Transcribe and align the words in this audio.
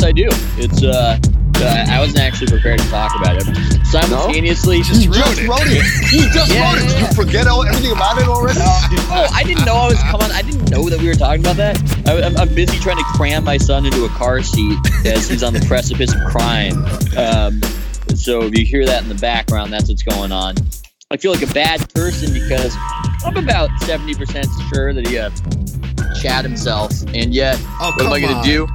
yes, 0.00 0.08
I 0.08 0.12
do. 0.12 0.28
It's 0.62 0.82
uh, 0.82 1.18
uh 1.62 1.84
I 1.88 1.98
wasn't 2.00 2.20
actually 2.20 2.48
prepared 2.48 2.78
to 2.80 2.88
talk 2.88 3.14
about 3.20 3.36
it. 3.36 3.86
Simultaneously, 3.86 4.76
You 4.78 4.84
just 4.84 5.06
wrote 5.42 5.66
it. 5.66 6.12
You 6.12 6.28
just 6.32 6.52
Yeah, 6.52 6.72
wrote 6.72 6.78
it. 6.78 6.84
yeah, 6.84 6.88
Did 6.88 7.00
yeah. 7.00 7.08
you 7.08 7.14
forget 7.14 7.46
all, 7.46 7.64
everything 7.66 7.92
about 7.92 8.18
it 8.18 8.28
already? 8.28 8.60
Oh, 8.62 9.26
I 9.34 9.42
didn't 9.44 9.64
know 9.64 9.74
I 9.74 9.86
was 9.88 10.02
coming. 10.04 10.30
I 10.30 10.42
didn't 10.42 10.70
know 10.70 10.88
that 10.88 11.00
we 11.00 11.06
were 11.08 11.14
talking 11.14 11.40
about 11.42 11.56
that. 11.56 11.76
I, 12.06 12.22
I'm, 12.22 12.36
I'm 12.36 12.54
busy 12.54 12.78
trying 12.78 12.98
to 12.98 13.04
cram 13.14 13.44
my 13.44 13.56
son 13.56 13.84
into 13.84 14.04
a 14.04 14.08
car 14.10 14.42
seat 14.42 14.78
as 15.04 15.28
he's 15.28 15.42
on 15.42 15.52
the 15.52 15.60
precipice 15.66 16.14
of 16.14 16.20
crime. 16.30 16.84
Um, 17.16 17.60
so 18.16 18.42
if 18.42 18.56
you 18.58 18.64
hear 18.64 18.86
that 18.86 19.02
in 19.02 19.08
the 19.08 19.14
background, 19.16 19.72
that's 19.72 19.88
what's 19.88 20.02
going 20.02 20.32
on. 20.32 20.54
I 21.10 21.16
feel 21.16 21.32
like 21.32 21.42
a 21.42 21.52
bad 21.52 21.92
person 21.92 22.32
because 22.32 22.76
I'm 23.24 23.36
about 23.36 23.70
70% 23.80 24.72
sure 24.72 24.94
that 24.94 25.06
he 25.08 25.18
uh, 25.18 25.30
shat 26.14 26.44
himself, 26.44 26.92
and 27.14 27.34
yet 27.34 27.58
Oh, 27.80 27.92
what 27.96 28.06
am 28.06 28.12
I 28.12 28.20
going 28.20 28.36
to 28.36 28.48
do? 28.48 28.68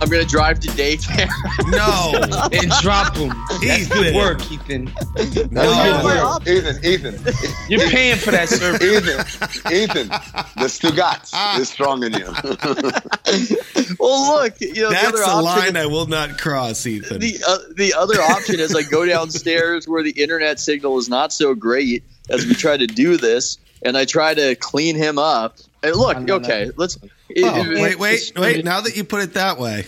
I'm 0.00 0.08
going 0.08 0.22
to 0.24 0.28
drive 0.28 0.60
to 0.60 0.68
daycare. 0.68 1.28
No. 1.68 2.14
and 2.52 2.70
drop 2.82 3.16
him. 3.16 3.28
That's 3.48 3.64
Ethan. 3.64 3.96
good 4.02 4.14
work, 4.14 4.52
Ethan. 4.52 4.92
That's 5.14 5.50
No. 5.50 5.62
good 5.72 6.04
work. 6.04 6.48
Ethan, 6.48 6.84
Ethan, 6.84 7.34
You're 7.68 7.88
paying 7.88 8.16
for 8.16 8.30
that 8.30 8.48
service. 8.48 8.82
Ethan, 8.82 9.72
Ethan, 9.72 10.08
the 10.08 10.68
Stugats 10.68 11.58
is 11.58 11.68
strong 11.68 12.02
in 12.04 12.12
you. 12.12 12.26
well, 13.98 14.42
look, 14.42 14.60
you 14.60 14.74
know, 14.82 14.88
the 14.88 14.94
That's 14.94 15.08
other 15.08 15.22
a 15.22 15.26
option 15.26 15.44
line 15.74 15.76
I 15.76 15.86
will 15.86 16.06
not 16.06 16.38
cross, 16.38 16.86
Ethan. 16.86 17.18
the 17.20 17.38
uh, 17.46 17.58
the 17.76 17.94
other 17.94 18.20
option 18.20 18.60
is 18.60 18.74
I 18.74 18.82
go 18.82 19.04
downstairs 19.06 19.88
where 19.88 20.02
the 20.02 20.10
internet 20.12 20.60
signal 20.60 20.98
is 20.98 21.08
not 21.08 21.32
so 21.32 21.54
great 21.54 22.02
as 22.30 22.46
we 22.46 22.54
try 22.54 22.76
to 22.76 22.86
do 22.86 23.16
this, 23.16 23.58
and 23.82 23.96
I 23.96 24.04
try 24.04 24.34
to 24.34 24.54
clean 24.56 24.96
him 24.96 25.18
up. 25.18 25.56
And 25.82 25.94
look, 25.96 26.18
No, 26.18 26.24
no, 26.24 26.34
okay, 26.44 26.70
let's 26.76 26.98
Oh, 27.36 27.62
it- 27.72 27.80
wait, 27.80 27.98
wait, 27.98 28.32
wait. 28.36 28.64
Now 28.64 28.80
that 28.80 28.96
you 28.96 29.04
put 29.04 29.22
it 29.22 29.34
that 29.34 29.58
way. 29.58 29.86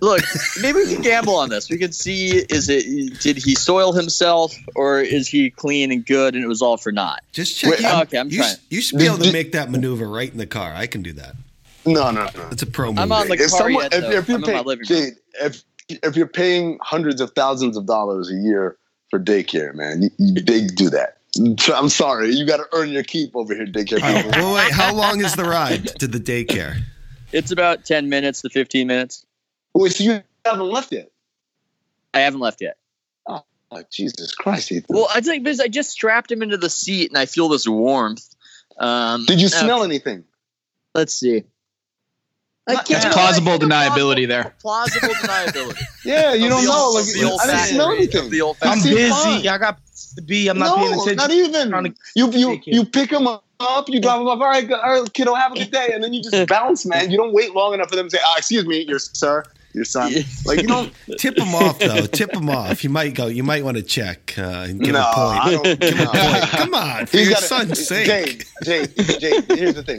look. 0.00 0.22
Maybe 0.62 0.78
we 0.78 0.94
can 0.94 1.02
gamble 1.02 1.36
on 1.36 1.50
this. 1.50 1.68
We 1.68 1.76
can 1.76 1.92
see 1.92 2.30
is 2.30 2.68
it 2.70 3.20
did 3.20 3.36
he 3.36 3.54
soil 3.54 3.92
himself 3.92 4.54
or 4.74 5.00
is 5.00 5.28
he 5.28 5.50
clean 5.50 5.92
and 5.92 6.04
good 6.04 6.34
and 6.34 6.42
it 6.42 6.48
was 6.48 6.62
all 6.62 6.76
for 6.78 6.90
naught. 6.92 7.22
Just 7.32 7.58
check. 7.58 7.70
Wait, 7.72 7.84
okay, 7.84 8.18
I'm 8.18 8.30
you, 8.30 8.38
trying. 8.38 8.56
you 8.70 8.80
should 8.80 8.98
be 8.98 9.06
able 9.06 9.18
to 9.18 9.32
make 9.32 9.52
that 9.52 9.70
maneuver 9.70 10.08
right 10.08 10.30
in 10.30 10.38
the 10.38 10.46
car. 10.46 10.72
I 10.74 10.86
can 10.86 11.02
do 11.02 11.12
that. 11.14 11.34
No, 11.86 12.10
no, 12.10 12.24
no. 12.34 12.48
It's 12.50 12.62
a 12.62 12.66
pro 12.66 12.88
move. 12.88 12.98
I'm 12.98 13.12
on 13.12 13.28
the 13.28 13.34
If, 13.34 13.50
car 13.50 13.58
someone, 13.60 13.82
yet, 13.84 13.94
if, 13.94 14.04
if 14.04 14.28
you're 14.28 14.36
I'm 14.38 14.44
in 14.44 14.50
my 14.50 14.52
paying, 14.52 14.64
living 14.66 14.86
room. 14.88 15.00
Jade, 15.02 15.12
if 15.42 15.62
if 15.88 16.16
you're 16.16 16.26
paying 16.26 16.78
hundreds 16.82 17.20
of 17.20 17.32
thousands 17.32 17.76
of 17.76 17.86
dollars 17.86 18.30
a 18.30 18.34
year 18.34 18.76
for 19.10 19.18
daycare, 19.18 19.74
man, 19.74 20.02
you, 20.02 20.10
you, 20.18 20.42
they 20.42 20.66
do 20.66 20.88
that. 20.90 21.16
I'm 21.38 21.88
sorry, 21.88 22.30
you 22.30 22.46
got 22.46 22.56
to 22.56 22.66
earn 22.72 22.90
your 22.90 23.04
keep 23.04 23.36
over 23.36 23.54
here, 23.54 23.66
daycare. 23.66 24.02
All 24.02 24.12
right, 24.12 24.24
people. 24.24 24.42
well, 24.42 24.54
wait. 24.54 24.72
How 24.72 24.92
long 24.94 25.20
is 25.20 25.36
the 25.36 25.44
ride 25.44 25.86
to 26.00 26.08
the 26.08 26.18
daycare? 26.18 26.80
It's 27.32 27.50
about 27.50 27.84
ten 27.84 28.08
minutes 28.08 28.42
to 28.42 28.50
fifteen 28.50 28.88
minutes. 28.88 29.24
Wait, 29.74 29.92
so 29.92 30.02
you 30.02 30.22
haven't 30.44 30.68
left 30.68 30.92
yet? 30.92 31.10
I 32.12 32.20
haven't 32.20 32.40
left 32.40 32.60
yet. 32.60 32.76
Oh, 33.72 33.84
Jesus 33.90 34.34
Christ, 34.34 34.72
Ethan. 34.72 34.96
Well, 34.96 35.06
I 35.14 35.20
think 35.20 35.44
because 35.44 35.60
I 35.60 35.68
just 35.68 35.90
strapped 35.90 36.32
him 36.32 36.42
into 36.42 36.56
the 36.56 36.70
seat 36.70 37.10
and 37.10 37.18
I 37.18 37.26
feel 37.26 37.48
this 37.48 37.68
warmth. 37.68 38.28
Um, 38.78 39.24
Did 39.26 39.40
you 39.40 39.46
uh, 39.46 39.50
smell 39.50 39.84
anything? 39.84 40.24
Let's 40.94 41.14
see. 41.14 41.44
I 42.70 42.74
Not- 42.74 42.86
can't- 42.86 43.02
There's 43.02 43.04
know, 43.16 43.22
I 43.22 43.24
plausible 43.24 43.58
deniability 43.58 44.26
there. 44.28 44.54
Plausible 44.60 45.08
deniability. 45.14 45.82
Yeah, 46.04 46.32
you 46.32 46.48
don't 46.48 46.64
know. 46.64 46.90
Like, 46.94 47.04
the 47.06 47.24
old 47.30 47.40
I 47.40 47.46
didn't 47.46 47.58
fashioned 47.58 47.74
smell 47.76 47.90
anything. 47.92 48.24
of 48.24 48.30
the 48.30 48.40
old 48.40 48.56
You 48.62 48.70
I'm 48.70 48.82
busy. 48.82 49.08
fine. 49.10 49.48
I 49.48 49.58
got 49.58 49.78
to 50.16 50.22
be. 50.22 50.48
I'm 50.48 50.58
not 50.58 50.66
no, 50.68 50.76
paying 50.76 50.92
attention. 50.94 51.16
not 51.16 51.30
even. 51.30 51.70
To- 51.70 51.94
You 52.16 52.30
you 52.32 52.60
you 52.64 52.84
pick 52.86 53.10
them 53.10 53.26
up, 53.26 53.44
you 53.88 54.00
drop 54.00 54.18
them 54.18 54.26
off. 54.28 54.40
All 54.40 54.46
right, 54.48 54.66
good, 54.66 54.78
all 54.80 55.02
right, 55.02 55.12
kiddo, 55.12 55.34
have 55.34 55.52
a 55.52 55.56
good 55.56 55.70
day, 55.70 55.90
and 55.92 56.02
then 56.02 56.14
you 56.14 56.22
just 56.22 56.48
bounce, 56.54 56.86
man. 56.86 57.10
You 57.10 57.18
don't 57.18 57.34
wait 57.34 57.54
long 57.54 57.74
enough 57.74 57.90
for 57.90 57.96
them 57.96 58.08
to 58.08 58.16
say, 58.16 58.22
"Ah, 58.24 58.34
excuse 58.38 58.64
me, 58.64 58.80
your 58.88 58.98
sir, 58.98 59.44
your 59.72 59.84
son." 59.84 60.12
Like 60.44 60.62
you 60.62 60.68
don't. 60.68 60.92
Tip 61.18 61.36
them 61.36 61.54
off 61.54 61.78
though. 61.78 62.06
Tip 62.06 62.32
them 62.32 62.48
off. 62.48 62.82
You 62.84 62.90
might 62.90 63.14
go. 63.14 63.26
You 63.26 63.42
might 63.42 63.64
want 63.64 63.76
to 63.76 63.82
check 63.82 64.34
uh, 64.38 64.66
and 64.68 64.80
give 64.80 64.94
no, 64.94 65.00
a 65.00 65.14
point. 65.14 65.40
I 65.40 65.50
don't. 65.50 65.80
Give 65.80 66.00
a 66.00 66.06
point. 66.06 66.42
Come 66.50 66.74
on, 66.74 67.06
for 67.06 67.16
He's 67.16 67.26
your 67.26 67.34
gotta- 67.34 67.46
son's 67.46 67.86
sake. 67.86 68.06
Jade, 68.06 68.44
Jade, 68.64 69.20
Jade. 69.20 69.44
Here's 69.58 69.74
the 69.74 69.82
thing: 69.82 69.98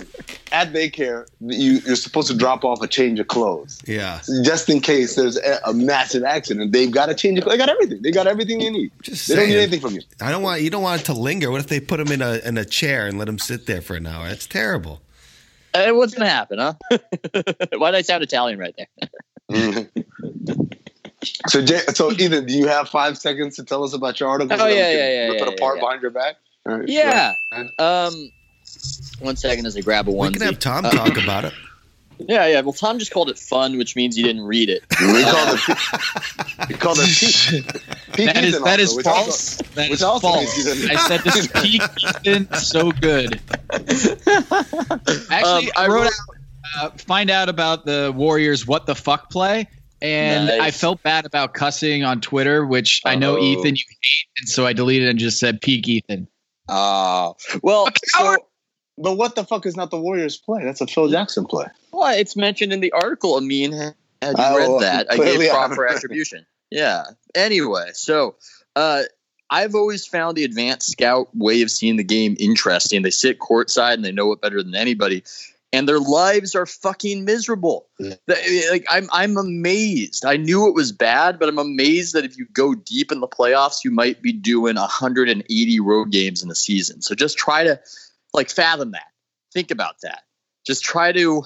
at 0.52 0.74
daycare, 0.74 1.28
you, 1.40 1.80
you're 1.86 1.96
supposed 1.96 2.28
to 2.30 2.38
drop 2.38 2.64
off 2.64 2.82
a 2.82 2.88
change 2.88 3.20
of 3.20 3.28
clothes, 3.28 3.82
Yeah, 3.88 4.22
just 4.44 4.70
in 4.70 4.80
case 4.82 5.16
there's 5.16 5.38
a, 5.38 5.60
a 5.66 5.74
massive 5.74 6.24
accident. 6.24 6.72
They've 6.72 6.92
got 6.92 7.08
to 7.08 7.14
change. 7.16 7.40
Of, 7.40 7.46
they 7.46 7.58
got 7.58 7.70
everything. 7.70 8.02
They 8.02 8.12
got 8.12 8.28
everything 8.28 8.60
they 8.60 8.70
need. 8.70 8.92
just 9.02 9.28
They 9.28 9.36
don't 9.36 9.48
need 9.50 9.58
anything 9.58 9.80
from 9.80 9.94
you. 9.96 10.02
I 10.22 10.32
don't 10.32 10.44
want 10.44 10.62
you 10.62 10.70
don't 10.70 10.84
want 10.84 11.02
it 11.02 11.06
to 11.06 11.14
linger. 11.14 11.52
What 11.52 11.62
if 11.62 11.68
they 11.68 11.80
put 11.80 12.00
him 12.00 12.12
in 12.12 12.22
a 12.22 12.40
in 12.46 12.58
a 12.58 12.66
chair 12.66 13.08
and 13.08 13.18
let 13.18 13.28
him 13.28 13.40
sit 13.40 13.66
there 13.66 13.82
for 13.82 13.96
an 13.96 14.06
hour? 14.08 14.28
That's 14.28 14.48
terrible. 14.48 15.02
Uh, 15.74 15.92
what's 15.92 16.14
gonna 16.14 16.30
happen, 16.30 16.60
huh? 16.60 16.74
Why 17.78 17.92
did 17.92 17.98
I 17.98 18.02
sound 18.02 18.24
Italian 18.24 18.60
right 18.60 18.76
there? 18.78 18.88
So, 21.48 21.64
Jay, 21.64 21.80
so 21.94 22.12
Ethan, 22.12 22.46
do 22.48 22.54
you 22.54 22.68
have 22.68 22.90
five 22.90 23.18
seconds 23.18 23.56
to 23.58 23.64
tell 23.64 23.84
us 23.84 23.94
about 23.94 24.20
your 24.20 24.30
article? 24.30 24.54
Oh, 24.54 24.58
so 24.58 24.68
yeah, 24.68 24.92
yeah, 24.92 24.92
yeah, 24.92 25.28
Rip 25.28 25.40
yeah, 25.42 25.48
it 25.50 25.54
apart 25.54 25.76
yeah. 25.78 25.82
behind 25.82 26.02
your 26.02 26.12
back. 26.12 26.38
All 26.66 26.78
right, 26.80 26.88
Yeah. 26.90 27.34
go. 27.52 27.68
Um, 27.78 28.32
one 29.20 29.36
second 29.36 29.66
as 29.68 29.78
I 29.78 29.82
grab 29.82 30.08
a 30.08 30.12
one. 30.12 30.32
We 30.32 30.34
onesie. 30.34 30.40
can 30.40 30.48
have 30.48 30.60
Tom 30.60 30.86
Uh, 30.86 30.90
talk 30.92 31.18
about 31.24 31.46
it. 31.46 31.54
Yeah, 32.30 32.46
yeah. 32.46 32.62
Well, 32.62 32.74
Tom 32.74 33.00
just 33.00 33.12
called 33.12 33.32
it 33.32 33.40
fun, 33.40 33.80
which 33.80 33.96
means 33.96 34.16
you 34.16 34.24
didn't 34.24 34.44
read 34.44 34.70
it. 34.70 34.84
We 35.02 35.24
called 35.24 35.58
it. 35.58 36.70
We 36.70 36.76
called 36.84 37.00
it 37.02 37.08
peak. 37.18 37.66
peak 38.14 38.26
That 38.36 38.44
is 38.44 38.60
that 38.62 38.80
also, 38.80 39.00
is 39.00 39.02
false. 39.04 39.28
also- 39.60 39.64
That 39.74 39.90
which 39.90 39.92
is 39.94 40.04
also 40.04 40.28
false. 40.28 40.38
means 40.56 40.56
he's 40.78 40.90
a- 40.90 40.94
I 40.94 40.96
said 41.08 41.22
this 41.22 41.36
is 41.40 41.48
peak 41.48 41.82
Ethan, 42.24 42.54
so 42.54 42.92
good. 42.92 43.40
Actually, 43.72 45.32
Um, 45.32 45.32
I 45.32 45.72
I 45.76 45.88
wrote 45.88 46.04
wrote- 46.04 46.06
out 46.08 46.36
uh, 46.80 46.90
find 46.92 47.30
out 47.30 47.50
about 47.50 47.86
the 47.86 48.12
Warriors 48.16 48.66
what 48.68 48.86
the 48.86 48.96
fuck 48.96 49.30
play. 49.30 49.68
And 50.02 50.48
Nice. 50.48 50.60
I 50.62 50.72
felt 50.72 51.04
bad 51.04 51.26
about 51.26 51.54
cussing 51.54 52.04
on 52.04 52.22
Twitter, 52.22 52.66
which 52.66 53.02
I 53.06 53.16
know. 53.16 53.38
Ethan 53.38 53.76
you 53.76 53.84
hate, 54.02 54.28
and 54.40 54.50
so 54.50 54.66
I 54.66 54.74
deleted 54.74 55.08
and 55.10 55.20
just 55.20 55.40
said 55.40 55.62
peak 55.62 55.88
Ethan. 55.88 56.28
Oh, 56.68 57.36
well, 57.62 57.88
so, 58.06 58.36
But 58.98 59.18
what 59.18 59.36
the 59.36 59.44
fuck 59.44 59.66
is 59.68 59.76
not 59.76 59.92
the 59.92 60.00
Warriors 60.00 60.38
play? 60.38 60.64
That's 60.64 60.82
a 60.82 60.88
Phil 60.88 61.10
Jackson 61.10 61.46
play. 61.46 61.66
well, 61.92 62.18
it's 62.18 62.36
mentioned 62.36 62.74
in 62.74 62.80
the 62.80 62.92
article. 62.94 63.36
Amin, 63.36 63.74
had 63.74 63.94
you 64.24 64.34
Oh, 64.38 64.58
read 64.80 64.82
that? 64.84 65.08
I 65.12 65.18
gave 65.18 65.50
proper 65.52 65.86
attribution. 65.88 66.46
Yeah. 66.72 67.04
Anyway, 67.36 67.90
so 67.94 68.36
uh, 68.76 69.04
I've 69.52 69.76
always 69.76 70.08
found 70.08 70.36
the 70.38 70.46
advanced 70.46 70.90
scout 70.92 71.28
way 71.36 71.62
of 71.62 71.70
seeing 71.70 71.98
the 71.98 72.04
game 72.04 72.36
interesting. 72.40 73.02
They 73.04 73.10
sit 73.12 73.38
courtside 73.40 73.96
and 73.96 74.06
they 74.06 74.12
know 74.14 74.32
it 74.32 74.42
better 74.42 74.64
than 74.64 74.74
anybody. 74.74 75.24
And 75.74 75.88
their 75.88 76.00
lives 76.00 76.54
are 76.56 76.66
fucking 76.66 77.24
miserable. 77.24 77.88
Like 78.28 78.86
I'm, 78.90 79.08
I'm 79.12 79.38
amazed. 79.38 80.26
I 80.26 80.36
knew 80.36 80.68
it 80.68 80.74
was 80.74 80.92
bad, 80.92 81.40
but 81.40 81.48
I'm 81.48 81.60
amazed 81.60 82.14
that 82.14 82.26
if 82.26 82.38
you 82.38 82.46
go 82.52 82.76
deep 82.76 83.12
in 83.12 83.22
the 83.22 83.28
playoffs, 83.28 83.86
you 83.86 83.92
might 83.92 84.22
be 84.22 84.34
doing 84.34 84.76
180 84.76 85.80
road 85.80 86.12
games 86.12 86.44
in 86.44 86.52
a 86.52 86.56
season. 86.56 87.02
So 87.02 87.16
just 87.16 87.38
try 87.38 87.64
to, 87.64 87.80
like, 88.34 88.50
fathom 88.50 88.92
that. 88.92 89.08
Think 89.54 89.72
about 89.72 89.96
that. 90.04 90.24
Just 90.68 90.84
try 90.84 91.14
to, 91.14 91.44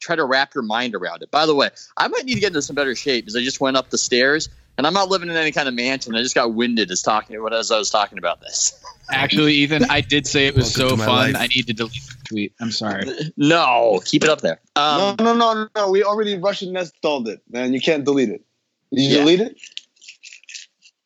try 0.00 0.16
to 0.16 0.24
wrap 0.24 0.54
your 0.54 0.64
mind 0.64 0.94
around 0.94 1.22
it. 1.22 1.30
By 1.30 1.44
the 1.44 1.54
way, 1.54 1.68
I 1.96 2.08
might 2.08 2.24
need 2.24 2.34
to 2.34 2.40
get 2.40 2.48
into 2.48 2.62
some 2.62 2.76
better 2.76 2.94
shape 2.94 3.24
because 3.24 3.36
I 3.36 3.42
just 3.42 3.60
went 3.60 3.76
up 3.76 3.90
the 3.90 3.98
stairs 3.98 4.48
and 4.78 4.86
I'm 4.86 4.92
not 4.94 5.08
living 5.08 5.28
in 5.30 5.36
any 5.36 5.52
kind 5.52 5.68
of 5.68 5.74
mansion. 5.74 6.14
I 6.14 6.22
just 6.22 6.34
got 6.34 6.54
winded 6.54 6.90
as 6.90 7.02
talking 7.02 7.36
as 7.52 7.70
I 7.70 7.78
was 7.78 7.90
talking 7.90 8.18
about 8.18 8.40
this. 8.40 8.82
Actually, 9.10 9.54
Ethan, 9.54 9.84
I 9.88 10.00
did 10.00 10.26
say 10.26 10.46
it 10.46 10.54
was 10.56 10.76
Welcome 10.76 10.98
so 10.98 11.04
fun. 11.04 11.32
life. 11.32 11.36
I 11.42 11.46
need 11.46 11.66
to 11.68 11.72
delete 11.72 11.92
the 11.94 12.16
tweet. 12.28 12.52
I'm 12.60 12.72
sorry. 12.72 13.08
no, 13.36 14.00
keep 14.04 14.24
it 14.24 14.28
up 14.30 14.40
there. 14.40 14.60
Um, 14.74 15.14
no, 15.18 15.34
no, 15.34 15.54
no, 15.54 15.68
no. 15.76 15.90
We 15.90 16.02
already 16.02 16.36
Russian 16.38 16.76
installed 16.76 17.28
it, 17.28 17.40
man. 17.50 17.72
You 17.72 17.80
can't 17.80 18.04
delete 18.04 18.30
it. 18.30 18.44
Did 18.92 19.02
you 19.02 19.08
Yeah. 19.10 19.18
delete 19.20 19.40
it? 19.40 19.56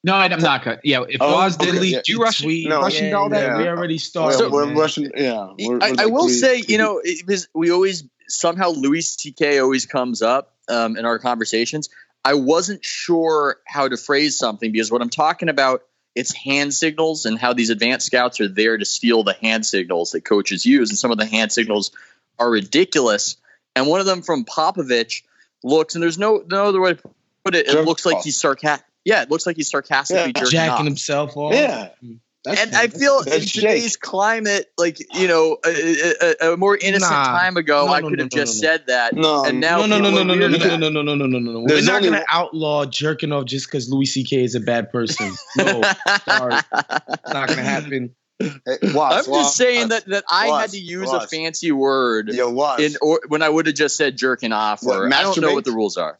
No, 0.02 0.14
I- 0.14 0.24
I'm 0.26 0.40
not. 0.40 0.62
cut. 0.62 0.80
Yeah, 0.82 1.04
if 1.06 1.20
Oh, 1.20 1.34
Oz 1.40 1.56
okay, 1.56 1.72
delete, 1.72 1.92
yeah. 1.92 2.00
do 2.04 2.12
you 2.12 2.22
rush 2.22 2.40
Tweet. 2.40 2.68
No. 2.68 2.80
Russian 2.80 3.10
doll 3.10 3.28
that 3.28 3.42
Yeah. 3.42 3.58
we 3.58 3.68
already 3.68 3.98
started. 3.98 4.38
So- 4.38 4.50
we're. 4.50 4.72
Russian. 4.74 5.12
Yeah. 5.14 5.48
We're, 5.58 5.74
I, 5.74 5.78
we're 5.78 5.84
I 5.84 5.90
like 5.90 6.08
will 6.10 6.26
we- 6.26 6.32
say, 6.32 6.62
you 6.66 6.78
know, 6.78 7.00
it 7.04 7.26
was, 7.26 7.48
we 7.54 7.70
always 7.70 8.04
somehow 8.28 8.70
Louis 8.70 9.02
C.K. 9.02 9.58
always 9.58 9.84
comes 9.84 10.22
up 10.22 10.54
um, 10.70 10.96
in 10.96 11.04
our 11.04 11.18
conversations. 11.18 11.90
I 12.24 12.34
wasn't 12.34 12.84
sure 12.84 13.56
how 13.66 13.88
to 13.88 13.96
phrase 13.96 14.38
something 14.38 14.70
because 14.72 14.90
what 14.90 15.02
I'm 15.02 15.10
talking 15.10 15.48
about 15.48 15.82
it's 16.14 16.34
hand 16.34 16.74
signals 16.74 17.24
and 17.24 17.38
how 17.38 17.52
these 17.52 17.70
advanced 17.70 18.06
scouts 18.06 18.40
are 18.40 18.48
there 18.48 18.76
to 18.76 18.84
steal 18.84 19.22
the 19.22 19.32
hand 19.34 19.64
signals 19.64 20.10
that 20.10 20.22
coaches 20.24 20.66
use, 20.66 20.90
and 20.90 20.98
some 20.98 21.12
of 21.12 21.18
the 21.18 21.24
hand 21.26 21.52
signals 21.52 21.92
are 22.38 22.50
ridiculous. 22.50 23.36
And 23.76 23.86
one 23.86 24.00
of 24.00 24.06
them 24.06 24.22
from 24.22 24.44
Popovich 24.44 25.22
looks, 25.62 25.94
and 25.94 26.02
there's 26.02 26.18
no 26.18 26.42
no 26.50 26.66
other 26.66 26.80
way 26.80 26.94
to 26.94 27.02
put 27.44 27.54
it. 27.54 27.68
It 27.68 27.72
Jerk 27.72 27.86
looks 27.86 28.04
like 28.04 28.22
he's 28.24 28.40
sarcastic. 28.40 28.86
Yeah, 29.04 29.22
it 29.22 29.30
looks 29.30 29.46
like 29.46 29.56
he's 29.56 29.70
sarcastically 29.70 30.32
Yeah. 30.34 30.40
jerking 30.40 30.50
jacking 30.50 30.72
off. 30.72 30.84
himself 30.84 31.36
off. 31.36 31.54
Yeah. 31.54 31.90
Hmm. 32.00 32.14
That's- 32.44 32.66
and 32.68 32.74
I 32.74 32.88
feel 32.88 33.20
in 33.20 33.42
today's 33.42 33.92
Jake. 33.92 34.00
climate, 34.00 34.70
like 34.78 34.98
you 35.14 35.28
know, 35.28 35.58
a, 35.64 36.14
a, 36.40 36.52
a 36.52 36.56
more 36.56 36.74
innocent 36.74 37.10
Nah. 37.10 37.24
time 37.38 37.56
ago, 37.58 37.86
I 37.88 38.00
could 38.00 38.18
have 38.18 38.30
just 38.30 38.58
said 38.58 38.84
that. 38.86 39.12
No, 39.14 39.20
I 39.20 39.20
no, 39.20 39.42
could 39.42 39.42
no, 39.42 39.42
have 39.42 39.42
no, 39.42 39.42
just 39.42 39.42
no, 39.42 39.42
no. 39.42 39.42
said 39.42 39.42
that. 39.42 39.44
No, 39.44 39.44
and 39.44 39.60
now 39.60 39.78
No, 39.80 39.86
no, 39.86 39.98
no, 39.98 40.10
people 40.10 40.10
no, 40.12 40.20
are 40.20 40.24
no, 40.24 40.34
no, 40.34 40.38
weird 40.38 40.50
no, 40.52 40.56
about 40.56 40.80
no, 40.80 40.86
it. 40.86 40.92
no, 40.92 41.02
no, 41.02 41.14
no, 41.14 41.26
no, 41.26 41.38
no, 41.38 41.52
no. 41.52 41.60
We're 41.60 41.66
There's 41.68 41.86
not 41.86 41.96
only 41.96 42.08
gonna 42.08 42.18
one- 42.20 42.26
outlaw 42.30 42.84
jerking 42.86 43.32
off 43.32 43.44
just 43.44 43.66
because 43.66 43.90
Louis 43.90 44.06
C.K. 44.06 44.42
is 44.42 44.54
a 44.54 44.60
bad 44.60 44.90
person. 44.90 45.32
No, 45.56 45.82
sorry, 46.26 46.54
it's 46.54 47.32
not 47.32 47.48
gonna 47.48 47.62
happen. 47.62 48.14
Hey, 48.38 48.48
watch, 48.94 49.12
I'm 49.12 49.18
just 49.18 49.28
watch, 49.28 49.52
saying 49.52 49.88
that 49.88 50.06
that 50.06 50.24
I 50.30 50.46
had 50.46 50.50
Watch, 50.52 50.70
to 50.70 50.78
use 50.80 51.10
a 51.10 51.16
watch. 51.18 51.28
fancy 51.28 51.72
word 51.72 52.30
Yo, 52.30 52.48
watch. 52.48 52.80
in 52.80 52.94
or 53.02 53.20
when 53.28 53.42
I 53.42 53.50
would 53.50 53.66
have 53.66 53.74
just 53.74 53.98
said 53.98 54.16
jerking 54.16 54.52
off 54.52 54.82
What, 54.82 54.96
or 54.96 55.06
I 55.12 55.20
don't 55.22 55.38
know 55.42 55.48
masturbate? 55.50 55.54
what 55.56 55.64
the 55.66 55.72
rules 55.72 55.98
are. 55.98 56.18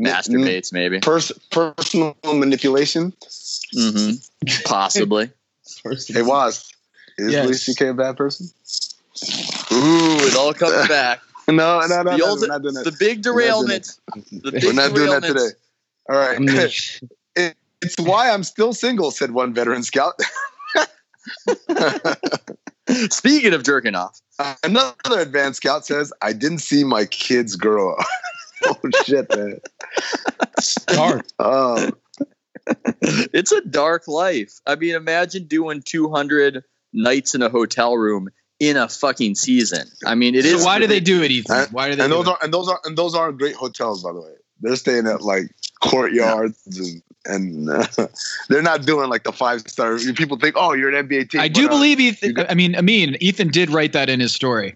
N- 0.00 0.06
Masturbates, 0.06 0.72
maybe. 0.72 1.00
Pers- 1.00 1.32
personal 1.50 2.16
manipulation. 2.24 3.12
hmm 3.74 4.12
Possibly. 4.64 5.30
Hey, 6.08 6.22
Wos, 6.22 6.72
is 7.18 7.32
Yes. 7.32 7.44
Louis 7.44 7.62
C.K. 7.64 7.88
a 7.88 7.94
bad 7.94 8.16
person? 8.16 8.46
Ooh, 9.72 10.18
it 10.20 10.36
all 10.36 10.54
comes 10.54 10.88
back. 10.88 11.20
No, 11.48 11.80
no, 11.80 11.86
no, 11.86 12.02
The 12.02 12.16
no, 12.18 12.26
old- 12.28 12.40
we're 12.40 12.46
not 12.46 12.62
doing 12.62 12.74
that. 12.74 12.84
The 12.84 12.92
big 12.92 13.24
We're 13.24 13.48
not 13.48 13.66
doing 13.66 13.80
derailment. 13.80 13.98
The 14.30 14.52
big 14.52 14.64
We're 14.64 14.72
not 14.72 14.94
doing 14.94 15.10
that 15.10 15.22
today. 15.24 15.48
All 16.10 16.16
right. 16.16 16.36
I'm 16.38 16.48
it's 17.80 17.98
why 17.98 18.30
I'm 18.30 18.42
still 18.44 18.72
single, 18.72 19.10
said 19.10 19.30
one 19.32 19.54
veteran 19.54 19.82
scout. 19.82 20.14
Speaking 23.10 23.52
of 23.54 23.62
jerking 23.64 23.94
off, 23.94 24.20
Another 24.62 24.94
advanced 25.18 25.58
scout 25.58 25.84
says, 25.84 26.12
I 26.22 26.32
didn't 26.32 26.58
see 26.58 26.84
my 26.84 27.04
kids 27.06 27.56
grow 27.56 27.94
up. 27.94 28.06
oh, 28.66 28.76
shit, 29.04 29.28
man. 29.34 29.60
Start. 30.60 31.32
Oh, 31.40 31.86
um, 31.86 31.96
it's 33.02 33.52
a 33.52 33.60
dark 33.62 34.06
life. 34.08 34.52
I 34.66 34.76
mean, 34.76 34.94
imagine 34.94 35.44
doing 35.46 35.82
200 35.84 36.62
nights 36.92 37.34
in 37.34 37.42
a 37.42 37.48
hotel 37.48 37.96
room 37.96 38.28
in 38.60 38.76
a 38.76 38.88
fucking 38.88 39.34
season. 39.36 39.86
I 40.06 40.14
mean, 40.14 40.34
it 40.34 40.44
is. 40.44 40.60
so 40.60 40.66
why 40.66 40.78
do 40.78 40.86
they 40.86 41.00
do 41.00 41.22
it, 41.22 41.30
Ethan? 41.30 41.56
And- 41.56 41.70
Why 41.72 41.90
do 41.90 41.96
they 41.96 42.04
and 42.04 42.10
do 42.12 42.16
those 42.18 42.26
it? 42.26 42.30
are 42.30 42.38
and 42.42 42.52
those 42.54 42.68
are 42.68 42.80
and 42.84 42.96
those 42.98 43.14
aren't 43.14 43.38
great 43.38 43.54
hotels, 43.54 44.02
by 44.02 44.12
the 44.12 44.20
way. 44.20 44.32
They're 44.60 44.76
staying 44.76 45.06
at 45.06 45.22
like 45.22 45.54
courtyards 45.82 46.58
and 46.78 47.02
and 47.26 47.70
uh, 47.70 47.86
they're 48.48 48.62
not 48.62 48.84
doing 48.86 49.08
like 49.10 49.22
the 49.24 49.32
five 49.32 49.60
star. 49.62 49.98
People 50.14 50.38
think, 50.38 50.54
oh, 50.58 50.72
you're 50.72 50.92
an 50.94 51.06
NBA 51.08 51.30
team. 51.30 51.40
I 51.40 51.48
do 51.48 51.62
but, 51.68 51.74
uh, 51.74 51.76
believe 51.76 52.00
you 52.00 52.10
Ethan. 52.10 52.34
got- 52.34 52.50
I 52.50 52.54
mean, 52.54 53.16
Ethan 53.20 53.48
did 53.48 53.70
write 53.70 53.92
that 53.92 54.08
in 54.08 54.18
his 54.20 54.34
story. 54.34 54.74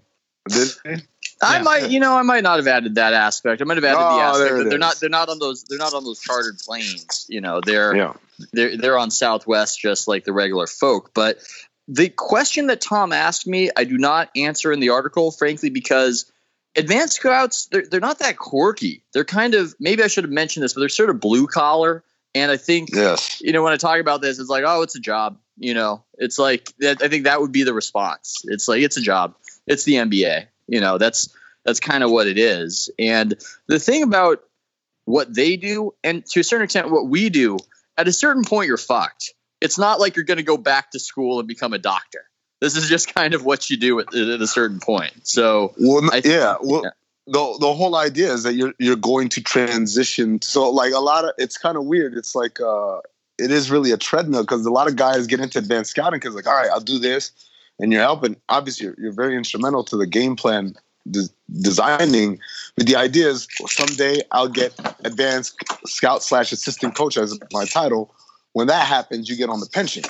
did 0.49 0.69
they? 0.85 0.97
I 1.43 1.57
Yeah. 1.57 1.63
might, 1.63 1.89
you 1.89 1.99
know, 1.99 2.17
I 2.17 2.21
might 2.21 2.43
not 2.43 2.57
have 2.57 2.67
added 2.67 2.95
that 2.95 3.13
aspect. 3.13 3.61
I 3.61 3.65
might 3.65 3.77
have 3.77 3.83
added 3.83 3.99
Oh, 4.05 4.15
the 4.15 4.21
aspect 4.23 4.57
that 4.57 4.69
they're 4.69 4.79
not 4.79 4.99
they're 4.99 5.09
not 5.09 5.29
on 5.29 5.39
those, 5.39 5.63
they're 5.63 5.77
not 5.77 5.93
on 5.93 6.03
those 6.03 6.19
chartered 6.19 6.59
planes. 6.59 7.25
You 7.29 7.41
know, 7.41 7.61
they're 7.61 7.95
Yeah. 7.95 8.13
they're 8.53 8.77
they're 8.77 8.97
on 8.97 9.11
Southwest 9.11 9.79
just 9.79 10.07
like 10.07 10.23
the 10.25 10.33
regular 10.33 10.67
folk. 10.67 11.11
But 11.13 11.39
the 11.87 12.09
question 12.09 12.67
that 12.67 12.81
Tom 12.81 13.11
asked 13.11 13.45
me, 13.45 13.69
I 13.75 13.83
do 13.83 13.97
not 13.97 14.29
answer 14.35 14.71
in 14.71 14.79
the 14.79 14.89
article, 14.89 15.31
frankly, 15.31 15.69
because 15.69 16.31
advanced 16.75 17.17
scouts 17.17 17.67
they're 17.71 17.85
they're 17.89 17.99
not 17.99 18.19
that 18.19 18.37
quirky. 18.37 19.03
They're 19.13 19.25
kind 19.25 19.53
of 19.53 19.75
maybe 19.79 20.01
I 20.03 20.07
should 20.07 20.23
have 20.23 20.31
mentioned 20.31 20.63
this, 20.63 20.73
but 20.73 20.79
they're 20.79 20.89
sort 20.89 21.09
of 21.09 21.19
blue 21.19 21.47
collar. 21.47 22.03
And 22.35 22.51
I 22.51 22.57
think 22.57 22.89
Yes. 22.95 23.39
you 23.41 23.51
know 23.51 23.61
when 23.61 23.73
I 23.73 23.77
talk 23.77 23.99
about 23.99 24.21
this, 24.21 24.39
it's 24.39 24.49
like 24.49 24.63
oh, 24.65 24.81
it's 24.81 24.95
a 24.95 24.99
job. 24.99 25.37
You 25.57 25.75
know, 25.75 26.03
it's 26.17 26.39
like 26.39 26.73
that. 26.79 27.03
I 27.03 27.07
think 27.09 27.25
that 27.25 27.39
would 27.41 27.51
be 27.51 27.61
the 27.63 27.75
response. 27.75 28.41
It's 28.45 28.67
like 28.67 28.81
it's 28.81 28.97
a 28.97 29.01
job. 29.01 29.35
It's 29.67 29.83
the 29.83 29.93
NBA. 29.95 30.47
You 30.73 30.81
know, 30.81 30.97
that's 30.97 31.29
that's 31.65 31.79
kind 31.79 32.03
of 32.03 32.09
what 32.11 32.27
it 32.27 32.37
is. 32.37 32.89
And 32.97 33.35
the 33.67 33.79
thing 33.79 34.03
about 34.03 34.39
what 35.05 35.33
they 35.33 35.55
do, 35.57 35.93
and 36.03 36.25
to 36.27 36.39
a 36.39 36.43
certain 36.43 36.63
extent, 36.65 36.89
what 36.89 37.07
we 37.07 37.29
do, 37.29 37.57
at 37.97 38.07
a 38.07 38.13
certain 38.13 38.43
point, 38.43 38.67
you're 38.67 38.77
fucked. 38.77 39.33
It's 39.61 39.77
not 39.77 39.99
like 39.99 40.15
you're 40.15 40.25
going 40.25 40.37
to 40.37 40.43
go 40.43 40.57
back 40.57 40.91
to 40.91 40.99
school 40.99 41.39
and 41.39 41.47
become 41.47 41.73
a 41.73 41.77
doctor. 41.77 42.25
This 42.59 42.75
is 42.75 42.89
just 42.89 43.13
kind 43.13 43.33
of 43.33 43.45
what 43.45 43.69
you 43.69 43.77
do 43.77 43.99
at, 43.99 44.13
at 44.15 44.41
a 44.41 44.47
certain 44.47 44.79
point. 44.79 45.27
So, 45.27 45.73
Well, 45.77 46.09
I- 46.11 46.21
yeah. 46.23 46.55
Well, 46.61 46.81
yeah. 46.85 46.89
the 47.27 47.57
the 47.59 47.73
whole 47.73 47.95
idea 47.95 48.33
is 48.33 48.43
that 48.43 48.55
you're 48.55 48.73
you're 48.79 48.95
going 48.95 49.29
to 49.29 49.41
transition. 49.43 50.41
So 50.41 50.69
like 50.71 50.93
a 50.93 50.99
lot 50.99 51.23
of 51.25 51.31
it's 51.37 51.57
kind 51.57 51.77
of 51.77 51.85
weird. 51.85 52.13
It's 52.15 52.33
like 52.35 52.59
uh, 52.59 52.99
it 53.37 53.51
is 53.51 53.69
really 53.71 53.91
a 53.91 53.97
treadmill 53.97 54.43
because 54.43 54.65
a 54.65 54.71
lot 54.71 54.87
of 54.87 54.95
guys 54.95 55.27
get 55.27 55.39
into 55.39 55.59
advanced 55.59 55.91
scouting 55.91 56.19
because 56.19 56.35
like, 56.35 56.47
all 56.47 56.53
right, 56.55 56.69
I'll 56.71 56.79
do 56.79 56.99
this, 56.99 57.31
and 57.83 57.91
you're 57.91 58.01
helping. 58.01 58.37
Obviously, 58.47 58.85
you're, 58.85 58.95
you're 58.97 59.11
very 59.11 59.35
instrumental 59.35 59.83
to 59.83 59.97
the 59.97 60.07
game 60.07 60.37
plan 60.37 60.73
de- 61.11 61.29
designing. 61.61 62.39
But 62.77 62.87
the 62.87 62.95
idea 62.95 63.27
is 63.27 63.45
well, 63.59 63.67
someday 63.67 64.21
I'll 64.31 64.47
get 64.47 64.73
advanced 65.03 65.61
scout 65.85 66.23
slash 66.23 66.53
assistant 66.53 66.95
coach 66.95 67.17
as 67.17 67.37
my 67.51 67.65
title. 67.65 68.15
When 68.53 68.67
that 68.67 68.87
happens, 68.87 69.29
you 69.29 69.35
get 69.35 69.49
on 69.49 69.59
the 69.59 69.67
pension, 69.67 70.03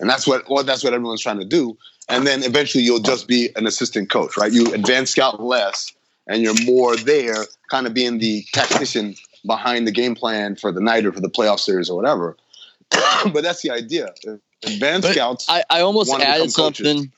and 0.00 0.10
that's 0.10 0.26
what 0.26 0.48
well, 0.50 0.62
that's 0.64 0.84
what 0.84 0.92
everyone's 0.92 1.22
trying 1.22 1.38
to 1.38 1.46
do. 1.46 1.78
And 2.10 2.26
then 2.26 2.42
eventually, 2.42 2.84
you'll 2.84 3.00
just 3.00 3.26
be 3.26 3.48
an 3.56 3.66
assistant 3.66 4.10
coach, 4.10 4.36
right? 4.36 4.52
You 4.52 4.74
advance 4.74 5.10
scout 5.10 5.42
less, 5.42 5.92
and 6.26 6.42
you're 6.42 6.60
more 6.64 6.94
there, 6.96 7.46
kind 7.70 7.86
of 7.86 7.94
being 7.94 8.18
the 8.18 8.44
tactician 8.52 9.14
behind 9.46 9.86
the 9.86 9.92
game 9.92 10.14
plan 10.14 10.56
for 10.56 10.70
the 10.70 10.80
night 10.80 11.06
or 11.06 11.12
for 11.12 11.20
the 11.20 11.30
playoff 11.30 11.60
series 11.60 11.88
or 11.88 11.96
whatever. 11.96 12.36
but 13.32 13.42
that's 13.42 13.62
the 13.62 13.70
idea. 13.70 14.14
Advanced 14.64 15.08
But 15.08 15.14
scouts. 15.14 15.46
I, 15.48 15.64
I 15.68 15.80
almost 15.80 16.12
added 16.14 16.54
coaches. 16.54 16.86
something. 16.86 17.12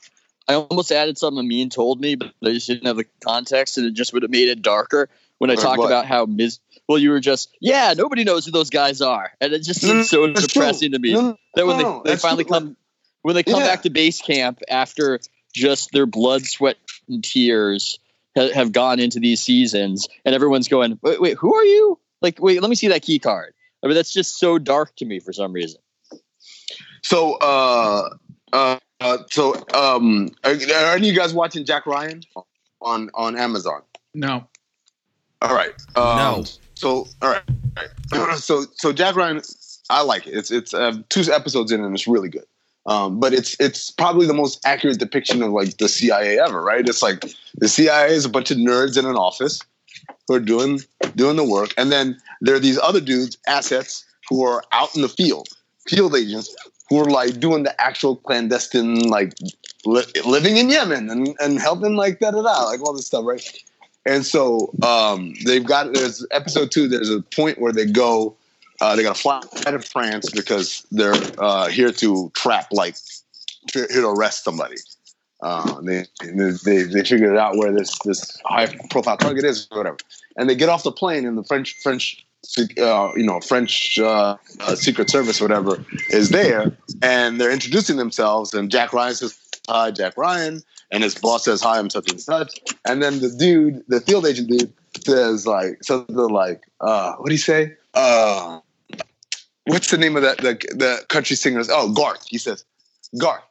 I 0.49 0.55
almost 0.55 0.93
added 0.93 1.19
something 1.19 1.41
Amin 1.45 1.71
told 1.71 2.01
me, 2.01 2.15
but 2.15 2.33
I 2.45 2.53
just 2.53 2.69
didn't 2.69 2.87
have 2.87 2.97
the 2.97 3.07
context, 3.25 3.79
and 3.79 3.87
it 3.87 3.95
just 3.95 4.13
would 4.13 4.23
have 4.23 4.31
made 4.31 4.49
it 4.49 4.63
darker 4.63 5.09
when 5.39 5.51
I 5.51 5.55
Like 5.55 5.65
talked 5.65 5.79
what? 5.79 5.87
about 5.87 6.07
how 6.07 6.27
mis. 6.27 6.61
Well, 6.89 6.99
you 6.99 7.11
were 7.11 7.21
just 7.21 7.57
yeah, 7.61 7.95
nobody 7.97 8.23
knows 8.23 8.47
who 8.47 8.53
those 8.53 8.71
guys 8.71 9.01
are, 9.03 9.33
and 9.41 9.53
it 9.53 9.65
just 9.65 9.81
seems 9.81 10.09
so 10.09 10.29
that's 10.29 10.47
true. 10.47 10.63
depressing 10.63 10.93
to 10.93 10.99
me 11.01 11.13
No, 11.15 11.37
that 11.57 11.67
when 11.67 11.79
no, 11.79 12.03
they, 12.05 12.13
they 12.13 12.17
finally 12.17 12.45
true. 12.45 12.53
come 12.53 12.77
when 13.23 13.35
they 13.35 13.43
come 13.43 13.61
Yeah. 13.61 13.67
back 13.67 13.83
to 13.83 13.91
base 13.91 14.21
camp 14.21 14.61
after 14.69 15.19
just 15.53 15.91
their 15.91 16.07
blood, 16.07 16.47
sweat, 16.47 16.77
and 17.09 17.25
tears 17.25 17.99
ha- 18.37 18.53
have 18.53 18.71
gone 18.71 19.01
into 19.01 19.19
these 19.19 19.43
seasons, 19.43 20.07
and 20.25 20.33
everyone's 20.33 20.69
going, 20.69 20.97
wait, 21.03 21.21
wait, 21.21 21.37
who 21.37 21.55
are 21.57 21.65
you? 21.65 21.99
Like, 22.23 22.41
wait, 22.41 22.61
let 22.63 22.69
me 22.69 22.77
see 22.77 22.89
that 22.89 23.03
key 23.03 23.19
card. 23.19 23.53
I 23.83 23.87
mean, 23.87 23.95
that's 23.95 24.13
just 24.13 24.39
so 24.39 24.59
dark 24.59 24.97
to 24.97 25.05
me 25.05 25.21
for 25.21 25.33
some 25.33 25.53
reason. 25.53 25.81
So, 27.03 27.35
uh, 27.37 28.09
uh, 28.53 28.79
uh, 29.01 29.19
so, 29.31 29.55
um, 29.75 30.31
are, 30.45 30.53
are 30.53 30.97
any 30.97 31.09
of 31.09 31.15
you 31.15 31.19
guys 31.19 31.35
watching 31.35 31.65
Jack 31.65 31.87
Ryan 31.87 32.23
on 32.81 33.11
on 33.15 33.37
Amazon? 33.37 33.83
No. 34.15 34.49
All 35.43 35.55
right. 35.55 35.75
Um, 35.95 36.17
No. 36.17 36.45
So, 36.75 37.07
all 37.23 37.31
right. 37.31 37.43
all 38.13 38.27
right. 38.27 38.39
so, 38.39 38.65
so 38.75 38.93
Jack 38.93 39.17
Ryan, 39.17 39.41
I 39.91 40.03
like 40.03 40.27
it. 40.27 40.35
It's 40.35 40.51
it's 40.51 40.75
uh, 40.75 40.95
two 41.09 41.23
episodes 41.33 41.71
in, 41.71 41.85
and 41.85 41.95
it's 41.95 42.09
really 42.09 42.29
good. 42.29 42.47
Um, 42.87 43.19
but 43.19 43.33
it's 43.33 43.59
it's 43.61 43.91
probably 43.91 44.27
the 44.27 44.35
most 44.35 44.65
accurate 44.65 44.99
depiction 44.99 45.43
of 45.43 45.51
like 45.51 45.77
the 45.79 45.89
CIA 45.89 46.39
ever, 46.39 46.63
right? 46.63 46.89
It's 46.89 47.03
like 47.03 47.25
the 47.57 47.69
CIA 47.69 48.13
is 48.13 48.25
a 48.25 48.29
bunch 48.29 48.51
of 48.51 48.59
nerds 48.59 48.97
in 48.97 49.07
an 49.07 49.17
office 49.17 49.61
who 50.27 50.35
are 50.35 50.41
doing 50.41 50.81
doing 51.15 51.37
the 51.37 51.45
work, 51.45 51.73
and 51.77 51.91
then 51.93 52.19
there 52.41 52.55
are 52.55 52.61
these 52.61 52.79
other 52.79 53.01
dudes, 53.01 53.39
assets, 53.47 54.05
who 54.29 54.45
are 54.45 54.63
out 54.73 54.95
in 54.95 55.03
the 55.03 55.09
field, 55.09 55.49
field 55.87 56.15
agents, 56.15 56.55
who 56.89 57.01
are 57.01 57.11
like 57.11 57.41
doing 57.41 57.63
the 57.63 57.81
actual 57.81 58.17
clandestine, 58.17 59.09
like 59.09 59.33
li- 59.85 60.05
living 60.25 60.57
in 60.57 60.71
Yemen 60.71 61.11
and 61.11 61.37
and 61.41 61.59
helping 61.59 61.97
like 61.97 62.21
da 62.21 62.31
da 62.31 62.43
da, 62.43 62.65
like 62.65 62.81
all 62.81 62.93
this 62.93 63.07
stuff, 63.07 63.25
right? 63.25 63.43
And 64.05 64.25
so 64.25 64.73
um, 64.83 65.35
they've 65.45 65.65
got 65.65 65.93
there's 65.93 66.25
episode 66.31 66.71
two. 66.71 66.89
There's 66.89 67.11
a 67.11 67.23
point 67.23 67.61
where 67.61 67.73
they 67.73 67.87
go, 67.87 68.37
uh, 68.81 68.95
they 68.95 69.03
got 69.03 69.17
to 69.17 69.21
fly 69.21 69.41
out 69.67 69.75
of 69.75 69.85
France 69.85 70.31
because 70.31 70.87
they're 70.93 71.15
uh, 71.39 71.67
here 71.69 71.91
to 71.93 72.31
trap, 72.35 72.69
like 72.71 72.97
here 73.73 73.87
to 73.89 74.09
arrest 74.09 74.45
somebody. 74.45 74.77
Uh, 75.47 75.81
they, 75.81 76.05
they 76.25 76.83
they 76.83 77.05
figured 77.05 77.37
out 77.37 77.57
where 77.57 77.73
this 77.73 77.97
this 78.05 78.37
high 78.45 78.67
profile 78.91 79.17
target 79.17 79.45
is 79.45 79.69
or 79.71 79.79
whatever, 79.79 79.97
and 80.37 80.51
they 80.51 80.57
get 80.57 80.69
off 80.69 80.83
the 80.83 80.91
plane 80.91 81.25
and 81.25 81.39
the 81.39 81.45
French 81.45 81.77
French 81.85 82.27
uh, 82.83 83.13
you 83.15 83.25
know 83.25 83.39
French 83.39 83.97
uh, 84.01 84.37
uh, 84.59 84.75
Secret 84.75 85.09
Service 85.09 85.41
or 85.41 85.45
whatever 85.45 85.85
is 86.11 86.31
there, 86.31 86.77
and 87.01 87.41
they're 87.41 87.53
introducing 87.53 87.97
themselves, 87.97 88.55
and 88.55 88.73
Jack 88.73 88.93
Ryan 88.93 89.15
says 89.15 89.39
hi, 89.69 89.93
Jack 89.93 90.17
Ryan, 90.17 90.65
and 90.91 91.05
his 91.05 91.15
boss 91.15 91.45
says 91.45 91.63
hi, 91.63 91.79
I'm 91.79 91.91
such 91.91 92.11
and 92.11 92.21
such, 92.21 92.59
and 92.85 93.01
then 93.01 93.21
the 93.21 93.31
dude, 93.31 93.85
the 93.87 94.01
field 94.01 94.27
agent 94.27 94.49
dude, 94.49 94.73
says 95.05 95.47
like 95.47 95.85
something 95.85 96.17
like, 96.17 96.65
uh, 96.81 97.15
what 97.19 97.29
do 97.29 97.35
you 97.35 97.39
say? 97.39 97.77
Uh, 97.95 98.59
what's 99.67 99.93
the 99.93 99.99
name 99.99 100.17
of 100.17 100.23
that 100.23 100.39
the 100.39 100.55
the 100.75 101.05
country 101.09 101.37
singers? 101.37 101.69
Oh, 101.71 101.93
Garth. 101.93 102.27
He 102.27 102.39
says 102.39 102.65
Garth, 103.17 103.45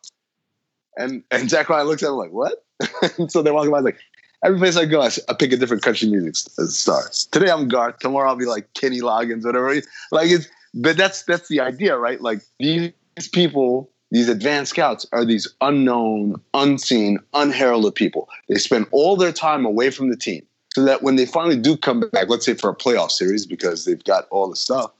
and 0.97 1.23
and 1.31 1.49
Jack 1.49 1.69
Ryan 1.69 1.87
looks 1.87 2.03
at 2.03 2.09
him 2.09 2.15
like, 2.15 2.31
what? 2.31 2.63
so 3.29 3.41
they're 3.41 3.53
walking 3.53 3.71
by 3.71 3.79
like. 3.79 3.97
Every 4.43 4.59
place 4.59 4.77
I 4.77 4.85
go, 4.85 5.01
I 5.01 5.33
pick 5.33 5.53
a 5.53 5.57
different 5.57 5.81
country 5.81 6.07
music 6.07 6.35
uh, 6.59 6.67
star. 6.67 7.01
Today 7.31 7.49
I'm 7.49 7.67
Garth. 7.67 7.97
Tomorrow 7.97 8.29
I'll 8.29 8.35
be 8.35 8.45
like 8.45 8.71
Kenny 8.75 9.01
Loggins, 9.01 9.43
whatever. 9.43 9.73
Like 10.11 10.29
it's, 10.29 10.47
but 10.75 10.97
that's 10.97 11.23
that's 11.23 11.47
the 11.47 11.61
idea, 11.61 11.97
right? 11.97 12.21
Like 12.21 12.41
these 12.59 12.91
people, 13.31 13.89
these 14.11 14.29
advanced 14.29 14.71
scouts, 14.71 15.07
are 15.13 15.25
these 15.25 15.47
unknown, 15.61 16.35
unseen, 16.53 17.17
unheralded 17.33 17.95
people. 17.95 18.29
They 18.47 18.59
spend 18.59 18.85
all 18.91 19.15
their 19.15 19.31
time 19.31 19.65
away 19.65 19.89
from 19.89 20.09
the 20.11 20.17
team, 20.17 20.45
so 20.75 20.83
that 20.83 21.01
when 21.01 21.15
they 21.15 21.25
finally 21.25 21.57
do 21.57 21.75
come 21.75 22.01
back, 22.11 22.29
let's 22.29 22.45
say 22.45 22.53
for 22.53 22.69
a 22.69 22.75
playoff 22.75 23.09
series, 23.09 23.47
because 23.47 23.85
they've 23.85 24.03
got 24.03 24.27
all 24.29 24.47
the 24.47 24.55
stuff, 24.55 24.91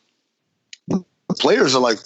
the 0.87 1.03
players 1.37 1.75
are 1.75 1.81
like, 1.81 1.99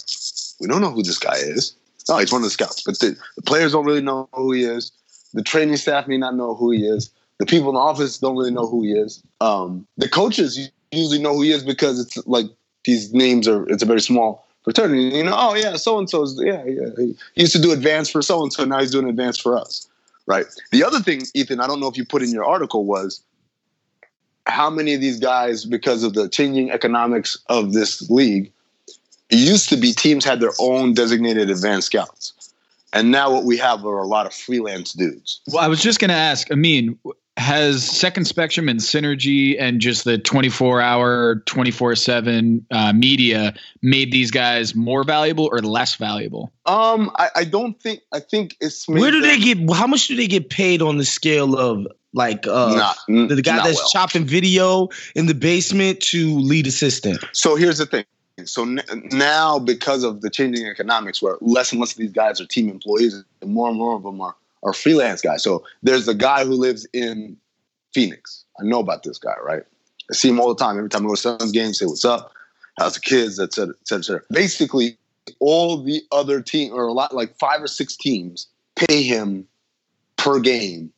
we 0.60 0.66
don't 0.66 0.80
know 0.82 0.90
who 0.90 1.02
this 1.02 1.18
guy 1.18 1.36
is. 1.36 1.74
Oh, 2.08 2.18
he's 2.18 2.32
one 2.32 2.40
of 2.40 2.44
the 2.44 2.50
scouts, 2.50 2.82
but 2.82 2.98
the, 2.98 3.16
the 3.36 3.42
players 3.42 3.72
don't 3.72 3.84
really 3.84 4.02
know 4.02 4.28
who 4.32 4.52
he 4.52 4.64
is. 4.64 4.92
The 5.34 5.42
training 5.42 5.76
staff 5.76 6.08
may 6.08 6.18
not 6.18 6.34
know 6.34 6.54
who 6.54 6.70
he 6.70 6.86
is. 6.86 7.10
The 7.38 7.46
people 7.46 7.68
in 7.68 7.74
the 7.74 7.80
office 7.80 8.18
don't 8.18 8.36
really 8.36 8.50
know 8.50 8.66
who 8.66 8.82
he 8.82 8.92
is. 8.92 9.22
Um, 9.40 9.86
the 9.96 10.08
coaches 10.08 10.70
usually 10.92 11.22
know 11.22 11.34
who 11.34 11.42
he 11.42 11.52
is 11.52 11.62
because 11.62 12.00
it's 12.00 12.16
like 12.26 12.46
these 12.84 13.12
names 13.12 13.46
are. 13.46 13.68
It's 13.68 13.82
a 13.82 13.86
very 13.86 14.00
small 14.00 14.46
fraternity. 14.64 15.16
You 15.16 15.24
know, 15.24 15.34
oh 15.36 15.54
yeah, 15.54 15.76
so 15.76 15.98
and 15.98 16.08
so's 16.08 16.40
yeah, 16.42 16.64
yeah. 16.64 16.88
He 16.96 17.16
used 17.42 17.52
to 17.52 17.60
do 17.60 17.72
advance 17.72 18.10
for 18.10 18.22
so 18.22 18.42
and 18.42 18.52
so. 18.52 18.64
Now 18.64 18.80
he's 18.80 18.90
doing 18.90 19.08
advance 19.08 19.38
for 19.38 19.56
us, 19.56 19.88
right? 20.26 20.46
The 20.70 20.84
other 20.84 21.00
thing, 21.00 21.22
Ethan, 21.34 21.60
I 21.60 21.66
don't 21.66 21.80
know 21.80 21.88
if 21.88 21.96
you 21.96 22.04
put 22.04 22.22
in 22.22 22.30
your 22.30 22.44
article 22.44 22.84
was 22.84 23.22
how 24.46 24.68
many 24.70 24.94
of 24.94 25.00
these 25.00 25.18
guys, 25.18 25.64
because 25.64 26.02
of 26.02 26.14
the 26.14 26.28
changing 26.28 26.70
economics 26.70 27.38
of 27.46 27.72
this 27.72 28.10
league, 28.10 28.52
it 29.30 29.36
used 29.36 29.68
to 29.70 29.76
be 29.76 29.92
teams 29.92 30.24
had 30.24 30.40
their 30.40 30.52
own 30.58 30.94
designated 30.94 31.50
advanced 31.50 31.86
scouts. 31.86 32.34
And 32.92 33.10
now 33.10 33.32
what 33.32 33.44
we 33.44 33.56
have 33.58 33.84
are 33.84 33.98
a 33.98 34.06
lot 34.06 34.26
of 34.26 34.34
freelance 34.34 34.92
dudes. 34.92 35.40
Well, 35.46 35.62
I 35.62 35.68
was 35.68 35.80
just 35.80 36.00
going 36.00 36.08
to 36.08 36.16
ask, 36.16 36.50
Amin, 36.50 36.98
has 37.36 37.84
Second 37.84 38.26
Spectrum 38.26 38.68
and 38.68 38.80
Synergy 38.80 39.56
and 39.58 39.80
just 39.80 40.04
the 40.04 40.18
24 40.18 40.80
hour, 40.80 41.36
24 41.46 41.92
uh, 41.92 41.94
7 41.94 42.66
media 42.94 43.54
made 43.80 44.12
these 44.12 44.30
guys 44.30 44.74
more 44.74 45.04
valuable 45.04 45.48
or 45.50 45.60
less 45.60 45.94
valuable? 45.94 46.52
Um, 46.66 47.10
I, 47.16 47.30
I 47.36 47.44
don't 47.44 47.80
think, 47.80 48.00
I 48.12 48.20
think 48.20 48.56
it's. 48.60 48.88
made 48.88 49.00
Where 49.00 49.10
do 49.10 49.20
they 49.20 49.38
get? 49.38 49.58
How 49.72 49.86
much 49.86 50.08
do 50.08 50.16
they 50.16 50.26
get 50.26 50.50
paid 50.50 50.82
on 50.82 50.98
the 50.98 51.04
scale 51.04 51.56
of 51.56 51.86
like 52.12 52.46
uh 52.46 52.74
Not- 52.74 52.98
the, 53.28 53.36
the 53.36 53.42
guy 53.42 53.62
that's 53.62 53.78
well. 53.78 53.88
chopping 53.90 54.24
video 54.24 54.88
in 55.14 55.26
the 55.26 55.34
basement 55.34 56.00
to 56.00 56.38
lead 56.38 56.66
assistant? 56.66 57.24
So 57.32 57.54
here's 57.54 57.78
the 57.78 57.86
thing. 57.86 58.04
So 58.46 58.62
n- 58.62 58.82
now, 59.12 59.58
because 59.58 60.04
of 60.04 60.20
the 60.20 60.30
changing 60.30 60.66
economics, 60.66 61.22
where 61.22 61.36
less 61.40 61.72
and 61.72 61.80
less 61.80 61.92
of 61.92 61.98
these 61.98 62.12
guys 62.12 62.40
are 62.40 62.46
team 62.46 62.68
employees, 62.68 63.22
and 63.40 63.52
more 63.52 63.68
and 63.68 63.78
more 63.78 63.96
of 63.96 64.02
them 64.02 64.20
are, 64.20 64.34
are 64.62 64.72
freelance 64.72 65.20
guys. 65.20 65.42
So 65.42 65.64
there's 65.82 66.08
a 66.08 66.14
guy 66.14 66.44
who 66.44 66.52
lives 66.52 66.86
in 66.92 67.36
Phoenix. 67.92 68.44
I 68.60 68.64
know 68.64 68.80
about 68.80 69.02
this 69.02 69.18
guy, 69.18 69.34
right? 69.42 69.62
I 70.10 70.14
see 70.14 70.28
him 70.28 70.40
all 70.40 70.52
the 70.54 70.62
time. 70.62 70.76
Every 70.76 70.88
time 70.88 71.04
I 71.04 71.08
go 71.08 71.14
to 71.14 71.20
Suns 71.20 71.52
games, 71.52 71.78
say 71.78 71.86
what's 71.86 72.04
up, 72.04 72.32
how's 72.78 72.94
the 72.94 73.00
kids, 73.00 73.38
etc., 73.38 73.74
etc.. 73.80 74.22
Basically, 74.30 74.96
all 75.38 75.82
the 75.82 76.02
other 76.12 76.40
team 76.40 76.72
or 76.72 76.86
a 76.86 76.92
lot 76.92 77.14
like 77.14 77.38
five 77.38 77.62
or 77.62 77.68
six 77.68 77.96
teams 77.96 78.48
pay 78.76 79.02
him 79.02 79.46
per 80.16 80.40
game 80.40 80.92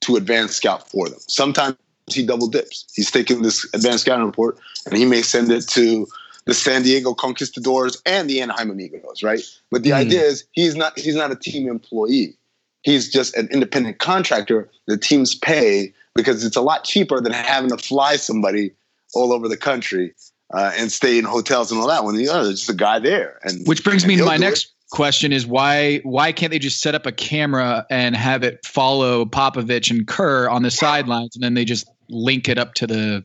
to 0.00 0.16
advance 0.16 0.56
scout 0.56 0.88
for 0.88 1.08
them. 1.08 1.18
Sometimes 1.26 1.76
he 2.06 2.24
double 2.24 2.48
dips. 2.48 2.86
He's 2.94 3.10
taking 3.10 3.42
this 3.42 3.68
advanced 3.74 4.04
scouting 4.04 4.24
report 4.24 4.58
and 4.86 4.96
he 4.96 5.04
may 5.04 5.22
send 5.22 5.50
it 5.50 5.68
to 5.68 6.06
the 6.48 6.54
San 6.54 6.82
Diego 6.82 7.12
Conquistadors 7.12 8.00
and 8.06 8.28
the 8.28 8.40
Anaheim 8.40 8.70
Amigos, 8.70 9.22
right? 9.22 9.40
But 9.70 9.82
the 9.82 9.90
Hmm. 9.90 9.96
idea 9.96 10.22
is 10.22 10.44
he's 10.52 10.74
not 10.74 10.98
he's 10.98 11.14
not 11.14 11.30
a 11.30 11.36
team 11.36 11.68
employee. 11.68 12.38
He's 12.82 13.12
just 13.12 13.36
an 13.36 13.48
independent 13.52 13.98
contractor 13.98 14.70
the 14.86 14.96
teams 14.96 15.34
pay 15.34 15.92
because 16.14 16.46
it's 16.46 16.56
a 16.56 16.62
lot 16.62 16.84
cheaper 16.84 17.20
than 17.20 17.32
having 17.32 17.68
to 17.68 17.76
fly 17.76 18.16
somebody 18.16 18.72
all 19.14 19.34
over 19.34 19.46
the 19.46 19.58
country 19.58 20.14
uh, 20.54 20.72
and 20.78 20.90
stay 20.90 21.18
in 21.18 21.26
hotels 21.26 21.70
and 21.70 21.82
all 21.82 21.86
that. 21.88 22.04
When 22.04 22.14
you 22.14 22.26
know, 22.26 22.44
there's 22.44 22.60
just 22.60 22.70
a 22.70 22.74
guy 22.74 22.98
there, 22.98 23.38
and 23.42 23.66
Which 23.66 23.84
brings 23.84 24.04
and 24.04 24.08
me 24.08 24.16
to 24.16 24.24
my 24.24 24.38
next 24.38 24.72
question 24.90 25.32
is 25.32 25.46
why 25.46 25.98
why 25.98 26.32
can't 26.32 26.50
they 26.50 26.58
just 26.58 26.80
set 26.80 26.94
up 26.94 27.04
a 27.04 27.12
camera 27.12 27.86
and 27.90 28.16
have 28.16 28.42
it 28.42 28.64
follow 28.64 29.26
Popovich 29.26 29.90
and 29.90 30.08
Kerr 30.08 30.48
on 30.48 30.62
the 30.62 30.70
sidelines 30.70 31.36
and 31.36 31.44
then 31.44 31.52
they 31.52 31.66
just 31.66 31.86
link 32.08 32.48
it 32.48 32.56
up 32.56 32.72
to 32.74 32.86
the 32.86 33.24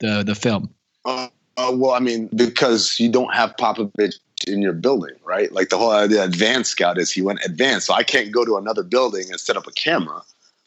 the 0.00 0.22
the 0.22 0.34
film? 0.34 0.74
Uh, 1.04 1.28
uh, 1.58 1.72
well, 1.74 1.92
I 1.92 1.98
mean, 1.98 2.28
because 2.34 2.98
you 3.00 3.10
don't 3.10 3.34
have 3.34 3.54
Popovich 3.56 4.14
in 4.46 4.62
your 4.62 4.72
building, 4.72 5.14
right? 5.24 5.50
Like 5.52 5.68
the 5.68 5.76
whole 5.76 5.90
idea 5.90 6.22
of 6.22 6.30
advanced 6.30 6.70
scout 6.70 6.98
is 6.98 7.10
he 7.10 7.20
went 7.20 7.40
advanced, 7.44 7.88
so 7.88 7.94
I 7.94 8.04
can't 8.04 8.30
go 8.30 8.44
to 8.44 8.56
another 8.56 8.84
building 8.84 9.26
and 9.30 9.40
set 9.40 9.56
up 9.56 9.66
a 9.66 9.72
camera. 9.72 10.22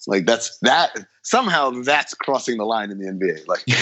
Like 0.07 0.25
that's 0.25 0.57
that 0.59 0.97
somehow 1.21 1.69
that's 1.83 2.13
crossing 2.13 2.57
the 2.57 2.65
line 2.65 2.91
in 2.91 2.97
the 2.97 3.05
NBA. 3.05 3.47
Like 3.47 3.63
you 3.67 3.75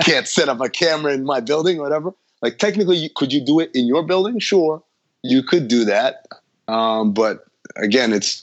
can't 0.00 0.26
set 0.26 0.48
up 0.48 0.60
a 0.60 0.68
camera 0.68 1.12
in 1.12 1.24
my 1.24 1.40
building, 1.40 1.78
or 1.78 1.82
whatever. 1.82 2.12
Like 2.42 2.58
technically, 2.58 2.96
you, 2.96 3.10
could 3.14 3.32
you 3.32 3.44
do 3.44 3.60
it 3.60 3.70
in 3.74 3.86
your 3.86 4.02
building? 4.02 4.38
Sure, 4.40 4.82
you 5.22 5.42
could 5.42 5.68
do 5.68 5.84
that, 5.84 6.26
um, 6.66 7.12
but 7.12 7.44
again, 7.76 8.12
it's 8.12 8.42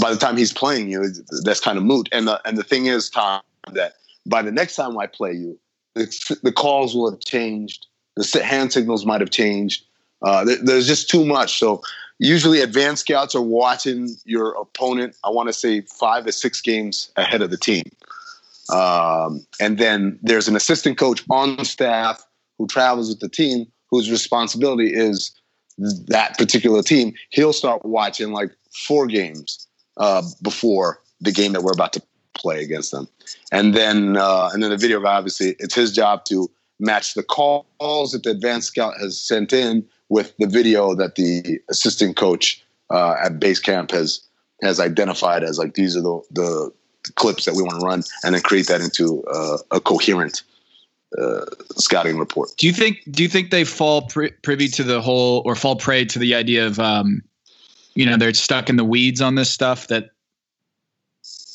by 0.00 0.12
the 0.12 0.18
time 0.18 0.36
he's 0.36 0.52
playing 0.52 0.88
you, 0.88 1.04
that's 1.42 1.60
kind 1.60 1.76
of 1.76 1.84
moot. 1.84 2.08
And 2.12 2.28
the 2.28 2.40
and 2.46 2.56
the 2.56 2.64
thing 2.64 2.86
is, 2.86 3.10
Tom, 3.10 3.42
that 3.72 3.94
by 4.24 4.42
the 4.42 4.52
next 4.52 4.76
time 4.76 4.96
I 4.98 5.06
play 5.06 5.32
you, 5.32 5.58
the, 6.42 6.52
calls 6.52 6.94
will 6.94 7.10
have 7.10 7.20
changed. 7.20 7.86
The 8.16 8.42
hand 8.44 8.72
signals 8.72 9.04
might 9.06 9.20
have 9.20 9.30
changed. 9.30 9.84
Uh, 10.22 10.44
there- 10.44 10.62
there's 10.62 10.86
just 10.86 11.08
too 11.08 11.24
much. 11.24 11.58
So 11.58 11.82
usually, 12.18 12.60
advanced 12.60 13.02
scouts 13.02 13.34
are 13.34 13.42
watching 13.42 14.16
your 14.24 14.52
opponent. 14.60 15.14
I 15.24 15.30
want 15.30 15.48
to 15.48 15.52
say 15.52 15.82
five 15.82 16.26
or 16.26 16.32
six 16.32 16.60
games 16.60 17.10
ahead 17.16 17.42
of 17.42 17.50
the 17.50 17.56
team, 17.56 17.84
um, 18.70 19.46
and 19.60 19.78
then 19.78 20.18
there's 20.22 20.48
an 20.48 20.56
assistant 20.56 20.98
coach 20.98 21.22
on 21.30 21.64
staff 21.64 22.24
who 22.58 22.66
travels 22.66 23.08
with 23.08 23.20
the 23.20 23.28
team, 23.28 23.66
whose 23.90 24.10
responsibility 24.10 24.92
is 24.92 25.32
that 26.08 26.36
particular 26.36 26.82
team. 26.82 27.14
He'll 27.30 27.52
start 27.52 27.84
watching 27.84 28.32
like 28.32 28.50
four 28.72 29.06
games 29.06 29.66
uh, 29.96 30.22
before 30.42 31.00
the 31.20 31.32
game 31.32 31.52
that 31.52 31.62
we're 31.62 31.72
about 31.72 31.92
to 31.92 32.02
play 32.38 32.62
against 32.62 32.92
them. 32.92 33.08
And 33.52 33.74
then 33.74 34.16
uh, 34.16 34.50
and 34.52 34.62
then 34.62 34.70
the 34.70 34.76
video 34.76 35.00
guy 35.00 35.16
obviously 35.16 35.56
it's 35.58 35.74
his 35.74 35.92
job 35.92 36.24
to 36.26 36.50
match 36.80 37.14
the 37.14 37.22
calls 37.22 38.12
that 38.12 38.22
the 38.22 38.30
advanced 38.30 38.68
scout 38.68 38.94
has 39.00 39.20
sent 39.20 39.52
in 39.52 39.84
with 40.08 40.34
the 40.38 40.46
video 40.46 40.94
that 40.94 41.16
the 41.16 41.60
assistant 41.68 42.16
coach 42.16 42.62
uh, 42.90 43.16
at 43.22 43.38
base 43.40 43.60
camp 43.60 43.90
has 43.90 44.20
has 44.62 44.80
identified 44.80 45.42
as 45.42 45.58
like 45.58 45.74
these 45.74 45.96
are 45.96 46.02
the 46.02 46.22
the 46.30 46.72
clips 47.14 47.44
that 47.44 47.54
we 47.54 47.62
want 47.62 47.80
to 47.80 47.86
run 47.86 48.02
and 48.24 48.34
then 48.34 48.42
create 48.42 48.66
that 48.66 48.80
into 48.80 49.24
uh, 49.24 49.58
a 49.70 49.80
coherent 49.80 50.42
uh, 51.16 51.44
scouting 51.76 52.18
report. 52.18 52.50
Do 52.58 52.66
you 52.66 52.72
think 52.72 52.98
do 53.10 53.22
you 53.22 53.28
think 53.28 53.50
they 53.50 53.64
fall 53.64 54.02
pri- 54.02 54.32
privy 54.42 54.68
to 54.68 54.82
the 54.82 55.00
whole 55.00 55.42
or 55.44 55.54
fall 55.54 55.76
prey 55.76 56.04
to 56.06 56.18
the 56.18 56.34
idea 56.34 56.66
of 56.66 56.78
um, 56.78 57.22
you 57.94 58.04
know 58.04 58.16
they're 58.16 58.34
stuck 58.34 58.68
in 58.68 58.76
the 58.76 58.84
weeds 58.84 59.20
on 59.20 59.34
this 59.34 59.50
stuff 59.50 59.88
that 59.88 60.10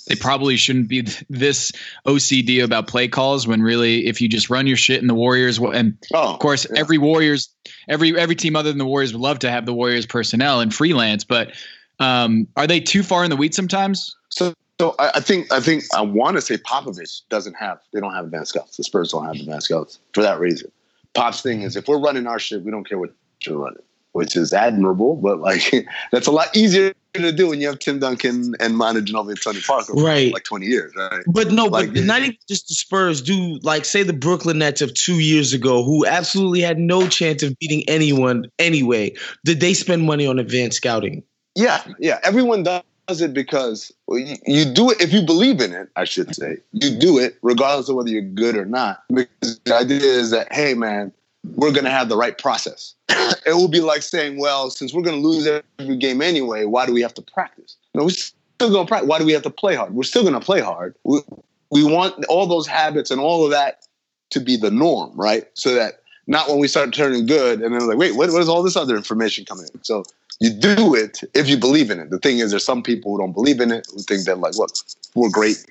they 0.07 0.15
probably 0.15 0.57
shouldn't 0.57 0.88
be 0.88 1.01
this 1.29 1.72
OCD 2.05 2.63
about 2.63 2.88
play 2.88 3.07
calls 3.07 3.48
when 3.48 3.62
really 3.62 4.07
if 4.07 4.22
you 4.22 4.27
just 4.27 4.50
run 4.50 4.67
your 4.67 4.77
shit 4.77 5.01
in 5.01 5.07
the 5.07 5.13
Warriors 5.13 5.60
and 5.60 5.98
oh 6.13 6.33
of 6.33 6.39
course 6.39 6.65
yeah. 6.69 6.79
every 6.79 6.98
Warriors 6.98 7.50
every 7.88 8.17
every 8.17 8.36
team 8.36 8.55
other 8.55 8.69
than 8.69 8.77
the 8.77 8.86
Warriors 8.86 9.13
would 9.13 9.22
love 9.22 9.39
to 9.39 9.51
have 9.51 9.65
the 9.65 9.74
Warriors 9.74 10.05
personnel 10.05 10.60
and 10.60 10.74
freelance 10.74 11.24
but 11.24 11.53
um, 12.00 12.48
are 12.55 12.67
they 12.67 12.79
too 12.79 13.03
far 13.03 13.24
in 13.24 13.29
the 13.29 13.36
weeds 13.36 13.55
sometimes? 13.55 14.15
So, 14.29 14.53
so 14.79 14.95
I, 15.00 15.12
I 15.15 15.19
think 15.19 15.51
I 15.51 15.60
think 15.60 15.83
I 15.95 16.01
want 16.01 16.38
to 16.38 16.41
say 16.41 16.57
Popovich 16.57 17.22
doesn't 17.29 17.55
have 17.55 17.79
they 17.93 18.00
don't 18.00 18.13
have 18.13 18.25
advanced 18.25 18.50
scouts. 18.50 18.77
The 18.77 18.83
Spurs 18.83 19.12
don't 19.12 19.25
have 19.25 19.36
advanced 19.36 19.67
scouts 19.67 20.00
for 20.13 20.22
that 20.22 20.39
reason. 20.39 20.72
Pop's 21.13 21.41
thing 21.41 21.62
is 21.62 21.75
if 21.75 21.88
we're 21.88 22.00
running 22.00 22.27
our 22.27 22.39
shit, 22.39 22.63
we 22.63 22.72
don't 22.72 22.88
care 22.88 22.98
what 22.98 23.12
you're 23.45 23.57
running, 23.57 23.83
which 24.13 24.36
is 24.36 24.53
admirable, 24.53 25.15
but 25.15 25.39
like 25.39 25.72
that's 26.12 26.27
a 26.27 26.31
lot 26.31 26.55
easier 26.55 26.93
to 27.22 27.32
do 27.32 27.50
when 27.50 27.62
you 27.62 27.67
have 27.67 27.79
Tim 27.79 28.00
Duncan 28.00 28.55
and 28.60 28.75
Manu 28.75 29.01
Ginobili 29.01 29.32
and 29.32 29.41
Tony 29.41 29.62
Parker 29.62 29.93
for 29.93 30.03
Right. 30.03 30.34
like 30.34 30.43
20 30.43 30.65
years, 30.65 30.93
right? 30.96 31.24
But 31.27 31.51
no, 31.51 31.65
Like, 31.65 31.93
but 31.93 32.03
not 32.03 32.22
even 32.22 32.38
just 32.48 32.67
the 32.67 32.74
Spurs. 32.74 33.22
Do 33.22 33.60
like 33.62 33.86
say 33.86 34.01
the 34.03 34.13
Brooklyn 34.13 34.58
Nets 34.60 34.82
of 34.82 34.93
two 34.93 35.20
years 35.20 35.53
ago, 35.53 35.84
who 35.84 36.05
absolutely 36.05 36.62
had 36.62 36.79
no 36.79 37.08
chance 37.08 37.43
of 37.43 37.58
beating 37.60 37.84
anyone 37.88 38.46
anyway. 38.58 39.13
Did 39.46 39.60
they 39.60 39.74
spend 39.74 40.03
money 40.03 40.25
on 40.25 40.39
advanced 40.39 40.77
scouting? 40.77 41.24
Yeah, 41.55 41.84
yeah. 42.00 42.20
Everyone 42.24 42.63
does 42.63 42.82
it 43.22 43.34
because 43.34 43.91
well, 44.08 44.17
you, 44.17 44.36
you 44.48 44.65
do 44.65 44.89
it 44.89 45.00
if 45.00 45.13
you 45.13 45.22
believe 45.22 45.62
in 45.62 45.74
it. 45.74 45.89
I 45.96 46.05
should 46.05 46.34
say 46.34 46.58
you 46.72 46.98
do 46.98 47.20
it 47.20 47.38
regardless 47.43 47.89
of 47.89 47.96
whether 47.96 48.10
you're 48.10 48.22
good 48.22 48.58
or 48.58 48.65
not. 48.65 49.03
Because 49.13 49.60
the 49.65 49.75
idea 49.75 50.00
is 50.00 50.32
that 50.32 50.51
hey, 50.51 50.74
man, 50.74 51.13
we're 51.43 51.71
gonna 51.71 51.89
have 51.89 52.09
the 52.09 52.17
right 52.17 52.38
process. 52.38 52.95
it 53.09 53.53
will 53.53 53.67
be 53.67 53.81
like 53.81 54.01
saying, 54.01 54.39
well, 54.39 54.69
since 54.69 54.93
we're 54.93 55.01
gonna 55.01 55.17
lose 55.17 55.47
every 55.47 55.97
game 55.97 56.21
anyway, 56.21 56.65
why 56.65 56.85
do 56.85 56.93
we 56.93 57.01
have 57.01 57.13
to 57.15 57.21
practice? 57.21 57.77
No, 57.93 58.03
we're 58.05 58.09
still 58.09 58.71
gonna 58.71 58.88
practice. 58.88 59.09
Why 59.09 59.19
do 59.19 59.25
we 59.25 59.33
have 59.33 59.43
to 59.43 59.50
play 59.50 59.75
hard? 59.75 59.93
We're 59.93 60.03
still 60.03 60.23
gonna 60.23 60.39
play 60.39 60.62
hard. 60.62 60.95
We, 61.03 61.19
we 61.71 61.83
want 61.83 62.23
all 62.25 62.47
those 62.47 62.67
habits 62.67 63.12
and 63.12 63.19
all 63.19 63.43
of 63.43 63.51
that 63.51 63.85
to 64.31 64.39
be 64.39 64.57
the 64.57 64.71
norm, 64.71 65.12
right? 65.15 65.45
So 65.53 65.73
that 65.75 66.01
not 66.27 66.47
when 66.47 66.59
we 66.59 66.67
start 66.67 66.93
turning 66.93 67.25
good 67.25 67.62
and 67.62 67.73
then 67.73 67.88
like, 67.88 67.97
wait, 67.97 68.15
what, 68.15 68.31
what 68.31 68.41
is 68.41 68.50
all 68.50 68.63
this 68.63 68.75
other 68.75 68.95
information 68.95 69.45
coming 69.45 69.65
in? 69.73 69.83
So 69.83 70.03
you 70.39 70.50
do 70.50 70.95
it 70.95 71.21
if 71.33 71.47
you 71.47 71.57
believe 71.57 71.91
in 71.91 72.00
it. 72.00 72.09
The 72.09 72.19
thing 72.19 72.39
is, 72.39 72.51
there's 72.51 72.65
some 72.65 72.81
people 72.83 73.12
who 73.12 73.19
don't 73.19 73.33
believe 73.33 73.59
in 73.59 73.71
it 73.71 73.88
who 73.91 74.01
think 74.01 74.25
that 74.25 74.39
like, 74.39 74.55
look, 74.55 74.71
we're 75.15 75.29
great. 75.29 75.65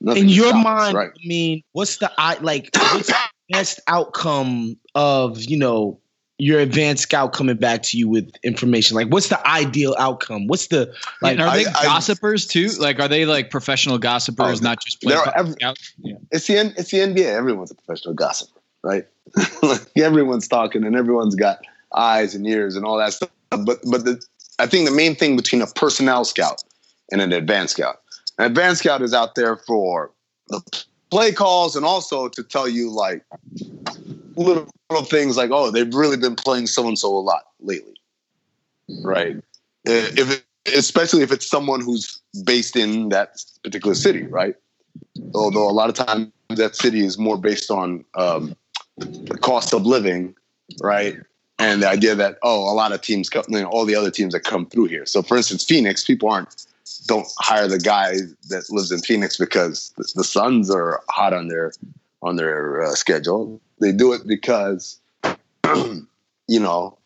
Nothing 0.00 0.24
In 0.24 0.28
your 0.28 0.54
us, 0.54 0.64
mind, 0.64 0.96
right? 0.96 1.10
I 1.10 1.26
mean, 1.26 1.62
what's 1.72 1.96
the 1.96 2.12
I 2.18 2.34
like 2.40 2.70
what's 2.92 3.12
best 3.50 3.80
outcome 3.88 4.76
of, 4.94 5.42
you 5.42 5.56
know, 5.56 6.00
your 6.38 6.58
advanced 6.58 7.04
scout 7.04 7.32
coming 7.32 7.56
back 7.56 7.82
to 7.84 7.96
you 7.98 8.08
with 8.08 8.30
information? 8.42 8.96
Like 8.96 9.08
what's 9.08 9.28
the 9.28 9.46
ideal 9.46 9.94
outcome? 9.98 10.46
What's 10.48 10.66
the 10.68 10.92
like 11.22 11.38
are 11.38 11.56
they 11.56 11.66
I- 11.66 11.72
I- 11.76 11.84
gossipers 11.84 12.46
too? 12.46 12.68
Like, 12.78 12.98
are 13.00 13.06
they 13.08 13.24
like 13.24 13.50
professional 13.50 13.98
gossipers, 13.98 14.60
Oh, 14.60 14.64
not 14.64 14.80
just 14.82 15.00
play 15.00 15.14
there 15.14 15.22
are 15.22 15.36
every- 15.36 15.54
Yeah. 15.60 16.14
It's 16.32 16.46
the 16.46 16.56
it's 16.76 16.90
the 16.90 16.98
NBA. 16.98 17.26
Everyone's 17.26 17.70
a 17.70 17.74
professional 17.74 18.14
gossiper, 18.14 18.60
right? 18.82 19.06
Like, 19.62 19.82
everyone's 19.96 20.48
talking 20.48 20.84
and 20.84 20.96
everyone's 20.96 21.34
got 21.36 21.60
eyes 21.94 22.34
and 22.34 22.46
ears 22.46 22.74
and 22.76 22.84
all 22.84 22.98
that 22.98 23.12
stuff. 23.12 23.30
But 23.50 23.78
but 23.88 24.04
the 24.04 24.20
I 24.58 24.66
think 24.66 24.88
the 24.88 24.94
main 24.94 25.14
thing 25.14 25.36
between 25.36 25.62
a 25.62 25.66
personnel 25.68 26.24
scout 26.24 26.62
and 27.12 27.20
an 27.20 27.32
advanced 27.32 27.76
scout, 27.76 28.00
an 28.38 28.46
advanced 28.46 28.80
scout 28.82 29.02
is 29.02 29.14
out 29.14 29.36
there 29.36 29.56
for 29.56 30.10
the 30.48 30.60
play 31.14 31.30
calls 31.30 31.76
and 31.76 31.86
also 31.86 32.26
to 32.26 32.42
tell 32.42 32.68
you 32.68 32.90
like 32.90 33.22
little, 34.34 34.68
little 34.90 35.06
things 35.06 35.36
like, 35.36 35.50
oh, 35.52 35.70
they've 35.70 35.94
really 35.94 36.16
been 36.16 36.34
playing 36.34 36.66
so 36.66 36.88
and 36.88 36.98
so 36.98 37.06
a 37.06 37.22
lot 37.22 37.44
lately, 37.60 37.94
right? 39.04 39.36
Uh, 39.86 40.10
If 40.18 40.32
it, 40.32 40.44
especially 40.76 41.22
if 41.22 41.30
it's 41.30 41.46
someone 41.46 41.80
who's 41.80 42.20
based 42.44 42.74
in 42.74 43.10
that 43.10 43.36
particular 43.62 43.94
city, 43.94 44.24
right? 44.24 44.56
Although 45.36 45.70
a 45.70 45.76
lot 45.80 45.88
of 45.88 45.94
times 45.94 46.32
that 46.48 46.74
city 46.74 47.06
is 47.06 47.16
more 47.16 47.38
based 47.38 47.70
on 47.70 48.04
um, 48.16 48.56
the 48.96 49.38
cost 49.40 49.72
of 49.72 49.86
living, 49.86 50.34
right? 50.82 51.16
And 51.60 51.80
the 51.82 51.88
idea 51.88 52.16
that 52.16 52.38
oh, 52.42 52.72
a 52.72 52.74
lot 52.74 52.90
of 52.90 53.02
teams, 53.02 53.30
come, 53.30 53.44
you 53.48 53.60
know, 53.60 53.68
all 53.68 53.84
the 53.84 53.94
other 53.94 54.10
teams 54.10 54.32
that 54.32 54.40
come 54.40 54.66
through 54.66 54.86
here. 54.86 55.06
So, 55.06 55.22
for 55.22 55.36
instance, 55.36 55.62
Phoenix, 55.64 56.02
people 56.02 56.28
aren't 56.28 56.66
don't 57.06 57.26
hire 57.38 57.68
the 57.68 57.78
guy 57.78 58.14
that 58.48 58.64
lives 58.70 58.90
in 58.90 59.00
Phoenix 59.00 59.36
because 59.36 59.92
the, 59.96 60.10
the 60.16 60.24
Suns 60.24 60.70
are 60.70 61.02
hot 61.08 61.32
on 61.32 61.48
their 61.48 61.72
on 62.22 62.36
their 62.36 62.82
uh, 62.82 62.90
schedule. 62.94 63.60
They 63.80 63.92
do 63.92 64.12
it 64.12 64.26
because 64.26 65.00
you 65.74 66.60
know 66.60 66.98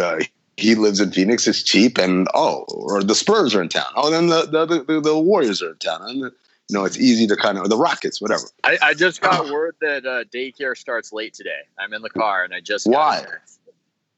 uh, 0.00 0.20
he 0.56 0.74
lives 0.74 1.00
in 1.00 1.12
Phoenix. 1.12 1.46
It's 1.46 1.62
cheap, 1.62 1.98
and 1.98 2.28
oh, 2.34 2.64
or 2.68 3.02
the 3.02 3.14
Spurs 3.14 3.54
are 3.54 3.62
in 3.62 3.68
town. 3.68 3.92
Oh, 3.96 4.10
then 4.10 4.28
the 4.28 4.46
the, 4.46 4.84
the, 4.84 5.00
the 5.00 5.18
Warriors 5.18 5.62
are 5.62 5.70
in 5.70 5.78
town, 5.78 6.02
and 6.02 6.18
you 6.18 6.30
know 6.70 6.84
it's 6.84 6.98
easy 6.98 7.26
to 7.26 7.36
kind 7.36 7.58
of 7.58 7.68
the 7.68 7.76
Rockets, 7.76 8.20
whatever. 8.20 8.44
I, 8.64 8.78
I 8.82 8.94
just 8.94 9.20
got 9.20 9.50
word 9.50 9.76
that 9.80 10.06
uh, 10.06 10.24
daycare 10.24 10.76
starts 10.76 11.12
late 11.12 11.34
today. 11.34 11.60
I'm 11.78 11.92
in 11.92 12.02
the 12.02 12.10
car 12.10 12.44
and 12.44 12.54
I 12.54 12.60
just 12.60 12.86
got 12.86 12.92
Why? 12.92 13.18
it. 13.18 13.26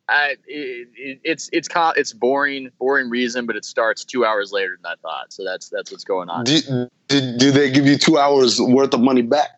I, 0.08 0.37
it, 0.46 0.88
it, 0.94 1.20
it's 1.25 1.49
it's 1.52 1.68
it's 1.96 2.12
boring, 2.12 2.70
boring 2.78 3.08
reason, 3.08 3.46
but 3.46 3.56
it 3.56 3.64
starts 3.64 4.04
two 4.04 4.25
hours 4.25 4.52
later 4.52 4.78
than 4.82 4.92
I 4.92 4.96
thought. 5.00 5.32
So 5.32 5.44
that's 5.44 5.70
that's 5.70 5.90
what's 5.90 6.04
going 6.04 6.28
on. 6.28 6.44
Do, 6.44 6.88
do, 7.08 7.37
do 7.38 7.50
they 7.50 7.70
give 7.70 7.87
you 7.87 7.96
two 7.96 8.18
hours 8.18 8.61
worth 8.61 8.92
of 8.92 9.00
money 9.00 9.23
back? 9.23 9.49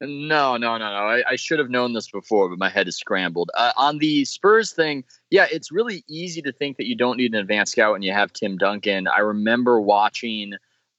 No, 0.00 0.56
no, 0.56 0.76
no, 0.76 0.90
no. 0.90 1.06
I, 1.06 1.22
I 1.30 1.36
should 1.36 1.58
have 1.58 1.70
known 1.70 1.92
this 1.92 2.10
before, 2.10 2.48
but 2.48 2.58
my 2.58 2.68
head 2.68 2.88
is 2.88 2.96
scrambled. 2.96 3.50
Uh, 3.56 3.72
on 3.76 3.98
the 3.98 4.24
Spurs 4.24 4.72
thing, 4.72 5.04
yeah, 5.30 5.46
it's 5.50 5.70
really 5.70 6.04
easy 6.08 6.42
to 6.42 6.52
think 6.52 6.76
that 6.78 6.86
you 6.86 6.96
don't 6.96 7.16
need 7.16 7.32
an 7.32 7.40
advanced 7.40 7.72
scout 7.72 7.92
when 7.92 8.02
you 8.02 8.12
have 8.12 8.32
Tim 8.32 8.58
Duncan. 8.58 9.06
I 9.06 9.20
remember 9.20 9.80
watching 9.80 10.54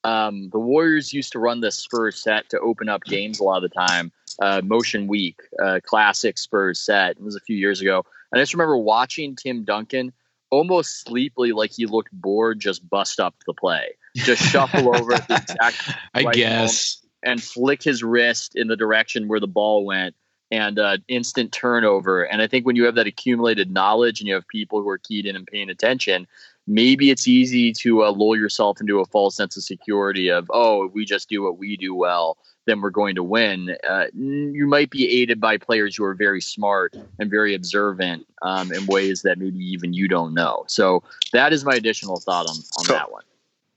um, 0.06 0.50
the 0.52 0.60
Warriors 0.60 1.14
used 1.14 1.34
to 1.34 1.40
run 1.40 1.62
this 1.62 1.76
Spurs 1.76 2.22
set 2.22 2.50
to 2.50 2.60
open 2.60 2.90
up 2.90 3.04
games 3.04 3.40
a 3.40 3.44
lot 3.44 3.64
of 3.64 3.70
the 3.70 3.76
time. 3.76 4.12
Uh, 4.42 4.62
Motion 4.64 5.08
Weak, 5.08 5.40
uh, 5.64 5.80
classic 5.84 6.38
Spurs 6.38 6.80
set. 6.80 7.12
It 7.12 7.24
was 7.24 7.36
a 7.36 7.40
few 7.40 7.56
years 7.56 7.82
ago. 7.82 8.04
And 8.32 8.40
I 8.40 8.44
just 8.44 8.54
remember 8.54 8.78
watching 8.78 9.36
Tim 9.36 9.64
Duncan 9.64 10.12
almost 10.52 11.04
sleepily, 11.04 11.52
like 11.52 11.72
he 11.72 11.86
looked 11.86 12.12
bored, 12.12 12.60
just 12.60 12.88
bust 12.90 13.20
up 13.20 13.36
the 13.46 13.54
play, 13.54 13.96
just 14.16 14.42
shuffle 14.52 14.96
over 14.96 15.14
at 15.14 15.28
the 15.28 15.36
exact 15.36 15.98
I 16.14 16.24
guess. 16.32 17.04
and 17.24 17.42
flick 17.42 17.84
his 17.84 18.04
wrist 18.04 18.56
in 18.56 18.68
the 18.68 18.76
direction 18.76 19.28
where 19.28 19.40
the 19.40 19.48
ball 19.48 19.86
went 19.86 20.16
and 20.52 20.78
uh, 20.78 20.98
instant 21.08 21.52
turnover. 21.52 22.24
And 22.24 22.42
I 22.42 22.48
think 22.48 22.66
when 22.66 22.76
you 22.76 22.86
have 22.86 22.96
that 22.96 23.08
accumulated 23.08 23.72
knowledge 23.72 24.20
and 24.20 24.28
you 24.28 24.36
have 24.36 24.48
people 24.48 24.82
who 24.82 24.90
are 24.90 24.98
keyed 24.98 25.26
in 25.26 25.36
and 25.36 25.48
paying 25.48 25.70
attention, 25.70 26.28
maybe 26.68 27.10
it's 27.10 27.28
easy 27.28 27.74
to 27.74 28.04
uh, 28.04 28.12
lull 28.12 28.36
yourself 28.36 28.80
into 28.80 29.00
a 29.00 29.06
false 29.06 29.36
sense 29.36 29.58
of 29.58 29.64
security 29.64 30.30
of, 30.30 30.50
oh, 30.54 30.88
we 30.88 31.06
just 31.06 31.30
do 31.30 31.44
what 31.44 31.58
we 31.58 31.78
do 31.78 31.96
well, 31.96 32.38
then 32.66 32.82
we're 32.82 32.90
going 32.90 33.16
to 33.16 33.24
win. 33.24 33.76
Uh, 33.88 34.06
you 34.14 34.68
might 34.68 34.90
be 34.90 35.22
aided 35.22 35.40
by 35.40 35.58
players 35.58 35.96
who 35.96 36.04
are 36.04 36.14
very 36.16 36.42
smart 36.42 36.96
and 37.20 37.30
very 37.30 37.54
observant 37.56 38.26
um, 38.42 38.72
in 38.72 38.86
ways 38.88 39.22
that 39.22 39.38
maybe 39.38 39.60
even 39.60 39.94
you 39.94 40.08
don't 40.08 40.34
know. 40.34 40.64
So 40.68 41.04
that 41.32 41.54
is 41.54 41.64
my 41.64 41.76
additional 41.76 42.20
thought 42.20 42.48
on, 42.48 42.56
on 42.78 42.86
So- 42.86 42.94
that 42.94 43.12
one. 43.12 43.24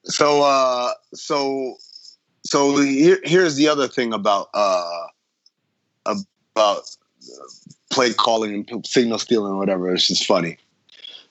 So, 0.04 0.42
uh, 0.42 0.92
so, 1.12 1.76
so 2.44 2.78
here, 2.80 3.18
here's 3.24 3.56
the 3.56 3.68
other 3.68 3.88
thing 3.88 4.14
about 4.14 4.48
uh, 4.54 5.06
about 6.06 6.82
play 7.90 8.14
calling 8.14 8.64
and 8.70 8.86
signal 8.86 9.18
stealing 9.18 9.52
or 9.52 9.58
whatever. 9.58 9.92
It's 9.92 10.08
just 10.08 10.24
funny. 10.24 10.56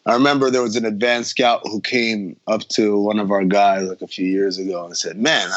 I 0.05 0.13
remember 0.13 0.51
there 0.51 0.61
was 0.61 0.75
an 0.75 0.85
advanced 0.85 1.31
scout 1.31 1.61
who 1.63 1.81
came 1.81 2.37
up 2.47 2.67
to 2.69 2.99
one 2.99 3.19
of 3.19 3.31
our 3.31 3.43
guys 3.43 3.87
like 3.87 4.01
a 4.01 4.07
few 4.07 4.27
years 4.27 4.57
ago 4.59 4.85
and 4.85 4.95
said, 4.95 5.17
"Man, 5.17 5.49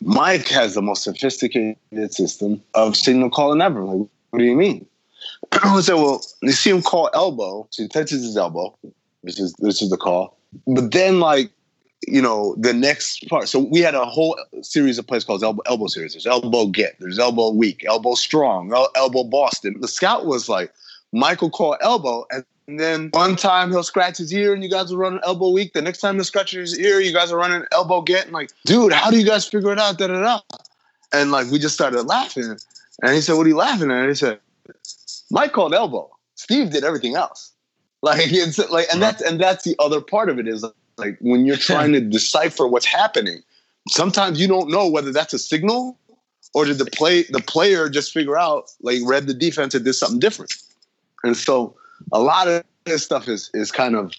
Mike 0.00 0.48
has 0.48 0.74
the 0.74 0.82
most 0.82 1.02
sophisticated 1.04 1.76
system 2.12 2.62
of 2.74 2.96
signal 2.96 3.30
calling 3.30 3.60
ever." 3.60 3.82
Like, 3.82 4.08
what 4.30 4.38
do 4.38 4.44
you 4.44 4.56
mean? 4.56 4.86
I 5.52 5.80
said, 5.80 5.94
"Well, 5.94 6.22
you 6.42 6.52
see 6.52 6.70
him 6.70 6.82
call 6.82 7.10
elbow, 7.14 7.66
so 7.70 7.82
he 7.82 7.88
touches 7.88 8.22
his 8.22 8.36
elbow, 8.36 8.76
which 9.22 9.40
is 9.40 9.54
this 9.58 9.82
is 9.82 9.90
the 9.90 9.96
call, 9.96 10.38
but 10.66 10.92
then 10.92 11.20
like." 11.20 11.50
you 12.06 12.22
know 12.22 12.54
the 12.58 12.72
next 12.72 13.28
part. 13.28 13.48
So 13.48 13.58
we 13.58 13.80
had 13.80 13.94
a 13.94 14.04
whole 14.04 14.38
series 14.62 14.98
of 14.98 15.06
plays 15.06 15.24
called 15.24 15.42
elbow, 15.42 15.62
elbow 15.66 15.86
series. 15.86 16.12
There's 16.12 16.26
elbow 16.26 16.66
get, 16.66 16.96
there's 17.00 17.18
elbow 17.18 17.50
weak, 17.50 17.84
elbow 17.86 18.14
strong, 18.14 18.72
elbow 18.94 19.24
Boston. 19.24 19.80
The 19.80 19.88
scout 19.88 20.26
was 20.26 20.48
like, 20.48 20.72
Michael 21.12 21.50
call 21.50 21.76
elbow, 21.80 22.26
and 22.30 22.44
then 22.66 23.10
one 23.12 23.36
time 23.36 23.70
he'll 23.70 23.82
scratch 23.82 24.18
his 24.18 24.32
ear, 24.32 24.52
and 24.52 24.62
you 24.62 24.70
guys 24.70 24.90
will 24.90 24.98
run 24.98 25.14
an 25.14 25.20
elbow 25.24 25.50
weak. 25.50 25.72
The 25.72 25.82
next 25.82 25.98
time 25.98 26.16
he'll 26.16 26.24
scratch 26.24 26.52
his 26.52 26.78
ear, 26.78 27.00
you 27.00 27.12
guys 27.12 27.30
are 27.30 27.38
running 27.38 27.64
elbow 27.72 28.02
get. 28.02 28.24
And 28.24 28.32
like, 28.32 28.50
dude, 28.64 28.92
how 28.92 29.10
do 29.10 29.18
you 29.18 29.26
guys 29.26 29.46
figure 29.46 29.72
it 29.72 29.78
out? 29.78 29.98
Da 29.98 30.08
da 30.08 30.20
da. 30.20 30.40
And 31.12 31.30
like 31.30 31.50
we 31.50 31.58
just 31.58 31.74
started 31.74 32.02
laughing, 32.02 32.56
and 33.02 33.14
he 33.14 33.20
said, 33.20 33.34
"What 33.34 33.46
are 33.46 33.48
you 33.48 33.56
laughing 33.56 33.90
at?" 33.90 33.98
And 33.98 34.08
he 34.08 34.14
said, 34.14 34.40
"Mike 35.30 35.52
called 35.52 35.74
elbow. 35.74 36.10
Steve 36.34 36.70
did 36.70 36.84
everything 36.84 37.14
else." 37.14 37.52
Like 38.02 38.30
it's 38.30 38.58
like, 38.70 38.86
and 38.92 39.02
that's 39.02 39.22
and 39.22 39.40
that's 39.40 39.64
the 39.64 39.74
other 39.80 40.00
part 40.00 40.28
of 40.28 40.38
it 40.38 40.46
is 40.46 40.64
like 40.96 41.16
when 41.20 41.44
you're 41.46 41.56
trying 41.72 41.92
to 41.92 42.00
decipher 42.00 42.68
what's 42.68 42.86
happening 42.86 43.42
sometimes 43.88 44.40
you 44.40 44.48
don't 44.48 44.70
know 44.70 44.88
whether 44.88 45.12
that's 45.12 45.32
a 45.32 45.38
signal 45.38 45.98
or 46.54 46.64
did 46.64 46.78
the 46.78 46.86
play 46.86 47.24
the 47.24 47.40
player 47.40 47.88
just 47.88 48.12
figure 48.12 48.38
out 48.38 48.70
like 48.80 48.98
read 49.04 49.26
the 49.26 49.34
defense 49.34 49.74
and 49.74 49.84
did 49.84 49.92
something 49.94 50.18
different 50.18 50.54
and 51.22 51.36
so 51.36 51.74
a 52.12 52.20
lot 52.20 52.48
of 52.48 52.64
this 52.84 53.04
stuff 53.04 53.28
is 53.28 53.50
is 53.54 53.72
kind 53.72 53.96
of 53.96 54.12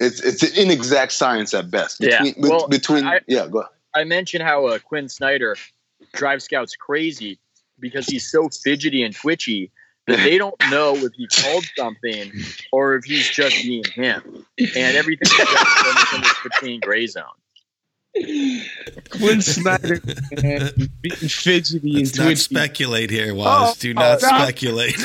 it's 0.00 0.20
it's 0.20 0.42
an 0.42 0.50
inexact 0.56 1.12
science 1.12 1.54
at 1.54 1.70
best 1.70 2.00
Yeah. 2.00 2.22
between, 2.22 2.42
be- 2.42 2.48
Well, 2.48 2.68
between 2.68 3.06
I- 3.06 3.20
yeah 3.26 3.46
go 3.46 3.60
ahead. 3.60 3.70
I 3.94 4.04
mentioned 4.04 4.42
how 4.42 4.66
uh, 4.66 4.78
Quin 4.80 5.08
Snyder 5.08 5.56
drives 6.14 6.44
scouts 6.44 6.74
crazy 6.74 7.38
because 7.78 8.06
he's 8.06 8.28
so 8.30 8.48
fidgety 8.48 9.02
and 9.04 9.14
twitchy 9.14 9.70
that 10.06 10.16
they 10.18 10.36
don't 10.36 10.54
know 10.70 10.94
if 10.96 11.12
he 11.14 11.26
called 11.28 11.64
something 11.78 12.32
or 12.72 12.96
if 12.96 13.04
he's 13.04 13.28
just 13.30 13.54
being 13.62 13.84
him. 13.94 14.44
And 14.58 14.96
everything 14.96 15.28
is 15.30 15.36
just 15.36 16.14
in 16.14 16.20
this 16.22 16.34
between 16.42 16.80
gray 16.80 17.06
zone. 17.06 17.24
Quin 19.10 19.42
Snyder 19.42 20.00
man, 20.42 20.70
being 21.02 21.16
fidgety 21.16 21.78
and 21.94 21.94
Let's 21.96 22.16
not 22.16 22.24
twitchy. 22.24 22.36
speculate 22.36 23.10
here, 23.10 23.34
Wos. 23.34 23.46
Oh, 23.72 23.74
Do 23.78 23.92
not 23.94 24.22
oh, 24.22 24.28
no. 24.30 24.38
speculate. 24.38 24.94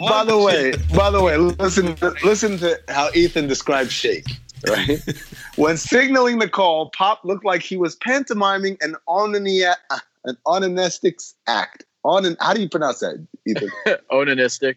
by 0.00 0.24
the 0.24 0.36
way 0.38 0.72
by 0.96 1.10
the 1.10 1.20
way 1.22 1.36
listen 1.36 1.96
listen 2.24 2.58
to 2.58 2.78
how 2.88 3.08
ethan 3.14 3.46
described 3.48 3.90
shake 3.90 4.26
right 4.68 5.00
when 5.56 5.76
signaling 5.76 6.38
the 6.38 6.48
call 6.48 6.90
pop 6.90 7.20
looked 7.24 7.44
like 7.44 7.62
he 7.62 7.76
was 7.76 7.96
pantomiming 7.96 8.76
an 8.80 8.94
onanistic 9.08 9.74
an 10.24 10.36
onanistic 10.46 11.32
act 11.46 11.84
on 12.04 12.24
an, 12.26 12.36
how 12.40 12.52
do 12.52 12.60
you 12.60 12.68
pronounce 12.68 13.00
that 13.00 13.24
ethan 13.46 13.70
Onanistic. 14.10 14.76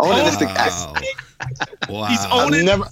onanistic 0.00 0.48
act 0.56 1.04
Wow. 1.88 2.00
wow. 2.02 2.04
He's 2.06 2.18
I've 2.20 2.32
owning 2.32 2.64
never 2.66 2.84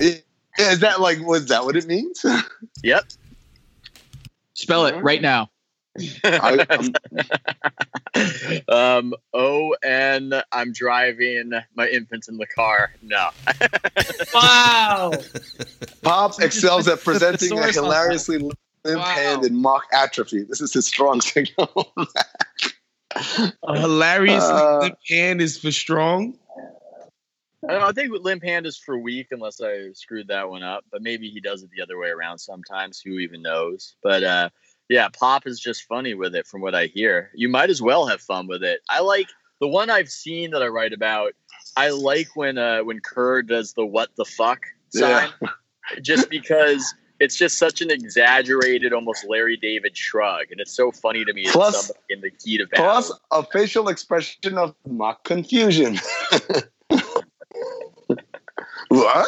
is 0.58 0.80
that 0.80 1.00
like 1.00 1.20
was 1.20 1.46
that 1.46 1.64
what 1.64 1.76
it 1.76 1.86
means 1.86 2.24
Yep. 2.82 3.04
Spell 4.54 4.86
it 4.86 4.96
right 5.02 5.22
now. 5.22 5.50
I, 6.24 6.66
I'm- 6.70 6.92
um, 8.68 9.14
O 9.34 9.72
N. 9.82 10.32
I'm 10.52 10.72
driving 10.72 11.52
my 11.76 11.88
infants 11.88 12.28
in 12.28 12.36
the 12.38 12.46
car. 12.46 12.92
No. 13.02 13.30
Wow. 14.34 15.12
Pop 16.02 16.40
excels 16.40 16.86
at 16.88 17.00
presenting 17.02 17.52
a 17.52 17.62
Source 17.62 17.76
on 17.76 17.84
that. 17.88 17.94
hilariously 17.96 18.38
limp 18.38 18.54
Wow. 18.84 19.02
hand 19.04 19.44
in 19.44 19.56
mock 19.60 19.84
atrophy. 19.92 20.42
This 20.44 20.60
is 20.60 20.72
his 20.72 20.86
strong 20.86 21.20
signal. 21.20 21.92
A 23.16 23.80
hilarious 23.80 24.44
Uh, 24.44 24.78
lip 24.80 24.94
hand 25.08 25.40
is 25.40 25.58
for 25.58 25.72
strong. 25.72 26.38
I, 27.66 27.72
don't 27.72 27.80
know, 27.80 27.88
I 27.88 27.92
think 27.92 28.12
limp 28.22 28.42
hand 28.42 28.66
is 28.66 28.76
for 28.76 28.98
weak, 28.98 29.28
unless 29.30 29.60
I 29.60 29.90
screwed 29.92 30.28
that 30.28 30.48
one 30.48 30.62
up. 30.62 30.84
But 30.90 31.02
maybe 31.02 31.28
he 31.28 31.40
does 31.40 31.62
it 31.62 31.70
the 31.74 31.82
other 31.82 31.98
way 31.98 32.08
around 32.08 32.38
sometimes. 32.38 33.00
Who 33.00 33.18
even 33.18 33.42
knows? 33.42 33.96
But 34.02 34.22
uh, 34.22 34.50
yeah, 34.88 35.08
Pop 35.08 35.46
is 35.46 35.58
just 35.58 35.84
funny 35.84 36.14
with 36.14 36.34
it, 36.34 36.46
from 36.46 36.60
what 36.60 36.74
I 36.74 36.86
hear. 36.86 37.30
You 37.34 37.48
might 37.48 37.70
as 37.70 37.82
well 37.82 38.06
have 38.06 38.20
fun 38.20 38.46
with 38.46 38.62
it. 38.62 38.80
I 38.88 39.00
like 39.00 39.28
the 39.60 39.68
one 39.68 39.90
I've 39.90 40.10
seen 40.10 40.52
that 40.52 40.62
I 40.62 40.68
write 40.68 40.92
about. 40.92 41.32
I 41.76 41.90
like 41.90 42.28
when 42.34 42.58
uh, 42.58 42.80
when 42.80 43.00
Kerr 43.00 43.42
does 43.42 43.72
the 43.72 43.84
"what 43.84 44.10
the 44.16 44.24
fuck" 44.24 44.60
sign, 44.90 45.30
just 46.00 46.30
because 46.30 46.94
it's 47.20 47.36
just 47.36 47.58
such 47.58 47.80
an 47.80 47.90
exaggerated, 47.90 48.92
almost 48.92 49.26
Larry 49.28 49.56
David 49.56 49.96
shrug, 49.96 50.50
and 50.50 50.60
it's 50.60 50.72
so 50.72 50.92
funny 50.92 51.24
to 51.24 51.32
me. 51.32 51.46
Plus- 51.50 51.90
in 52.08 52.20
the 52.20 52.30
heat 52.44 52.60
of 52.60 52.70
battle. 52.70 52.86
Plus 52.86 53.12
a 53.30 53.42
facial 53.42 53.88
expression 53.88 54.56
of 54.56 54.74
mock 54.86 55.24
confusion. 55.24 55.98
what? 58.88 59.26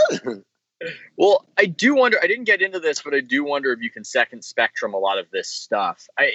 Well, 1.19 1.45
I 1.59 1.67
do 1.67 1.95
wonder. 1.95 2.19
I 2.23 2.27
didn't 2.27 2.45
get 2.45 2.63
into 2.63 2.81
this, 2.81 3.03
but 3.03 3.13
I 3.15 3.21
do 3.21 3.45
wonder 3.45 3.71
if 3.73 3.81
you 3.83 3.91
can 3.91 4.03
second 4.05 4.43
spectrum 4.45 4.95
a 4.95 4.99
lot 4.99 5.19
of 5.19 5.27
this 5.31 5.49
stuff. 5.49 6.07
I, 6.19 6.33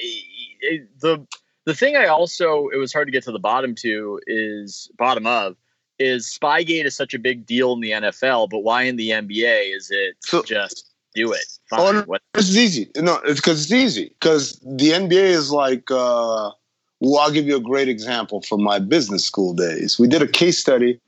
I 0.63 0.79
the 1.01 1.25
The 1.65 1.73
thing 1.73 1.95
I 1.97 2.05
also 2.05 2.67
it 2.69 2.77
was 2.77 2.93
hard 2.93 3.07
to 3.07 3.11
get 3.11 3.23
to 3.23 3.31
the 3.31 3.39
bottom 3.39 3.73
to 3.75 4.19
is 4.27 4.91
bottom 4.97 5.25
of 5.25 5.55
is 5.97 6.27
Spygate 6.39 6.85
is 6.85 6.95
such 6.95 7.13
a 7.15 7.19
big 7.19 7.45
deal 7.45 7.73
in 7.73 7.79
the 7.79 7.91
NFL, 7.91 8.49
but 8.49 8.59
why 8.59 8.83
in 8.83 8.97
the 8.97 9.09
NBA 9.11 9.75
is 9.75 9.89
it 9.89 10.17
So- 10.19 10.43
just 10.43 10.85
do 11.15 11.31
it? 11.31 11.45
Oh, 11.71 11.77
Fine. 11.77 11.95
no. 11.95 12.01
What- 12.03 12.21
This 12.33 12.49
is 12.49 12.57
easy. 12.57 12.91
No, 12.97 13.15
it's 13.25 13.39
because 13.39 13.63
it's 13.63 13.71
easy. 13.71 14.09
Because 14.19 14.59
the 14.61 14.91
NBA 14.91 15.23
is 15.29 15.49
like, 15.51 15.89
uh, 15.89 16.51
well, 16.99 17.19
I'll 17.19 17.31
give 17.31 17.47
you 17.47 17.55
a 17.55 17.61
great 17.61 17.87
example 17.87 18.41
from 18.41 18.61
my 18.61 18.77
business 18.77 19.23
school 19.25 19.53
days. 19.53 19.97
We 19.97 20.07
did 20.07 20.21
a 20.21 20.27
case 20.27 20.57
study 20.59 20.99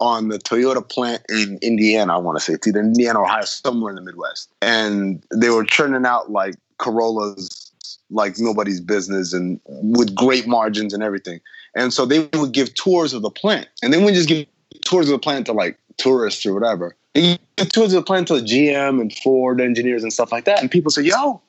on 0.00 0.28
the 0.28 0.38
Toyota 0.38 0.86
plant 0.86 1.22
in 1.28 1.58
Indiana. 1.62 2.14
I 2.14 2.18
want 2.18 2.38
to 2.38 2.44
say 2.44 2.54
it's 2.54 2.66
either 2.66 2.80
Indiana 2.80 3.20
or 3.20 3.24
Ohio, 3.24 3.44
somewhere 3.44 3.90
in 3.90 3.96
the 3.96 4.02
Midwest, 4.02 4.50
and 4.60 5.22
they 5.32 5.50
were 5.50 5.64
churning 5.64 6.06
out 6.06 6.30
like 6.30 6.54
Corollas 6.78 7.64
like 8.10 8.38
nobody's 8.38 8.80
business 8.80 9.32
and 9.32 9.60
with 9.66 10.14
great 10.14 10.46
margins 10.46 10.94
and 10.94 11.02
everything. 11.02 11.40
And 11.74 11.92
so 11.92 12.06
they 12.06 12.28
would 12.34 12.52
give 12.52 12.74
tours 12.74 13.12
of 13.12 13.22
the 13.22 13.30
plant, 13.30 13.68
and 13.82 13.92
they 13.92 13.98
wouldn't 13.98 14.16
just 14.16 14.28
give 14.28 14.46
tours 14.82 15.08
of 15.08 15.12
the 15.12 15.18
plant 15.18 15.46
to 15.46 15.52
like 15.52 15.78
tourists 15.96 16.44
or 16.46 16.54
whatever. 16.54 16.96
They 17.14 17.38
give 17.56 17.70
tours 17.70 17.92
of 17.92 18.02
the 18.02 18.06
plant 18.06 18.28
to 18.28 18.34
GM 18.34 19.00
and 19.00 19.12
Ford 19.18 19.60
engineers 19.60 20.02
and 20.02 20.12
stuff 20.12 20.32
like 20.32 20.44
that. 20.44 20.60
And 20.60 20.70
people 20.70 20.90
say, 20.90 21.02
"Yo, 21.02 21.40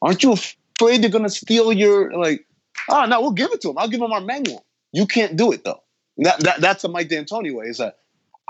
aren't 0.00 0.22
you 0.22 0.32
afraid 0.32 1.02
they're 1.02 1.10
gonna 1.10 1.30
steal 1.30 1.72
your 1.72 2.12
like?" 2.12 2.46
Oh 2.88 3.04
no, 3.06 3.20
we'll 3.20 3.32
give 3.32 3.52
it 3.52 3.60
to 3.62 3.68
them. 3.68 3.78
I'll 3.78 3.88
give 3.88 4.00
them 4.00 4.12
our 4.12 4.20
manual. 4.20 4.64
You 4.92 5.06
can't 5.06 5.36
do 5.36 5.52
it 5.52 5.64
though. 5.64 5.82
That, 6.22 6.40
that 6.40 6.60
that's 6.60 6.84
a 6.84 6.88
Mike 6.88 7.08
D'Antoni 7.08 7.54
way. 7.54 7.66
Is 7.66 7.78
that 7.78 7.98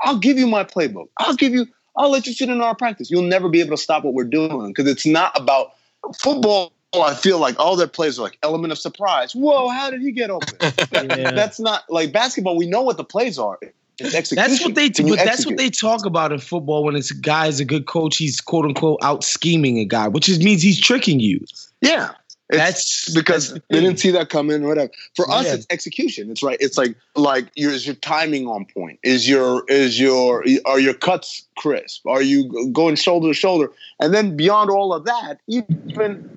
I'll 0.00 0.18
give 0.18 0.38
you 0.38 0.46
my 0.46 0.64
playbook. 0.64 1.08
I'll 1.18 1.34
give 1.34 1.52
you. 1.52 1.66
I'll 1.96 2.10
let 2.10 2.26
you 2.26 2.32
sit 2.32 2.48
in 2.48 2.60
our 2.60 2.74
practice. 2.74 3.10
You'll 3.10 3.22
never 3.22 3.48
be 3.48 3.60
able 3.60 3.76
to 3.76 3.82
stop 3.82 4.04
what 4.04 4.14
we're 4.14 4.24
doing 4.24 4.68
because 4.68 4.90
it's 4.90 5.04
not 5.04 5.38
about 5.38 5.74
football. 6.18 6.72
I 6.94 7.14
feel 7.14 7.38
like 7.38 7.58
all 7.58 7.76
their 7.76 7.86
plays 7.86 8.18
are 8.18 8.22
like 8.22 8.38
element 8.42 8.72
of 8.72 8.78
surprise. 8.78 9.34
Whoa, 9.34 9.68
how 9.68 9.90
did 9.90 10.02
he 10.02 10.12
get 10.12 10.30
open? 10.30 10.58
Yeah. 10.92 11.30
That's 11.32 11.58
not 11.58 11.84
like 11.88 12.12
basketball. 12.12 12.56
We 12.56 12.66
know 12.66 12.82
what 12.82 12.96
the 12.96 13.04
plays 13.04 13.38
are. 13.38 13.58
That's 13.98 14.62
what 14.62 14.74
they. 14.74 14.90
Can 14.90 15.06
you 15.06 15.16
But 15.16 15.24
that's 15.24 15.46
what 15.46 15.56
they 15.56 15.70
talk 15.70 16.04
about 16.06 16.32
in 16.32 16.38
football 16.38 16.84
when 16.84 16.96
it's 16.96 17.10
a 17.10 17.14
guy's 17.14 17.60
a 17.60 17.64
good 17.64 17.86
coach. 17.86 18.16
He's 18.16 18.40
quote 18.40 18.64
unquote 18.64 18.98
out 19.02 19.24
scheming 19.24 19.78
a 19.78 19.84
guy, 19.84 20.08
which 20.08 20.28
is, 20.28 20.42
means 20.42 20.62
he's 20.62 20.80
tricking 20.80 21.20
you. 21.20 21.44
Yeah. 21.80 22.12
It's 22.52 22.60
That's 22.60 23.14
because 23.14 23.48
that's 23.48 23.60
the 23.68 23.74
they 23.74 23.80
didn't 23.80 23.98
see 23.98 24.10
that 24.10 24.28
coming 24.28 24.62
or 24.62 24.68
whatever. 24.68 24.90
For 25.16 25.30
us, 25.30 25.46
Yeah. 25.46 25.54
it's 25.54 25.66
execution. 25.70 26.30
It's 26.30 26.42
right. 26.42 26.58
It's 26.60 26.76
like 26.76 26.94
like 27.16 27.46
your 27.56 27.72
is 27.72 27.86
your 27.86 27.94
timing 27.96 28.46
on 28.46 28.66
point? 28.66 28.98
Is 29.02 29.26
your 29.28 29.64
is 29.68 29.98
your 29.98 30.44
are 30.66 30.78
your 30.78 30.92
cuts 30.92 31.46
crisp? 31.56 32.06
Are 32.06 32.20
you 32.20 32.70
going 32.72 32.96
shoulder 32.96 33.28
to 33.28 33.34
shoulder? 33.34 33.72
And 34.00 34.12
then 34.12 34.36
beyond 34.36 34.68
all 34.70 34.92
of 34.92 35.06
that, 35.06 35.40
even 35.48 36.36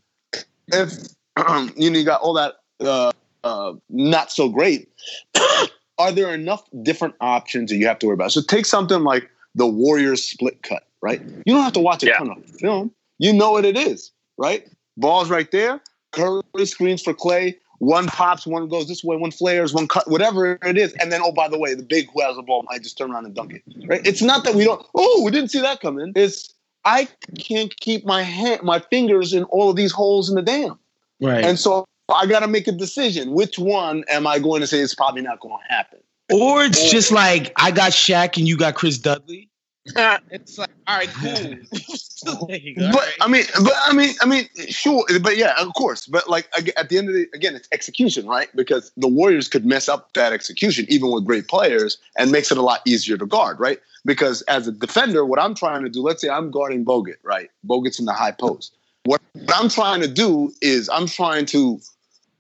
if 0.72 0.94
you 1.76 1.90
know 1.90 2.00
you 2.00 2.06
got 2.06 2.22
all 2.22 2.34
that 2.36 2.56
uh, 2.80 3.12
uh, 3.44 3.74
not 3.90 4.32
so 4.32 4.48
great, 4.48 4.88
are 5.98 6.12
there 6.14 6.34
enough 6.34 6.64
different 6.82 7.16
options 7.20 7.72
that 7.72 7.78
you 7.78 7.88
have 7.88 8.00
to 8.00 8.08
worry 8.08 8.14
about? 8.14 8.32
So 8.32 8.42
take 8.42 8.66
something 8.66 9.04
like 9.04 9.30
the 9.56 9.68
Warriors 9.68 10.24
split 10.24 10.64
cut, 10.64 10.88
right? 11.02 11.22
You 11.46 11.54
don't 11.54 11.64
have 11.64 11.74
to 11.74 11.80
watch 11.82 12.04
a 12.04 12.08
Yeah. 12.08 12.18
ton 12.20 12.30
of 12.32 12.46
film. 12.46 12.92
You 13.20 13.34
know 13.34 13.52
what 13.52 13.66
it 13.66 13.78
is, 13.78 14.12
right? 14.38 14.66
Ball's 14.98 15.30
right 15.30 15.50
there. 15.52 15.82
Curry 16.16 16.66
screens 16.66 17.02
for 17.02 17.14
Clay. 17.14 17.58
One 17.80 18.08
pops, 18.08 18.48
one 18.48 18.70
goes 18.70 18.88
this 18.88 19.04
way, 19.04 19.18
one 19.18 19.32
flares, 19.32 19.74
one 19.74 19.88
cut, 19.88 20.10
whatever 20.10 20.58
it 20.64 20.78
is. 20.78 20.94
And 20.94 21.12
then, 21.12 21.22
oh, 21.22 21.34
by 21.34 21.50
the 21.50 21.60
way, 21.60 21.74
the 21.74 21.84
big 21.84 22.08
who 22.14 22.22
has 22.22 22.38
the 22.38 22.42
ball 22.42 22.64
might 22.70 22.82
just 22.82 22.98
turn 22.98 23.12
around 23.12 23.26
and 23.26 23.36
dunk 23.36 23.54
it. 23.54 23.64
Right? 23.86 24.06
It's 24.06 24.22
not 24.22 24.46
that 24.46 24.56
we 24.56 24.64
don't, 24.64 24.86
oh, 24.96 25.22
we 25.26 25.32
didn't 25.32 25.52
see 25.52 25.60
that 25.62 25.82
coming. 25.82 26.14
It's 26.16 26.54
I 26.86 27.08
can't 27.38 27.76
keep 27.78 28.06
my 28.06 28.22
hand, 28.24 28.62
my 28.64 28.80
fingers 28.80 29.34
in 29.34 29.44
all 29.46 29.70
of 29.70 29.76
these 29.76 29.92
holes 29.92 30.30
in 30.30 30.36
the 30.36 30.42
dam. 30.42 30.80
right. 31.20 31.44
And 31.44 31.60
so 31.60 31.86
I 32.14 32.28
got 32.28 32.42
to 32.42 32.48
make 32.48 32.68
a 32.68 32.72
decision. 32.72 33.32
Which 33.32 33.60
one 33.60 34.06
am 34.10 34.26
I 34.26 34.40
going 34.40 34.62
to 34.62 34.68
say 34.68 34.80
is 34.80 34.96
probably 34.96 35.22
not 35.22 35.40
going 35.40 35.58
to 35.58 35.74
happen? 35.74 36.00
or 36.32 36.64
it's 36.64 36.90
just 36.90 37.12
like 37.12 37.52
I 37.58 37.72
got 37.72 37.92
Shaq 37.92 38.38
and 38.38 38.48
you 38.48 38.58
got 38.58 38.76
Chris 38.76 38.98
Dudley. 38.98 39.50
it's 40.32 40.58
like 40.58 40.65
all 40.88 40.98
right, 40.98 41.10
cool. 41.10 41.56
But 42.92 43.14
I 43.22 43.28
mean, 43.28 43.44
but 43.64 43.74
I 43.86 43.94
mean, 43.94 44.16
I 44.22 44.26
mean, 44.26 44.48
sure, 44.70 45.06
but 45.22 45.38
yeah, 45.38 45.54
of 45.60 45.74
course. 45.76 46.08
But 46.08 46.30
like 46.30 46.50
at 46.78 46.90
the 46.90 46.98
end 46.98 47.10
of 47.10 47.14
the 47.14 47.28
again, 47.34 47.56
it's 47.56 47.68
execution, 47.72 48.28
right? 48.28 48.50
Because 48.56 48.92
the 48.98 49.08
Warriors 49.08 49.48
could 49.48 49.66
mess 49.66 49.88
up 49.88 50.14
that 50.14 50.34
execution, 50.34 50.86
even 50.90 51.12
with 51.12 51.26
great 51.26 51.48
players, 51.48 51.98
and 52.18 52.32
makes 52.32 52.52
it 52.52 52.58
a 52.58 52.62
lot 52.62 52.82
easier 52.88 53.18
to 53.18 53.26
guard, 53.26 53.60
right? 53.60 53.80
Because 54.06 54.42
as 54.44 54.68
a 54.68 54.72
defender, 54.72 55.26
what 55.26 55.40
I'm 55.40 55.54
trying 55.54 55.84
to 55.84 55.90
do, 55.90 56.02
let's 56.02 56.22
say 56.22 56.30
I'm 56.30 56.52
guarding 56.52 56.84
Bogut, 56.84 57.18
right? 57.24 57.50
Bogut's 57.68 58.00
in 58.00 58.06
the 58.06 58.14
high 58.14 58.32
post. 58.32 58.76
What 59.04 59.22
I'm 59.54 59.70
trying 59.70 60.02
to 60.02 60.08
do 60.08 60.52
is 60.62 60.90
I'm 60.90 61.08
trying 61.08 61.46
to 61.48 61.80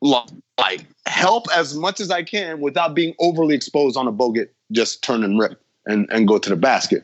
like 0.02 0.86
help 1.06 1.46
as 1.56 1.76
much 1.76 2.00
as 2.00 2.12
I 2.12 2.24
can 2.24 2.60
without 2.60 2.96
being 2.96 3.14
overly 3.20 3.56
exposed 3.56 3.98
on 3.98 4.08
a 4.08 4.12
Bogut 4.12 4.50
just 4.72 5.04
turn 5.04 5.24
and 5.24 5.40
rip 5.40 5.62
and, 5.86 6.08
and 6.12 6.28
go 6.28 6.38
to 6.38 6.50
the 6.50 6.56
basket. 6.56 7.04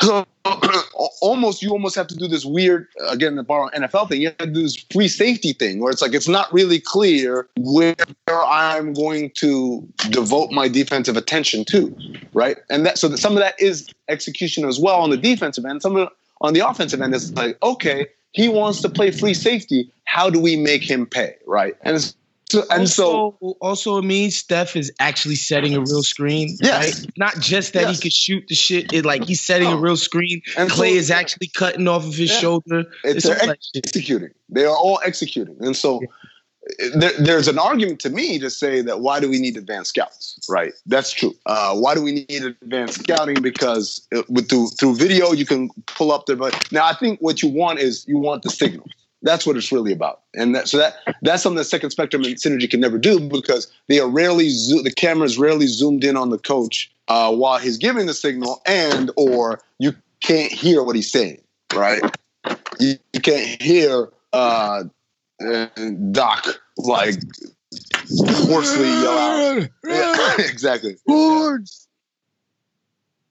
So 0.00 0.26
almost 1.20 1.62
you 1.62 1.70
almost 1.70 1.94
have 1.96 2.06
to 2.08 2.16
do 2.16 2.26
this 2.26 2.44
weird 2.44 2.88
again 3.08 3.36
the 3.36 3.42
borrow 3.42 3.68
NFL 3.70 4.08
thing. 4.08 4.20
You 4.20 4.28
have 4.28 4.38
to 4.38 4.46
do 4.46 4.62
this 4.62 4.76
free 4.92 5.08
safety 5.08 5.52
thing 5.52 5.80
where 5.80 5.90
it's 5.90 6.02
like 6.02 6.14
it's 6.14 6.28
not 6.28 6.52
really 6.52 6.80
clear 6.80 7.48
where 7.58 7.94
I'm 8.28 8.92
going 8.92 9.30
to 9.36 9.86
devote 10.10 10.50
my 10.50 10.68
defensive 10.68 11.16
attention 11.16 11.64
to, 11.66 11.94
right? 12.32 12.58
And 12.70 12.86
that 12.86 12.98
so 12.98 13.08
that 13.08 13.18
some 13.18 13.32
of 13.32 13.40
that 13.40 13.60
is 13.60 13.88
execution 14.08 14.66
as 14.66 14.78
well 14.78 15.00
on 15.00 15.10
the 15.10 15.16
defensive 15.16 15.64
end. 15.64 15.82
Some 15.82 15.96
of 15.96 16.08
on 16.40 16.54
the 16.54 16.66
offensive 16.66 17.00
end 17.00 17.14
is 17.14 17.32
like 17.34 17.58
okay, 17.62 18.06
he 18.32 18.48
wants 18.48 18.80
to 18.82 18.88
play 18.88 19.10
free 19.10 19.34
safety. 19.34 19.90
How 20.04 20.30
do 20.30 20.40
we 20.40 20.56
make 20.56 20.88
him 20.88 21.06
pay, 21.06 21.36
right? 21.46 21.76
And 21.82 21.96
it's, 21.96 22.16
so, 22.50 22.64
and 22.70 22.88
so 22.88 23.36
also, 23.40 23.56
also 23.60 23.98
it 23.98 24.04
means 24.04 24.36
Steph 24.36 24.76
is 24.76 24.92
actually 24.98 25.36
setting 25.36 25.74
a 25.74 25.80
real 25.80 26.02
screen. 26.02 26.56
Yes. 26.60 27.00
Right? 27.00 27.10
Not 27.16 27.38
just 27.40 27.72
that 27.74 27.82
Yes. 27.82 27.96
he 27.96 28.02
could 28.02 28.12
shoot 28.12 28.44
the 28.48 28.54
shit. 28.54 28.92
It 28.92 29.04
like 29.04 29.24
he's 29.24 29.40
setting 29.40 29.68
a 29.68 29.76
real 29.76 29.96
screen. 29.96 30.42
and 30.56 30.70
Clay 30.70 30.92
so 30.92 30.98
is 30.98 31.10
actually 31.10 31.48
cutting 31.48 31.86
off 31.88 32.04
of 32.06 32.14
his 32.14 32.30
Yeah. 32.30 32.38
shoulder. 32.38 32.80
it's, 33.04 33.24
It's 33.24 33.26
all 33.26 33.46
they're 33.46 33.56
executing. 33.76 34.30
They 34.48 34.64
are 34.64 34.76
all 34.76 35.00
executing, 35.04 35.56
and 35.60 35.76
so 35.76 36.00
there, 36.94 37.12
there's 37.18 37.48
an 37.48 37.58
argument 37.58 38.00
to 38.00 38.10
me 38.10 38.38
to 38.38 38.50
say 38.50 38.82
that 38.82 39.00
why 39.00 39.20
do 39.20 39.28
we 39.30 39.38
need 39.40 39.56
advanced 39.56 39.90
scouts? 39.90 40.38
Right, 40.48 40.72
that's 40.86 41.12
true. 41.12 41.34
Uh, 41.46 41.74
why 41.76 41.94
do 41.94 42.02
we 42.02 42.26
need 42.28 42.44
advanced 42.44 43.00
scouting? 43.00 43.40
Because 43.40 44.06
it, 44.10 44.28
with 44.28 44.48
through 44.48 44.68
through 44.78 44.96
video 44.96 45.32
you 45.32 45.46
can 45.46 45.70
pull 45.86 46.12
up 46.12 46.26
the. 46.26 46.36
But 46.36 46.70
now 46.72 46.84
I 46.84 46.94
think 46.94 47.20
what 47.20 47.42
you 47.42 47.48
want 47.48 47.78
is 47.78 48.04
you 48.06 48.18
want 48.18 48.42
the 48.42 48.50
signal. 48.50 48.86
That's 49.22 49.46
what 49.46 49.56
it's 49.56 49.70
really 49.70 49.92
about, 49.92 50.22
and 50.34 50.54
that, 50.54 50.68
so 50.68 50.78
that 50.78 50.94
that's 51.22 51.42
something 51.42 51.58
that 51.58 51.64
Second 51.64 51.90
Spectrum 51.90 52.24
and 52.24 52.36
Synergy 52.36 52.70
can 52.70 52.80
never 52.80 52.96
do 52.96 53.20
because 53.20 53.70
they 53.88 54.00
are 54.00 54.08
rarely 54.08 54.48
zo- 54.48 54.82
the 54.82 54.92
camera 54.92 55.26
is 55.26 55.38
rarely 55.38 55.66
zoomed 55.66 56.04
in 56.04 56.16
on 56.16 56.30
the 56.30 56.38
coach 56.38 56.90
uh, 57.08 57.34
while 57.34 57.58
he's 57.58 57.76
giving 57.76 58.06
the 58.06 58.14
signal, 58.14 58.62
and 58.66 59.10
or 59.16 59.60
you 59.78 59.94
can't 60.22 60.52
hear 60.52 60.82
what 60.82 60.96
he's 60.96 61.10
saying. 61.10 61.40
Right, 61.74 62.02
you, 62.78 62.94
you 63.12 63.20
can't 63.20 63.60
hear 63.60 64.08
uh, 64.32 64.84
uh, 65.44 65.66
Doc 66.12 66.46
like 66.78 67.16
hoarsely 68.18 68.88
yell 68.88 69.18
out. 69.18 69.68
Yeah, 69.84 70.36
exactly. 70.38 70.96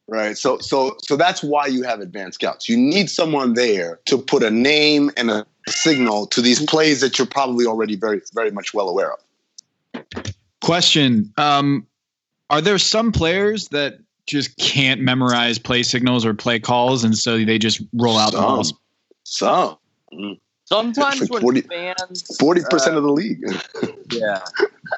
Right. 0.10 0.36
So 0.36 0.58
so 0.58 0.98
so 1.04 1.16
that's 1.16 1.44
why 1.44 1.68
you 1.68 1.84
have 1.84 2.00
advanced 2.00 2.36
scouts. 2.36 2.68
You 2.68 2.78
need 2.78 3.12
someone 3.12 3.54
there 3.54 4.00
to 4.06 4.18
put 4.18 4.42
a 4.42 4.50
name 4.50 5.12
and 5.16 5.30
a 5.30 5.46
signal 5.68 6.26
to 6.28 6.42
these 6.42 6.66
plays 6.66 7.00
that 7.02 7.20
you're 7.20 7.28
probably 7.28 7.68
already 7.68 7.96
very 7.96 8.22
very 8.34 8.50
much 8.50 8.74
well 8.74 8.90
aware 8.90 9.14
of. 9.14 10.34
Question: 10.64 11.32
um, 11.38 11.86
Are 12.50 12.60
there 12.60 12.80
some 12.80 13.12
players 13.12 13.68
that 13.68 14.00
just 14.26 14.58
can't 14.58 15.00
memorize 15.02 15.60
play 15.60 15.84
signals 15.84 16.26
or 16.26 16.34
play 16.34 16.60
calls, 16.60 17.04
and 17.04 17.16
so 17.16 17.46
they 17.46 17.60
just 17.60 17.80
roll 17.94 18.18
out 18.18 18.32
the 18.32 18.38
Some. 18.38 18.46
balls? 18.46 18.74
Some. 19.26 19.78
Sometimes 20.72 21.22
It's 21.22 21.32
like 21.32 21.42
when 21.42 21.56
40 21.56 21.62
fans, 21.62 22.38
Forty 22.38 22.62
percent 22.70 22.96
of 22.96 23.02
the 23.02 23.12
league. 23.12 23.42
yeah. 24.12 24.40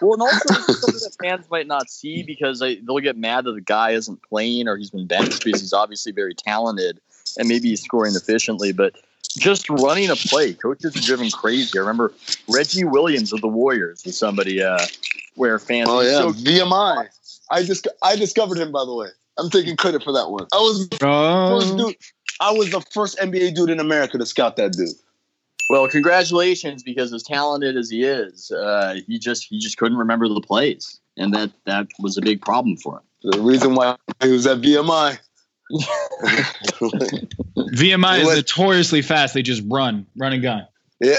Well, 0.02 0.14
and 0.14 0.22
also 0.22 0.54
something 0.74 1.00
that 1.00 1.16
fans 1.24 1.50
might 1.50 1.66
not 1.66 1.90
see 1.90 2.24
because 2.24 2.60
they, 2.60 2.76
they'll 2.76 3.00
get 3.00 3.18
mad 3.18 3.46
that 3.46 3.54
the 3.54 3.62
guy 3.62 3.92
isn't 3.92 4.22
playing 4.24 4.68
or 4.68 4.76
he's 4.76 4.90
been 4.90 5.08
benched 5.08 5.46
because 5.46 5.62
he's 5.62 5.72
obviously 5.72 6.12
very 6.12 6.36
talented 6.36 7.00
and 7.40 7.48
maybe 7.48 7.70
he's 7.70 7.82
scoring 7.82 8.14
efficiently, 8.16 8.74
but 8.74 8.98
just 9.38 9.70
running 9.70 10.10
a 10.10 10.16
play, 10.18 10.54
coaches 10.54 10.94
are 10.94 11.02
driven 11.02 11.32
crazy. 11.32 11.78
I 11.78 11.80
remember 11.80 12.12
Reggie 12.50 12.84
Williams 12.84 13.32
of 13.32 13.40
the 13.40 13.48
Warriors 13.48 14.04
was 14.06 14.18
somebody 14.18 14.62
uh, 14.62 14.78
where 15.36 15.58
fans. 15.58 15.88
Oh 15.90 16.02
yeah, 16.02 16.20
so 16.20 16.34
VMI. 16.34 17.08
I 17.50 17.64
just 17.64 17.88
I 18.04 18.18
discovered 18.18 18.58
him 18.58 18.74
by 18.74 18.84
the 18.84 18.94
way. 18.94 19.08
I'm 19.38 19.50
taking 19.50 19.78
credit 19.78 20.04
for 20.04 20.12
that 20.12 20.30
one. 20.30 20.48
I 20.54 20.58
was 20.58 20.90
the 20.90 20.98
first 20.98 21.04
Oh, 21.74 21.78
dude. 21.78 21.96
I 22.42 22.52
was 22.52 22.72
the 22.72 22.82
first 22.94 23.18
NBA 23.20 23.56
dude 23.56 23.70
in 23.70 23.80
America 23.80 24.18
to 24.18 24.26
scout 24.26 24.58
that 24.58 24.74
dude. 24.74 24.90
Well, 25.72 25.88
congratulations, 25.88 26.84
because 26.84 27.14
as 27.14 27.24
talented 27.24 27.78
as 27.78 27.90
he 27.90 28.04
is, 28.04 28.52
uh, 28.52 29.00
he 29.08 29.18
just 29.18 29.46
he 29.46 29.58
just 29.58 29.78
couldn't 29.78 29.98
remember 29.98 30.28
the 30.28 30.42
plays, 30.42 31.00
and 31.16 31.34
that 31.34 31.50
that 31.66 31.88
was 31.98 32.18
a 32.18 32.22
big 32.22 32.42
problem 32.42 32.76
for 32.76 32.98
him. 32.98 33.04
The 33.32 33.40
reason 33.40 33.76
why 33.76 33.96
he 34.22 34.32
was 34.34 34.46
at 34.48 34.58
VMI. 34.58 35.18
VMI 37.72 38.20
is 38.20 38.36
notoriously 38.36 39.02
fast. 39.02 39.34
They 39.34 39.42
just 39.42 39.64
run, 39.66 40.06
run 40.18 40.34
and 40.34 40.44
gun. 40.44 40.68
yeah, 41.00 41.16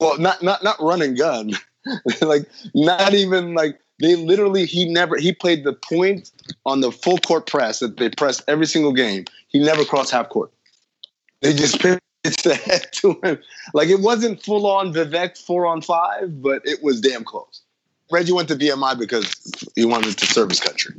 well, 0.00 0.18
not 0.18 0.42
not 0.42 0.64
not 0.64 0.80
run 0.80 1.00
and 1.00 1.16
gun. 1.16 1.52
like 2.20 2.50
not 2.74 3.14
even 3.14 3.54
like 3.54 3.78
they 4.00 4.16
literally 4.16 4.66
he 4.66 4.92
never 4.92 5.16
he 5.18 5.32
played 5.32 5.62
the 5.62 5.72
point 5.72 6.32
on 6.66 6.80
the 6.80 6.90
full 6.90 7.18
court 7.18 7.46
press 7.46 7.78
that 7.78 7.96
they 7.98 8.10
pressed 8.10 8.42
every 8.48 8.66
single 8.66 8.92
game. 8.92 9.24
He 9.46 9.60
never 9.60 9.84
crossed 9.84 10.10
half 10.10 10.30
court. 10.30 10.50
They 11.42 11.52
just 11.52 11.78
pitched 11.78 12.00
ahead 12.46 12.86
to 12.92 13.18
him. 13.22 13.38
Like 13.74 13.88
it 13.88 14.00
wasn't 14.00 14.42
full 14.42 14.66
on 14.66 14.92
Vivek 14.92 15.38
four 15.38 15.66
on 15.66 15.82
five, 15.82 16.42
but 16.42 16.62
it 16.64 16.82
was 16.82 17.00
damn 17.00 17.24
close. 17.24 17.62
Reggie 18.10 18.32
went 18.32 18.48
to 18.48 18.56
VMI 18.56 18.98
because 18.98 19.34
he 19.74 19.84
wanted 19.84 20.16
to 20.18 20.26
serve 20.26 20.50
his 20.50 20.60
country. 20.60 20.94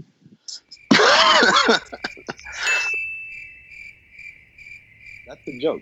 That's 5.28 5.42
the 5.46 5.60
joke. 5.60 5.82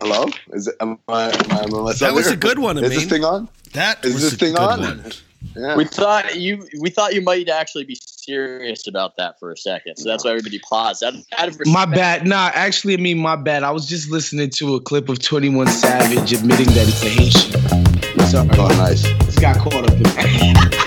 Hello? 0.00 0.26
Is 0.52 0.68
it? 0.68 0.76
Am 0.80 0.98
I? 1.08 1.30
Am 1.30 1.50
I, 1.50 1.62
am 1.62 1.74
I 1.86 1.92
That 1.94 2.12
was 2.14 2.30
a 2.30 2.36
good 2.36 2.58
one, 2.58 2.76
Is 2.78 2.90
this 2.90 3.06
thing 3.06 3.24
on? 3.24 3.48
That 3.72 4.04
Is 4.04 4.14
was 4.14 4.22
this 4.22 4.32
a 4.34 4.36
thing 4.36 4.54
good 4.54 4.62
on? 4.62 4.80
one. 4.80 5.12
Yeah. 5.54 5.76
We 5.76 5.84
thought 5.84 6.36
you 6.36 6.66
we 6.80 6.90
thought 6.90 7.14
you 7.14 7.20
might 7.22 7.48
actually 7.48 7.84
be 7.84 7.96
serious 8.02 8.86
about 8.86 9.16
that 9.16 9.38
for 9.38 9.52
a 9.52 9.56
second, 9.56 9.96
so 9.96 10.08
that's 10.08 10.24
why 10.24 10.30
everybody 10.30 10.58
paused. 10.58 11.02
Out, 11.02 11.14
out 11.38 11.48
of 11.48 11.60
My 11.66 11.86
bad. 11.86 12.26
Nah, 12.26 12.50
actually, 12.52 12.94
I 12.94 12.96
mean 12.98 13.18
my 13.18 13.36
bad. 13.36 13.62
I 13.62 13.70
was 13.70 13.86
just 13.86 14.10
listening 14.10 14.50
to 14.50 14.74
a 14.74 14.80
clip 14.80 15.08
of 15.08 15.20
Twenty 15.20 15.48
One 15.48 15.68
Savage 15.68 16.32
admitting 16.32 16.66
that 16.66 16.86
he's 16.86 17.02
a 17.04 17.08
Haitian. 17.08 18.26
Sorry, 18.26 18.48
oh, 18.58 18.68
nice. 18.68 19.02
just 19.02 19.40
got 19.40 19.56
caught 19.58 19.84
up 19.88 19.92
in 19.92 20.02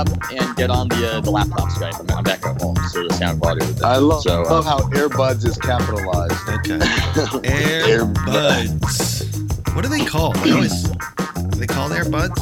up 0.00 0.08
and 0.32 0.56
get 0.56 0.70
on 0.70 0.88
the 0.88 1.12
uh, 1.12 1.20
the 1.20 1.30
laptop 1.30 1.68
Skype. 1.68 2.00
I'm, 2.00 2.16
I'm 2.18 2.24
back 2.24 2.44
at 2.46 2.60
home, 2.60 2.76
so 2.90 3.06
the 3.06 3.12
sound 3.14 3.40
quality 3.40 3.66
was 3.66 3.82
I 3.82 3.96
love, 3.96 4.22
So, 4.22 4.42
uh, 4.42 4.62
how 4.62 4.78
earbuds 4.90 5.44
is 5.44 5.58
capitalized. 5.58 6.32
Okay. 6.48 6.78
Airbuds. 7.90 9.74
What 9.74 9.84
are 9.84 9.88
they 9.88 10.04
called? 10.04 10.36
I 10.38 10.50
always. 10.52 10.90
Are 10.90 11.56
they 11.56 11.66
called 11.66 11.92
Airbuds? 11.92 12.38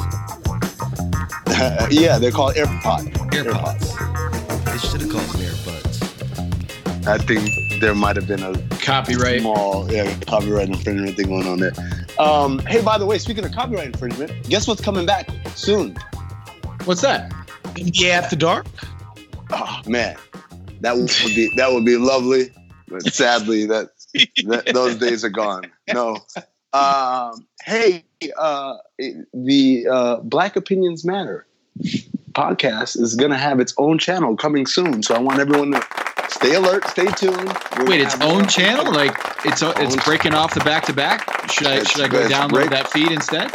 yeah, 1.91 2.19
they're 2.19 2.31
called 2.31 2.55
AirPod. 2.55 3.13
AirPods. 3.33 4.65
They 4.65 4.79
should 4.79 5.01
have 5.03 5.11
called 5.11 5.25
them 5.25 5.41
Airbuds. 5.43 7.07
I 7.09 7.19
think 7.19 7.51
there 7.81 7.95
might 7.95 8.17
have 8.17 8.29
been 8.29 8.43
a 8.43 8.57
Copyright. 8.79 9.41
small 9.41 9.91
yeah, 9.93 10.15
copyright 10.27 10.69
infringement 10.69 11.17
thing 11.17 11.27
going 11.29 11.47
on 11.47 11.59
there. 11.59 11.73
Um, 12.19 12.59
hey, 12.61 12.81
by 12.83 12.99
the 12.99 13.07
way, 13.07 13.19
speaking 13.19 13.45
of 13.45 13.53
copyright 13.53 13.87
infringement, 13.87 14.49
guess 14.49 14.67
what's 14.69 14.81
coming 14.81 15.07
back 15.07 15.29
soon? 15.55 15.97
What's 16.85 17.03
that? 17.03 17.33
NBA 17.81 18.11
After 18.11 18.37
Dark. 18.37 18.67
Oh 19.51 19.81
man, 19.87 20.17
that 20.81 20.97
would 20.97 21.09
be 21.09 21.51
that 21.57 21.73
would 21.73 21.85
be 21.85 21.97
lovely, 21.97 22.51
but 22.89 23.03
sadly 23.13 23.67
that, 23.67 23.91
that 24.47 24.71
those 24.75 24.97
days 24.97 25.25
are 25.25 25.31
gone. 25.31 25.71
No. 25.93 26.19
Um, 26.73 27.47
hey, 27.65 28.05
uh, 28.37 28.75
the 29.33 29.87
uh, 29.91 30.17
Black 30.17 30.57
Opinions 30.57 31.05
Matter 31.05 31.47
podcast 32.33 33.01
is 33.01 33.15
going 33.15 33.31
to 33.31 33.39
have 33.39 33.59
its 33.59 33.73
own 33.79 33.99
channel 33.99 34.37
coming 34.37 34.67
soon, 34.67 35.03
so 35.03 35.15
I 35.15 35.19
want 35.19 35.41
everyone 35.41 35.73
to 35.73 35.87
stay 36.29 36.55
alert, 36.55 36.87
stay 36.89 37.07
tuned. 37.07 37.57
We're 37.79 37.87
Wait, 37.87 38.01
its 38.01 38.21
own 38.21 38.47
channel? 38.49 38.93
Like 38.93 39.17
it's 39.45 39.63
it's 39.63 40.05
breaking 40.05 40.35
off 40.35 40.55
the 40.55 40.61
back 40.61 40.85
to 40.87 40.93
back? 40.93 41.51
Should 41.51 41.67
I 41.67 41.83
should 41.85 42.03
I 42.03 42.09
go 42.09 42.29
download 42.29 42.51
break- 42.51 42.71
that 42.71 42.91
feed 42.91 43.13
instead? 43.13 43.51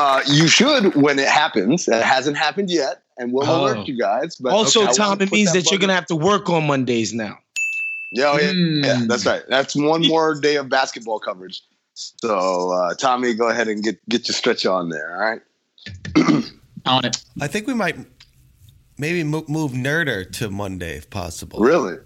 Uh, 0.00 0.22
you 0.26 0.48
should 0.48 0.94
when 0.94 1.18
it 1.18 1.28
happens. 1.28 1.86
It 1.86 2.02
hasn't 2.02 2.36
happened 2.38 2.70
yet, 2.70 3.02
and 3.18 3.32
we'll 3.32 3.46
Oh. 3.48 3.64
alert 3.66 3.86
you 3.86 3.98
guys. 3.98 4.36
But 4.36 4.52
also, 4.52 4.84
okay, 4.84 4.92
Tom, 4.94 5.20
it 5.20 5.30
means 5.30 5.52
that, 5.52 5.70
you're 5.70 5.78
gonna 5.78 5.94
have 5.94 6.06
to 6.06 6.16
work 6.16 6.48
on 6.48 6.66
Mondays 6.66 7.12
now. 7.12 7.38
Yeah, 8.12 8.32
oh, 8.32 8.38
yeah, 8.38 8.50
yeah, 8.52 8.96
Hmm. 9.00 9.06
that's 9.08 9.26
right. 9.26 9.42
That's 9.48 9.76
one 9.76 10.06
more 10.14 10.40
day 10.40 10.56
of 10.56 10.68
basketball 10.70 11.20
coverage. 11.20 11.62
So, 11.94 12.70
uh, 12.72 12.94
Tommy, 12.94 13.34
go 13.34 13.48
ahead 13.48 13.68
and 13.68 13.82
get 13.84 13.98
get 14.08 14.26
your 14.26 14.34
stretch 14.34 14.64
on 14.64 14.88
there. 14.88 15.12
All 15.14 15.30
right. 15.30 15.42
On 16.86 17.04
it. 17.04 17.18
I 17.42 17.46
think 17.46 17.66
we 17.66 17.74
might 17.74 17.96
maybe 18.96 19.22
move 19.22 19.72
Nerder 19.72 20.30
to 20.38 20.48
Monday 20.50 20.96
if 20.96 21.10
possible. 21.10 21.60
Really, 21.60 21.96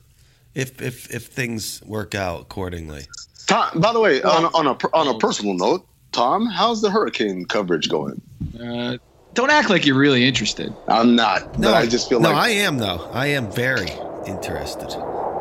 If 0.54 0.83
if 0.83 1.14
if 1.14 1.26
things 1.26 1.80
work 1.87 2.14
out 2.16 2.40
accordingly. 2.42 3.07
Tom. 3.46 3.80
By 3.80 3.92
the 3.92 4.00
way, 4.00 4.20
on 4.22 4.46
on 4.46 4.66
a 4.66 4.76
on 4.92 5.07
a 5.14 5.18
personal 5.18 5.54
note, 5.54 5.87
Tom, 6.14 6.46
how's 6.46 6.81
the 6.81 6.90
hurricane 6.90 7.44
coverage 7.44 7.88
going? 7.88 8.22
Uh, 8.59 8.98
don't 9.33 9.50
act 9.50 9.68
like 9.68 9.85
you're 9.85 9.98
really 9.98 10.27
interested. 10.27 10.77
I'm 10.87 11.16
not, 11.16 11.42
No, 11.59 11.68
but 11.68 11.74
I 11.74 11.87
just 11.87 12.09
feel 12.09 12.20
no, 12.20 12.29
like 12.29 12.37
No, 12.37 12.42
I 12.42 12.48
am 12.50 12.79
though. 12.79 13.03
I 13.12 13.27
am 13.29 13.48
very 13.48 13.94
interested. 14.24 14.94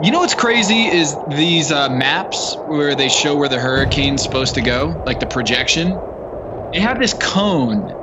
You 0.04 0.10
know 0.10 0.20
what's 0.20 0.34
crazy 0.34 0.90
is 0.92 1.20
these 1.28 1.72
uh, 1.72 1.90
maps 1.90 2.58
where 2.66 2.96
they 2.96 3.08
show 3.08 3.36
where 3.36 3.48
the 3.48 3.60
hurricane's 3.60 4.24
supposed 4.24 4.56
to 4.56 4.62
go, 4.62 4.96
like 5.06 5.20
the 5.20 5.28
projection. 5.28 6.02
They 6.74 6.80
have 6.80 7.00
this 7.00 7.14
cone, 7.14 7.96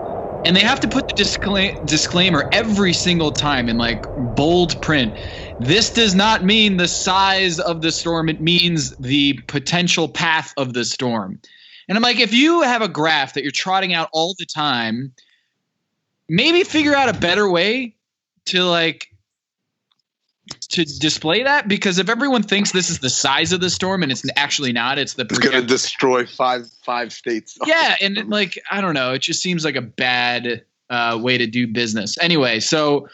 and 0.45 0.55
they 0.55 0.61
have 0.61 0.79
to 0.81 0.89
put 0.89 1.09
the 1.09 1.15
discla- 1.25 1.85
disclaimer 1.85 2.49
every 2.53 2.93
single 2.93 3.33
time 3.33 3.69
in 3.69 3.79
like 3.79 4.07
bold 4.17 4.81
print. 4.81 5.15
This 5.59 5.93
does 5.93 6.15
not 6.15 6.45
mean 6.45 6.77
the 6.77 6.87
size 6.87 7.59
of 7.59 7.83
the 7.83 7.91
storm; 7.91 8.29
it 8.29 8.41
means 8.41 8.97
the 8.99 9.41
potential 9.49 10.09
path 10.09 10.55
of 10.57 10.73
the 10.73 10.85
storm. 10.85 11.41
And 11.91 11.97
I'm 11.97 12.03
like, 12.03 12.21
if 12.21 12.33
you 12.33 12.63
have 12.63 12.83
a 12.83 12.89
graph 12.89 13.35
that 13.35 13.43
you're 13.43 13.51
trotting 13.51 13.93
out 13.93 14.09
all 14.13 14.37
the 14.39 14.47
time, 14.47 15.13
maybe 16.29 16.63
figure 16.63 16.95
out 16.95 17.09
a 17.09 17.19
better 17.19 17.51
way 17.51 17.97
to 18.47 18.63
like 18.63 19.09
to 20.69 20.85
display 20.85 21.43
that 21.43 21.67
because 21.67 21.99
if 21.99 22.09
everyone 22.09 22.45
thinks 22.45 22.71
this 22.71 22.91
is 22.91 23.01
the 23.01 23.11
size 23.11 23.53
of 23.53 23.61
the 23.61 23.69
storm 23.69 24.05
and 24.05 24.13
it's 24.13 24.25
actually 24.37 24.73
not, 24.73 24.99
it's 24.99 25.15
the 25.15 25.25
it's 25.25 25.41
going 25.41 25.61
to 25.61 25.67
destroy 25.67 26.25
five 26.25 26.71
five 26.85 27.13
states. 27.13 27.59
yeah, 27.67 27.97
and 28.01 28.19
it, 28.19 28.29
like 28.29 28.57
I 28.71 28.81
don't 28.81 28.95
know, 28.95 29.15
it 29.15 29.23
just 29.23 29.43
seems 29.43 29.65
like 29.65 29.75
a 29.75 29.83
bad 29.83 30.65
uh, 30.91 31.19
way 31.21 31.39
to 31.39 31.49
do 31.49 31.67
business. 31.67 32.17
Anyway, 32.19 32.61
so 32.61 33.09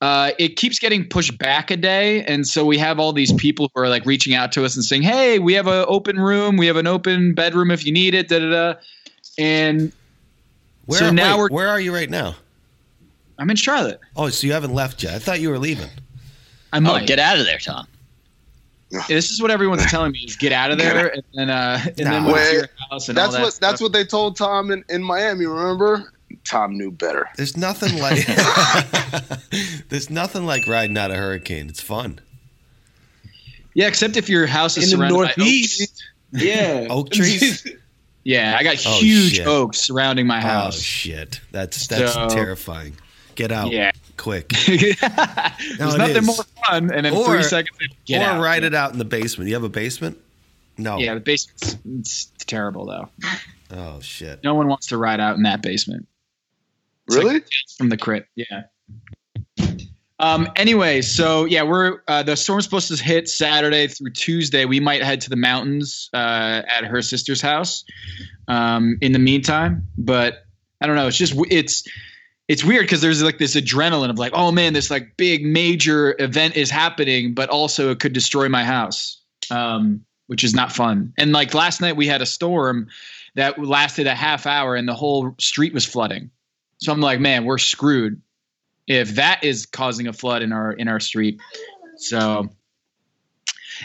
uh, 0.00 0.30
it 0.38 0.56
keeps 0.56 0.78
getting 0.78 1.08
pushed 1.08 1.36
back 1.38 1.70
a 1.70 1.76
day, 1.76 2.22
and 2.24 2.46
so 2.46 2.64
we 2.64 2.78
have 2.78 3.00
all 3.00 3.12
these 3.12 3.32
people 3.32 3.70
who 3.74 3.82
are 3.82 3.88
like 3.88 4.06
reaching 4.06 4.34
out 4.34 4.52
to 4.52 4.64
us 4.64 4.76
and 4.76 4.84
saying, 4.84 5.02
"Hey, 5.02 5.38
we 5.38 5.54
have 5.54 5.66
an 5.66 5.84
open 5.88 6.18
room, 6.20 6.56
we 6.56 6.66
have 6.68 6.76
an 6.76 6.86
open 6.86 7.34
bedroom 7.34 7.70
if 7.70 7.84
you 7.84 7.92
need 7.92 8.14
it." 8.14 8.28
Da 8.28 8.38
da 8.38 8.50
da. 8.50 8.74
And 9.38 9.92
Where, 10.86 10.98
So 11.00 11.10
now 11.10 11.34
wait, 11.36 11.38
we're- 11.40 11.54
where 11.54 11.68
are 11.68 11.80
you 11.80 11.92
right 11.94 12.08
now? 12.08 12.34
I'm 13.38 13.50
in 13.50 13.56
Charlotte. 13.56 14.00
Oh, 14.16 14.28
so 14.30 14.46
you 14.46 14.52
haven't 14.52 14.72
left 14.74 15.02
yet? 15.02 15.14
I 15.14 15.18
thought 15.18 15.40
you 15.40 15.50
were 15.50 15.58
leaving. 15.58 15.90
I 16.72 16.78
Oh, 16.78 16.80
might. 16.80 17.06
get 17.06 17.18
out 17.18 17.38
of 17.38 17.44
there, 17.44 17.58
Tom. 17.58 17.86
this 19.06 19.30
is 19.30 19.40
what 19.42 19.50
everyone's 19.50 19.84
telling 19.90 20.12
me: 20.12 20.20
is 20.20 20.36
get 20.36 20.52
out 20.52 20.70
of 20.70 20.78
there, 20.78 21.08
and 21.12 21.22
then 21.34 21.50
uh, 21.50 21.78
and 21.98 21.98
Nah. 22.08 22.20
move 22.20 22.36
to 22.36 22.52
your 22.52 22.60
Wait, 22.62 22.70
house 22.90 23.08
and 23.08 23.18
all 23.18 23.24
That's 23.24 23.36
that 23.36 23.42
what 23.42 23.52
stuff. 23.52 23.70
that's 23.70 23.80
what 23.82 23.92
they 23.92 24.04
told 24.04 24.36
Tom 24.36 24.70
in, 24.70 24.82
in 24.88 25.02
Miami. 25.02 25.46
Remember? 25.46 26.10
Tom 26.48 26.76
knew 26.76 26.90
better. 26.90 27.28
There's 27.36 27.56
nothing 27.56 27.98
like 28.00 28.26
There's 29.88 30.10
nothing 30.10 30.44
like 30.46 30.66
riding 30.66 30.96
out 30.96 31.10
a 31.10 31.14
hurricane. 31.14 31.68
It's 31.68 31.80
fun. 31.80 32.20
Yeah, 33.74 33.86
except 33.86 34.16
if 34.16 34.28
your 34.28 34.46
house 34.46 34.76
is 34.76 34.92
In 34.92 34.98
the 34.98 35.08
surrounded 35.08 35.16
by 35.16 35.30
oak 35.32 35.38
Northeast. 35.38 36.02
trees. 36.32 36.46
Yeah. 36.46 36.86
Oak 36.90 37.10
trees? 37.10 37.66
Yeah, 38.24 38.56
I 38.58 38.62
got 38.62 38.76
Oh, 38.84 38.98
huge 39.00 39.36
shit. 39.36 39.46
oaks 39.46 39.78
surrounding 39.78 40.26
my 40.26 40.36
oh, 40.36 40.40
house. 40.42 40.76
Oh 40.76 40.80
shit. 40.82 41.40
That's 41.50 41.86
that's 41.86 42.12
So- 42.12 42.28
terrifying. 42.28 42.94
Get 43.36 43.50
out 43.52 43.70
Yeah. 43.72 43.92
quick. 44.18 44.48
There's 44.50 45.00
No, 45.00 45.94
it 45.94 45.98
nothing 45.98 46.16
is. 46.16 46.26
more 46.26 46.44
fun, 46.66 46.92
and 46.92 47.06
then 47.06 47.14
Or- 47.14 47.24
three 47.24 47.42
seconds 47.42 47.78
later, 47.80 47.94
get 48.04 48.20
or 48.20 48.24
out. 48.34 48.42
ride 48.42 48.64
it 48.64 48.74
out 48.74 48.92
in 48.92 48.98
the 48.98 49.06
basement. 49.06 49.48
You 49.48 49.54
have 49.54 49.62
a 49.64 49.70
basement? 49.70 50.18
No. 50.76 50.98
Yeah, 50.98 51.14
the 51.14 51.20
basement's 51.20 51.78
it's 52.00 52.44
terrible 52.44 52.84
though. 52.84 53.08
Oh 53.70 54.00
shit. 54.00 54.44
No 54.44 54.54
one 54.54 54.68
wants 54.68 54.88
to 54.88 54.98
ride 54.98 55.20
out 55.20 55.36
in 55.36 55.44
that 55.44 55.62
basement 55.62 56.06
It's 57.08 57.16
like- 57.16 57.24
Really? 57.26 57.40
from 57.76 57.88
the 57.88 57.96
crit. 57.96 58.26
Yeah. 58.36 58.62
Um. 60.20 60.48
Anyway, 60.56 61.02
so 61.02 61.44
yeah, 61.44 61.62
we're 61.62 62.00
uh, 62.08 62.24
the 62.24 62.34
storm's 62.36 62.64
supposed 62.64 62.88
to 62.88 63.02
hit 63.02 63.28
Saturday 63.28 63.86
through 63.86 64.10
Tuesday. 64.10 64.64
We 64.64 64.80
might 64.80 65.00
head 65.02 65.20
to 65.22 65.30
the 65.30 65.36
mountains 65.36 66.10
uh, 66.12 66.62
at 66.68 66.84
her 66.84 67.02
sister's 67.02 67.40
house. 67.40 67.84
Um. 68.48 68.98
In 69.00 69.12
the 69.12 69.20
meantime, 69.20 69.86
but 69.96 70.44
I 70.80 70.88
don't 70.88 70.96
know. 70.96 71.06
It's 71.06 71.16
just 71.16 71.34
it's 71.50 71.84
it's 72.48 72.64
weird 72.64 72.82
because 72.82 73.00
there's 73.00 73.22
like 73.22 73.38
this 73.38 73.54
adrenaline 73.54 74.10
of 74.10 74.18
like, 74.18 74.32
oh 74.34 74.50
man, 74.50 74.72
this 74.72 74.90
like 74.90 75.16
big 75.16 75.44
major 75.44 76.16
event 76.18 76.56
is 76.56 76.68
happening, 76.68 77.32
but 77.34 77.48
also 77.48 77.92
it 77.92 78.00
could 78.00 78.12
destroy 78.12 78.48
my 78.48 78.64
house, 78.64 79.22
um, 79.52 80.04
which 80.26 80.42
is 80.42 80.52
not 80.52 80.72
fun. 80.72 81.12
And 81.16 81.30
like 81.32 81.54
last 81.54 81.80
night, 81.80 81.94
we 81.94 82.08
had 82.08 82.22
a 82.22 82.26
storm 82.26 82.88
that 83.36 83.56
lasted 83.62 84.08
a 84.08 84.16
half 84.16 84.46
hour, 84.46 84.74
and 84.74 84.88
the 84.88 84.94
whole 84.94 85.36
street 85.38 85.72
was 85.72 85.84
flooding. 85.84 86.30
So 86.78 86.92
I'm 86.92 87.00
like, 87.00 87.20
man, 87.20 87.44
we're 87.44 87.58
screwed 87.58 88.20
if 88.86 89.16
that 89.16 89.44
is 89.44 89.66
causing 89.66 90.06
a 90.08 90.12
flood 90.12 90.42
in 90.42 90.52
our 90.52 90.72
in 90.72 90.88
our 90.88 91.00
street. 91.00 91.40
So 91.96 92.48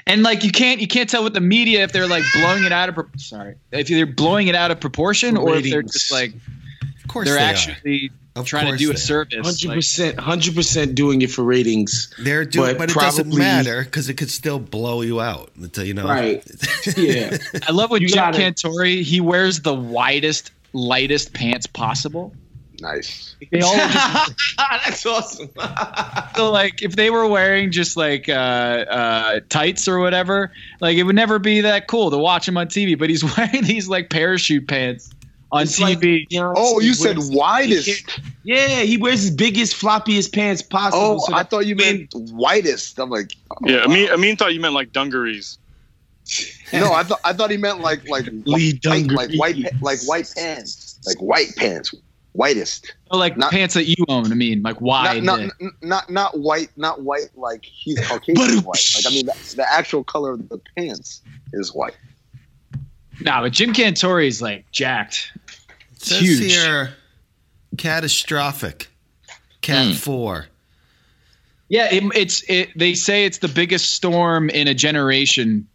And 0.08 0.24
like 0.24 0.44
you 0.44 0.52
can't 0.52 0.80
you 0.80 0.88
can't 0.88 1.10
tell 1.10 1.24
with 1.24 1.34
the 1.34 1.42
media 1.42 1.84
if 1.84 1.92
they're 1.92 2.08
like 2.08 2.24
blowing 2.34 2.64
it 2.64 2.72
out 2.72 2.90
of 2.90 2.98
sorry 3.18 3.56
if 3.72 3.88
they're 3.88 4.06
blowing 4.06 4.48
it 4.48 4.56
out 4.56 4.72
of 4.72 4.80
proportion 4.80 5.38
or 5.38 5.56
if 5.56 5.64
they're 5.64 5.82
just 5.84 6.12
like 6.12 6.34
Of 6.34 7.08
course 7.08 7.28
they're 7.28 7.38
they 7.38 7.44
actually 7.44 8.10
are. 8.10 8.18
Of 8.36 8.48
trying 8.48 8.72
to 8.72 8.78
do 8.78 8.92
a 8.92 8.98
service. 8.98 9.46
Hundred 9.46 9.68
Like, 9.68 9.78
percent, 9.78 10.20
hundred 10.20 10.56
percent 10.56 10.96
doing 10.96 11.22
it 11.22 11.30
for 11.30 11.44
ratings. 11.44 12.12
They're 12.18 12.46
doing, 12.46 12.72
But 12.72 12.80
but, 12.80 12.90
it 12.90 12.96
doesn't 12.96 13.32
matter 13.36 13.84
because 13.84 14.10
it 14.10 14.16
could 14.16 14.32
still 14.32 14.58
blow 14.58 15.04
you 15.04 15.22
out. 15.22 15.52
Until 15.56 15.84
you 15.84 15.94
know, 15.94 16.08
Right. 16.08 16.44
Yeah. 16.98 17.38
I 17.68 17.72
love 17.72 17.92
what 17.92 18.02
You 18.02 18.08
Jim 18.08 18.24
Cantore 18.34 19.04
he 19.04 19.22
wears 19.22 19.60
the 19.60 19.76
widest 19.76 20.52
lightest 20.74 21.34
pants 21.34 21.68
possible. 21.68 22.34
Nice. 22.84 23.36
They 23.52 23.62
all 23.62 23.76
just, 23.76 24.34
That's 24.58 25.06
awesome. 25.06 25.50
so 26.36 26.52
like 26.52 26.82
if 26.82 26.96
they 26.98 27.10
were 27.10 27.26
wearing 27.28 27.72
just 27.72 27.96
like 27.96 28.28
uh, 28.28 28.32
uh, 28.34 29.40
tights 29.50 29.88
or 29.88 30.00
whatever, 30.00 30.52
like 30.82 30.98
it 30.98 31.04
would 31.04 31.16
never 31.16 31.40
be 31.40 31.62
that 31.62 31.88
cool 31.88 32.12
to 32.12 32.18
watch 32.18 32.46
him 32.48 32.58
on 32.58 32.68
TV. 32.68 33.00
But 33.00 33.10
he's 33.10 33.24
wearing 33.38 33.64
these 33.64 33.88
like 33.88 34.10
parachute 34.10 34.68
pants 34.68 35.10
on 35.54 35.64
It's 35.64 35.80
like 35.80 36.00
TV. 36.00 36.28
Beyonce 36.30 36.54
Oh, 36.58 36.80
you 36.82 36.94
said 36.94 37.18
wears- 37.18 37.32
widest. 37.32 38.20
Yeah, 38.44 38.82
he 38.82 38.98
wears 38.98 39.22
his 39.22 39.32
biggest, 39.32 39.80
floppiest 39.80 40.34
pants 40.34 40.62
possible. 40.62 41.22
Oh, 41.22 41.26
so 41.26 41.34
I 41.34 41.44
thought 41.44 41.66
you 41.66 41.78
meant 41.78 42.12
whitest. 42.14 43.00
I'm 43.00 43.10
like, 43.10 43.32
oh, 43.52 43.56
Yeah, 43.64 43.78
wow. 43.78 43.84
Amin, 43.86 44.10
Amin 44.10 44.36
thought 44.36 44.54
you 44.54 44.60
meant 44.60 44.74
like 44.74 44.92
dungarees. 44.92 45.58
no, 46.74 46.92
I 46.94 47.04
thought 47.04 47.20
I 47.24 47.34
thought 47.34 47.52
he 47.52 47.58
meant 47.58 47.80
like 47.82 48.08
like 48.10 48.26
Lee 48.46 48.80
white, 48.84 49.08
like 49.12 49.32
white 49.36 49.58
like 49.82 50.00
white 50.04 50.34
pants, 50.36 51.00
like 51.06 51.18
white 51.22 51.54
pants, 51.58 51.94
whitest. 52.34 52.94
Oh, 53.12 53.18
like 53.18 53.38
Not- 53.38 53.52
pants 53.52 53.74
that 53.76 53.86
you 53.86 53.96
own. 54.10 54.32
I 54.32 54.36
mean, 54.36 54.62
like 54.62 54.76
Not 54.76 54.82
wide. 54.82 55.24
not, 55.24 55.40
n- 55.40 55.52
not 55.82 56.10
not 56.10 56.40
white, 56.40 56.70
not 56.76 57.02
white 57.02 57.30
like 57.36 57.64
he's 57.64 58.00
Caucasian 58.08 58.64
white. 58.64 58.84
Like 58.96 59.06
I 59.08 59.10
mean, 59.10 59.26
the, 59.28 59.54
the 59.58 59.66
actual 59.72 60.04
color 60.04 60.34
of 60.34 60.50
the 60.50 60.60
pants 60.78 61.22
is 61.54 61.74
white. 61.74 61.96
nah, 63.22 63.42
but 63.42 63.52
Jim 63.54 63.74
Cantore 63.74 64.26
is 64.26 64.42
like 64.42 64.70
jacked. 64.72 65.32
It 65.94 66.02
says 66.02 66.20
huge. 66.22 66.54
here, 66.54 66.94
catastrophic. 67.78 68.90
Cat 69.62 69.88
Hmm. 69.88 69.94
four. 69.94 70.48
Yeah, 71.70 71.88
it, 71.94 72.04
it's 72.16 72.44
it. 72.50 72.70
They 72.78 72.94
say 72.94 73.26
it's 73.26 73.38
the 73.40 73.48
biggest 73.48 73.92
storm 73.92 74.50
in 74.50 74.68
a 74.68 74.74
generation. 74.74 75.68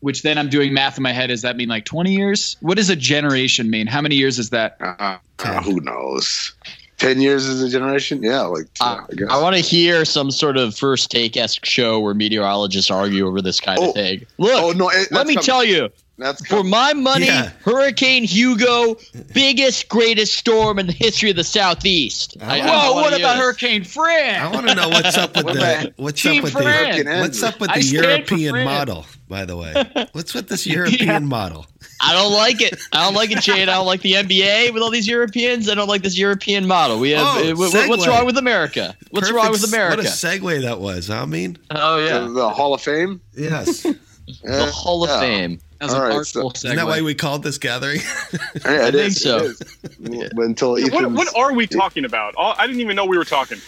Which 0.00 0.22
then 0.22 0.38
I'm 0.38 0.48
doing 0.48 0.72
math 0.72 0.96
in 0.96 1.02
my 1.02 1.10
head. 1.10 1.26
Does 1.26 1.42
that 1.42 1.56
mean 1.56 1.68
like 1.68 1.84
20 1.84 2.12
years? 2.14 2.56
What 2.60 2.76
does 2.76 2.88
a 2.88 2.94
generation 2.94 3.68
mean? 3.68 3.88
How 3.88 4.00
many 4.00 4.14
years 4.14 4.38
is 4.38 4.50
that? 4.50 4.76
Uh, 4.80 5.18
uh, 5.44 5.62
who 5.62 5.80
knows? 5.80 6.52
Ten 6.98 7.20
years 7.20 7.46
is 7.46 7.62
a 7.62 7.68
generation. 7.68 8.22
Yeah, 8.24 8.42
like 8.42 8.66
Uh, 8.80 9.02
I. 9.30 9.34
I 9.36 9.40
want 9.40 9.54
to 9.54 9.62
hear 9.62 10.04
some 10.04 10.32
sort 10.32 10.56
of 10.56 10.76
first 10.76 11.10
take 11.12 11.36
esque 11.36 11.64
show 11.64 12.00
where 12.00 12.12
meteorologists 12.14 12.90
argue 12.90 13.26
over 13.26 13.40
this 13.40 13.60
kind 13.60 13.78
Oh. 13.80 13.90
of 13.90 13.94
thing. 13.94 14.26
Look, 14.38 14.52
oh 14.54 14.72
no! 14.72 14.88
It, 14.90 15.12
let 15.12 15.26
me 15.28 15.34
coming. 15.34 15.44
tell 15.44 15.62
you, 15.64 15.90
That's 16.18 16.44
for 16.48 16.64
my 16.64 16.94
money, 16.94 17.26
Yeah. 17.26 17.50
Hurricane 17.62 18.24
Hugo, 18.24 18.96
biggest, 19.32 19.88
greatest 19.88 20.34
storm 20.36 20.80
in 20.80 20.88
the 20.88 20.92
history 20.92 21.30
of 21.30 21.36
the 21.36 21.44
Southeast. 21.44 22.36
I 22.40 22.60
I- 22.60 22.66
Whoa! 22.66 22.94
wanna 22.94 23.02
What 23.12 23.20
about 23.20 23.34
this. 23.34 23.42
Hurricane 23.44 23.84
Fran? 23.84 24.42
I 24.42 24.50
want 24.52 24.68
to 24.68 24.74
know 24.74 24.88
what's 24.88 25.16
up 25.16 25.36
with 25.36 25.44
What 25.44 25.54
the 25.54 25.92
what's 25.98 26.26
up 26.26 26.42
with 26.42 26.52
the 26.52 27.18
what's 27.20 27.42
up 27.44 27.60
with 27.60 27.70
I 27.70 27.78
the 27.78 27.86
European 27.86 28.64
model. 28.64 29.06
By 29.28 29.44
the 29.44 29.56
way, 29.56 29.74
what's 30.12 30.32
with 30.34 30.48
this 30.48 30.66
European 30.78 31.26
model? 31.26 31.66
I 32.00 32.12
don't 32.14 32.32
like 32.32 32.60
it. 32.62 32.80
I 32.92 33.04
don't 33.04 33.14
like 33.14 33.30
it, 33.30 33.40
Jade. 33.40 33.68
I 33.68 33.74
don't 33.74 33.86
like 33.86 34.00
the 34.00 34.12
NBA 34.14 34.72
with 34.72 34.82
all 34.82 34.90
these 34.90 35.06
Europeans. 35.06 35.68
I 35.68 35.74
don't 35.74 35.88
like 35.88 36.02
this 36.02 36.16
European 36.18 36.66
model. 36.66 36.98
We 36.98 37.10
have 37.10 37.26
Oh, 37.26 37.40
uh, 37.40 37.54
wh- 37.54 37.70
wh- 37.86 37.88
what's 37.88 38.06
wrong 38.06 38.24
with 38.26 38.38
America? 38.38 38.96
What's 39.10 39.30
wrong 39.30 39.50
with 39.50 39.64
America? 39.64 39.96
What 39.98 40.06
a 40.06 40.08
segue 40.08 40.62
that 40.62 40.80
was. 40.80 41.10
I 41.10 41.24
mean, 41.26 41.58
oh 41.70 41.98
yeah, 41.98 42.20
the 42.20 42.48
Hall 42.48 42.72
of 42.74 42.80
Fame. 42.80 43.20
yes. 43.36 43.82
the 43.82 43.98
Yeah, 44.44 44.70
Hall 44.70 45.04
of 45.04 45.10
yeah. 45.10 45.20
Fame. 45.20 45.60
That 45.78 45.84
was 45.86 45.94
All 45.94 46.00
an 46.02 46.08
right, 46.08 46.14
artful 46.16 46.50
Isn't 46.56 46.74
that 46.76 46.86
why 46.86 47.00
we 47.02 47.14
called 47.14 47.44
this 47.44 47.56
gathering? 47.58 48.00
Yeah, 48.32 48.38
it 48.64 48.66
I 48.66 48.90
think 48.90 48.94
is, 48.94 49.20
so. 49.22 49.36
it 49.38 49.44
is. 49.44 50.30
But 50.34 50.44
until 50.46 50.72
What, 50.72 51.12
what 51.12 51.36
are 51.36 51.52
we 51.52 51.66
talking 51.68 52.04
about? 52.04 52.34
I 52.36 52.66
didn't 52.66 52.80
even 52.80 52.96
know 52.96 53.04
we 53.04 53.16
were 53.16 53.24
talking. 53.24 53.58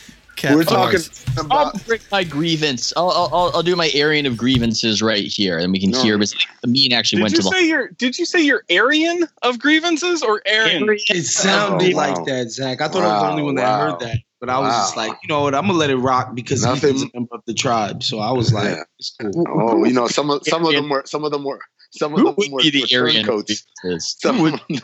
Cat 0.40 0.56
we're 0.56 0.64
fours. 0.64 1.08
talking 1.08 1.36
I'll 1.50 1.68
about? 1.68 1.86
bring 1.86 2.00
my 2.10 2.24
grievance. 2.24 2.92
I'll, 2.96 3.10
I'll, 3.10 3.28
I'll- 3.32 3.50
I'll 3.56 3.62
do 3.62 3.76
my 3.76 3.90
airing 3.94 4.24
of 4.26 4.36
grievances 4.36 5.02
right 5.02 5.24
here, 5.26 5.58
and 5.58 5.70
we 5.72 5.78
can 5.78 5.90
No. 5.90 6.02
hear. 6.02 6.16
But 6.18 6.32
the 6.62 6.68
mean 6.68 6.92
actually 6.94 7.18
Did 7.18 7.22
went 7.24 7.32
you 7.32 7.38
to 7.38 7.42
the. 7.44 7.50
say 7.50 7.68
your 7.68 7.88
Did 7.88 8.18
you 8.18 8.24
say 8.24 8.40
your 8.40 8.64
Aryan 8.70 9.28
of 9.42 9.58
grievances 9.58 10.22
or 10.22 10.40
Aaron? 10.46 10.86
It 11.08 11.24
sounded 11.26 11.92
Oh, 11.92 11.96
wow. 11.96 12.14
like 12.14 12.24
that, 12.26 12.50
Zach. 12.50 12.80
I 12.80 12.88
thought 12.88 13.02
I 13.02 13.12
was 13.12 13.22
the 13.22 13.28
only 13.30 13.42
Wow, 13.42 13.46
one 13.46 13.54
that 13.56 13.90
heard 13.90 14.00
that. 14.00 14.18
But 14.40 14.48
I 14.48 14.58
was 14.58 14.72
just 14.74 14.96
like, 14.96 15.12
you 15.22 15.28
know 15.28 15.42
what? 15.42 15.54
I'm 15.54 15.66
gonna 15.66 15.74
let 15.78 15.90
it 15.90 15.96
rock 15.96 16.34
because 16.34 16.64
Nothing- 16.64 16.94
he's 16.94 17.02
a 17.02 17.10
member 17.12 17.34
of 17.34 17.42
the 17.46 17.52
tribe. 17.52 18.02
So 18.02 18.20
I 18.20 18.30
was 18.32 18.52
like, 18.54 18.64
Yeah. 18.76 18.82
it's 18.98 19.14
cool. 19.20 19.44
Oh, 19.48 19.84
you 19.84 19.92
know, 19.92 20.08
some 20.08 20.30
of 20.30 20.40
some 20.46 20.64
of 20.64 20.72
them 20.72 20.88
were 20.88 21.02
some 21.04 21.24
of 21.24 21.30
them 21.32 21.44
were 21.44 21.60
some 21.90 22.14
of 22.14 22.20
Who 22.20 22.24
them 22.26 22.34
would 22.38 22.50
were, 22.52 22.60
be 22.62 22.70
the 22.70 22.86
were 22.96 23.02
Aryan 23.02 23.28
of 23.28 24.00
Some 24.00 24.36
Who 24.36 24.42
would, 24.44 24.60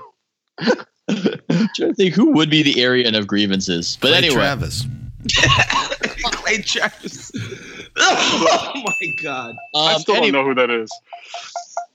I'm 1.08 1.68
trying 1.74 1.90
to 1.90 1.94
think 1.94 2.14
who 2.14 2.32
would 2.32 2.50
be 2.50 2.62
the 2.62 2.84
Aryan 2.84 3.14
of 3.14 3.26
grievances. 3.26 3.96
But 4.00 4.08
Clay 4.08 4.18
anyway, 4.18 4.34
Travis. 4.34 4.84
Clay 6.22 6.58
Travis. 6.62 7.32
oh 7.96 8.72
my 8.74 9.14
god. 9.22 9.56
I 9.74 9.94
um, 9.94 10.00
still 10.00 10.16
any- 10.16 10.30
don't 10.30 10.40
know 10.40 10.48
who 10.48 10.54
that 10.54 10.70
is. 10.70 10.90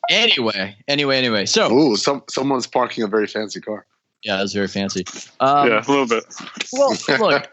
anyway, 0.10 0.76
anyway, 0.88 1.18
anyway. 1.18 1.46
So 1.46 1.72
Ooh, 1.72 1.96
some 1.96 2.24
someone's 2.30 2.68
parking 2.68 3.04
a 3.04 3.08
very 3.08 3.28
fancy 3.28 3.62
car. 3.62 3.86
Yeah, 4.24 4.38
that's 4.38 4.54
very 4.54 4.68
fancy. 4.68 5.04
Um, 5.40 5.68
yeah, 5.68 5.84
a 5.86 5.90
little 5.90 6.08
bit. 6.08 6.24
Well, 6.72 6.92
look, 7.20 7.52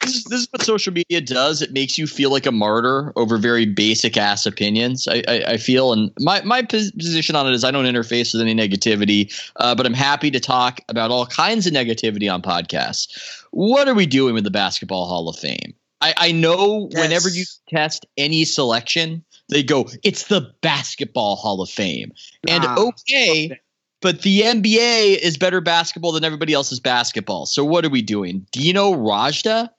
this 0.00 0.16
is, 0.16 0.24
this 0.24 0.40
is 0.40 0.48
what 0.50 0.62
social 0.62 0.92
media 0.92 1.20
does. 1.20 1.62
It 1.62 1.72
makes 1.72 1.96
you 1.96 2.06
feel 2.06 2.30
like 2.30 2.44
a 2.44 2.52
martyr 2.52 3.12
over 3.14 3.38
very 3.38 3.66
basic 3.66 4.16
ass 4.16 4.44
opinions. 4.44 5.06
I, 5.06 5.22
I, 5.28 5.44
I 5.48 5.56
feel, 5.58 5.92
and 5.92 6.10
my 6.18 6.42
my 6.42 6.62
position 6.62 7.36
on 7.36 7.46
it 7.46 7.54
is 7.54 7.62
I 7.62 7.70
don't 7.70 7.84
interface 7.84 8.32
with 8.32 8.42
any 8.42 8.54
negativity, 8.54 9.32
uh, 9.56 9.74
but 9.74 9.86
I'm 9.86 9.94
happy 9.94 10.30
to 10.32 10.40
talk 10.40 10.80
about 10.88 11.10
all 11.10 11.26
kinds 11.26 11.66
of 11.66 11.72
negativity 11.72 12.32
on 12.32 12.42
podcasts. 12.42 13.42
What 13.52 13.86
are 13.88 13.94
we 13.94 14.06
doing 14.06 14.34
with 14.34 14.44
the 14.44 14.50
Basketball 14.50 15.06
Hall 15.06 15.28
of 15.28 15.36
Fame? 15.36 15.74
I, 16.00 16.14
I 16.16 16.32
know 16.32 16.88
whenever 16.92 17.28
you 17.28 17.44
test 17.68 18.06
any 18.16 18.44
selection, 18.44 19.24
they 19.50 19.62
go, 19.62 19.88
"It's 20.02 20.26
the 20.26 20.52
Basketball 20.62 21.36
Hall 21.36 21.62
of 21.62 21.70
Fame," 21.70 22.12
and 22.48 22.64
Nah. 22.64 22.76
okay. 22.88 23.60
But 24.02 24.22
the 24.22 24.40
NBA 24.42 25.18
is 25.18 25.38
better 25.38 25.60
basketball 25.60 26.12
than 26.12 26.24
everybody 26.24 26.52
else's 26.52 26.80
basketball. 26.80 27.46
So 27.46 27.64
what 27.64 27.84
are 27.84 27.88
we 27.88 28.02
doing? 28.02 28.46
Dino 28.52 28.92
Radja? 28.92 29.70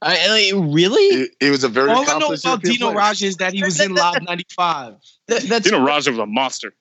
I, 0.00 0.50
I- 0.52 0.58
really? 0.58 1.08
He, 1.16 1.28
he 1.46 1.50
was 1.50 1.62
a 1.62 1.68
very 1.68 1.90
All 1.90 2.08
I 2.08 2.18
know 2.18 2.32
about 2.32 2.62
Dino 2.62 2.86
player. 2.86 2.96
Raj 2.96 3.22
is 3.22 3.36
that 3.36 3.52
he 3.52 3.62
was 3.62 3.78
in 3.80 3.94
Lob 3.94 4.16
95. 4.26 4.94
That- 5.28 5.42
that's 5.42 5.66
You 5.66 5.72
know, 5.72 5.80
Radja 5.86 6.08
was 6.08 6.18
a 6.18 6.26
monster. 6.26 6.74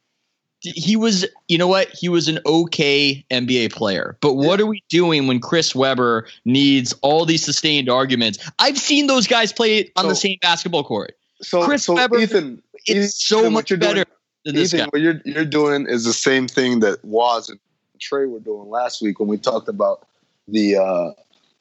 he 0.62 0.96
was. 0.96 1.26
You 1.48 1.58
know 1.58 1.68
what? 1.68 1.90
He 1.90 2.08
was 2.10 2.28
an 2.28 2.40
okay 2.46 3.24
NBA 3.30 3.74
player. 3.74 4.18
But 4.22 4.34
what 4.36 4.60
are 4.62 4.66
we 4.66 4.84
doing 4.90 5.28
when 5.28 5.40
Chris 5.40 5.76
Webber 5.76 6.28
needs 6.46 6.94
all 7.02 7.26
these 7.26 7.44
sustained 7.44 7.90
arguments? 7.90 8.40
I've 8.58 8.78
seen 8.78 9.08
those 9.08 9.28
guys 9.28 9.52
play 9.54 9.92
on 9.98 10.08
the 10.08 10.16
same 10.16 10.38
basketball 10.42 10.84
court. 10.84 11.16
So, 11.42 11.64
Chris 11.64 11.84
so 11.86 11.96
Webber, 11.96 12.20
Ethan, 12.20 12.62
It's 12.86 12.90
Ethan, 12.90 13.10
so 13.10 13.44
what 13.44 13.52
much 13.52 13.70
you're 13.72 13.78
doing- 13.78 13.90
better 13.96 14.00
than 14.06 14.10
this 14.12 14.21
Ethan, 14.46 14.90
what 14.90 15.02
you're 15.02 15.22
you're 15.26 15.46
doing 15.46 15.88
is 15.88 16.04
the 16.04 16.14
same 16.14 16.48
thing 16.48 16.80
that 16.80 17.04
Wos 17.04 17.50
and 17.50 17.60
Trey 18.00 18.26
were 18.26 18.40
doing 18.40 18.70
last 18.70 19.02
week 19.02 19.20
when 19.20 19.30
we 19.30 19.38
talked 19.38 19.68
about 19.68 20.08
the 20.48 20.78
uh, 20.78 21.12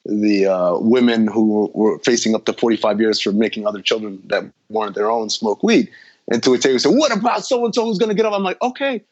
the 0.05 0.47
uh, 0.47 0.77
women 0.79 1.27
who 1.27 1.69
were 1.73 1.99
facing 1.99 2.33
up 2.33 2.45
to 2.45 2.53
45 2.53 2.99
years 2.99 3.21
for 3.21 3.31
making 3.31 3.67
other 3.67 3.81
children 3.81 4.21
that 4.25 4.43
weren't 4.69 4.95
their 4.95 5.11
own 5.11 5.29
smoke 5.29 5.61
weed. 5.61 5.89
And 6.31 6.41
to 6.43 6.53
a 6.53 6.57
Taylor 6.57 6.79
said, 6.79 6.95
"What 6.95 7.15
about 7.15 7.45
so 7.45 7.63
and 7.65 7.73
so 7.75 7.85
who's 7.85 7.97
going 7.97 8.09
to 8.09 8.15
get 8.15 8.25
up?" 8.25 8.33
I'm 8.33 8.43
like, 8.43 8.61
okay, 8.61 9.03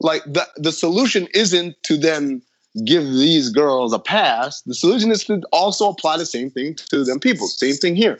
like 0.00 0.22
the 0.24 0.46
the 0.56 0.72
solution 0.72 1.28
isn't 1.34 1.82
to 1.84 1.96
then 1.96 2.42
give 2.84 3.04
these 3.04 3.50
girls 3.50 3.92
a 3.92 3.98
pass. 3.98 4.62
The 4.62 4.74
solution 4.74 5.10
is 5.10 5.24
to 5.24 5.42
also 5.52 5.90
apply 5.90 6.16
the 6.16 6.26
same 6.26 6.50
thing 6.50 6.74
to 6.74 7.04
them 7.04 7.18
people. 7.18 7.46
Same 7.48 7.74
thing 7.74 7.96
here. 7.96 8.18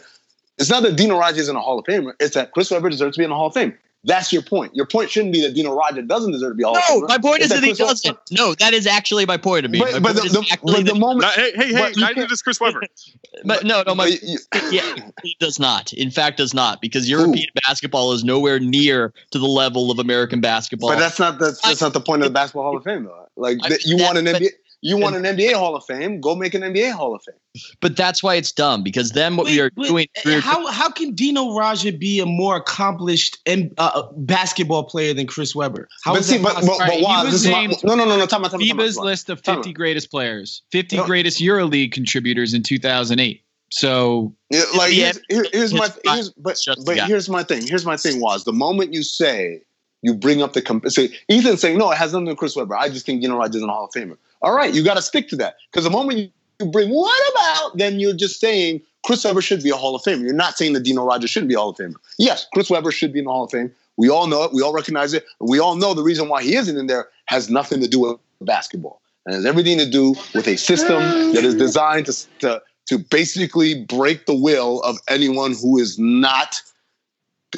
It's 0.59 0.69
not 0.69 0.83
that 0.83 0.97
Dino 0.97 1.19
Radja 1.19 1.39
is 1.39 1.49
in 1.49 1.57
a 1.57 1.61
Hall 1.61 1.79
of 1.79 1.87
Fame. 1.87 2.13
It's 2.21 2.35
that 2.35 2.53
Chris 2.53 2.71
Webber 2.71 2.91
deserves 2.91 3.17
to 3.17 3.21
be 3.21 3.25
in 3.25 3.31
the 3.31 3.37
Hall 3.37 3.47
of 3.47 3.55
Fame. 3.55 3.77
That's 4.05 4.33
your 4.33 4.41
point. 4.41 4.75
Your 4.75 4.87
point 4.87 5.11
shouldn't 5.11 5.33
be 5.35 5.43
that 5.43 5.55
Dino 5.55 5.77
Radja 5.77 6.07
doesn't 6.07 6.33
deserve 6.33 6.53
to 6.53 6.55
be 6.55 6.63
a 6.63 6.67
Hall 6.69 6.77
of 6.77 7.03
No, 7.03 7.07
my 7.09 7.19
point 7.19 7.43
is 7.43 7.51
that 7.51 7.63
he 7.63 7.75
Chris 7.75 7.79
doesn't. 7.79 8.19
No, 8.31 8.55
that 8.55 8.73
is 8.73 8.87
actually 8.87 9.27
my 9.27 9.37
point 9.37 9.67
of 9.67 9.71
me. 9.71 9.79
But, 9.79 10.03
but, 10.03 10.15
point 10.17 10.33
the, 10.33 10.41
the, 10.41 10.49
actually 10.51 10.85
but 10.85 10.95
the 10.95 10.99
moment, 10.99 11.21
Not, 11.21 11.35
hey, 11.35 11.53
hey, 11.55 11.67
hey! 11.67 11.73
But 11.75 11.97
you 11.97 12.03
Neither 12.03 12.27
does 12.27 12.41
Chris 12.41 12.59
Webber. 12.61 12.83
but 13.45 13.65
no, 13.65 13.83
no, 13.87 13.95
my 13.95 14.07
you- 14.07 14.39
yeah, 14.71 15.11
he 15.23 15.37
does 15.39 15.59
not. 15.59 15.93
In 15.93 16.11
fact, 16.11 16.39
does 16.39 16.55
not 16.55 16.81
because 16.81 17.11
European 17.11 17.49
basketball 17.67 18.13
is 18.13 18.25
nowhere 18.25 18.59
near 18.59 19.13
to 19.33 19.39
the 19.39 19.47
level 19.47 19.91
of 19.91 19.99
American 19.99 20.41
basketball. 20.41 20.89
but 20.91 20.99
that's 20.99 21.19
not 21.19 21.39
the, 21.39 21.59
that's 21.63 21.83
not 21.83 21.93
the 21.93 22.01
point 22.01 22.23
of 22.23 22.29
the 22.29 22.35
Basketball 22.35 22.63
Hall 22.63 22.77
of 22.79 22.85
Fame 22.85 23.05
though. 23.05 23.29
Like 23.37 23.59
I 23.63 23.69
that- 23.69 23.85
you 23.85 23.97
mean, 23.97 24.07
want 24.07 24.17
an 24.19 24.25
that- 24.25 24.41
NBA, 24.41 24.49
you 24.83 24.97
want 24.97 25.15
an 25.17 25.23
NBA 25.25 25.53
Hall 25.55 25.77
of 25.77 25.85
Fame, 25.85 26.21
go 26.21 26.35
make 26.35 26.55
an 26.55 26.63
NBA 26.63 26.93
Hall 26.93 27.15
of 27.15 27.23
Fame. 27.23 27.35
But 27.81 27.97
that's 27.97 28.23
why 28.23 28.37
it's 28.37 28.51
dumb 28.53 28.83
because 28.83 29.11
then 29.13 29.37
what 29.37 29.47
we 29.47 29.61
are 29.61 29.71
wait, 29.77 29.89
doing. 29.89 30.07
we're- 30.25 30.41
how 30.41 30.67
how 30.69 30.89
can 30.91 31.15
Dino 31.15 31.47
Radja 31.51 31.99
be 31.99 32.19
a 32.21 32.27
more 32.27 32.57
accomplished 32.57 33.39
M- 33.47 33.73
uh, 33.79 34.03
basketball 34.17 34.85
player 34.85 35.13
than 35.13 35.27
Chris 35.27 35.55
Webber? 35.55 35.87
How 36.05 36.13
but 36.13 36.21
is 36.21 36.27
see, 36.29 36.37
that 36.39 36.43
but, 36.43 36.55
but, 36.55 36.67
but 36.67 36.79
Right, 36.79 36.93
he 36.99 37.05
why? 37.05 37.25
was 37.25 37.33
This 37.33 37.45
is 37.45 37.51
my, 37.51 37.67
no, 37.85 37.95
no, 37.95 38.05
no, 38.07 38.17
no. 38.17 38.27
Time 38.27 38.45
out, 38.45 38.51
time 38.53 38.61
time 38.61 38.69
FIBA's 38.79 38.97
time 38.97 39.05
list 39.05 39.29
of 39.29 39.43
Time 39.43 39.57
50 39.57 39.71
out. 39.71 39.75
greatest 39.75 40.11
players, 40.11 40.63
50 40.73 40.97
No. 40.97 41.05
greatest 41.07 41.41
EuroLeague 41.41 41.93
contributors 41.93 42.55
in 42.55 42.63
2008. 42.63 43.43
So 43.73 44.35
Yeah, 44.51 44.63
like 44.77 44.93
here's, 44.93 45.21
here- 45.29 45.47
here's 45.53 45.73
my 45.75 45.89
here's, 46.05 46.31
but 46.31 46.59
but 46.85 46.99
here's 47.01 47.29
my 47.29 47.43
thing. 47.45 47.67
Here's 47.67 47.85
my 47.87 47.97
thing 47.97 48.21
was 48.21 48.45
the 48.45 48.53
moment 48.53 48.93
you 48.95 49.03
say 49.03 49.61
you 50.03 50.15
bring 50.15 50.43
up 50.43 50.55
the 50.55 50.63
comp- 50.63 50.89
say 50.91 51.11
Ethan 51.29 51.57
saying 51.59 51.77
no, 51.79 51.91
it 51.91 51.99
has 51.99 52.13
nothing 52.13 52.25
to 52.25 52.31
do 52.31 52.33
with 52.33 52.39
Chris 52.39 52.57
Webber. 52.57 52.77
I 52.77 52.89
just 52.89 53.05
think 53.07 53.21
Dino 53.21 53.37
Rogers 53.37 53.57
is 53.57 53.63
a 53.63 53.67
Hall 53.67 53.85
of 53.85 53.91
Famer. 53.93 54.17
All 54.43 54.55
right, 54.55 54.73
you 54.73 54.83
got 54.85 54.95
to 54.95 55.03
stick 55.03 55.29
to 55.29 55.37
that 55.37 55.57
because 55.71 55.85
the 55.85 55.91
moment 55.91 56.19
you, 56.19 56.31
bring 56.67 56.91
what 56.91 57.33
about, 57.33 57.79
then 57.79 58.01
you're 58.01 58.15
just 58.15 58.41
saying 58.41 58.83
Chris 59.05 59.25
Webber 59.25 59.41
should 59.41 59.63
be 59.63 59.71
a 59.71 59.77
Hall 59.77 59.95
of 59.95 60.03
Famer. 60.03 60.23
You're 60.23 60.35
not 60.35 60.57
saying 60.57 60.75
that 60.75 60.81
Dino 60.81 61.05
Rogers 61.05 61.31
shouldn't 61.31 61.49
be 61.49 61.55
a 61.55 61.59
Hall 61.59 61.71
of 61.71 61.77
Famer. 61.77 61.95
Yes, 62.19 62.47
Chris 62.53 62.71
Webber 62.71 62.91
should 62.91 63.13
be 63.13 63.21
in 63.21 63.25
the 63.25 63.31
Hall 63.31 63.45
of 63.45 63.51
Fame. 63.51 63.73
We 63.97 64.09
all 64.09 64.27
know 64.27 64.45
it. 64.45 64.53
We 64.53 64.63
all 64.63 64.73
recognize 64.73 65.13
it. 65.13 65.25
We 65.41 65.59
all 65.59 65.77
know 65.77 65.95
the 65.95 66.03
reason 66.03 66.29
why 66.29 66.43
he 66.43 66.57
isn't 66.57 66.77
in 66.77 66.87
there 66.87 67.09
has 67.27 67.51
nothing 67.51 67.81
to 67.81 67.89
do 67.89 68.01
with 68.01 68.19
basketball. 68.41 69.01
And 69.27 69.35
has 69.35 69.45
everything 69.45 69.79
to 69.79 69.89
do 69.89 70.15
with 70.35 70.47
a 70.49 70.57
system 70.57 71.01
that 71.35 71.45
is 71.45 71.55
designed 71.55 72.07
to, 72.07 72.27
to, 72.39 72.63
to 72.87 72.99
basically 72.99 73.85
break 73.85 74.25
the 74.25 74.35
will 74.35 74.81
of 74.83 74.99
anyone 75.09 75.53
who 75.53 75.79
is 75.79 75.99
not 75.99 76.63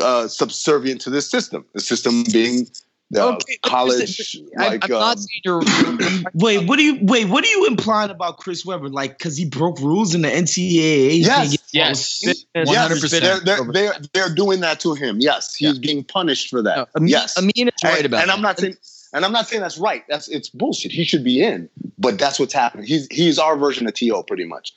uh, 0.01 0.27
subservient 0.27 1.01
to 1.03 1.11
this 1.11 1.31
system. 1.31 1.65
The 1.75 1.81
system 1.81 2.25
being 2.33 2.67
the 3.13 3.23
Okay, 3.23 3.59
but 3.63 3.71
college, 3.71 4.19
listen, 4.19 4.49
I'm, 4.59 4.73
like 4.73 4.85
I'm 4.85 4.91
not 4.91 5.19
um, 5.19 5.19
saying 5.19 5.43
you're. 5.45 6.23
Wait, 6.35 6.67
what 6.67 6.77
do 6.79 6.83
you 6.83 6.99
wait? 7.03 7.29
What 7.29 7.45
are 7.45 7.49
you 7.49 7.67
implying 7.67 8.11
about 8.11 8.39
Chris 8.39 8.65
Webber? 8.65 8.89
Like, 8.89 9.19
because 9.19 9.37
he 9.37 9.45
broke 9.45 9.79
rules 9.81 10.15
in 10.15 10.23
the 10.23 10.29
NCAA? 10.29 11.21
Yes. 11.21 11.59
yes, 11.73 12.47
Yes, 12.55 12.67
one 12.67 12.75
hundred 12.75 13.01
percent. 13.01 13.23
They're, 13.23 13.41
they're, 13.41 13.73
they're, 13.73 13.95
they're 14.15 14.35
doing 14.35 14.61
that 14.61 14.81
to 14.81 14.95
him. 14.95 15.19
Yes, 15.21 15.55
he's 15.55 15.79
being 15.79 16.05
punished 16.05 16.49
for 16.49 16.63
that. 16.63 16.77
No, 16.77 16.87
Amin, 16.97 17.09
yes, 17.09 17.37
Amin 17.37 17.69
is 17.69 17.73
right 17.85 17.99
and, 17.99 18.07
about 18.07 18.23
and 18.23 18.31
that. 18.31 18.35
I'm 18.35 18.43
not 18.43 18.59
saying, 18.59 18.77
and 19.13 19.25
I'm 19.25 19.33
not 19.33 19.47
saying 19.47 19.61
that's 19.61 19.79
right. 19.79 20.05
That's 20.09 20.29
it's 20.29 20.49
bullshit. 20.49 20.91
He 20.91 21.05
should 21.05 21.23
be 21.23 21.43
in, 21.43 21.69
but 21.99 22.19
that's 22.19 22.41
what's 22.41 22.55
happening. 22.55 22.87
He's 22.87 23.07
he's 23.11 23.39
our 23.39 23.57
version 23.57 23.87
of 23.87 23.95
To 23.95 24.23
pretty 24.27 24.47
much. 24.47 24.75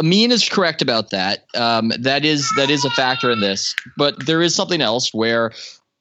Amin 0.00 0.30
is 0.30 0.48
correct 0.48 0.80
about 0.80 1.10
that. 1.10 1.44
Um, 1.54 1.92
that 1.98 2.24
is 2.24 2.50
that 2.56 2.70
is 2.70 2.84
a 2.84 2.90
factor 2.90 3.30
in 3.30 3.40
this, 3.40 3.74
but 3.96 4.26
there 4.26 4.42
is 4.42 4.54
something 4.54 4.80
else 4.80 5.12
where 5.12 5.52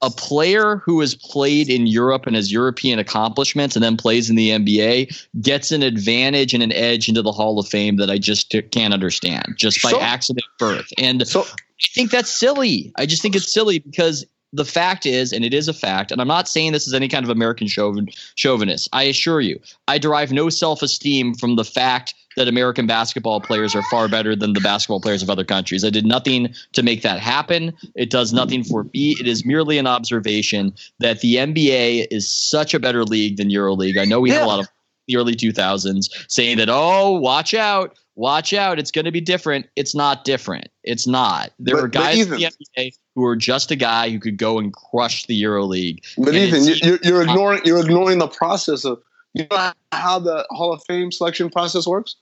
a 0.01 0.11
player 0.11 0.77
who 0.85 0.99
has 0.99 1.15
played 1.15 1.69
in 1.69 1.87
Europe 1.87 2.27
and 2.27 2.35
has 2.35 2.51
European 2.51 2.99
accomplishments 2.99 3.75
and 3.75 3.83
then 3.83 3.97
plays 3.97 4.29
in 4.29 4.35
the 4.35 4.49
NBA 4.49 5.27
gets 5.41 5.71
an 5.71 5.81
advantage 5.81 6.53
and 6.53 6.61
an 6.61 6.71
edge 6.73 7.09
into 7.09 7.21
the 7.21 7.31
Hall 7.31 7.59
of 7.59 7.67
Fame 7.67 7.97
that 7.97 8.09
I 8.09 8.17
just 8.17 8.53
can't 8.71 8.93
understand 8.93 9.55
just 9.57 9.81
by 9.81 9.91
So- 9.91 10.01
accident 10.01 10.45
birth. 10.59 10.91
And 10.97 11.27
So 11.27 11.41
I 11.41 11.87
think 11.93 12.11
that's 12.11 12.29
silly. 12.29 12.91
I 12.95 13.05
just 13.05 13.21
think 13.21 13.35
it's 13.35 13.51
silly 13.51 13.79
because 13.79 14.25
the 14.53 14.65
fact 14.65 15.05
is, 15.05 15.33
and 15.33 15.43
it 15.43 15.53
is 15.53 15.67
a 15.67 15.73
fact, 15.73 16.11
and 16.11 16.21
I'm 16.21 16.27
not 16.27 16.47
saying 16.47 16.71
this 16.71 16.87
is 16.87 16.93
any 16.93 17.07
kind 17.07 17.23
of 17.25 17.29
American 17.29 17.67
chauvin, 17.67 18.07
chauvinist. 18.35 18.87
I 18.93 19.03
assure 19.03 19.41
you, 19.41 19.59
I 19.87 19.97
derive 19.97 20.31
no 20.31 20.49
self 20.49 20.81
esteem 20.81 21.33
from 21.33 21.55
the 21.55 21.65
fact 21.65 22.13
that 22.37 22.47
American 22.47 22.85
basketball 22.85 23.41
players 23.41 23.75
are 23.75 23.81
far 23.83 24.07
better 24.07 24.35
than 24.35 24.53
the 24.53 24.61
basketball 24.61 25.01
players 25.01 25.23
of 25.23 25.29
other 25.29 25.43
countries. 25.43 25.83
I 25.83 25.89
did 25.89 26.05
nothing 26.05 26.53
to 26.73 26.83
make 26.83 27.01
that 27.01 27.19
happen. 27.19 27.73
It 27.95 28.11
does 28.11 28.31
nothing 28.31 28.63
for 28.63 28.83
me. 28.93 29.15
It 29.19 29.27
is 29.27 29.43
merely 29.43 29.79
an 29.79 29.87
observation 29.87 30.73
that 30.99 31.19
the 31.21 31.35
NBA 31.35 32.07
is 32.11 32.31
such 32.31 32.73
a 32.75 32.79
better 32.79 33.03
league 33.03 33.37
than 33.37 33.49
EuroLeague. 33.49 33.99
I 33.99 34.05
know 34.05 34.21
we 34.21 34.29
had 34.29 34.43
a 34.43 34.45
lot 34.45 34.59
of 34.59 34.67
the 35.07 35.17
early 35.17 35.35
2000s 35.35 36.09
saying 36.29 36.57
that, 36.57 36.69
oh, 36.69 37.13
watch 37.13 37.55
out, 37.55 37.97
watch 38.15 38.53
out, 38.53 38.77
it's 38.77 38.91
going 38.91 39.05
to 39.05 39.11
be 39.11 39.21
different. 39.21 39.67
It's 39.75 39.95
not 39.95 40.23
different. 40.23 40.67
It's 40.83 41.07
not. 41.07 41.51
There 41.57 41.75
But- 41.75 41.83
are 41.85 41.87
guys 41.87 42.19
in 42.19 42.29
the 42.29 42.51
NBA 42.77 42.91
who 43.15 43.25
are 43.25 43.35
just 43.35 43.71
a 43.71 43.75
guy 43.75 44.11
who 44.11 44.19
could 44.19 44.37
go 44.37 44.59
and 44.59 44.71
crush 44.71 45.25
the 45.25 45.41
EuroLeague. 45.41 46.01
But 46.19 46.35
Ethan, 46.35 46.87
you're, 46.87 46.99
you're 47.01 47.21
ignoring 47.23 47.61
you're 47.65 47.79
ignoring 47.79 48.19
the 48.19 48.27
process 48.27 48.85
of 48.85 49.01
you 49.33 49.47
know 49.49 49.71
how 49.91 50.19
the 50.19 50.45
Hall 50.51 50.71
of 50.71 50.83
Fame 50.87 51.11
selection 51.11 51.49
process 51.49 51.87
works. 51.87 52.15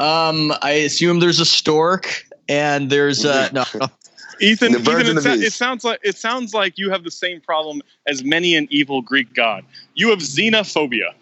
Um, 0.00 0.52
I 0.62 0.72
assume 0.72 1.20
there's 1.20 1.40
a 1.40 1.44
stork 1.44 2.26
and 2.48 2.90
there's 2.90 3.24
uh 3.24 3.50
no. 3.52 3.64
Ethan, 4.40 4.72
The 4.72 4.78
Ethan 4.78 5.06
and 5.06 5.18
it, 5.18 5.22
the 5.22 5.32
it 5.32 5.52
sounds 5.52 5.84
like 5.84 6.00
it 6.02 6.16
sounds 6.16 6.54
like 6.54 6.78
you 6.78 6.90
have 6.90 7.04
the 7.04 7.10
same 7.10 7.42
problem 7.42 7.82
as 8.06 8.24
many 8.24 8.54
an 8.56 8.66
evil 8.70 9.02
Greek 9.02 9.34
god. 9.34 9.64
You 9.94 10.08
have 10.10 10.20
xenophobia. 10.20 11.12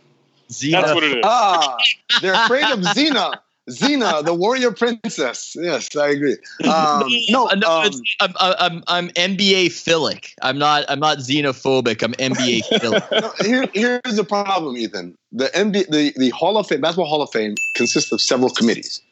That's 0.49 0.95
what 0.95 1.03
it 1.03 1.19
is. 1.19 1.25
Ah, 1.25 1.77
they're 2.23 2.35
afraid 2.35 2.65
of 2.65 2.79
Xena. 2.81 3.41
Xena, 3.69 4.25
the 4.25 4.35
warrior 4.35 4.73
princess. 4.73 5.57
Yes, 5.59 5.95
I 5.97 6.09
agree. 6.09 6.37
Um, 6.65 7.05
no, 7.29 7.49
Uh, 7.49 7.55
no, 7.55 7.71
um, 7.71 7.91
I'm, 8.21 8.35
I'm 8.39 8.83
I'm 8.87 9.09
NBA 9.11 9.73
philic. 9.73 10.35
I'm 10.43 10.59
not 10.59 10.85
I'm 10.89 11.01
not 11.01 11.19
xenophobic. 11.19 12.03
I'm 12.03 12.15
NBA 12.15 12.65
philic. 12.81 13.05
no, 13.13 13.33
here, 13.41 13.69
here's 13.75 14.17
the 14.17 14.25
problem, 14.25 14.77
Ethan. 14.77 15.17
The 15.33 15.47
NBA, 15.49 15.89
the, 15.89 16.13
the 16.17 16.31
Hall 16.31 16.57
of 16.57 16.67
Fame, 16.67 16.81
Basketball 16.81 17.07
Hall 17.07 17.23
of 17.23 17.31
Fame 17.31 17.55
consists 17.75 18.11
of 18.13 18.21
several 18.21 18.51
committees. 18.51 19.03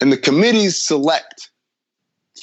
And 0.00 0.12
the 0.12 0.18
committees 0.18 0.80
select 0.80 1.50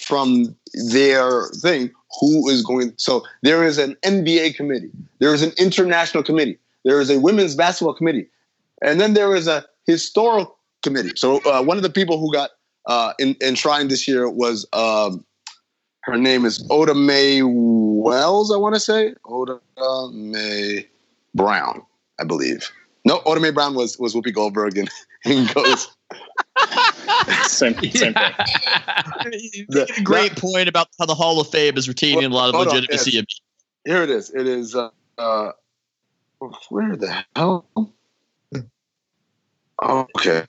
from 0.02 0.56
their 0.92 1.48
thing 1.62 1.92
who 2.20 2.50
is 2.50 2.62
going. 2.62 2.94
So 2.98 3.24
there 3.44 3.64
is 3.64 3.78
an 3.78 3.96
NBA 4.04 4.56
committee, 4.56 4.92
there 5.20 5.34
is 5.34 5.42
an 5.42 5.52
international 5.58 6.24
committee, 6.24 6.58
there 6.84 7.00
is 7.00 7.10
a 7.10 7.20
women's 7.20 7.56
basketball 7.56 7.94
committee, 7.94 8.28
and 8.82 9.00
then 9.00 9.14
there 9.14 9.36
is 9.36 9.48
a 9.48 9.66
historical 9.86 10.55
committee. 10.86 11.12
So 11.18 11.42
uh, 11.46 11.62
one 11.62 11.76
of 11.76 11.84
the 11.84 11.90
people 11.90 12.18
who 12.18 12.32
got 12.32 12.52
uh, 12.86 13.12
in, 13.20 13.36
enshrined 13.42 13.92
this 13.92 14.08
year 14.08 14.30
was 14.30 14.66
um, 14.72 15.26
her 16.04 16.18
name 16.18 16.46
is 16.46 16.66
Oda 16.70 16.94
Mae 16.96 17.42
Wells, 17.44 18.54
I 18.54 18.58
want 18.58 18.76
to 18.76 18.80
say. 18.80 19.14
Oda 19.26 19.60
Mae 20.14 20.88
Brown, 21.34 21.82
I 22.20 22.24
believe. 22.24 22.70
No, 23.04 23.22
Oda 23.26 23.42
Mae 23.42 23.52
Brown 23.52 23.76
was 23.76 23.98
was 24.00 24.14
Whoopi 24.16 24.34
Goldberg 24.34 24.78
and, 24.78 24.90
and 25.26 25.54
goes. 25.54 25.90
Same, 27.44 27.74
same 27.92 28.14
thing. 28.14 28.14
The- 29.70 30.02
Great 30.04 30.36
point 30.36 30.70
about 30.70 30.88
how 31.00 31.06
the 31.06 31.16
Hall 31.16 31.40
of 31.42 31.50
Fame 31.50 31.78
is 31.78 31.88
retaining 31.88 32.26
a 32.26 32.30
lot 32.30 32.50
of 32.50 32.56
Hold 32.56 32.68
on, 32.68 32.76
legitimacy. 32.76 33.26
Here 33.84 34.04
it 34.04 34.10
is. 34.10 34.30
It 34.30 34.48
is. 34.48 34.76
Uh, 34.76 34.90
uh, 35.18 35.52
where 36.70 36.96
the 36.96 37.24
hell? 37.36 37.66
Okay. 39.84 40.44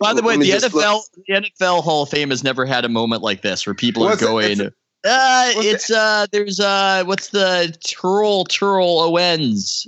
By 0.00 0.12
the 0.14 0.22
way, 0.22 0.36
the 0.36 0.46
just 0.46 0.74
look- 0.74 0.84
NFL 0.84 1.00
the 1.26 1.34
NFL 1.34 1.82
Hall 1.82 2.02
of 2.02 2.08
Fame 2.08 2.30
has 2.30 2.42
never 2.42 2.64
had 2.66 2.84
a 2.84 2.88
moment 2.88 3.22
like 3.22 3.42
this 3.42 3.64
where 3.66 3.74
people 3.74 4.02
What's 4.04 4.22
are 4.22 4.26
it? 4.26 4.28
going. 4.28 4.50
It's- 4.52 4.72
uh, 5.04 5.52
it's 5.56 5.90
uh, 5.90 6.26
there's 6.30 6.60
uh, 6.60 7.02
what's 7.06 7.28
the 7.30 7.76
Turl 7.84 8.44
Terrell 8.44 9.00
Owens? 9.00 9.86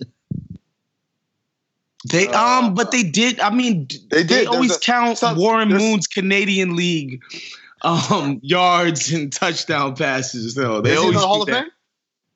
They 2.10 2.28
um, 2.28 2.74
but 2.74 2.90
they 2.90 3.02
did. 3.04 3.40
I 3.40 3.50
mean, 3.50 3.86
They 4.10 4.18
they, 4.18 4.22
did. 4.22 4.28
There's 4.28 4.46
always 4.48 4.76
a- 4.76 4.80
count 4.80 5.18
some- 5.18 5.38
Warren 5.38 5.68
Moon's 5.70 6.06
Canadian 6.06 6.76
League 6.76 7.22
um 7.82 8.40
yards 8.42 9.12
and 9.12 9.32
touchdown 9.32 9.94
passes. 9.96 10.54
Though 10.54 10.80
they 10.80 10.92
Is 10.94 11.00
he 11.00 11.08
in 11.08 11.14
always 11.16 11.20
the 11.20 11.26
Hall 11.26 11.36
do 11.36 11.42
of 11.42 11.46
that. 11.48 11.62
Fame? 11.64 11.70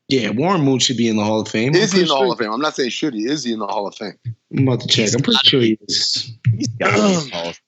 Yeah, 0.09 0.30
Warren 0.30 0.62
Moon 0.62 0.78
should 0.78 0.96
be 0.96 1.09
in 1.09 1.16
the 1.16 1.24
Hall 1.24 1.40
of 1.40 1.48
Fame. 1.48 1.74
Is 1.74 1.92
he 1.92 2.00
in 2.00 2.06
pretty 2.06 2.09
the 2.09 2.14
Hall 2.14 2.32
of 2.32 2.38
Fame? 2.38 2.50
I'm 2.50 2.61
not 2.61 2.74
saying 2.74 2.90
should 2.90 3.12
he. 3.12 3.24
Is 3.24 3.44
he 3.44 3.52
in 3.52 3.59
the 3.59 3.66
Hall 3.66 3.86
of 3.86 3.94
Fame? 3.94 4.14
I'm 4.56 4.66
about 4.66 4.80
to 4.80 4.88
check. 4.88 5.12
I'm 5.14 5.20
pretty 5.20 5.40
sure 5.44 5.61
he 5.61 5.78
is. 5.86 6.32
He's 6.56 6.68
got 6.68 6.90
to 6.90 6.96
be 6.96 7.14
in 7.14 7.30
the 7.30 7.36
Hall 7.36 7.48
of 7.50 7.61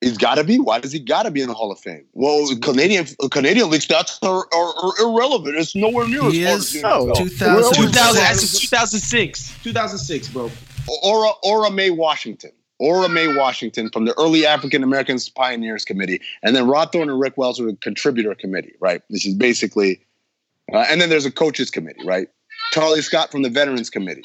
He's 0.00 0.16
got 0.16 0.36
to 0.36 0.44
be. 0.44 0.58
Why 0.58 0.80
does 0.80 0.92
he 0.92 0.98
got 0.98 1.24
to 1.24 1.30
be 1.30 1.42
in 1.42 1.48
the 1.48 1.54
Hall 1.54 1.70
of 1.70 1.78
Fame? 1.78 2.06
Well, 2.14 2.48
Canadian 2.62 3.06
Canadian 3.30 3.70
league 3.70 3.82
stats 3.82 4.18
are, 4.22 4.48
are, 4.52 4.84
are 4.84 4.92
irrelevant. 5.00 5.56
It's 5.56 5.76
nowhere 5.76 6.08
near 6.08 6.26
as 6.26 6.32
He 6.32 6.44
far 6.44 6.56
is 6.56 6.74
as 6.74 6.82
the 6.82 6.88
NFL. 6.88 7.16
2000. 7.16 7.84
2000, 7.84 7.92
that's 7.92 8.60
2006. 8.60 9.62
2006, 9.62 10.28
bro. 10.28 10.50
Ora 11.04 11.30
Ora 11.42 11.70
Mae 11.70 11.90
Washington. 11.90 12.50
Ora 12.78 13.10
Mae 13.10 13.36
Washington 13.36 13.90
from 13.90 14.06
the 14.06 14.18
early 14.18 14.46
African 14.46 14.82
Americans 14.82 15.28
Pioneers 15.28 15.84
Committee, 15.84 16.20
and 16.42 16.56
then 16.56 16.66
Rod 16.66 16.92
Thorn 16.92 17.10
and 17.10 17.20
Rick 17.20 17.36
Welts 17.36 17.60
were 17.60 17.66
the 17.66 17.76
contributor 17.76 18.34
committee, 18.34 18.72
right? 18.80 19.02
This 19.10 19.26
is 19.26 19.34
basically, 19.34 20.00
uh, 20.72 20.86
and 20.88 21.00
then 21.00 21.08
there's 21.08 21.26
a 21.26 21.30
coaches 21.30 21.70
committee, 21.70 22.04
right? 22.04 22.28
Charlie 22.72 23.02
Scott 23.02 23.30
from 23.30 23.42
the 23.42 23.50
Veterans 23.50 23.90
Committee, 23.90 24.22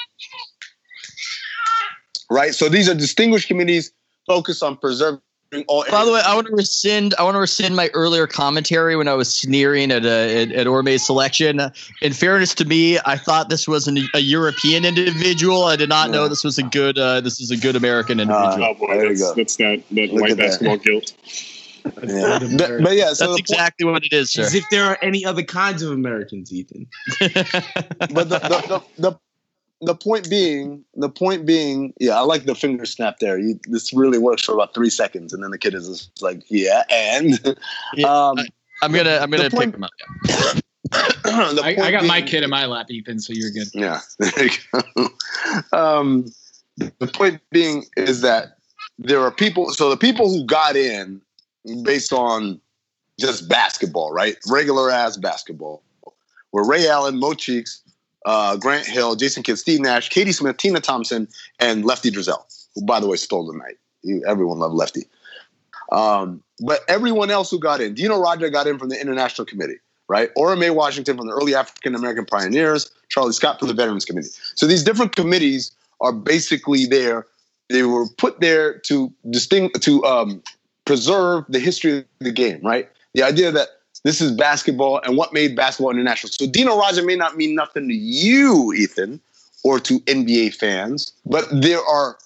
right? 2.30 2.54
So 2.54 2.70
these 2.70 2.90
are 2.90 2.96
distinguished 2.96 3.48
committees 3.48 3.92
focused 4.28 4.64
on 4.64 4.78
preserving 4.78 5.22
all. 5.68 5.86
By 5.90 6.04
the 6.04 6.12
way, 6.12 6.22
I 6.26 6.36
want 6.36 6.48
to 6.48 6.54
rescind. 6.56 7.14
I 7.18 7.24
want 7.24 7.36
to 7.36 7.40
rescind 7.40 7.76
my 7.76 7.90
earlier 7.94 8.28
commentary 8.28 8.96
when 8.96 9.08
I 9.08 9.14
was 9.14 9.34
sneering 9.34 9.92
at 9.92 10.06
uh, 10.06 10.10
at, 10.10 10.52
at 10.52 10.68
Orme's 10.68 11.06
selection. 11.06 11.62
In 12.02 12.14
fairness 12.14 12.54
to 12.56 12.66
me, 12.66 13.00
I 13.06 13.18
thought 13.18 13.50
this 13.50 13.68
was 13.68 13.88
an, 13.88 13.98
a 14.14 14.20
European 14.20 14.86
individual. 14.86 15.64
I 15.66 15.76
did 15.76 15.90
not 15.90 16.10
know 16.10 16.28
this 16.28 16.44
was 16.44 16.58
a 16.58 16.64
good. 16.64 16.98
Uh, 16.98 17.22
this 17.22 17.40
is 17.40 17.52
a 17.52 17.58
good 17.58 17.76
American 17.76 18.20
individual. 18.20 18.66
Oh 18.66 18.74
boy, 18.74 18.98
There 18.98 19.04
you 19.04 19.10
that's, 19.10 19.22
go. 19.22 19.34
that's 19.36 19.56
that 19.58 19.84
that 19.92 20.14
Look 20.14 20.22
white 20.22 20.32
at 20.32 20.38
that. 20.38 20.44
basketball 20.48 20.78
guilt. 20.78 21.14
Yeah. 22.04 22.40
but, 22.58 22.84
but 22.84 22.96
yeah, 22.96 23.14
so 23.14 23.26
That's 23.26 23.36
the 23.36 23.36
exactly 23.38 23.86
what 23.86 24.06
it 24.06 24.14
is, 24.14 24.32
sir. 24.32 24.44
As 24.44 24.54
if 24.56 24.70
there 24.70 24.86
are 24.86 24.98
any 25.02 25.26
other 25.26 25.44
kinds 25.44 25.82
of 25.82 25.92
Americans, 25.92 26.54
Ethan. 26.54 26.88
but 27.20 28.30
the, 28.30 28.40
the, 28.40 28.82
the, 28.98 29.10
the 29.12 29.20
the 29.82 29.96
point 29.96 30.30
being, 30.30 30.84
the 30.96 31.10
point 31.10 31.46
being, 31.46 31.94
yeah, 32.00 32.18
I 32.18 32.22
like 32.22 32.46
the 32.46 32.56
finger 32.56 32.86
snap 32.86 33.20
there. 33.20 33.38
You, 33.38 33.60
this 33.68 33.94
really 33.94 34.18
works 34.18 34.44
for 34.44 34.54
about 34.54 34.74
three 34.74 34.90
seconds, 34.90 35.34
and 35.34 35.44
then 35.44 35.52
the 35.52 35.58
kid 35.58 35.74
is 35.74 35.88
just 35.88 36.22
like, 36.22 36.44
yeah, 36.50 36.84
and 36.90 37.58
Yeah, 37.94 38.08
um, 38.08 38.38
I'm 38.82 38.92
gonna. 38.92 39.18
I'm 39.22 39.30
gonna 39.30 39.44
The 39.44 39.56
point- 39.56 39.74
pick 39.74 39.76
him 39.76 39.84
up. 39.84 39.92
the 40.92 41.62
I, 41.64 41.70
I 41.70 41.76
point 41.76 41.92
got 41.92 42.06
my 42.06 42.22
kid 42.22 42.44
in 42.44 42.50
my 42.50 42.66
lap, 42.66 42.90
Ethan, 42.90 43.20
so 43.20 43.34
you're 43.34 43.52
good. 43.52 43.68
Yeah, 43.74 44.00
there 44.20 44.46
you 44.46 44.52
go. 44.72 45.78
um, 45.78 46.26
the 46.78 47.08
point 47.08 47.42
being 47.52 47.86
is 47.98 48.22
that 48.22 48.58
there 48.98 49.22
are 49.22 49.32
people. 49.32 49.72
So 49.72 49.90
the 49.90 49.98
people 49.98 50.30
who 50.30 50.46
got 50.46 50.76
in 50.76 51.22
based 51.84 52.14
on 52.14 52.60
just 53.20 53.48
basketball, 53.48 54.12
right? 54.12 54.36
Regular 54.50 54.92
ass 54.92 55.18
basketball. 55.18 55.82
Where 56.52 56.64
Ray 56.64 56.88
Allen, 56.88 57.20
Mo 57.20 57.34
Cheeks, 57.34 57.82
uh, 58.26 58.56
Grant 58.58 58.88
Hill, 58.88 59.16
Jason 59.16 59.44
Kidd, 59.44 59.60
Steve 59.60 59.82
Nash, 59.82 60.10
Katie 60.10 60.32
Smith, 60.32 60.58
Tina 60.58 60.80
Thompson, 60.80 61.28
and 61.60 61.86
Lefty 61.86 62.12
Driesell, 62.12 62.44
who, 62.74 62.86
by 62.86 63.00
the 63.00 63.08
way, 63.08 63.18
stole 63.18 63.46
the 63.46 63.58
night. 63.58 63.78
Everyone 64.28 64.60
loved 64.60 64.76
Lefty. 64.76 65.06
Um, 65.92 66.42
but 66.60 66.82
everyone 66.88 67.30
else 67.30 67.52
who 67.52 67.60
got 67.60 67.82
in, 67.82 67.94
Dino 67.94 68.18
Roger 68.20 68.50
got 68.50 68.68
in 68.68 68.80
from 68.80 68.90
the 68.90 69.00
International 69.00 69.46
Committee, 69.46 69.80
right? 70.08 70.30
Ora 70.36 70.56
Mae 70.56 70.70
Washington 70.70 71.18
from 71.18 71.28
the 71.28 71.34
Early 71.34 71.54
African 71.54 71.94
American 71.96 72.26
Pioneers, 72.26 72.92
Charlie 73.10 73.34
Scott 73.34 73.60
from 73.60 73.68
the 73.68 73.74
Veterans 73.74 74.06
Committee. 74.06 74.30
So 74.56 74.66
these 74.66 74.84
different 74.84 75.16
committees 75.16 75.72
are 76.02 76.14
basically 76.14 76.86
there. 76.86 77.26
They 77.70 77.84
were 77.84 78.08
put 78.18 78.40
there 78.40 78.80
to 78.80 79.12
distinct 79.30 79.82
to 79.84 80.04
um, 80.06 80.42
preserve 80.86 81.46
the 81.50 81.60
history 81.60 82.00
of 82.00 82.06
the 82.20 82.32
game, 82.32 82.60
right? 82.64 82.90
The 83.14 83.24
idea 83.24 83.52
that 83.52 83.70
this 84.04 84.22
is 84.22 84.32
basketball 84.32 85.02
and 85.04 85.18
what 85.18 85.34
made 85.34 85.56
basketball 85.56 85.92
international. 85.92 86.32
So 86.32 86.48
Dino 86.48 86.80
Radja 86.80 87.06
may 87.06 87.16
not 87.16 87.38
mean 87.38 87.56
nothing 87.56 87.88
to 87.88 87.94
you, 87.94 88.72
Ethan, 88.74 89.20
or 89.64 89.80
to 89.80 90.00
NBA 90.02 90.56
fans, 90.56 91.12
but 91.26 91.46
there 91.52 91.84
are 91.84 92.18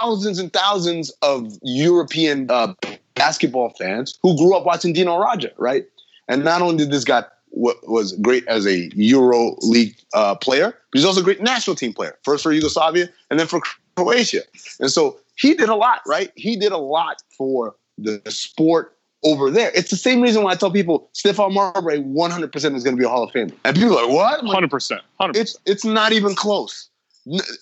thousands 0.00 0.38
and 0.38 0.52
thousands 0.52 1.10
of 1.22 1.58
European 1.62 2.50
uh, 2.50 2.74
basketball 3.14 3.70
fans 3.78 4.18
who 4.22 4.36
grew 4.36 4.56
up 4.56 4.64
watching 4.64 4.92
Dino 4.92 5.20
Radja, 5.20 5.50
right? 5.58 5.84
And 6.28 6.44
not 6.44 6.62
only 6.62 6.76
did 6.76 6.92
this 6.92 7.04
guy 7.04 7.24
w- 7.52 7.78
was 7.82 8.12
great 8.22 8.46
as 8.46 8.66
a 8.66 8.88
Euro 8.94 9.56
League 9.60 9.96
uh, 10.14 10.36
player, 10.36 10.70
but 10.70 10.98
he's 10.98 11.04
also 11.04 11.20
a 11.20 11.24
great 11.24 11.42
national 11.42 11.76
team 11.76 11.92
player. 11.92 12.16
First 12.22 12.42
for 12.42 12.52
Yugoslavia, 12.52 13.08
and 13.30 13.40
then 13.40 13.46
for 13.46 13.60
Croatia. 13.96 14.42
And 14.78 14.90
so 14.90 15.18
he 15.40 15.54
did 15.54 15.68
a 15.68 15.74
lot, 15.74 16.00
right? 16.06 16.30
He 16.36 16.56
did 16.56 16.72
a 16.72 16.78
lot 16.78 17.22
for 17.36 17.74
the 17.98 18.20
sport 18.28 18.96
over 19.22 19.50
there. 19.50 19.70
It's 19.74 19.90
the 19.90 19.96
same 19.96 20.20
reason 20.20 20.42
why 20.42 20.52
I 20.52 20.54
tell 20.54 20.70
people 20.70 21.10
Stephon 21.14 21.52
Marbury 21.52 22.00
100% 22.00 22.54
is 22.54 22.84
going 22.84 22.96
to 22.96 23.00
be 23.00 23.04
a 23.04 23.08
Hall 23.08 23.24
of 23.24 23.32
Famer. 23.32 23.52
And 23.64 23.76
people 23.76 23.98
are 23.98 24.06
like, 24.06 24.14
what? 24.14 24.44
Like, 24.44 24.70
100%. 24.70 25.00
100%. 25.20 25.36
It's 25.36 25.56
it's 25.66 25.84
not 25.84 26.12
even 26.12 26.34
close. 26.34 26.88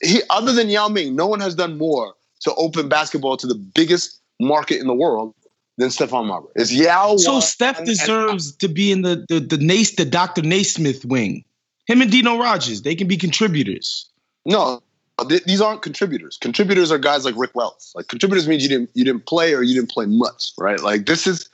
He, 0.03 0.23
other 0.31 0.53
than 0.53 0.69
Yao 0.69 0.89
Ming, 0.89 1.17
no 1.17 1.27
one 1.27 1.41
has 1.41 1.55
done 1.55 1.79
more 1.79 2.15
to 2.43 2.55
open 2.55 2.89
basketball 2.89 3.37
to 3.39 3.47
the 3.47 3.57
biggest 3.57 4.21
market 4.41 4.81
in 4.81 4.87
the 4.87 4.95
world 4.95 5.35
than 5.79 5.89
Stephon 5.89 6.27
Marbury. 6.27 6.53
It's 6.57 6.73
Yao. 6.73 7.17
So 7.17 7.35
one, 7.35 7.43
Steph 7.43 7.79
and- 7.79 7.87
deserves 7.87 8.55
to 8.57 8.69
be 8.69 8.93
in 8.93 9.03
the 9.03 9.25
the 9.29 9.41
the, 9.41 9.59
Nace, 9.59 9.97
the 9.97 10.05
Dr. 10.05 10.43
Naismith 10.43 11.05
wing. 11.05 11.45
Him 11.87 12.03
and 12.03 12.11
Dino 12.11 12.39
Rogers, 12.39 12.83
they 12.83 12.95
can 12.95 13.09
be 13.09 13.17
contributors. 13.17 14.11
No, 14.45 14.83
th- 15.25 15.45
these 15.45 15.61
aren't 15.61 15.83
contributors. 15.83 16.37
Contributors 16.41 16.91
are 16.93 16.99
guys 16.99 17.25
like 17.25 17.35
Rick 17.37 17.53
Welts. 17.55 17.93
Like 17.95 18.09
contributors 18.09 18.47
means 18.49 18.63
you 18.63 18.69
didn't 18.69 18.91
you 18.95 19.05
didn't 19.05 19.27
play 19.27 19.55
or 19.55 19.63
you 19.63 19.75
didn't 19.75 19.91
play 19.91 20.07
much, 20.07 20.53
right? 20.59 20.81
Like 20.81 21.07
this 21.07 21.27
is 21.27 21.49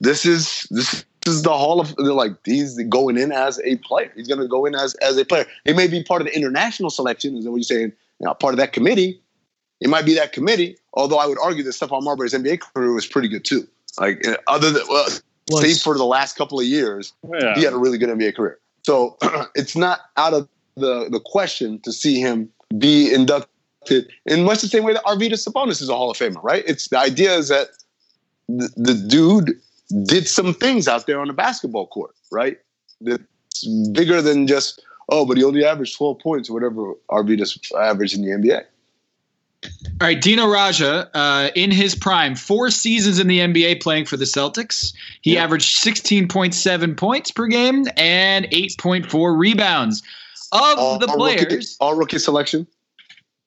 this 0.00 0.24
is 0.26 0.66
this 0.70 1.04
is 1.26 1.42
the 1.42 1.50
hall 1.50 1.80
of 1.80 1.94
they're 1.96 2.12
like 2.12 2.32
he's 2.44 2.80
going 2.84 3.16
in 3.18 3.32
as 3.32 3.60
a 3.64 3.76
player. 3.78 4.12
He's 4.16 4.28
going 4.28 4.40
to 4.40 4.48
go 4.48 4.64
in 4.66 4.74
as 4.74 4.94
as 4.96 5.16
a 5.16 5.24
player. 5.24 5.46
He 5.64 5.72
may 5.72 5.86
be 5.88 6.02
part 6.02 6.22
of 6.22 6.26
the 6.26 6.34
international 6.36 6.90
selection. 6.90 7.36
Is 7.36 7.44
that 7.44 7.50
what 7.50 7.56
you're 7.58 7.62
saying? 7.64 7.92
You 8.20 8.26
know, 8.26 8.34
part 8.34 8.54
of 8.54 8.58
that 8.58 8.72
committee. 8.72 9.20
It 9.80 9.88
might 9.90 10.06
be 10.06 10.14
that 10.14 10.32
committee. 10.32 10.78
Although 10.94 11.18
I 11.18 11.26
would 11.26 11.38
argue 11.42 11.62
that 11.64 11.70
Stephon 11.70 12.02
Marbury's 12.02 12.32
NBA 12.32 12.60
career 12.60 12.92
was 12.92 13.06
pretty 13.06 13.28
good 13.28 13.44
too. 13.44 13.66
Like 13.98 14.26
uh, 14.26 14.36
other 14.48 14.70
than 14.70 14.82
well, 14.88 15.06
Was- 15.50 15.60
save 15.62 15.78
for 15.82 15.96
the 15.98 16.04
last 16.04 16.36
couple 16.36 16.58
of 16.58 16.66
years, 16.66 17.12
Yeah. 17.30 17.54
he 17.54 17.62
had 17.64 17.72
a 17.72 17.78
really 17.78 17.98
good 17.98 18.08
NBA 18.08 18.34
career. 18.36 18.58
So 18.84 19.16
it's 19.54 19.76
not 19.76 20.00
out 20.16 20.32
of 20.32 20.48
the, 20.76 21.08
the 21.10 21.20
question 21.20 21.80
to 21.80 21.92
see 21.92 22.20
him 22.20 22.50
be 22.78 23.12
inducted 23.12 24.10
in 24.26 24.44
much 24.44 24.62
the 24.62 24.68
same 24.68 24.84
way 24.84 24.92
that 24.92 25.04
Arvydas 25.04 25.46
Sabonis 25.46 25.80
is 25.80 25.88
a 25.88 25.94
Hall 25.94 26.10
of 26.10 26.16
Famer, 26.16 26.42
right? 26.42 26.64
It's 26.66 26.88
the 26.88 26.98
idea 26.98 27.34
is 27.34 27.48
that 27.48 27.68
the, 28.48 28.70
the 28.76 28.94
dude 28.94 29.60
did 30.04 30.26
some 30.26 30.54
things 30.54 30.88
out 30.88 31.06
there 31.06 31.20
on 31.20 31.28
the 31.28 31.32
basketball 31.32 31.86
court, 31.86 32.14
right? 32.32 32.58
That's 33.00 33.66
bigger 33.92 34.20
than 34.20 34.46
just 34.46 34.82
oh, 35.08 35.24
but 35.24 35.36
he 35.36 35.44
only 35.44 35.64
averaged 35.64 35.96
12 35.96 36.18
points 36.18 36.50
or 36.50 36.54
whatever 36.54 36.94
Arvydas 37.10 37.58
averaged 37.78 38.16
in 38.16 38.22
the 38.22 38.30
NBA. 38.30 38.64
All 39.64 40.06
right, 40.08 40.20
Dino 40.20 40.46
Radja, 40.46 41.08
uh, 41.14 41.50
in 41.54 41.70
his 41.70 41.94
prime, 41.94 42.34
four 42.34 42.70
seasons 42.70 43.18
in 43.18 43.26
the 43.26 43.38
NBA 43.38 43.80
playing 43.80 44.04
for 44.04 44.16
the 44.16 44.24
Celtics. 44.24 44.92
He 45.22 45.34
Yeah. 45.34 45.44
averaged 45.44 45.82
16.7 45.82 46.94
points 46.96 47.30
per 47.30 47.46
game 47.46 47.86
and 47.96 48.46
8.4 48.52 49.36
rebounds. 49.36 50.02
Of 50.52 51.00
the 51.00 51.06
all 51.08 51.16
rookie, 51.24 51.46
players, 51.46 51.76
all 51.80 51.94
rookie 51.94 52.18
selection. 52.18 52.66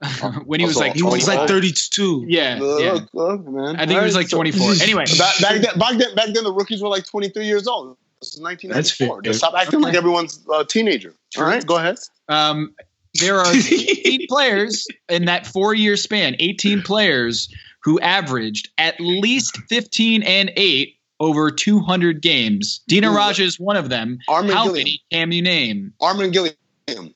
when 0.45 0.59
he 0.61 0.65
was 0.65 0.77
like 0.77 0.93
He 0.93 1.03
was 1.03 1.27
like 1.27 1.47
32. 1.47 2.25
yeah, 2.27 2.57
Look, 2.59 2.81
yeah. 2.81 2.99
look, 3.13 3.45
man. 3.47 3.75
I 3.75 3.85
think 3.85 3.99
he 3.99 4.05
was 4.05 4.15
like 4.15 4.29
24. 4.29 4.73
Anyway, 4.81 5.03
Back, 5.17 5.39
back, 5.41 5.61
then, 5.61 5.77
back 5.77 5.97
then, 5.97 6.15
back 6.15 6.27
then, 6.33 6.43
the 6.45 6.53
rookies 6.53 6.81
were 6.81 6.87
like 6.87 7.05
23 7.05 7.45
years 7.45 7.67
old. 7.67 7.97
This 8.21 8.33
is 8.35 8.41
1994. 8.41 9.21
That's 9.21 9.25
fair. 9.27 9.33
Stop 9.33 9.53
acting 9.61 9.81
like 9.81 9.95
everyone's 9.95 10.45
a 10.53 10.63
teenager. 10.65 11.13
All 11.37 11.43
right, 11.43 11.65
go 11.65 11.77
ahead. 11.77 11.97
um, 12.29 12.73
there 13.19 13.39
are 13.39 13.47
18 13.53 14.27
players 14.29 14.87
in 15.09 15.25
that 15.25 15.45
four 15.47 15.73
year 15.73 15.97
span, 15.97 16.35
18 16.39 16.81
players 16.83 17.53
who 17.83 17.99
averaged 17.99 18.69
at 18.77 18.99
least 18.99 19.57
15 19.69 20.21
and 20.23 20.51
8 20.55 20.95
over 21.19 21.49
200 21.51 22.21
games. 22.21 22.81
Dino 22.87 23.11
Ooh. 23.11 23.15
Radja 23.15 23.39
is 23.41 23.59
one 23.59 23.75
of 23.75 23.89
them. 23.89 24.19
Armen 24.27 24.55
How 24.55 24.65
Gilliam. 24.65 24.83
many 24.85 25.03
can 25.11 25.31
you 25.31 25.41
name? 25.41 25.93
Armen 25.99 26.31
Gilliam. 26.31 26.55
Armen 26.97 27.13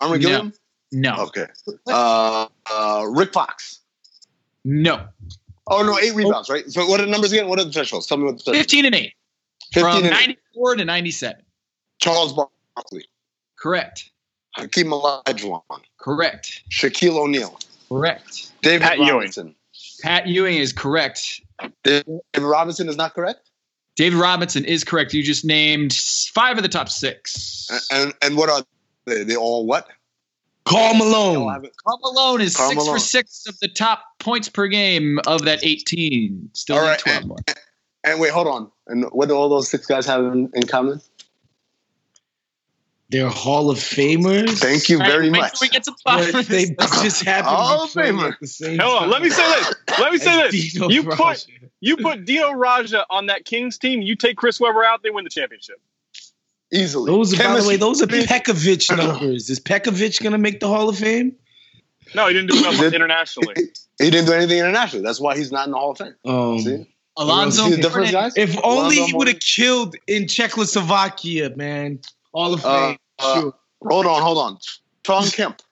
No. 0.00 0.18
Gilliam. 0.18 0.52
No. 0.92 1.16
Okay. 1.24 1.46
Uh, 1.86 2.46
uh, 2.70 3.04
Rick 3.10 3.32
Fox. 3.32 3.80
No. 4.64 5.06
Oh 5.68 5.82
no, 5.82 5.98
eight 5.98 6.14
rebounds, 6.14 6.48
right? 6.48 6.68
So 6.70 6.86
what 6.86 7.00
are 7.00 7.04
the 7.06 7.10
numbers 7.10 7.32
again? 7.32 7.48
What 7.48 7.58
are 7.58 7.64
the 7.64 7.72
thresholds? 7.72 8.06
Tell 8.06 8.18
me 8.18 8.24
what 8.24 8.38
the 8.38 8.44
thresholds. 8.44 8.58
15 8.72 8.84
and 8.86 8.94
8 8.94 9.12
15 9.72 9.82
from 9.82 9.96
and 10.04 10.06
eight. 10.06 10.38
94 10.54 10.76
to 10.76 10.84
97. 10.84 11.42
Charles 11.98 12.32
Barkley, 12.32 13.04
Correct. 13.58 14.10
Hakeem 14.54 14.86
Olajuwon, 14.86 15.62
Correct. 15.98 16.62
Shaquille 16.70 17.16
O'Neal, 17.16 17.58
Correct. 17.88 18.52
David 18.62 18.82
Pat 18.82 18.98
Ewing. 18.98 19.54
Pat 20.02 20.26
Ewing 20.26 20.56
is 20.56 20.72
correct. 20.72 21.40
David 21.82 22.20
Robinson 22.38 22.88
is 22.88 22.96
not 22.96 23.14
correct. 23.14 23.50
David 23.96 24.18
Robinson 24.18 24.64
is 24.64 24.84
correct. 24.84 25.14
You 25.14 25.22
just 25.22 25.44
named 25.44 25.94
five 25.94 26.58
of 26.58 26.62
the 26.62 26.68
top 26.68 26.88
six. 26.88 27.66
And 27.70 28.02
and, 28.02 28.14
and 28.22 28.36
what 28.36 28.50
are 28.50 28.62
they? 29.06 29.24
They 29.24 29.36
all 29.36 29.66
what? 29.66 29.88
Karl 30.64 30.94
Malone. 30.94 31.48
have. 31.52 31.64
Karl 31.84 31.98
Malone 32.02 32.40
is 32.40 32.56
Karl 32.56 32.70
six 32.70 32.76
Malone. 32.78 32.94
for 32.96 32.98
six 33.00 33.46
of 33.46 33.58
the 33.60 33.68
top 33.68 34.02
points 34.18 34.48
per 34.48 34.66
game 34.66 35.20
of 35.26 35.44
that 35.44 35.60
18. 35.62 36.50
Still 36.54 36.76
All 36.76 36.82
need 36.82 36.88
right, 36.88 36.98
12 36.98 37.26
more. 37.26 37.36
And 38.04 38.20
wait, 38.20 38.32
hold 38.32 38.48
on. 38.48 38.70
And 38.88 39.04
what 39.12 39.28
do 39.28 39.34
all 39.36 39.48
those 39.48 39.68
six 39.68 39.86
guys 39.86 40.06
have 40.06 40.24
in, 40.24 40.50
in 40.54 40.64
common? 40.66 41.00
They're 43.08 43.28
Hall 43.28 43.70
of 43.70 43.78
Famers. 43.78 44.58
Thank 44.58 44.88
you 44.88 44.96
All 44.96 45.02
right, 45.02 45.12
very 45.12 45.30
wait 45.30 45.38
much. 45.40 45.52
till 45.60 45.66
we 45.66 45.68
get 45.68 45.84
to 45.84 45.92
five. 46.04 46.32
But 46.32 46.46
they 46.46 46.64
just 47.02 47.22
happen 47.22 47.44
Hall 47.54 47.84
of 47.84 47.90
playing 47.92 48.16
Famer. 48.16 48.36
the 48.40 48.46
same 48.48 48.78
Hold 48.80 48.94
on. 48.94 49.00
time 49.02 49.10
Let 49.10 49.22
me 49.22 49.30
say 49.30 49.46
this. 49.46 49.74
Let 50.00 50.12
me 50.12 50.18
say 50.26 50.50
this. 50.50 50.72
Dino 50.72 50.88
You 50.88 51.04
put 51.04 51.46
you 51.80 51.96
put 51.98 52.24
Dino 52.24 52.50
Radja 52.50 53.04
on 53.08 53.26
that 53.26 53.44
Kings 53.44 53.78
team. 53.78 54.02
You 54.02 54.16
take 54.16 54.36
Chris 54.36 54.58
Webber 54.58 54.82
out, 54.84 55.04
they 55.04 55.10
win 55.10 55.22
the 55.22 55.30
championship. 55.30 55.80
Easily. 56.72 57.10
Those 57.10 57.32
are, 57.38 57.44
by 57.44 57.60
the 57.60 57.68
way, 57.68 57.76
those 57.76 58.02
are 58.02 58.06
Pekovic 58.06 58.96
numbers. 58.96 59.48
Is 59.48 59.60
Pekovic 59.60 60.22
gonna 60.22 60.38
make 60.38 60.60
the 60.60 60.68
Hall 60.68 60.88
of 60.88 60.98
Fame? 60.98 61.32
No, 62.14 62.26
he 62.28 62.34
didn't 62.34 62.50
do 62.50 62.60
well 62.60 62.72
Did- 62.76 62.94
internationally. 62.94 63.54
He 63.98 64.10
didn't 64.10 64.26
do 64.26 64.32
anything 64.32 64.58
internationally. 64.58 65.04
That's 65.04 65.20
why 65.20 65.36
he's 65.36 65.50
not 65.52 65.66
in 65.66 65.72
the 65.72 65.78
Hall 65.78 65.92
of 65.92 65.98
Fame. 65.98 66.14
Um, 66.24 66.58
See? 66.58 66.86
Alonzo 67.16 67.64
See 67.64 67.76
the 67.76 67.82
difference, 67.82 68.10
guys? 68.10 68.36
if 68.36 68.56
only 68.62 68.96
he 68.96 69.14
would 69.14 69.26
have 69.28 69.40
killed 69.40 69.94
in 70.06 70.28
Czechoslovakia, 70.28 71.54
man. 71.56 71.98
Hall 72.34 72.52
of 72.52 72.64
Uh, 72.64 72.88
Fame. 72.88 72.98
uh, 73.20 73.40
sure. 73.40 73.54
Hold 73.88 74.06
on, 74.06 74.20
hold 74.22 74.38
on. 74.38 74.58
Shawn 75.06 75.28
Kemp. 75.28 75.62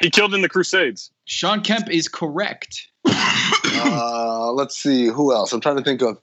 He 0.00 0.08
killed 0.10 0.32
in 0.34 0.40
the 0.42 0.48
Crusades. 0.48 1.10
Shawn 1.26 1.60
Kemp 1.62 1.90
is 1.90 2.08
correct. 2.08 2.88
Uh, 3.04 4.52
let's 4.52 4.76
see 4.76 5.06
who 5.06 5.32
else. 5.32 5.52
I'm 5.52 5.60
trying 5.60 5.76
to 5.76 5.82
think 5.82 6.02
of 6.02 6.18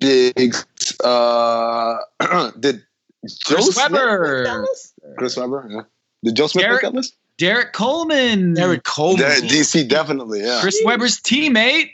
big. 0.00 0.54
Uh, 1.02 1.96
did 2.60 2.82
Joe 3.28 3.54
Chris 3.56 3.66
Smith 3.74 3.76
Webber. 3.92 4.36
make 4.38 4.44
that 4.46 4.60
list? 4.60 4.92
Chris 5.18 5.36
Webber. 5.36 5.68
Yeah. 5.70 5.80
Did 6.22 6.36
Joe 6.36 6.46
Smith 6.46 6.64
Derek- 6.64 6.82
make 6.82 6.92
that 6.92 6.96
list? 6.96 7.16
Derrick 7.36 7.72
Coleman. 7.72 8.56
Eric 8.58 8.84
Coleman. 8.84 9.18
De- 9.40 9.48
DC 9.48 9.88
definitely. 9.88 10.40
Yeah. 10.42 10.58
Chris 10.60 10.80
Webber's 10.84 11.20
teammate 11.20 11.90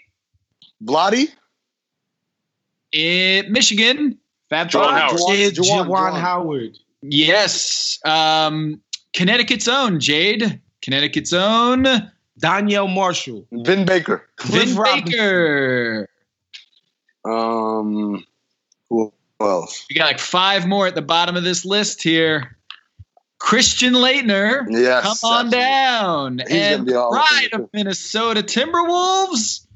Blotty. 0.85 1.29
in 2.93 3.51
Michigan. 3.53 4.19
Fab 4.51 4.69
Juwan 4.69 4.85
Five. 4.91 5.01
Howard. 5.03 5.21
Juwan- 5.21 5.51
Juwan 5.53 5.87
Juwan. 5.87 6.21
Howard. 6.21 6.79
Yes. 7.03 7.99
Um, 8.05 8.81
Connecticut's 9.15 9.69
own 9.69 10.01
Jade. 10.01 10.61
Connecticut's 10.83 11.33
own 11.33 11.85
Donyell 12.41 12.93
Marshall. 12.93 13.47
Vin 13.53 13.85
Baker. 13.87 14.29
Cliff 14.37 14.65
Vin 14.69 14.77
Robinson. 14.77 15.11
Baker. 15.13 16.09
Um, 17.25 18.25
who 18.89 19.13
else? 19.41 19.87
We 19.89 19.97
got 19.97 20.07
like 20.07 20.19
five 20.19 20.67
more 20.67 20.87
at 20.87 20.95
the 20.95 21.03
bottom 21.03 21.37
of 21.37 21.45
this 21.45 21.65
list 21.65 22.03
here. 22.03 22.57
Christian 23.39 23.95
Laettner. 23.95 24.67
Yes. 24.69 25.03
Come 25.03 25.31
on 25.31 25.47
absolutely. 25.47 25.59
down. 25.59 26.39
He's 26.47 26.51
and 26.51 26.87
be 26.87 26.95
all 26.95 27.11
pride 27.11 27.49
of 27.55 27.71
Minnesota 27.73 28.43
Timberwolves. 28.43 29.67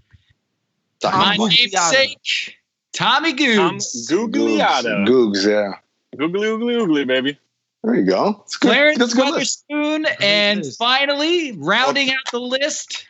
My 1.02 1.36
Tom 1.36 1.48
namesake, 1.48 2.58
Tommy 2.92 3.34
Tom 3.34 3.78
Googs. 3.78 4.10
Gugliotta. 4.10 5.06
Googs, 5.06 5.46
yeah. 5.46 5.74
Googly 6.16 6.48
oogly 6.48 6.76
oogly, 6.76 7.06
baby. 7.06 7.38
There 7.82 7.94
you 7.96 8.06
go. 8.06 8.42
It's 8.44 8.56
good. 8.56 8.68
Clarence 8.68 8.98
That's 8.98 9.12
a 9.12 9.16
good 9.16 9.34
list. 9.34 9.64
Witherspoon, 9.68 10.06
and 10.22 10.60
list. 10.60 10.78
finally, 10.78 11.52
rounding 11.52 12.10
out 12.10 12.30
the 12.32 12.40
list, 12.40 13.06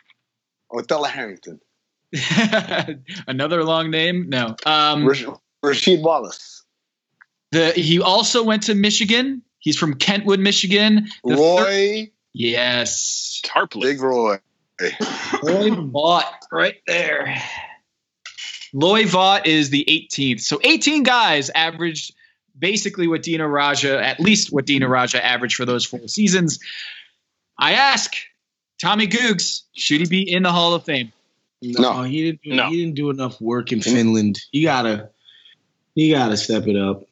Othello 0.71 1.05
Harrington. 1.05 1.61
another 3.27 3.63
long 3.63 3.89
name. 3.89 4.29
No, 4.29 4.55
um, 4.65 5.07
Rash- 5.07 5.25
Rasheed 5.65 6.01
Wallace. 6.01 6.63
the 7.51 7.71
he 7.71 7.99
also 8.01 8.43
went 8.43 8.63
to 8.63 8.75
Michigan. 8.75 9.41
He's 9.59 9.77
from 9.77 9.95
Kentwood, 9.95 10.39
Michigan. 10.39 11.07
The 11.23 11.35
third- 11.35 11.39
Roy. 11.39 12.11
yes, 12.33 13.41
Tarpley. 13.43 13.81
Big 13.81 14.01
Roy. 14.01 14.37
Roy 14.79 15.69
Vaught, 15.69 16.23
right 16.51 16.75
there. 16.85 17.41
Loy 18.73 19.03
Vaught 19.03 19.45
is 19.45 19.69
the 19.69 19.85
18th. 19.87 20.41
So 20.41 20.59
18 20.63 21.03
guys 21.03 21.49
averaged 21.55 22.13
basically 22.59 23.07
what 23.07 23.23
Dino 23.23 23.47
Radja, 23.47 24.01
at 24.01 24.19
least 24.19 24.51
what 24.51 24.65
Dino 24.65 24.87
Radja 24.87 25.19
averaged 25.19 25.55
for 25.55 25.65
those 25.65 25.85
four 25.85 26.07
seasons. 26.07 26.59
I 27.57 27.73
ask 27.73 28.13
Tommy 28.81 29.07
Googs, 29.07 29.61
should 29.73 30.01
he 30.01 30.05
be 30.07 30.29
in 30.29 30.43
the 30.43 30.51
Hall 30.51 30.73
of 30.73 30.83
Fame? 30.83 31.11
No. 31.61 32.03
he 32.03 32.31
didn't. 32.31 32.55
No. 32.55 32.69
He 32.69 32.81
didn't 32.81 32.95
do 32.95 33.09
enough 33.09 33.39
work 33.39 33.71
in 33.71 33.81
Finland. 33.81 34.39
You 34.51 34.63
gotta, 34.63 35.09
you 35.95 36.13
gotta 36.13 36.37
step 36.37 36.67
it 36.67 36.75
up. 36.75 37.03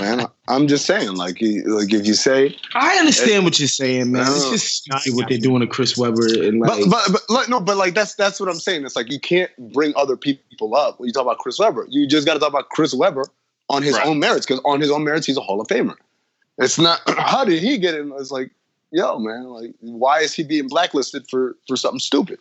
man, 0.00 0.26
I'm 0.46 0.68
just 0.68 0.86
saying, 0.86 1.16
like, 1.16 1.40
you- 1.40 1.64
like 1.64 1.92
if 1.92 2.06
you 2.06 2.14
say, 2.14 2.56
I 2.74 2.96
understand 2.98 3.44
what 3.44 3.58
you're 3.58 3.66
saying, 3.66 4.12
man. 4.12 4.22
It's 4.28 4.50
just 4.50 4.84
stupid 4.84 5.16
what 5.16 5.28
they're 5.28 5.38
doing 5.38 5.60
to 5.60 5.66
Chris 5.66 5.96
Webber 5.96 6.24
and 6.26 6.60
like. 6.60 6.70
but, 6.70 6.90
but, 6.90 7.12
but 7.12 7.22
like, 7.28 7.48
no, 7.48 7.58
but 7.58 7.76
like 7.76 7.94
that's 7.94 8.14
that's 8.14 8.38
what 8.38 8.48
I'm 8.48 8.60
saying. 8.60 8.84
It's 8.86 8.94
like 8.94 9.10
you 9.10 9.18
can't 9.18 9.50
bring 9.72 9.92
other 9.96 10.16
people 10.16 10.76
up 10.76 11.00
when 11.00 11.08
you 11.08 11.12
talk 11.12 11.22
about 11.24 11.38
Chris 11.38 11.58
Webber. 11.58 11.86
You 11.88 12.06
just 12.06 12.24
got 12.24 12.34
to 12.34 12.40
talk 12.40 12.50
about 12.50 12.68
Chris 12.68 12.94
Webber 12.94 13.24
on 13.68 13.82
his 13.82 13.94
Right. 13.96 14.06
own 14.06 14.20
merits 14.20 14.46
because 14.46 14.60
on 14.64 14.80
his 14.80 14.90
own 14.92 15.02
merits 15.02 15.26
he's 15.26 15.36
a 15.36 15.40
Hall 15.40 15.60
of 15.60 15.66
Famer. 15.66 15.96
It's 16.58 16.78
not 16.78 17.00
how 17.18 17.44
did 17.44 17.60
he 17.60 17.78
get 17.78 17.94
in? 17.96 18.12
It's 18.18 18.30
like, 18.30 18.52
yo, 18.92 19.18
man, 19.18 19.44
like 19.48 19.74
why 19.80 20.20
is 20.20 20.32
he 20.34 20.44
being 20.44 20.68
blacklisted 20.68 21.24
for 21.28 21.56
for 21.66 21.76
something 21.76 21.98
stupid, 21.98 22.38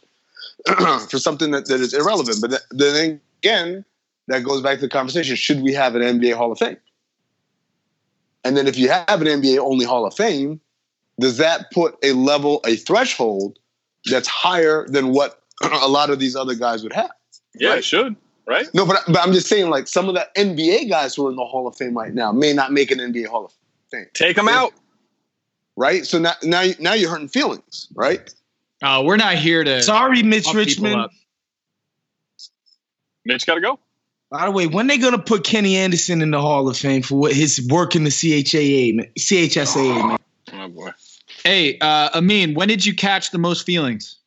for 1.09 1.17
something 1.17 1.49
that, 1.51 1.65
that 1.65 1.81
is 1.81 1.95
irrelevant? 1.95 2.37
But 2.41 2.61
then 2.69 3.19
again, 3.43 3.85
that 4.31 4.43
goes 4.43 4.61
back 4.61 4.75
to 4.75 4.81
the 4.81 4.89
conversation: 4.89 5.35
should 5.35 5.61
we 5.61 5.73
have 5.73 5.95
an 5.95 6.01
NBA 6.01 6.35
Hall 6.35 6.51
of 6.51 6.57
Fame? 6.59 6.77
And 8.43 8.57
then 8.57 8.67
if 8.67 8.77
you 8.77 8.89
have 8.89 9.21
an 9.21 9.27
NBA 9.27 9.59
only 9.59 9.85
Hall 9.85 10.05
of 10.05 10.15
Fame, 10.15 10.59
does 11.19 11.37
that 11.37 11.69
put 11.71 11.95
a 12.03 12.13
level, 12.13 12.59
a 12.65 12.75
threshold 12.75 13.59
that's 14.05 14.27
higher 14.27 14.87
than 14.87 15.09
what 15.13 15.41
a 15.61 15.87
lot 15.87 16.09
of 16.09 16.19
these 16.19 16.35
other 16.35 16.55
guys 16.55 16.81
would 16.83 16.93
have? 16.93 17.11
Yeah, 17.55 17.69
Right. 17.69 17.77
it 17.79 17.85
should. 17.85 18.15
Right? 18.47 18.67
No, 18.73 18.85
but 18.85 19.03
but 19.07 19.17
I'm 19.19 19.31
just 19.33 19.47
saying, 19.47 19.69
like 19.69 19.87
some 19.87 20.09
of 20.09 20.15
the 20.15 20.27
NBA 20.35 20.89
guys 20.89 21.13
who 21.15 21.27
are 21.27 21.29
in 21.29 21.35
the 21.35 21.45
Hall 21.45 21.67
of 21.67 21.75
Fame 21.77 21.95
right 21.95 22.13
now 22.13 22.31
may 22.31 22.51
not 22.53 22.71
make 22.73 22.89
an 22.91 22.97
NBA 22.99 23.27
Hall 23.27 23.45
of 23.45 23.53
Fame, 23.91 24.07
Take 24.13 24.35
them 24.35 24.47
out. 24.49 24.73
right? 25.77 26.05
So 26.05 26.17
now 26.17 26.33
now 26.43 26.61
you- 26.61 26.75
now 26.79 26.93
you're 26.93 27.11
hurting 27.11 27.27
feelings, 27.27 27.87
right? 27.93 28.33
Uh, 28.81 29.03
we're 29.05 29.17
not 29.17 29.35
here 29.35 29.63
to 29.63 29.83
Sorry, 29.83 30.23
Mitch 30.23 30.45
pump 30.45 30.55
Richmond. 30.57 31.09
Mitch 33.25 33.45
got 33.45 33.55
to 33.55 33.61
go. 33.61 33.79
By 34.31 34.45
the 34.45 34.51
way, 34.51 34.65
when 34.65 34.87
they 34.87 34.97
gonna 34.97 35.19
put 35.19 35.43
Kenny 35.43 35.75
Anderson 35.75 36.21
in 36.21 36.31
the 36.31 36.39
Hall 36.39 36.67
of 36.69 36.77
Fame 36.77 37.01
for 37.01 37.15
what 37.15 37.33
his 37.33 37.67
work 37.69 37.97
in 37.97 38.05
the 38.05 38.09
CHAA, 38.09 38.95
man, 38.95 39.11
CHSAA, 39.19 40.07
man? 40.07 40.17
Oh 40.53 40.67
boy. 40.69 40.91
Hey, 41.43 41.77
uh, 41.79 42.09
Amin, 42.15 42.53
when 42.53 42.69
did 42.69 42.85
you 42.85 42.95
catch 42.95 43.31
the 43.31 43.37
most 43.37 43.65
feelings? 43.65 44.17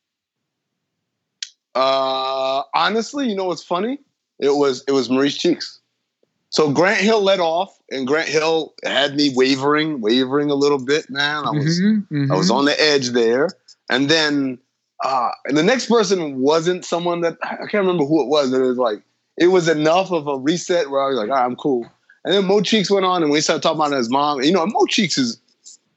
Uh, 1.74 2.62
honestly, 2.74 3.28
you 3.28 3.34
know 3.34 3.46
what's 3.46 3.64
funny? 3.64 3.98
It 4.38 4.50
was 4.50 4.84
it 4.86 4.92
was 4.92 5.08
Maurice 5.08 5.38
Cheeks. 5.38 5.80
So 6.50 6.70
Grant 6.70 7.00
Hill 7.00 7.22
led 7.22 7.40
off, 7.40 7.76
and 7.90 8.06
Grant 8.06 8.28
Hill 8.28 8.74
had 8.84 9.16
me 9.16 9.32
wavering, 9.34 10.02
wavering 10.02 10.50
a 10.50 10.54
little 10.54 10.78
bit. 10.78 11.08
Man, 11.08 11.46
I 11.46 11.50
was 11.50 11.80
Mhm, 11.80 12.06
mhm. 12.12 12.30
I 12.30 12.36
was 12.36 12.50
on 12.50 12.66
the 12.66 12.80
edge 12.80 13.08
there. 13.08 13.48
And 13.88 14.10
then 14.10 14.58
uh, 15.02 15.30
and 15.46 15.56
the 15.56 15.62
next 15.62 15.86
person 15.86 16.40
wasn't 16.40 16.84
someone 16.84 17.22
that 17.22 17.38
I 17.42 17.56
can't 17.56 17.86
remember 17.86 18.04
who 18.04 18.22
it 18.22 18.28
was. 18.28 18.52
It 18.52 18.60
was 18.60 18.76
like 18.76 19.02
it 19.36 19.48
was 19.48 19.68
enough 19.68 20.12
of 20.12 20.26
a 20.26 20.38
reset 20.38 20.90
where 20.90 21.02
I 21.02 21.08
was 21.08 21.16
like, 21.16 21.28
all 21.28 21.36
right, 21.36 21.44
I'm 21.44 21.56
cool. 21.56 21.86
And 22.24 22.32
then 22.32 22.46
Mo 22.46 22.60
Cheeks 22.60 22.90
went 22.90 23.04
on 23.04 23.22
and 23.22 23.30
we 23.30 23.40
started 23.40 23.62
talking 23.62 23.80
about 23.80 23.92
his 23.92 24.08
mom. 24.08 24.42
You 24.42 24.52
know, 24.52 24.66
Mo 24.66 24.86
Cheeks 24.86 25.18
is 25.18 25.38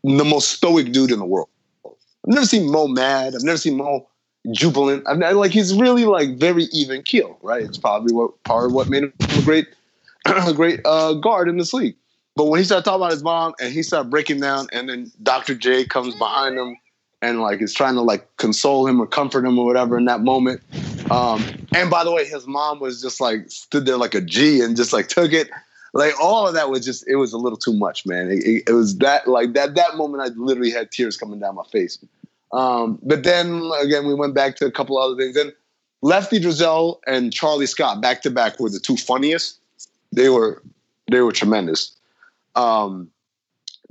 the 0.04 0.26
most 0.26 0.50
stoic 0.50 0.92
dude 0.92 1.12
in 1.12 1.20
the 1.20 1.26
world. 1.26 1.50
I've 1.86 2.34
never 2.34 2.46
seen 2.46 2.72
Mo 2.72 2.88
mad. 2.88 3.36
I've 3.36 3.44
never 3.44 3.58
seen 3.58 3.78
Mo 3.78 4.08
jubilant. 4.52 5.04
I've 5.08 5.18
never, 5.18 5.36
like 5.36 5.52
he's 5.52 5.74
really 5.74 6.06
like 6.06 6.38
very 6.38 6.64
even 6.74 7.04
keel, 7.04 7.38
right? 7.42 7.64
It's 7.64 7.78
probably 7.78 8.14
what 8.14 8.44
part 8.44 8.68
of 8.68 8.74
what 8.74 8.90
made 8.90 9.04
him 9.04 9.14
a 9.20 9.42
great 9.44 9.68
a 10.26 10.54
great 10.56 10.82
uh, 10.86 11.14
guard 11.14 11.48
in 11.48 11.58
this 11.58 11.74
league. 11.74 11.96
But 12.36 12.46
when 12.46 12.60
he 12.60 12.66
started 12.66 12.84
talking 12.84 13.02
about 13.02 13.12
his 13.12 13.24
mom 13.24 13.54
and 13.60 13.74
he 13.74 13.82
started 13.82 14.10
breaking 14.10 14.42
down, 14.42 14.68
and 14.72 14.90
then 14.90 15.12
Dr. 15.24 15.56
J 15.56 15.86
comes 15.86 16.16
behind 16.16 16.58
him 16.58 16.78
and 17.22 17.42
like 17.42 17.62
is 17.62 17.74
trying 17.74 17.96
to 17.96 18.02
like 18.02 18.28
console 18.38 18.88
him 18.88 19.00
or 19.00 19.08
comfort 19.08 19.46
him 19.46 19.58
or 19.58 19.66
whatever 19.66 19.98
in 19.98 20.06
that 20.06 20.22
moment. 20.22 20.62
Um, 21.12 21.44
and 21.74 21.90
by 21.90 22.04
the 22.04 22.12
way, 22.12 22.26
his 22.26 22.46
mom 22.48 22.80
was 22.80 23.02
just 23.02 23.20
like 23.20 23.50
stood 23.50 23.86
there 23.86 23.98
like 23.98 24.14
a 24.14 24.22
G 24.22 24.62
and 24.62 24.76
just 24.76 24.94
like 24.94 25.08
took 25.08 25.34
it. 25.34 25.50
Like 25.94 26.14
all 26.22 26.48
of 26.48 26.54
that 26.54 26.70
was 26.70 26.86
just 26.86 27.08
it 27.08 27.16
was 27.16 27.34
a 27.34 27.38
little 27.38 27.58
too 27.58 27.74
much, 27.74 28.06
man. 28.06 28.30
It, 28.30 28.44
it- 28.46 28.64
it 28.68 28.72
was 28.74 28.98
that 29.00 29.28
like 29.28 29.54
that 29.54 29.76
that 29.76 29.96
moment 29.96 30.24
I 30.24 30.28
literally 30.36 30.72
had 30.72 30.92
tears 30.92 31.18
coming 31.18 31.40
down 31.40 31.56
my 31.56 31.64
face. 31.72 31.98
Um, 32.52 33.00
but 33.04 33.24
then 33.24 33.70
again, 33.82 34.06
we 34.08 34.14
went 34.14 34.34
back 34.36 34.56
to 34.58 34.66
a 34.66 34.72
couple 34.72 34.98
other 34.98 35.16
things. 35.16 35.36
And 35.36 35.54
Lefty 36.02 36.40
Driesell 36.40 37.00
and 37.08 37.34
Charlie 37.34 37.66
Scott 37.66 38.02
back 38.02 38.22
to 38.22 38.30
back 38.30 38.60
were 38.60 38.70
the 38.70 38.80
two 38.80 38.96
funniest. 38.98 39.60
They 40.12 40.30
were 40.30 40.62
they 41.10 41.22
were 41.22 41.32
tremendous. 41.32 41.96
Um, 42.56 43.10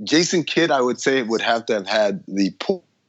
Jason 0.03 0.43
Kidd, 0.43 0.71
I 0.71 0.81
would 0.81 0.99
say, 1.01 1.23
would 1.23 1.41
have 1.41 1.65
to 1.67 1.73
have 1.73 1.87
had 1.87 2.23
the 2.27 2.51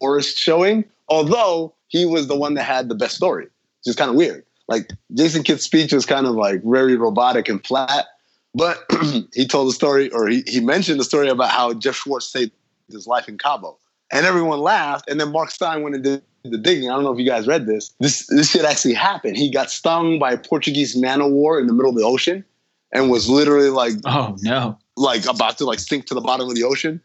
poorest 0.01 0.39
showing, 0.39 0.85
although 1.09 1.75
he 1.89 2.05
was 2.07 2.27
the 2.29 2.37
one 2.37 2.55
that 2.55 2.65
had 2.65 2.89
the 2.89 2.95
best 2.95 3.17
story, 3.17 3.45
which 3.45 3.87
is 3.87 3.97
kind 3.97 4.11
of 4.11 4.17
weird. 4.17 4.45
Like 4.69 4.91
Jason 5.15 5.43
Kidd's 5.43 5.65
speech 5.65 5.93
was 5.93 6.05
kind 6.07 6.27
of 6.27 6.35
like 6.35 6.63
very 6.63 6.97
robotic 6.97 7.49
and 7.49 7.65
flat, 7.67 8.07
but 8.55 8.85
he 9.35 9.47
told 9.47 9.69
the 9.69 9.73
story, 9.73 10.11
or 10.11 10.29
he, 10.29 10.43
he 10.47 10.61
mentioned 10.61 11.01
the 11.01 11.05
story 11.05 11.29
about 11.29 11.51
how 11.51 11.73
Jeff 11.75 11.95
Schwartz 11.97 12.27
saved 12.31 12.53
his 12.91 13.07
life 13.07 13.29
in 13.29 13.39
Cabo, 13.39 13.79
and 14.13 14.27
everyone 14.27 14.61
laughed. 14.61 15.09
And 15.09 15.19
then 15.21 15.33
Marc 15.33 15.51
Stein 15.51 15.83
went 15.83 15.95
and 15.95 16.05
did 16.05 16.23
the 16.45 16.59
digging. 16.59 16.91
I 16.91 16.95
don't 16.95 17.05
know 17.05 17.13
if 17.13 17.19
you 17.19 17.27
guys 17.27 17.47
read 17.47 17.67
this. 17.67 17.95
This 18.01 18.27
this 18.27 18.51
shit 18.51 18.65
actually 18.65 18.95
happened. 18.95 19.37
He 19.37 19.51
got 19.51 19.71
stung 19.71 20.19
by 20.19 20.33
a 20.33 20.39
Portuguese 20.39 20.97
man 20.97 21.21
of 21.21 21.31
war 21.31 21.59
in 21.59 21.67
the 21.67 21.73
middle 21.73 21.91
of 21.91 21.97
the 21.97 22.05
ocean, 22.05 22.45
and 22.93 23.11
was 23.11 23.29
literally 23.29 23.71
like 23.71 23.95
Oh 24.05 24.37
no. 24.43 24.79
like 24.97 25.27
about 25.27 25.57
to 25.59 25.65
like 25.65 25.79
sink 25.79 26.07
to 26.07 26.15
the 26.15 26.21
bottom 26.21 26.49
of 26.49 26.55
the 26.55 26.65
ocean. 26.65 27.01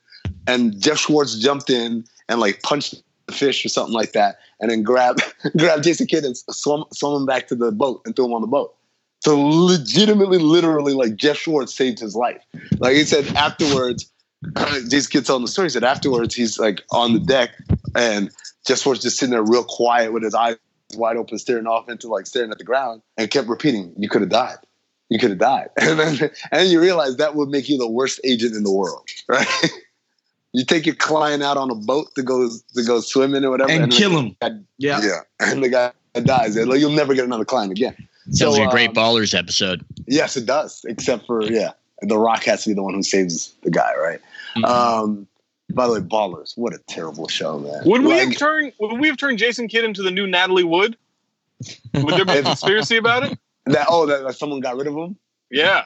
And 0.47 0.79
Jeff 0.81 0.97
Schwartz 0.97 1.37
jumped 1.37 1.69
in 1.69 2.05
and 2.27 2.39
like 2.39 2.61
punched 2.61 2.95
the 3.27 3.33
fish 3.33 3.65
or 3.65 3.69
something 3.69 3.93
like 3.93 4.11
that, 4.13 4.37
and 4.59 4.69
then 4.69 4.83
grabbed 4.83 5.21
grabbed 5.57 5.83
Jason 5.83 6.07
Kidd 6.07 6.25
and 6.25 6.35
swum 6.37 6.85
swum 6.93 7.21
him 7.21 7.25
back 7.25 7.47
to 7.47 7.55
the 7.55 7.71
boat 7.71 8.01
and 8.05 8.15
threw 8.15 8.25
him 8.25 8.33
on 8.33 8.41
the 8.41 8.47
boat. 8.47 8.75
So 9.21 9.39
legitimately, 9.39 10.37
literally, 10.39 10.93
like 10.93 11.15
Jeff 11.15 11.37
Schwartz 11.37 11.73
saved 11.73 11.99
his 11.99 12.15
life. 12.15 12.43
Like 12.79 12.95
he 12.95 13.05
said 13.05 13.25
afterwards, 13.35 14.11
Jason 14.89 15.11
Kidd 15.11 15.25
telling 15.25 15.43
the 15.43 15.47
story. 15.47 15.67
He 15.67 15.69
said 15.69 15.85
afterwards 15.85 16.35
he's 16.35 16.59
like 16.59 16.81
on 16.91 17.13
the 17.13 17.19
deck 17.19 17.51
and 17.95 18.29
Jeff 18.67 18.79
Schwartz 18.79 19.01
just 19.01 19.17
sitting 19.17 19.31
there 19.31 19.43
real 19.43 19.63
quiet 19.63 20.11
with 20.11 20.23
his 20.23 20.35
eyes 20.35 20.57
wide 20.95 21.17
open, 21.17 21.39
staring 21.39 21.67
off 21.67 21.89
into 21.89 22.07
like 22.07 22.27
staring 22.27 22.51
at 22.51 22.57
the 22.57 22.63
ground, 22.63 23.01
and 23.17 23.31
kept 23.31 23.47
repeating, 23.47 23.93
"You 23.97 24.09
could 24.09 24.21
have 24.21 24.29
died." 24.29 24.57
you 25.13 25.19
could 25.19 25.29
have 25.29 25.39
died. 25.39 25.69
And 25.77 25.99
then, 25.99 26.19
and 26.21 26.31
then 26.51 26.67
you 26.71 26.81
realize 26.81 27.17
that 27.17 27.35
would 27.35 27.49
make 27.49 27.69
you 27.69 27.77
the 27.77 27.87
worst 27.87 28.19
agent 28.23 28.55
in 28.55 28.63
the 28.63 28.71
world, 28.71 29.07
right? 29.27 29.47
You 30.53 30.63
take 30.65 30.85
your 30.85 30.95
client 30.95 31.43
out 31.43 31.57
on 31.57 31.69
a 31.71 31.75
boat 31.75 32.13
to 32.15 32.23
go 32.23 32.47
to 32.49 32.83
go 32.83 32.99
swimming 33.01 33.43
or 33.43 33.49
whatever, 33.51 33.71
and 33.71 33.91
the 33.91 33.95
kill 33.95 34.11
him. 34.17 34.35
guy- 34.41 34.51
Yeah. 34.77 35.01
yeah, 35.03 35.19
and 35.39 35.63
the 35.63 35.69
guy 35.69 35.91
dies. 36.23 36.55
Like, 36.57 36.79
you'll 36.79 36.91
never 36.91 37.13
get 37.13 37.25
another 37.25 37.45
client 37.45 37.71
again. 37.71 37.95
Sounds 38.31 38.39
So, 38.39 38.51
like 38.51 38.67
a 38.67 38.71
great 38.71 38.89
um, 38.89 38.95
ballers 38.95 39.37
episode. 39.37 39.83
Yes, 40.07 40.37
it 40.37 40.45
does. 40.45 40.85
Except 40.87 41.25
for 41.25 41.43
yeah, 41.43 41.71
The 42.03 42.17
Rock 42.17 42.43
has 42.45 42.63
to 42.63 42.69
be 42.69 42.73
the 42.73 42.83
one 42.83 42.93
who 42.93 43.03
saves 43.03 43.53
the 43.63 43.71
guy, 43.71 43.91
right? 43.97 44.19
Mhm. 44.55 44.65
Um, 44.65 45.27
by 45.73 45.87
the 45.87 45.93
way, 45.93 45.99
Ballers, 46.01 46.55
what 46.57 46.73
a 46.73 46.77
terrible 46.87 47.27
show, 47.27 47.57
man. 47.57 47.81
Would 47.85 48.01
we 48.03 48.09
Like, 48.09 48.27
have 48.29 48.37
turned? 48.37 48.73
Would 48.79 48.99
we 48.99 49.07
have 49.07 49.17
turned 49.17 49.39
Jason 49.39 49.67
Kidd 49.67 49.83
into 49.83 50.03
the 50.03 50.11
new 50.11 50.27
Natalie 50.27 50.63
Wood? 50.63 50.95
Would 51.95 52.13
there 52.13 52.25
be 52.25 52.33
a 52.33 52.43
conspiracy 52.43 52.97
about 52.97 53.23
it? 53.23 53.37
that? 53.65 53.87
Oh, 53.89 54.05
that, 54.05 54.23
that 54.23 54.35
someone 54.35 54.59
got 54.59 54.75
rid 54.77 54.87
of 54.87 54.93
him. 54.95 55.17
Yeah. 55.49 55.85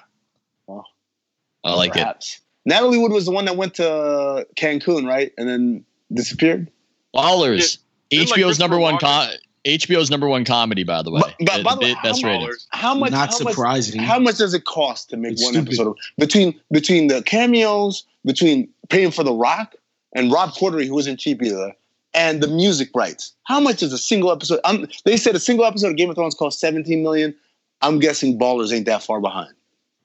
I 1.64 1.74
like 1.74 1.96
it. 1.96 2.40
Perhaps. 2.68 2.82
Natalie 2.82 2.98
Wood 2.98 3.12
was 3.12 3.26
the 3.26 3.32
one 3.32 3.46
that 3.46 3.56
went 3.58 3.76
to 3.76 4.46
Cancun, 4.56 5.08
right, 5.08 5.32
and 5.38 5.48
then 5.48 5.86
disappeared. 6.14 6.70
Ballers. 7.16 7.78
Didn't, 8.10 8.30
like, 8.30 8.40
HBO's 8.40 8.60
number 8.60 8.78
one 8.80 8.96
Walken- 8.96 9.00
com- 9.00 9.30
HBO's 9.66 10.10
number 10.10 10.28
one 10.30 10.46
comedy, 10.46 10.84
by 10.84 11.02
the 11.02 11.12
way. 11.12 11.20
But- 11.22 11.36
but 11.46 11.64
by 11.64 11.76
the 11.76 11.82
way, 11.82 11.96
best 12.04 12.22
how 12.24 12.30
ratings. 12.30 12.68
How 12.70 12.94
much? 12.96 13.12
Not 13.12 13.30
how 13.32 13.40
much- 13.44 13.54
surprising. 13.54 14.00
How 14.02 14.20
much 14.20 14.38
does 14.38 14.54
it 14.54 14.64
cost 14.66 15.10
to 15.10 15.18
make 15.18 15.34
It's 15.34 15.44
one 15.44 15.54
stupid. 15.54 15.68
episode 15.70 15.88
of, 15.90 15.96
between 16.18 16.60
between 16.72 17.08
the 17.08 17.22
cameos, 17.24 18.06
between 18.24 18.70
paying 18.90 19.12
for 19.12 19.24
the 19.24 19.34
Rock 19.34 19.76
and 20.16 20.32
Rob 20.32 20.52
Corddry, 20.54 20.88
who 20.88 20.98
isn't 21.00 21.18
cheap 21.20 21.44
either, 21.44 21.74
and 22.14 22.42
the 22.42 22.48
music 22.48 22.90
rights. 22.96 23.34
How 23.44 23.60
much 23.60 23.84
is 23.84 23.92
a 23.92 23.98
single 23.98 24.32
episode? 24.32 24.62
Um, 24.64 24.88
they 25.04 25.18
said 25.18 25.36
a 25.36 25.40
single 25.40 25.66
episode 25.66 25.90
of 25.90 25.96
Game 25.98 26.10
of 26.10 26.16
Thrones 26.16 26.34
cost 26.36 26.60
17 26.62 27.04
million. 27.04 27.36
I'm 27.82 28.00
guessing 28.00 28.40
Ballers 28.40 28.72
ain't 28.74 28.86
that 28.86 29.04
far 29.04 29.20
behind. 29.20 29.54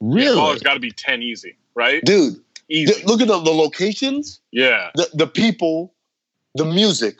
Really? 0.01 0.37
Oh, 0.39 0.51
it's 0.53 0.63
got 0.63 0.75
to 0.75 0.81
be 0.81 0.91
ten 0.91 1.23
easy, 1.23 1.57
right? 1.77 2.05
Dude, 2.05 2.41
Easy. 2.73 2.93
th- 2.93 3.05
look 3.07 3.21
at 3.21 3.29
the, 3.29 3.39
the 3.39 3.51
locations, 3.51 4.41
yeah. 4.51 4.91
the, 4.95 5.09
the 5.15 5.27
people, 5.27 5.95
the 6.55 6.65
music. 6.65 7.17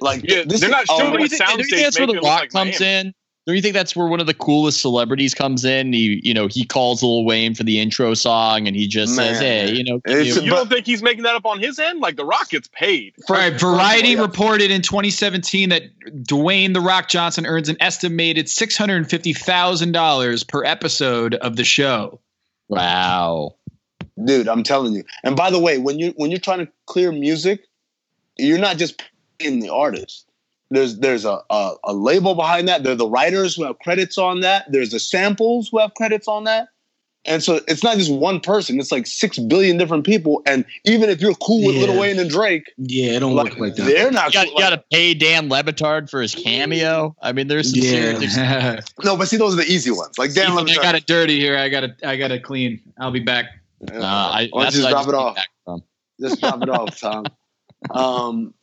Like 0.00 0.22
Yeah, 0.22 0.44
this 0.46 0.60
they're 0.60 0.68
is- 0.70 0.72
not 0.72 0.86
oh, 0.88 0.98
showing 0.98 1.12
Don't 1.12 1.14
you 1.14 1.20
what 1.24 1.30
think, 1.30 1.42
don't 1.42 1.58
you 1.58 1.64
soundstage 1.64 1.70
think 1.70 1.82
that's 1.82 1.98
where 1.98 2.06
The 2.06 2.14
Rock 2.14 2.22
like 2.40 2.50
comes 2.50 2.80
Miami. 2.80 3.08
in? 3.08 3.14
Don't 3.46 3.56
you 3.56 3.62
think 3.62 3.72
that's 3.74 3.96
where 3.96 4.06
one 4.06 4.20
of 4.20 4.26
the 4.26 4.34
coolest 4.34 4.82
celebrities 4.82 5.32
comes 5.32 5.64
in? 5.64 5.94
He, 5.94 6.20
you 6.22 6.34
know, 6.34 6.48
he 6.48 6.66
calls 6.66 7.02
Lil 7.02 7.24
Wayne 7.24 7.54
for 7.54 7.62
the 7.62 7.80
intro 7.80 8.12
song, 8.12 8.66
and 8.68 8.76
he 8.76 8.86
just 8.86 9.16
says, 9.16 9.40
"Hey, 9.40 9.72
you 9.72 9.82
know, 9.84 10.00
you- 10.06 10.18
You 10.42 10.50
don't 10.50 10.68
think 10.68 10.84
he's 10.84 11.02
making 11.02 11.22
that 11.22 11.34
up 11.34 11.46
on 11.46 11.58
his 11.58 11.78
end? 11.78 12.00
Like 12.00 12.16
the 12.16 12.26
Rock 12.26 12.50
gets 12.50 12.68
paid. 12.68 13.14
All 13.26 13.34
right, 13.36 13.58
Variety 13.58 14.10
yeah. 14.10 14.20
reported 14.20 14.70
in 14.70 14.82
2017 14.82 15.70
that 15.70 15.84
Dwayne 16.24 16.74
the 16.74 16.82
Rock 16.82 17.08
Johnson 17.08 17.46
earns 17.46 17.70
an 17.70 17.78
estimated 17.80 18.50
six 18.50 18.76
hundred 18.76 18.96
and 18.98 19.08
fifty 19.08 19.32
thousand 19.32 19.92
dollars 19.92 20.44
per 20.44 20.62
episode 20.62 21.34
of 21.34 21.56
the 21.56 21.64
show. 21.64 22.20
wow." 22.68 23.54
Dude 24.24 24.48
i'm 24.48 24.62
telling 24.62 24.94
you 24.94 25.04
and 25.22 25.36
by 25.36 25.50
the 25.50 25.58
way 25.58 25.78
when 25.78 25.98
you 25.98 26.12
when 26.16 26.30
you're 26.30 26.40
trying 26.40 26.58
to 26.66 26.68
clear 26.86 27.12
music 27.12 27.60
you're 28.36 28.58
not 28.58 28.76
just 28.76 29.02
paying 29.38 29.60
the 29.60 29.68
artist 29.72 30.26
there's 30.70 30.98
there's 30.98 31.24
a, 31.24 31.38
a, 31.50 31.74
a 31.84 31.92
label 31.94 32.34
behind 32.34 32.68
that 32.68 32.82
there 32.82 32.92
are 32.92 32.96
the 32.96 33.08
writers 33.08 33.54
who 33.56 33.64
have 33.64 33.78
credits 33.78 34.18
on 34.18 34.40
that 34.40 34.70
there's 34.70 34.90
the 34.90 35.00
samples 35.00 35.68
who 35.68 35.78
have 35.78 35.94
credits 35.94 36.26
on 36.28 36.44
that 36.44 36.68
and 37.24 37.42
so 37.42 37.60
it's 37.68 37.82
not 37.82 37.96
just 37.96 38.12
one 38.12 38.38
person 38.40 38.78
it's 38.78 38.92
like 38.92 39.06
six 39.06 39.38
billion 39.38 39.76
different 39.76 40.04
people 40.06 40.40
and 40.46 40.64
even 40.84 41.10
if 41.10 41.20
you're 41.20 41.34
cool 41.34 41.64
with 41.66 41.74
Yeah. 41.76 41.86
Lil 41.86 42.00
Wayne 42.00 42.18
and 42.18 42.30
Drake 42.30 42.70
Yeah, 42.76 43.12
it 43.12 43.20
don't 43.20 43.34
like, 43.34 43.50
look 43.50 43.58
like 43.58 43.74
that. 43.76 43.84
they're 43.86 44.10
not 44.10 44.26
You 44.28 44.32
got, 44.40 44.46
cool, 44.46 44.54
you 44.54 44.60
got 44.60 44.70
like- 44.72 44.80
to 44.80 44.96
pay 44.96 45.14
Dan 45.14 45.48
Le 45.48 45.62
Batard 45.64 46.08
for 46.08 46.22
his 46.22 46.34
cameo. 46.34 47.16
I 47.20 47.32
mean, 47.32 47.48
there's 47.48 47.70
some 47.72 47.82
Yeah. 47.82 48.18
serious. 48.18 48.84
No 49.04 49.16
but 49.16 49.26
see 49.28 49.36
those 49.36 49.52
are 49.54 49.56
the 49.56 49.66
easy 49.70 49.90
ones 49.90 50.16
like 50.16 50.32
Dan 50.32 50.54
Le 50.54 50.62
Batard 50.64 50.78
I 50.78 50.82
got 50.82 50.94
it 50.94 51.06
dirty 51.06 51.38
here. 51.40 51.58
I 51.58 51.68
got 51.68 51.84
it. 51.84 51.96
I 52.04 52.16
got 52.16 52.30
it 52.30 52.44
clean. 52.44 52.80
I'll 53.00 53.10
be 53.10 53.20
back. 53.20 53.46
Yeah. 53.80 53.98
Uh, 53.98 54.02
I, 54.02 54.48
Why 54.50 54.64
don't 54.64 54.64
that's 54.64 54.76
you 54.76 54.82
just 54.82 54.92
what 54.92 55.00
I 55.00 55.04
drop 55.04 55.08
it 55.08 55.14
off 55.14 55.46
just 56.20 56.40
drop 56.40 56.62
it 56.62 56.68
off, 56.68 57.00
Tom. 57.00 57.24
Um, 57.90 58.54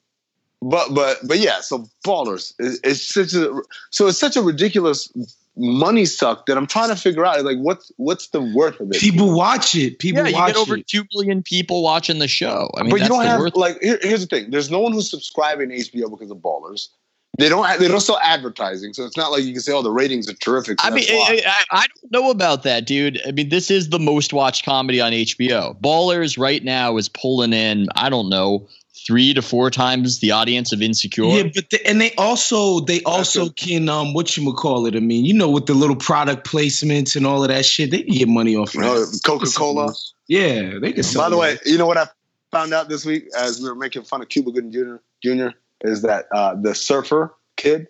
but 0.62 0.94
but 0.94 1.20
but 1.26 1.40
yeah, 1.40 1.62
so 1.62 1.88
ballers. 2.06 2.54
It's, 2.60 2.82
it's 2.84 3.14
such 3.14 3.34
a 3.34 3.62
so 3.90 4.08
it's 4.08 4.18
such 4.18 4.36
a 4.36 4.42
ridiculous 4.42 5.10
money 5.56 6.04
suck 6.04 6.48
that 6.48 6.58
I'm 6.58 6.68
trying 6.68 6.90
to 6.90 6.98
figure 6.98 7.26
out 7.26 7.46
like 7.46 7.58
what's 7.60 7.94
what's 7.96 8.28
the 8.28 8.42
worth 8.42 8.78
of 8.82 8.92
it. 8.92 9.00
People 9.00 9.34
watch 9.34 9.74
it. 9.74 10.00
People 10.00 10.24
Yeah, 10.24 10.30
you 10.32 10.36
watch 10.36 10.48
get 10.48 10.58
over 10.58 10.76
it. 10.76 10.88
two 10.88 11.06
million 11.14 11.44
people 11.44 11.82
watching 11.82 12.20
the 12.20 12.28
show. 12.28 12.70
I 12.76 12.82
mean, 12.82 12.90
but 12.90 13.00
you 13.00 13.08
don't 13.08 13.24
the 13.24 13.30
have 13.30 13.40
worth. 13.40 13.56
like 13.56 13.82
here, 13.82 14.00
here's 14.02 14.20
the 14.20 14.28
thing. 14.28 14.52
There's 14.52 14.70
no 14.70 14.82
one 14.82 14.92
who's 14.92 15.10
subscribing 15.10 15.70
to 15.70 15.76
HBO 15.76 16.12
because 16.12 16.30
of 16.30 16.40
ballers. 16.40 16.90
They 17.38 17.50
don't. 17.50 17.80
They 17.80 17.88
don't 17.88 18.00
sell 18.00 18.20
advertising, 18.22 18.94
so 18.94 19.06
it's 19.06 19.18
not 19.18 19.32
like 19.32 19.44
you 19.44 19.52
can 19.52 19.62
say, 19.62 19.74
"Oh, 19.74 19.82
the 19.82 19.92
ratings 19.92 20.30
are 20.30 20.34
terrific." 20.34 20.80
so 20.80 20.88
I 20.88 20.92
mean. 20.92 21.06
I, 21.10 21.42
I, 21.46 21.64
I 21.72 21.88
don't 21.88 22.12
know 22.12 22.30
about 22.32 22.64
that, 22.64 22.86
dude. 22.86 23.20
I 23.28 23.32
mean, 23.32 23.50
this 23.50 23.70
is 23.70 23.90
the 23.90 24.00
most 24.00 24.32
watched 24.32 24.64
comedy 24.66 25.02
on 25.02 25.12
HBO. 25.12 25.80
Ballers 25.80 26.38
right 26.38 26.64
now 26.64 26.98
is 26.98 27.10
pulling 27.10 27.54
in, 27.54 27.88
I 27.96 28.10
don't 28.10 28.30
know, 28.30 28.68
three 29.06 29.34
to 29.34 29.42
four 29.42 29.70
times 29.70 30.20
the 30.20 30.32
audience 30.32 30.72
of 30.72 30.82
Insecure. 30.82 31.26
Yeah, 31.26 31.44
but 31.54 31.70
the, 31.70 31.86
and 31.88 32.02
they 32.02 32.14
also 32.16 32.80
they 32.80 33.02
also 33.04 33.50
can 33.50 33.88
um 33.90 34.14
what 34.14 34.36
you 34.36 34.54
call 34.54 34.86
it? 34.86 34.96
I 34.96 35.00
mean, 35.00 35.26
you 35.26 35.34
know, 35.34 35.50
with 35.50 35.66
the 35.66 35.74
little 35.74 35.96
product 35.96 36.48
placements 36.48 37.16
and 37.16 37.26
all 37.26 37.44
of 37.44 37.50
that 37.50 37.66
shit, 37.66 37.92
they 37.92 38.04
can 38.04 38.14
get 38.14 38.28
money 38.28 38.56
off 38.56 38.74
You 38.74 38.82
know. 38.82 39.06
Coca 39.26 39.48
Cola. 39.48 39.94
Yeah, 40.28 40.80
they 40.80 40.94
can. 40.94 41.04
sell 41.04 41.24
By 41.24 41.30
the 41.30 41.36
it. 41.36 41.40
way, 41.40 41.58
you 41.66 41.78
know 41.78 41.86
what 41.86 41.98
I 41.98 42.08
found 42.52 42.74
out 42.74 42.90
this 42.90 43.06
week 43.06 43.28
as 43.38 43.62
we 43.62 43.70
were 43.70 43.76
making 43.76 44.04
fun 44.04 44.22
of 44.22 44.30
Cuba 44.30 44.52
Gooding 44.52 44.72
Jr. 44.72 44.96
Jr. 45.22 45.50
is 45.90 46.02
that 46.04 46.26
uh, 46.34 46.56
the 46.56 46.74
surfer 46.76 47.34
kid, 47.58 47.88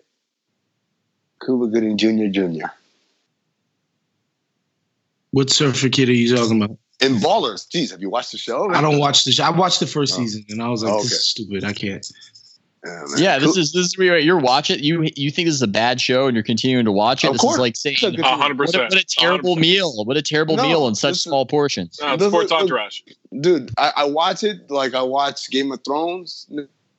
Cuba 1.44 1.66
Gooding 1.68 1.96
Jr. 1.98 2.26
Jr. 2.30 2.66
what 5.30 5.50
surfer 5.50 5.88
kid 5.88 6.08
are 6.08 6.12
you 6.12 6.34
talking 6.34 6.62
about? 6.62 6.78
in 7.00 7.16
Ballers. 7.16 7.68
Jeez, 7.68 7.90
have 7.90 8.00
you 8.00 8.08
watched 8.08 8.32
the 8.32 8.38
show? 8.38 8.70
I 8.70 8.80
don't 8.80 8.98
watch 8.98 9.24
the 9.24 9.32
show. 9.32 9.44
I 9.44 9.50
watched 9.50 9.80
the 9.80 9.86
first 9.86 10.14
Oh. 10.14 10.18
season 10.18 10.46
and 10.48 10.62
I 10.62 10.68
was 10.68 10.82
like, 10.82 10.92
Oh, 10.94 11.02
this 11.02 11.12
is 11.12 11.28
stupid. 11.28 11.62
I 11.64 11.74
can't. 11.74 12.06
Yeah. 12.84 13.02
Yeah, 13.16 13.38
this 13.40 13.54
Cu- 13.54 13.60
is 13.60 13.72
this 13.72 13.86
is 13.86 13.98
where 13.98 14.16
you're 14.18 14.38
watching. 14.38 14.78
You 14.82 15.06
you 15.16 15.30
think 15.32 15.46
this 15.46 15.56
is 15.56 15.62
a 15.62 15.66
bad 15.66 16.00
show 16.00 16.26
and 16.28 16.34
you're 16.36 16.44
continuing 16.44 16.84
to 16.86 16.92
watch 16.92 17.24
it. 17.24 17.26
Of 17.26 17.32
this 17.34 17.40
course. 17.42 17.54
is 17.56 17.60
like 17.60 17.76
saying 17.76 17.94
It's 17.96 18.02
a 18.04 18.10
good 18.12 18.24
A 18.24 18.28
hundred 18.36 18.58
what 18.60 18.74
a, 18.74 18.78
what 18.78 18.94
a 18.94 19.04
terrible 19.04 19.56
meal. 19.56 19.92
What 20.04 20.16
a 20.16 20.22
terrible 20.22 20.56
No, 20.56 20.62
meal 20.62 20.86
in 20.88 20.94
such 20.94 21.10
this 21.10 21.16
is- 21.18 21.22
small 21.24 21.44
portions. 21.46 21.98
Uh, 22.00 22.16
This 22.16 22.28
sports 22.28 22.52
entourage. 22.52 23.00
dude. 23.40 23.72
I, 23.76 23.92
I 23.96 24.04
watch 24.04 24.42
it 24.44 24.70
like 24.70 24.94
I 24.94 25.02
watch 25.02 25.50
Game 25.50 25.72
of 25.72 25.80
Thrones 25.84 26.46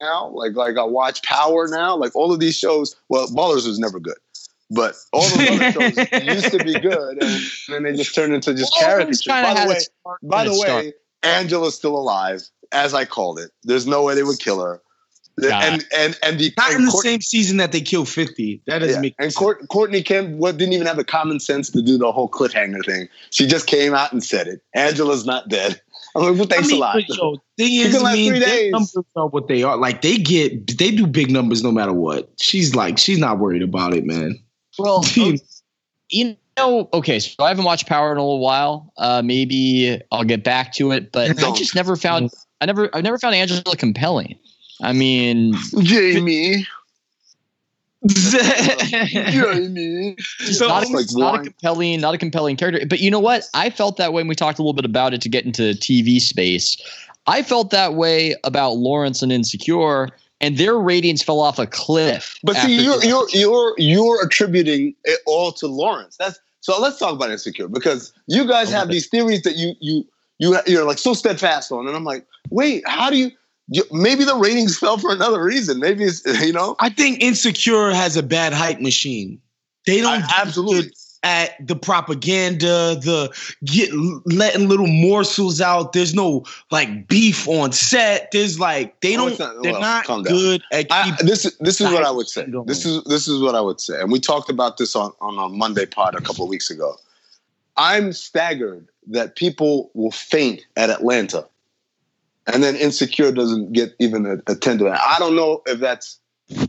now. 0.01 0.29
Like 0.29 0.55
like 0.55 0.77
I 0.77 0.83
watch 0.83 1.23
Power 1.23 1.67
now. 1.67 1.95
Like 1.95 2.15
all 2.15 2.31
of 2.33 2.39
these 2.39 2.57
shows. 2.57 2.95
Well, 3.09 3.27
Ballers 3.27 3.67
was 3.67 3.79
never 3.79 3.99
good, 3.99 4.17
but 4.69 4.95
all 5.13 5.21
those 5.29 5.49
other 5.49 5.71
shows 5.71 5.97
used 6.23 6.51
to 6.51 6.63
be 6.63 6.79
good, 6.79 7.21
and 7.23 7.41
then 7.69 7.83
they 7.83 7.93
just 7.95 8.13
turned 8.15 8.33
into 8.33 8.53
just 8.53 8.73
Ballers 8.73 8.85
caricatures. 8.85 9.25
By 9.27 9.53
the 9.53 9.69
way, 9.69 9.79
by 10.23 10.43
the 10.45 10.51
it 10.51 10.59
way. 10.59 10.93
Angela's 11.23 11.75
still 11.75 11.97
alive, 11.97 12.41
as 12.71 12.93
I 12.93 13.05
called 13.05 13.39
it. 13.39 13.51
There's 13.63 13.87
no 13.87 14.03
way 14.03 14.15
they 14.15 14.23
would 14.23 14.39
kill 14.39 14.61
her. 14.61 14.81
God. 15.39 15.63
And 15.63 15.85
and 15.95 16.17
and 16.23 16.39
the 16.39 16.51
Not 16.57 16.71
and 16.71 16.79
in 16.79 16.85
the 16.85 16.91
Court- 16.91 17.03
same 17.03 17.21
season 17.21 17.57
that 17.57 17.71
they 17.71 17.81
killed 17.81 18.09
50. 18.09 18.61
That 18.65 18.79
doesn't 18.79 18.95
yeah. 18.95 19.01
make 19.01 19.15
And 19.19 19.25
sense. 19.31 19.35
Court, 19.35 19.67
Courtney 19.67 20.01
Kemp 20.01 20.31
what 20.31 20.57
didn't 20.57 20.73
even 20.73 20.87
have 20.87 20.97
the 20.97 21.03
common 21.03 21.39
sense 21.39 21.69
to 21.71 21.81
do 21.83 21.97
the 21.99 22.11
whole 22.11 22.27
cliffhanger 22.27 22.83
thing. 22.83 23.07
She 23.29 23.45
just 23.45 23.67
came 23.67 23.93
out 23.93 24.11
and 24.11 24.23
said 24.23 24.47
it. 24.47 24.61
Angela's 24.73 25.25
not 25.27 25.47
dead. 25.47 25.79
I'm 26.15 26.23
like, 26.23 26.35
well, 26.35 26.47
thanks 26.47 26.67
I 26.67 26.71
mean, 26.71 26.77
a 26.77 26.79
lot. 26.79 27.09
yo, 27.09 27.35
thing 27.57 27.73
is, 27.73 27.95
can 27.95 28.05
I 28.05 28.13
mean, 28.13 28.39
their 28.39 28.71
numbers 28.71 28.97
are 29.15 29.27
what 29.27 29.47
they 29.47 29.63
are. 29.63 29.77
Like 29.77 30.01
they 30.01 30.17
get, 30.17 30.77
they 30.77 30.91
do 30.91 31.05
big 31.05 31.29
numbers 31.29 31.63
no 31.63 31.71
matter 31.71 31.93
what. 31.93 32.29
She's 32.39 32.75
like, 32.75 32.97
she's 32.97 33.19
not 33.19 33.39
worried 33.39 33.61
about 33.61 33.93
it, 33.93 34.05
man. 34.05 34.39
Well, 34.79 35.03
you 36.09 36.37
know, 36.57 36.89
okay, 36.93 37.19
so 37.19 37.43
I 37.43 37.49
haven't 37.49 37.65
watched 37.65 37.87
Power 37.87 38.11
in 38.11 38.17
a 38.17 38.21
little 38.21 38.39
while. 38.39 38.93
Uh, 38.97 39.21
maybe 39.23 40.01
I'll 40.11 40.23
get 40.23 40.43
back 40.43 40.73
to 40.73 40.91
it, 40.91 41.11
but 41.11 41.43
I 41.43 41.51
just 41.51 41.75
never 41.75 41.95
found 41.95 42.31
I 42.61 42.65
never 42.65 42.89
I 42.95 43.01
never 43.01 43.17
found 43.17 43.35
Angela 43.35 43.75
compelling. 43.75 44.37
I 44.81 44.93
mean, 44.93 45.53
Jamie. 45.81 46.67
Yeah, 48.01 49.31
Jamie. 49.31 50.15
just 50.17 50.59
So, 50.59 50.67
not, 50.67 50.85
a, 50.85 50.89
like 50.89 51.05
not 51.11 51.39
a 51.39 51.43
compelling, 51.43 51.99
not 51.99 52.13
a 52.13 52.17
compelling 52.17 52.55
character. 52.55 52.85
But 52.85 52.99
you 52.99 53.09
know 53.09 53.19
what? 53.19 53.43
I 53.53 53.69
felt 53.69 53.97
that 53.97 54.13
way 54.13 54.21
when 54.21 54.27
we 54.27 54.35
talked 54.35 54.59
a 54.59 54.61
little 54.61 54.73
bit 54.73 54.85
about 54.85 55.13
it 55.13 55.21
to 55.21 55.29
get 55.29 55.45
into 55.45 55.73
TV 55.73 56.19
space. 56.19 56.77
I 57.25 57.41
felt 57.43 57.71
that 57.71 57.95
way 57.95 58.35
about 58.43 58.77
Lawrence 58.77 59.21
and 59.21 59.31
Insecure, 59.31 60.09
and 60.39 60.57
their 60.57 60.77
ratings 60.77 61.23
fell 61.23 61.39
off 61.39 61.59
a 61.59 61.65
cliff. 61.65 62.37
But 62.43 62.55
see, 62.57 62.83
you're 62.83 63.03
you're 63.03 63.27
you're 63.31 63.73
you're 63.77 64.25
attributing 64.25 64.95
it 65.03 65.19
all 65.25 65.51
to 65.53 65.67
Lawrence. 65.67 66.17
That's 66.17 66.39
so. 66.61 66.79
Let's 66.79 66.99
talk 66.99 67.13
about 67.13 67.31
insecure 67.31 67.67
because 67.67 68.13
you 68.27 68.47
guys 68.47 68.69
oh 68.69 68.77
have 68.77 68.89
these 68.89 69.07
theories 69.07 69.41
that 69.41 69.55
you 69.55 69.73
you 69.81 70.07
you 70.39 70.57
you're 70.67 70.85
like 70.85 70.99
so 70.99 71.13
steadfast 71.13 71.71
on, 71.71 71.87
and 71.87 71.95
I'm 71.95 72.03
like, 72.03 72.25
wait, 72.49 72.87
how 72.87 73.09
do 73.09 73.17
you? 73.17 73.31
Maybe 73.91 74.23
the 74.23 74.35
ratings 74.35 74.77
fell 74.79 74.97
for 74.97 75.11
another 75.11 75.43
reason. 75.43 75.79
Maybe 75.79 76.03
it's 76.03 76.23
you 76.45 76.53
know. 76.53 76.75
I 76.79 76.89
think 76.89 77.21
Insecure 77.21 77.91
has 77.91 78.15
a 78.17 78.23
bad 78.23 78.53
hype 78.53 78.79
machine. 78.81 79.39
They 79.85 80.01
don't 80.01 80.23
I- 80.23 80.41
absolutely. 80.41 80.91
at 81.23 81.65
the 81.65 81.75
propaganda, 81.75 82.95
the 83.01 83.33
get 83.65 83.89
letting 84.25 84.67
little 84.67 84.87
morsels 84.87 85.61
out. 85.61 85.93
There's 85.93 86.13
no 86.13 86.45
like 86.71 87.07
beef 87.07 87.47
on 87.47 87.71
set. 87.71 88.29
There's 88.31 88.59
like 88.59 88.99
they 89.01 89.15
Oh, 89.15 89.29
don't. 89.29 89.39
not- 89.39 89.63
they're 89.63 89.71
well, 89.73 89.81
not 89.81 90.25
good 90.25 90.61
at 90.71 90.87
I, 90.91 91.15
this 91.21 91.45
is 91.45 91.57
this 91.59 91.79
is 91.81 91.89
what 91.91 92.03
I 92.03 92.11
would 92.11 92.27
say. 92.27 92.45
going. 92.45 92.65
This 92.67 92.85
is 92.85 93.03
this 93.05 93.27
is 93.27 93.41
what 93.41 93.55
I 93.55 93.61
would 93.61 93.79
say, 93.81 93.99
and 93.99 94.11
we 94.11 94.19
talked 94.19 94.49
about 94.49 94.77
this 94.77 94.95
on 94.95 95.11
on 95.21 95.37
a 95.39 95.49
Monday 95.53 95.85
pod 95.85 96.15
a 96.15 96.21
couple 96.21 96.43
of 96.43 96.49
weeks 96.49 96.69
ago. 96.69 96.95
I'm 97.77 98.11
staggered 98.11 98.87
that 99.07 99.35
people 99.35 99.91
will 99.93 100.11
faint 100.11 100.65
at 100.75 100.89
Atlanta, 100.89 101.47
and 102.47 102.63
then 102.63 102.75
Insecure 102.75 103.31
doesn't 103.31 103.73
get 103.73 103.91
even 103.99 104.25
a, 104.25 104.51
a 104.51 104.55
ten 104.55 104.77
to 104.79 104.87
it. 104.87 104.93
I 104.93 105.17
don't 105.19 105.35
know 105.35 105.61
if 105.67 105.79
that's 105.79 106.19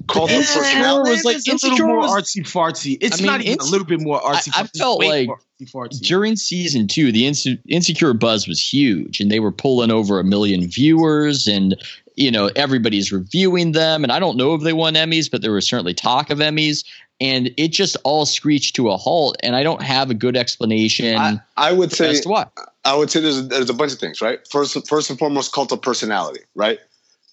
cult 0.09 0.31
of 0.31 0.37
Insecure 0.37 0.63
personality. 0.63 1.11
was 1.11 1.25
like- 1.25 1.37
it's 1.37 1.49
a 1.49 1.51
Insecure 1.53 1.73
little 1.75 1.87
more 1.89 1.99
was- 1.99 2.11
artsy 2.11 2.43
fartsy. 2.43 2.99
It's 3.01 3.19
I 3.19 3.23
mean, 3.23 3.27
not 3.27 3.41
even 3.43 3.53
Inse- 3.55 3.69
a 3.69 3.71
little 3.71 3.87
bit 3.87 4.01
more 4.01 4.21
artsy. 4.21 4.51
I- 4.55 4.61
I 4.61 4.63
fartsy. 4.65 4.79
Felt 4.79 4.99
way 5.01 5.09
like 5.09 5.27
more 5.29 5.41
artsy-fartsy. 5.61 6.01
during 6.03 6.37
season 6.37 6.87
two, 6.89 7.13
the 7.13 7.25
Inse- 7.27 7.59
insecure 7.69 8.13
buzz 8.15 8.49
was 8.49 8.61
huge, 8.61 9.21
and 9.21 9.31
they 9.31 9.41
were 9.41 9.53
pulling 9.53 9.91
over 9.91 10.19
a 10.19 10.25
million 10.25 10.67
viewers, 10.69 11.47
and 11.47 11.77
you 12.17 12.31
know 12.31 12.51
everybody's 12.57 13.13
reviewing 13.13 13.73
them. 13.73 14.03
And 14.03 14.13
I 14.13 14.19
don't 14.19 14.37
know 14.37 14.55
if 14.55 14.63
they 14.63 14.73
won 14.73 14.95
Emmys, 14.95 15.31
but 15.31 15.43
there 15.43 15.53
was 15.53 15.69
certainly 15.69 15.95
talk 15.95 16.31
of 16.31 16.39
Emmys, 16.39 16.83
and 17.21 17.51
it 17.57 17.69
just 17.69 17.97
all 18.05 18.27
screeched 18.27 18.75
to 18.77 18.89
a 18.91 18.97
halt. 18.97 19.37
And 19.45 19.55
I 19.55 19.63
don't 19.63 19.83
have 19.83 20.11
a 20.11 20.15
good 20.15 20.37
explanation 20.37 21.17
I, 21.17 21.39
I 21.57 21.73
would 21.73 21.93
say 21.93 22.11
as 22.11 22.21
to 22.23 22.29
why. 22.29 22.47
I 22.85 22.97
would 22.97 23.11
say 23.11 23.21
there's 23.21 23.39
a, 23.39 23.43
there's 23.43 23.71
a 23.71 23.75
bunch 23.75 23.93
of 23.93 23.99
things, 23.99 24.21
right? 24.21 24.41
First, 24.49 24.89
first 24.89 25.11
and 25.11 25.19
foremost, 25.19 25.53
cult 25.53 25.71
of 25.73 25.83
personality, 25.83 26.41
right? 26.55 26.79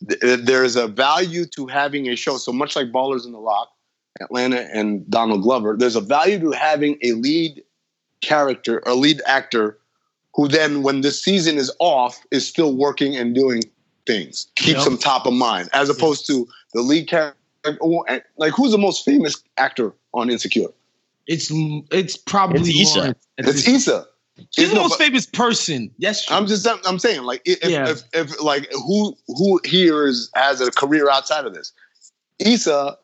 Th- 0.10 0.40
There 0.42 0.64
is 0.64 0.76
a 0.76 0.88
value 0.88 1.46
to 1.56 1.68
having 1.68 2.08
a 2.10 2.16
show. 2.16 2.38
So 2.38 2.52
much 2.52 2.76
like 2.76 2.88
Ballers 2.92 3.26
in 3.26 3.32
the 3.32 3.40
Lock, 3.40 3.70
Atlanta, 4.22 4.68
and 4.74 5.10
Donald 5.10 5.42
Glover, 5.44 5.76
there's 5.78 5.96
a 5.96 6.02
value 6.02 6.40
to 6.40 6.52
having 6.52 6.98
a 7.04 7.14
lead 7.14 7.64
character, 8.22 8.82
a 8.86 8.96
lead 8.96 9.22
actor, 9.26 9.78
who 10.36 10.48
then, 10.48 10.84
when 10.84 11.02
the 11.02 11.12
season 11.12 11.58
is 11.58 11.72
off, 11.80 12.22
is 12.32 12.48
still 12.48 12.76
working 12.76 13.16
and 13.16 13.34
doing 13.36 13.64
things, 14.06 14.48
keeps 14.56 14.80
Yep. 14.80 14.84
them 14.86 14.98
top 14.98 15.26
of 15.26 15.34
mind, 15.34 15.70
as 15.74 15.90
opposed 15.90 16.28
to 16.28 16.48
the 16.74 16.82
lead 16.82 17.08
character. 17.08 17.38
Like, 18.38 18.54
who's 18.54 18.72
the 18.72 18.78
most 18.78 19.04
famous 19.06 19.42
actor 19.58 19.94
on 20.14 20.30
Insecure? 20.30 20.68
It's 21.28 21.52
it's 21.92 22.16
probably 22.18 22.70
It's 22.70 22.82
Issa. 22.82 23.00
Lawrence. 23.00 23.28
It's 23.38 23.68
Issa. 23.68 24.06
She's 24.52 24.70
the 24.70 24.76
No, 24.76 24.82
most 24.84 24.98
famous 24.98 25.26
person. 25.26 25.92
Yes. 25.98 26.30
I'm 26.30 26.46
just 26.46 26.68
I'm 26.86 27.00
saying 27.00 27.24
like 27.24 27.42
if, 27.46 27.64
Yeah. 27.64 27.90
if, 27.90 28.02
if 28.14 28.42
like 28.42 28.70
who 28.72 29.16
who 29.28 29.60
here 29.64 30.06
is 30.08 30.30
has 30.36 30.62
a 30.62 30.72
career 30.72 31.10
outside 31.10 31.46
of 31.46 31.54
this? 31.54 31.72
Issa, 32.40 32.98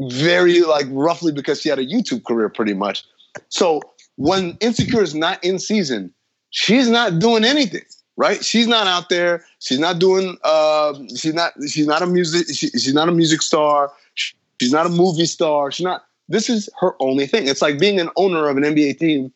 very 0.00 0.60
like 0.62 0.86
roughly 0.90 1.32
because 1.32 1.60
she 1.60 1.68
had 1.68 1.78
a 1.78 1.86
YouTube 1.86 2.24
career 2.24 2.48
pretty 2.48 2.74
much. 2.74 3.04
So 3.48 3.82
when 4.16 4.56
Insecure 4.60 5.02
is 5.02 5.14
not 5.14 5.42
in 5.44 5.58
season, 5.58 6.12
she's 6.50 6.88
not 6.88 7.20
doing 7.20 7.44
anything, 7.44 7.82
right? 8.16 8.44
She's 8.44 8.66
not 8.66 8.86
out 8.88 9.08
there. 9.10 9.44
She's 9.60 9.78
not 9.78 10.00
doing. 10.00 10.36
Uh, 10.42 10.94
she's 11.16 11.34
not. 11.34 11.52
She's 11.68 11.86
not 11.86 12.02
a 12.02 12.06
music. 12.06 12.48
She, 12.48 12.68
she's 12.70 12.94
not 12.94 13.08
a 13.08 13.12
music 13.12 13.42
star. 13.42 13.92
She's 14.14 14.72
not 14.72 14.86
a 14.86 14.90
movie 14.90 15.26
star. 15.26 15.70
She's 15.70 15.84
not. 15.84 16.04
This 16.28 16.50
is 16.50 16.68
her 16.80 16.94
only 17.00 17.26
thing. 17.26 17.46
It's 17.46 17.62
like 17.62 17.78
being 17.78 18.00
an 18.00 18.10
owner 18.16 18.48
of 18.48 18.56
an 18.56 18.64
NBA 18.64 18.98
team 18.98 19.32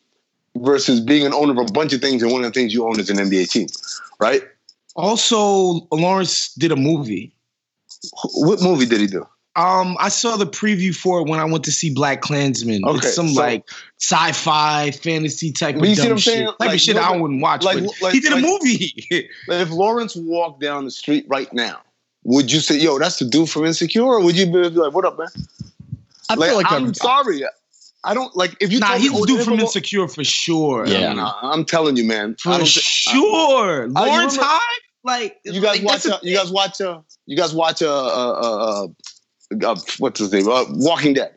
versus 0.57 0.99
being 0.99 1.25
an 1.25 1.33
owner 1.33 1.51
of 1.61 1.69
a 1.69 1.71
bunch 1.73 1.93
of 1.93 2.01
things, 2.01 2.21
and 2.23 2.31
one 2.31 2.43
of 2.43 2.53
the 2.53 2.59
things 2.59 2.73
you 2.73 2.85
own 2.87 2.99
is 2.99 3.09
an 3.09 3.17
NBA 3.17 3.49
team, 3.49 3.67
right? 4.19 4.41
also, 4.95 5.87
Lawrence 5.91 6.53
did 6.53 6.71
a 6.71 6.75
movie. 6.75 7.33
What 8.35 8.61
movie 8.61 8.85
did 8.85 8.99
he 9.01 9.07
do? 9.07 9.25
Um, 9.55 9.95
I 9.99 10.09
saw 10.09 10.35
the 10.35 10.45
preview 10.47 10.95
for 10.95 11.19
it 11.21 11.27
when 11.27 11.39
I 11.39 11.45
went 11.45 11.63
to 11.65 11.71
see 11.71 11.93
Black 11.93 12.21
Klansman. 12.21 12.83
Okay, 12.85 12.97
it's 13.07 13.15
some 13.15 13.29
so- 13.29 13.41
like 13.41 13.67
sci-fi 13.99 14.91
fantasy 14.91 15.51
type 15.51 15.75
of 15.75 15.85
you 15.85 15.95
see 15.95 16.01
dumb 16.01 16.05
what 16.05 16.11
I'm 16.13 16.17
shit. 16.19 16.33
saying? 16.33 16.47
Type 16.47 16.55
Like, 16.59 16.73
of 16.73 16.79
shit 16.81 16.95
you 16.95 17.01
know, 17.01 17.07
I 17.07 17.17
wouldn't 17.17 17.41
watch. 17.41 17.63
like- 17.63 17.83
but 17.83 17.93
like- 18.01 18.13
he 18.13 18.19
did 18.19 18.31
like- 18.33 18.43
a 18.43 18.47
movie. 18.47 18.93
If 19.49 19.69
Lawrence 19.71 20.15
walked 20.15 20.59
down 20.61 20.85
the 20.85 20.91
street 20.91 21.25
right 21.27 21.51
now, 21.53 21.81
would 22.23 22.51
you 22.51 22.59
say, 22.61 22.77
"Yo, 22.79 22.97
that's 22.99 23.17
the 23.19 23.25
dude 23.25 23.49
from 23.49 23.65
Insecure," 23.65 24.03
or 24.03 24.21
would 24.21 24.35
you 24.37 24.45
be 24.47 24.69
like, 24.69 24.93
"What 24.93 25.05
up, 25.05 25.17
man?" 25.19 25.27
I 26.29 26.35
Like, 26.35 26.49
feel 26.49 26.57
like 26.57 26.71
I'm 26.71 26.85
I'm 26.85 26.93
sorry, 26.93 27.43
I 28.03 28.13
don't 28.13 28.35
like 28.35 28.55
if 28.59 28.71
you. 28.71 28.79
nah, 28.79 28.87
told 28.89 29.01
he's 29.01 29.11
me, 29.11 29.17
the 29.17 29.21
oh, 29.21 29.25
dude 29.25 29.45
from 29.45 29.59
Insecure 29.59 30.07
for 30.07 30.23
sure. 30.23 30.85
Yeah. 30.87 31.13
Nah, 31.13 31.33
I'm 31.41 31.63
telling 31.65 31.95
you, 31.97 32.03
man. 32.05 32.35
I 32.39 32.41
for 32.41 32.49
don't 32.57 32.59
thi- 32.61 32.81
sure. 32.81 33.83
Uh, 33.83 33.87
Lawrence 33.87 34.33
remember- 34.37 34.41
Hyde, 34.43 34.81
like 35.05 35.39
you 35.45 35.61
guys 35.61 35.81
like, 35.81 35.83
watch. 35.83 36.05
a 36.05 36.15
A, 36.15 36.19
you 36.23 36.35
guys 36.35 36.51
watch. 36.51 36.81
A, 36.81 37.03
you 37.25 37.37
guys 37.37 37.53
watch 37.53 37.81
a, 37.81 37.89
a, 37.89 38.31
a, 38.33 38.83
a, 38.85 39.65
a 39.71 39.75
what's 39.99 40.19
his 40.19 40.31
name? 40.33 40.47
Uh, 40.49 40.65
Walking 40.69 41.13
Dead. 41.13 41.33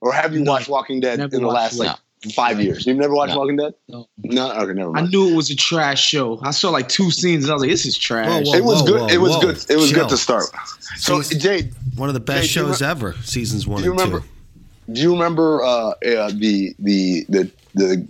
Or 0.00 0.12
have 0.12 0.34
you 0.34 0.40
No. 0.40 0.52
watched 0.52 0.68
Walking 0.68 1.00
Dead 1.00 1.18
in 1.18 1.30
the 1.30 1.46
last 1.48 1.78
like 1.78 1.96
five 2.34 2.60
years? 2.60 2.86
You've 2.86 2.98
never 2.98 3.14
watched 3.14 3.32
No. 3.32 3.38
Walking 3.38 3.56
Dead? 3.56 3.72
No. 3.88 4.06
No. 4.22 4.52
Okay, 4.52 4.74
never 4.74 4.94
I 4.94 5.02
knew 5.06 5.30
it 5.32 5.34
was 5.36 5.48
a 5.50 5.56
trash 5.56 6.04
show. 6.04 6.38
I 6.42 6.50
saw 6.50 6.68
like 6.68 6.88
two 6.90 7.10
scenes 7.10 7.44
and 7.44 7.50
I 7.52 7.54
was 7.54 7.62
like, 7.62 7.70
this 7.70 7.86
is 7.86 7.96
trash. 7.96 8.26
Whoa, 8.28 8.42
whoa. 8.52 8.54
it 8.58 8.64
was 8.64 8.82
good. 8.82 9.00
whoa, 9.00 9.06
it 9.08 9.18
was 9.18 9.30
whoa. 9.36 9.40
good. 9.40 9.64
It 9.70 9.76
was 9.76 9.90
Chill. 9.90 10.00
good 10.00 10.10
to 10.10 10.16
start. 10.18 10.44
So, 10.96 11.22
Season- 11.22 11.40
Jade, 11.40 11.74
One 11.96 12.10
of 12.10 12.14
the 12.14 12.20
best 12.20 12.36
Hey, 12.36 12.60
do 12.60 12.66
you 12.66 12.66
shows 12.72 12.82
ever, 12.82 13.14
seasons 13.22 13.66
one 13.66 13.78
do 13.78 13.84
you 13.86 13.92
and 13.92 14.00
remember? 14.00 14.20
two. 14.20 14.26
Do 14.92 15.00
you 15.00 15.12
remember 15.12 15.62
uh, 15.62 15.90
uh, 15.90 15.94
the 16.34 16.74
the 16.78 17.24
the 17.28 17.50
the 17.74 18.06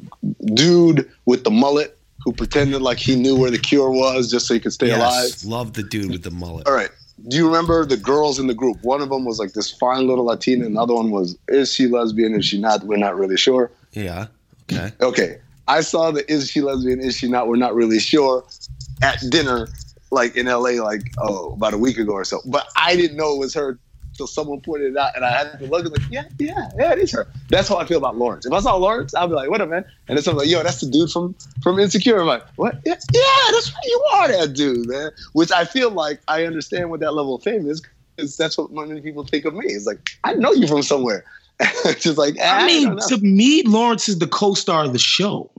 dude 0.54 1.10
with 1.26 1.44
the 1.44 1.50
mullet 1.50 1.96
who 2.24 2.32
pretended 2.32 2.82
like 2.82 2.98
he 2.98 3.16
knew 3.16 3.36
where 3.36 3.50
the 3.50 3.58
cure 3.58 3.90
was 3.90 4.30
just 4.30 4.46
so 4.46 4.54
he 4.54 4.60
could 4.60 4.72
stay 4.72 4.90
alive? 4.90 5.24
Yes, 5.24 5.44
love 5.44 5.74
the 5.74 5.82
dude 5.82 6.10
with 6.10 6.22
the 6.22 6.30
mullet. 6.30 6.66
All 6.66 6.74
right. 6.74 6.90
Do 7.28 7.36
you 7.36 7.46
remember 7.46 7.86
the 7.86 7.96
girls 7.96 8.38
in 8.38 8.48
the 8.48 8.54
group? 8.54 8.82
One 8.82 9.00
of 9.00 9.08
them 9.08 9.24
was 9.24 9.38
like 9.38 9.52
this 9.52 9.70
fine 9.70 10.08
little 10.08 10.24
Latina, 10.24 10.66
and 10.66 10.76
the 10.76 10.80
other 10.80 10.94
one 10.94 11.10
was 11.10 11.38
is 11.48 11.72
she 11.72 11.86
lesbian? 11.86 12.34
Is 12.34 12.44
she 12.44 12.60
not? 12.60 12.84
We're 12.84 12.96
not 12.96 13.16
really 13.16 13.36
sure. 13.36 13.70
Yeah. 13.92 14.26
Okay. 14.70 14.92
Okay. 15.00 15.38
I 15.68 15.80
saw 15.80 16.10
the 16.10 16.30
is 16.30 16.50
she 16.50 16.60
lesbian? 16.60 17.00
Is 17.00 17.16
she 17.16 17.28
not? 17.28 17.46
We're 17.48 17.56
not 17.56 17.74
really 17.74 18.00
sure 18.00 18.44
at 19.02 19.22
dinner, 19.30 19.68
like 20.10 20.36
in 20.36 20.46
LA, 20.46 20.82
like 20.82 21.12
oh 21.18 21.52
about 21.52 21.72
a 21.72 21.78
week 21.78 21.98
ago 21.98 22.12
or 22.12 22.24
so. 22.24 22.40
But 22.46 22.66
I 22.76 22.96
didn't 22.96 23.16
know 23.16 23.34
it 23.34 23.38
was 23.38 23.54
her 23.54 23.78
till 24.16 24.26
someone 24.26 24.60
pointed 24.60 24.92
it 24.92 24.96
out, 24.96 25.14
and 25.16 25.24
I 25.24 25.30
had 25.30 25.58
to 25.58 25.66
look 25.66 25.84
and 25.84 25.90
like, 25.90 26.10
yeah, 26.10 26.24
yeah, 26.38 26.70
yeah, 26.78 26.92
it 26.92 26.98
is 26.98 27.12
her. 27.12 27.26
That's 27.48 27.68
how 27.68 27.76
I 27.76 27.84
feel 27.84 27.98
about 27.98 28.16
Lawrence. 28.16 28.46
If 28.46 28.52
I 28.52 28.60
saw 28.60 28.76
Lawrence, 28.76 29.14
I'd 29.14 29.26
be 29.26 29.34
like, 29.34 29.50
what 29.50 29.60
up, 29.60 29.68
man? 29.68 29.84
And 30.08 30.16
then 30.16 30.22
someone's 30.22 30.46
like, 30.46 30.52
yo, 30.52 30.62
that's 30.62 30.80
the 30.80 30.90
dude 30.90 31.10
from 31.10 31.34
from 31.62 31.78
Insecure. 31.78 32.20
I'm 32.20 32.26
like, 32.26 32.44
what? 32.56 32.76
Yeah, 32.84 32.94
yeah, 33.12 33.50
that's 33.50 33.72
right. 33.72 33.84
You 33.84 34.04
are 34.14 34.28
that 34.28 34.54
dude, 34.54 34.88
man. 34.88 35.10
Which 35.32 35.52
I 35.52 35.64
feel 35.64 35.90
like 35.90 36.20
I 36.28 36.44
understand 36.44 36.90
what 36.90 37.00
that 37.00 37.12
level 37.12 37.34
of 37.34 37.42
fame 37.42 37.68
is. 37.68 37.82
Because 38.16 38.36
that's 38.36 38.56
what 38.56 38.70
many 38.70 39.00
people 39.00 39.24
think 39.24 39.44
of 39.44 39.54
me. 39.54 39.66
It's 39.66 39.86
like 39.86 40.10
I 40.22 40.34
know 40.34 40.52
you 40.52 40.66
from 40.66 40.82
somewhere. 40.82 41.24
just 41.98 42.18
like 42.18 42.38
I 42.38 42.42
eh, 42.42 42.58
don't 42.58 42.96
mean, 42.96 42.98
to 43.08 43.18
me, 43.18 43.62
Lawrence 43.64 44.08
is 44.08 44.18
the 44.18 44.26
co-star 44.26 44.84
of 44.84 44.92
the 44.92 44.98
show. 44.98 45.50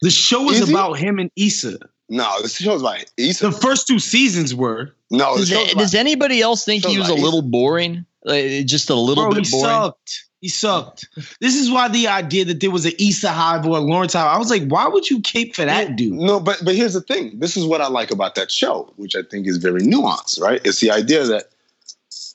The 0.00 0.10
show 0.10 0.50
is 0.50 0.60
Is 0.60 0.70
about 0.70 0.94
him 0.94 1.18
and 1.18 1.30
Issa. 1.36 1.78
no, 2.08 2.30
this 2.42 2.56
show's 2.56 2.82
about 2.82 3.04
Issa. 3.16 3.48
The 3.48 3.52
first 3.52 3.86
two 3.86 3.98
seasons 3.98 4.54
were. 4.54 4.92
No, 5.16 5.36
Does, 5.36 5.48
show's 5.48 5.74
does 5.74 5.94
anybody 5.94 6.40
else 6.40 6.64
think 6.64 6.84
he 6.84 6.94
Show's 6.94 7.08
was 7.10 7.20
a 7.20 7.22
little 7.22 7.42
boring? 7.42 8.04
Like, 8.24 8.66
just 8.66 8.90
a 8.90 8.94
little 8.94 9.24
Bro, 9.24 9.34
he 9.34 9.40
bit 9.42 9.50
boring. 9.50 9.64
sucked. 9.66 10.24
He 10.40 10.48
sucked. 10.48 11.08
This 11.40 11.54
is 11.56 11.70
why 11.70 11.88
the 11.88 12.06
idea 12.08 12.44
that 12.44 12.60
there 12.60 12.70
was 12.70 12.84
an 12.84 12.92
Issa 12.98 13.30
Hive 13.30 13.66
or 13.66 13.78
a 13.78 13.80
Lawrence 13.80 14.12
Hive, 14.12 14.26
I 14.26 14.36
was 14.38 14.50
like, 14.50 14.66
why 14.68 14.86
would 14.86 15.08
you 15.08 15.20
cape 15.22 15.54
for 15.54 15.64
that 15.64 15.96
dude? 15.96 16.12
No, 16.12 16.38
but 16.38 16.60
but 16.64 16.74
here's 16.74 16.92
the 16.92 17.00
thing. 17.00 17.38
This 17.38 17.56
is 17.56 17.64
what 17.64 17.80
I 17.80 17.88
like 17.88 18.10
about 18.10 18.34
that 18.34 18.50
show, 18.50 18.92
which 18.96 19.16
I 19.16 19.22
think 19.22 19.46
is 19.46 19.56
very 19.56 19.80
nuanced, 19.80 20.40
right? 20.40 20.60
It's 20.64 20.80
the 20.80 20.90
idea 20.90 21.24
that 21.24 21.44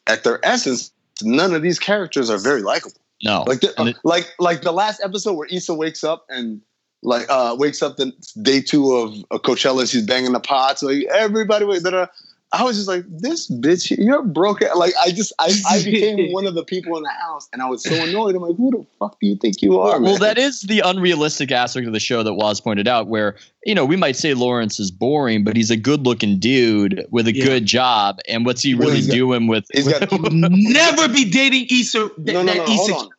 at 0.08 0.24
their 0.24 0.40
essence, 0.44 0.92
none 1.22 1.54
of 1.54 1.62
these 1.62 1.78
characters 1.78 2.30
are 2.32 2.40
very 2.40 2.62
likable. 2.64 2.98
No. 3.24 3.44
Like 3.46 3.60
the, 3.60 3.74
it- 3.78 3.98
like 4.04 4.28
like 4.40 4.62
the 4.62 4.72
last 4.72 5.02
episode 5.04 5.34
where 5.34 5.48
Issa 5.52 5.74
wakes 5.76 6.04
up 6.04 6.26
and 6.30 6.62
like 7.04 7.26
uh 7.30 7.56
wakes 7.60 7.82
up 7.84 7.98
the 7.98 8.12
day 8.42 8.60
two 8.62 8.92
of 8.96 9.14
uh, 9.30 9.38
Coachella, 9.38 9.90
she's 9.90 10.06
banging 10.06 10.32
the 10.34 10.40
pots, 10.40 10.82
like 10.82 11.04
everybody 11.14 11.64
wait. 11.66 11.84
da-da. 11.84 12.08
I 12.52 12.64
was 12.64 12.78
just 12.78 12.88
like, 12.88 13.06
this 13.08 13.48
bitch, 13.48 13.96
you're 13.96 14.24
broken. 14.24 14.70
Like 14.76 14.94
I 15.06 15.12
just 15.12 15.32
I, 15.38 15.52
I 15.70 15.84
became 15.86 16.32
one 16.34 16.48
of 16.48 16.56
the 16.56 16.64
people 16.64 16.98
in 16.98 17.04
the 17.04 17.10
house, 17.12 17.48
and 17.54 17.62
I 17.62 17.70
was 17.70 17.84
so 17.84 17.94
annoyed. 17.94 18.36
I'm 18.36 18.42
like, 18.42 18.56
who 18.58 18.72
the 18.72 18.86
fuck 18.98 19.20
do 19.20 19.28
you 19.28 19.36
think 19.36 19.62
you 19.62 19.80
are? 19.80 20.02
well, 20.02 20.14
man? 20.14 20.20
that 20.22 20.38
is 20.40 20.62
the 20.62 20.80
unrealistic 20.80 21.52
aspect 21.52 21.86
of 21.86 21.94
the 21.94 22.00
show 22.00 22.24
that 22.24 22.34
Wos 22.34 22.60
pointed 22.60 22.88
out, 22.88 23.08
where 23.08 23.36
you 23.66 23.76
know 23.76 23.86
we 23.86 23.96
might 23.96 24.16
say 24.16 24.34
Lawrence 24.34 24.80
is 24.80 24.90
boring, 24.90 25.44
but 25.44 25.56
he's 25.56 25.70
a 25.70 25.78
good-looking 25.78 26.40
dude 26.40 27.06
with 27.12 27.28
a 27.28 27.36
Yeah. 27.36 27.46
good 27.46 27.66
job, 27.68 28.18
and 28.28 28.46
what's 28.48 28.64
he 28.64 28.74
Well, 28.74 28.88
really 28.88 28.98
he's 28.98 29.08
got- 29.08 29.14
doing 29.14 29.48
with? 29.48 29.66
He's 29.72 29.88
got 29.88 30.12
Never 30.32 31.08
be 31.08 31.30
dating 31.30 31.68
Issa. 31.70 32.00
no, 32.00 32.10
no, 32.18 32.42
no, 32.44 32.54
that 32.54 32.68
hold 32.68 32.90
Issa 32.90 32.96
on. 33.00 33.10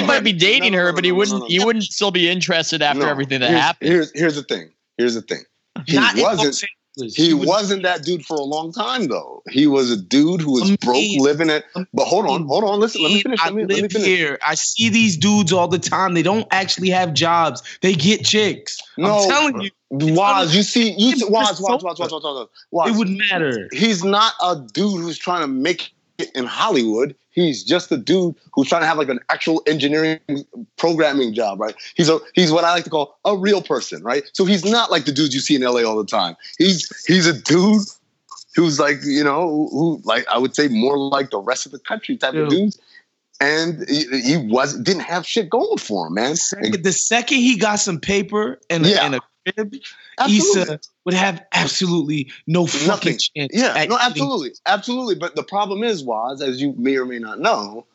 He 0.00 0.04
might 0.06 0.24
be 0.24 0.32
dating 0.32 0.72
No, 0.72 0.78
no, 0.78 0.84
her, 0.86 0.90
no, 0.90 0.94
but 0.96 1.04
he 1.04 1.10
no, 1.10 1.14
no, 1.14 1.18
wouldn't. 1.18 1.38
no, 1.38 1.44
no. 1.44 1.46
He 1.46 1.64
wouldn't 1.64 1.84
still 1.84 2.10
be 2.10 2.28
interested 2.28 2.82
after 2.82 3.02
No, 3.02 3.08
everything 3.08 3.38
that 3.40 3.50
here's, 3.50 3.60
happened. 3.60 3.90
Here's 3.90 4.12
here's 4.18 4.34
the 4.34 4.42
thing. 4.42 4.70
Here's 4.98 5.14
the 5.14 5.22
thing. 5.22 5.42
He 5.86 5.94
Not 5.96 6.16
wasn't. 6.16 6.64
He 6.96 7.34
was- 7.34 7.48
wasn't 7.48 7.82
that 7.82 8.04
dude 8.04 8.24
for 8.24 8.36
a 8.36 8.42
long 8.42 8.72
time 8.72 9.08
though. 9.08 9.42
He 9.50 9.66
was 9.66 9.90
a 9.90 9.96
dude 9.96 10.40
who 10.40 10.52
was 10.52 10.70
broke, 10.76 11.02
living 11.18 11.50
it. 11.50 11.64
But 11.92 12.04
hold 12.04 12.26
on, 12.26 12.46
hold 12.46 12.64
on. 12.64 12.78
Listen, 12.78 13.02
let 13.02 13.12
me 13.12 13.22
finish. 13.22 13.40
I 13.42 13.46
Let 13.46 13.54
me, 13.54 13.62
let 13.62 13.68
me 13.68 13.82
live 13.82 13.92
finish. 13.92 14.06
here. 14.06 14.38
I 14.46 14.54
see 14.54 14.88
these 14.88 15.16
dudes 15.16 15.52
all 15.52 15.66
the 15.66 15.78
time. 15.78 16.14
They 16.14 16.22
don't 16.22 16.46
actually 16.52 16.90
have 16.90 17.12
jobs. 17.12 17.62
They 17.82 17.94
get 17.94 18.24
chicks. 18.24 18.78
No, 18.96 19.18
I'm 19.18 19.28
telling 19.28 19.60
you, 19.62 19.70
Wos, 19.90 20.54
you 20.54 20.62
see, 20.62 20.92
you 20.92 21.16
see, 21.16 21.24
Wos, 21.24 21.60
Wos, 21.60 21.82
Wos, 21.82 21.98
Wos, 21.98 22.10
Wos, 22.12 22.22
Wos, 22.22 22.48
Wos. 22.70 22.88
it 22.88 22.96
wouldn't 22.96 23.18
matter. 23.18 23.68
He's 23.72 24.04
not 24.04 24.34
a 24.42 24.56
dude 24.72 25.00
who's 25.00 25.18
trying 25.18 25.40
to 25.42 25.48
make 25.48 25.92
in 26.34 26.44
Hollywood. 26.46 27.14
He's 27.30 27.64
just 27.64 27.90
a 27.90 27.96
dude 27.96 28.36
who's 28.52 28.68
trying 28.68 28.82
to 28.82 28.86
have 28.86 28.96
like 28.98 29.08
an 29.08 29.18
actual 29.28 29.62
engineering 29.66 30.20
programming 30.76 31.34
job, 31.34 31.60
right? 31.60 31.74
He's 31.96 32.08
a 32.08 32.20
he's 32.34 32.52
what 32.52 32.64
I 32.64 32.72
like 32.72 32.84
to 32.84 32.90
call 32.90 33.18
a 33.24 33.36
real 33.36 33.60
person, 33.62 34.02
right? 34.02 34.22
So 34.32 34.44
he's 34.44 34.64
not 34.64 34.90
like 34.90 35.04
the 35.04 35.12
dudes 35.12 35.34
you 35.34 35.40
see 35.40 35.56
in 35.56 35.62
LA 35.62 35.82
all 35.82 35.96
the 35.96 36.06
time. 36.06 36.36
He's 36.58 36.88
he's 37.06 37.26
a 37.26 37.32
dude 37.32 37.82
who's 38.54 38.78
like, 38.78 38.98
you 39.04 39.24
know, 39.24 39.68
who, 39.72 40.00
like 40.04 40.24
I 40.30 40.38
would 40.38 40.54
say 40.54 40.68
more 40.68 40.96
like 40.96 41.30
the 41.30 41.40
rest 41.40 41.66
of 41.66 41.72
the 41.72 41.80
country 41.80 42.16
type 42.16 42.34
of 42.34 42.48
Dude. 42.48 42.50
dudes. 42.50 42.78
And 43.40 43.84
he, 43.88 44.04
he 44.22 44.36
was 44.36 44.78
didn't 44.80 45.02
have 45.02 45.26
shit 45.26 45.50
going 45.50 45.78
for 45.78 46.06
him, 46.06 46.14
man. 46.14 46.36
The 46.82 46.92
second 46.92 47.38
he 47.38 47.58
got 47.58 47.76
some 47.80 47.98
paper 47.98 48.60
and 48.70 48.86
a, 48.86 48.88
Yeah. 48.90 49.04
and 49.04 49.16
a 49.16 49.20
crib, 49.44 49.74
Absolutely. 50.18 50.62
Issa 50.62 50.80
would 51.04 51.14
have 51.14 51.44
absolutely 51.52 52.30
no 52.46 52.66
fucking 52.66 52.88
Nothing. 52.88 53.18
chance. 53.18 53.52
Yeah, 53.52 53.84
no, 53.88 53.98
absolutely, 54.00 54.52
absolutely. 54.66 55.14
But 55.14 55.36
the 55.36 55.42
problem 55.42 55.82
is, 55.82 56.02
Wos 56.04 56.42
as 56.42 56.60
you 56.60 56.74
may 56.76 56.96
or 56.96 57.04
may 57.04 57.18
not 57.18 57.40
know, 57.40 57.86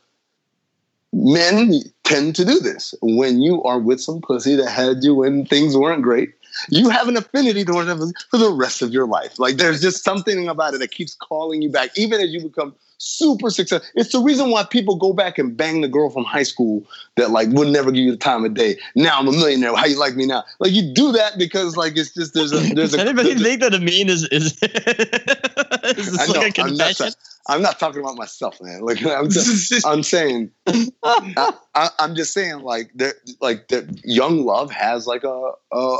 men 1.14 1.82
tend 2.04 2.36
to 2.36 2.45
do 2.45 2.60
this. 2.60 2.93
When 3.02 3.41
you 3.41 3.64
are 3.64 3.80
with 3.80 4.02
some 4.02 4.22
pussy 4.22 4.56
that 4.56 4.70
had 4.70 5.04
you 5.04 5.16
when 5.16 5.45
things 5.45 5.76
weren't 5.76 6.04
great, 6.04 6.34
you 6.70 6.89
have 6.89 7.07
an 7.07 7.18
affinity 7.18 7.64
towards 7.64 7.88
them 7.88 8.12
for 8.30 8.38
the 8.38 8.51
rest 8.51 8.82
of 8.82 8.91
your 8.91 9.07
life. 9.07 9.39
Like 9.39 9.55
there's 9.57 9.82
just 9.82 10.03
something 10.03 10.47
about 10.47 10.74
it 10.74 10.80
that 10.80 10.91
keeps 10.91 11.16
calling 11.16 11.62
you 11.62 11.70
back, 11.70 11.97
even 11.97 12.20
as 12.22 12.30
you 12.32 12.41
become 12.41 12.76
super 12.97 13.49
successful. 13.49 13.88
It's 13.95 14.12
the 14.12 14.20
reason 14.20 14.49
why 14.51 14.64
people 14.66 14.95
go 14.97 15.14
back 15.14 15.38
and 15.38 15.55
bang 15.55 15.82
the 15.82 15.88
girl 15.88 16.10
from 16.10 16.26
high 16.26 16.43
school 16.43 16.86
that 17.16 17.32
like 17.32 17.47
would 17.49 17.70
never 17.70 17.91
give 17.91 18.03
you 18.03 18.12
the 18.12 18.18
time 18.18 18.43
of 18.43 18.53
day. 18.53 18.78
Now 18.95 19.18
I'm 19.20 19.28
a 19.28 19.32
millionaire. 19.32 19.76
How 19.76 19.86
you 19.86 19.97
like 19.97 20.16
me 20.16 20.26
now? 20.26 20.43
Like 20.60 20.74
you 20.74 20.93
do 20.93 21.12
that 21.14 21.38
because 21.38 21.78
like 21.78 21.95
it's 21.97 22.14
just 22.14 22.34
there's 22.34 22.51
a 22.51 22.57
there's 22.74 22.91
Does 22.91 22.95
a 22.95 23.01
anybody 23.01 23.30
there's 23.30 23.41
a- 23.41 23.43
think 23.43 23.62
that 23.62 23.74
Amin 23.74 24.10
is 24.10 24.24
is, 24.32 24.62
is 24.64 26.20
I 26.20 26.26
this 26.26 26.34
know, 26.34 26.39
like 26.41 26.57
a 26.57 26.62
I'm 26.62 26.76
not, 26.76 26.88
confession? 26.88 27.14
I'm 27.47 27.62
not 27.62 27.80
talking 27.80 28.01
about 28.01 28.16
myself, 28.16 28.62
man. 28.62 28.82
Like 28.82 29.03
I'm 29.05 29.30
just, 29.30 29.86
I'm 29.86 30.03
saying, 30.03 30.51
I, 30.68 31.53
I, 31.74 31.89
I'm 31.99 32.16
just 32.16 32.34
saying, 32.34 32.60
like, 32.60 32.91
there, 32.93 33.14
like, 33.41 33.70
the 33.70 33.99
young 34.03 34.45
love 34.45 34.70
has 34.72 35.07
like 35.07 35.24
a, 35.24 35.51
a 35.72 35.99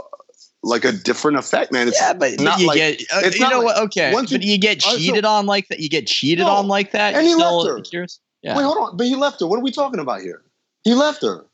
like 0.64 0.84
a 0.86 0.91
different 0.91 1.38
effect, 1.38 1.72
man. 1.72 1.88
It's 1.88 1.99
yeah, 1.99 2.14
but, 2.14 2.39
not 2.39 2.60
you 2.60 2.68
like 2.68 2.78
get 2.78 3.01
uh, 3.14 3.22
it's 3.24 3.36
you 3.36 3.41
not 3.41 3.51
know 3.51 3.57
like- 3.60 3.76
what? 3.78 3.84
Okay, 3.86 4.14
once 4.14 4.32
but 4.32 4.43
you- 4.43 4.51
you 4.53 4.57
get 4.57 4.86
uh, 4.86 4.89
so- 4.91 4.97
cheated 4.97 5.26
on 5.26 5.45
like 5.45 5.68
that. 5.70 5.80
You 5.80 5.89
get 5.89 6.07
cheated 6.07 6.45
No, 6.45 6.51
on 6.51 6.68
like 6.68 6.91
that. 6.91 7.14
and 7.16 7.26
you're 7.28 7.36
he 7.38 7.41
still 7.41 7.57
left 7.64 7.78
her. 7.78 7.84
curious? 7.84 8.20
Yeah. 8.41 8.55
wait, 8.57 8.64
hold 8.64 8.78
on, 8.78 8.97
but 8.97 9.05
he 9.07 9.16
left 9.16 9.39
her. 9.41 9.47
What 9.47 9.60
are 9.60 9.64
we 9.64 9.72
talking 9.72 9.99
about 9.99 10.22
here? 10.22 10.41
He 10.84 10.93
left 10.93 11.22
her. 11.24 11.45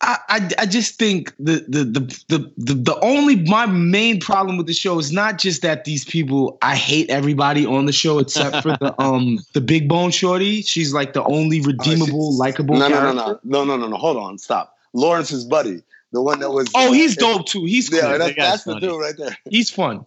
I, 0.00 0.18
I, 0.28 0.50
I 0.58 0.66
just 0.66 0.98
think 0.98 1.32
the, 1.38 1.64
the 1.66 1.84
the 1.84 2.00
the 2.28 2.52
the 2.58 2.74
the 2.74 2.98
only 3.00 3.36
my 3.44 3.64
main 3.64 4.20
problem 4.20 4.58
with 4.58 4.66
the 4.66 4.74
show 4.74 4.98
is 4.98 5.12
not 5.12 5.38
just 5.38 5.62
that 5.62 5.84
these 5.84 6.04
people 6.04 6.58
I 6.60 6.76
hate 6.76 7.08
everybody 7.08 7.64
on 7.64 7.86
the 7.86 7.92
show 7.92 8.18
except 8.18 8.62
for 8.62 8.76
the 8.80 8.94
um 9.02 9.38
the 9.54 9.60
big 9.62 9.88
bone 9.88 10.10
shorty. 10.10 10.60
She's 10.62 10.92
like 10.92 11.12
the 11.14 11.22
only 11.24 11.60
redeemable, 11.62 12.36
likable 12.36 12.74
No, 12.76 12.88
no, 12.88 12.94
character. 12.94 13.14
no, 13.14 13.40
no, 13.44 13.64
no, 13.64 13.64
no, 13.64 13.76
no, 13.76 13.88
no. 13.88 13.96
Hold 13.96 14.16
on, 14.18 14.36
stop. 14.36 14.76
Lawrence's 14.92 15.44
buddy, 15.44 15.82
the 16.14 16.22
one 16.22 16.40
that 16.40 16.50
was. 16.50 16.68
Oh, 16.74 16.92
he's 16.92 17.16
dope 17.18 17.44
too. 17.46 17.64
He's 17.66 17.90
cool. 17.90 17.98
Yeah, 17.98 18.12
That 18.16 18.18
that's, 18.18 18.34
guy's 18.36 18.50
that's 18.50 18.64
the 18.64 18.72
funny. 18.74 18.86
dude 18.86 19.00
right 19.00 19.14
there. 19.18 19.36
he's 19.50 19.68
fun. 19.70 20.06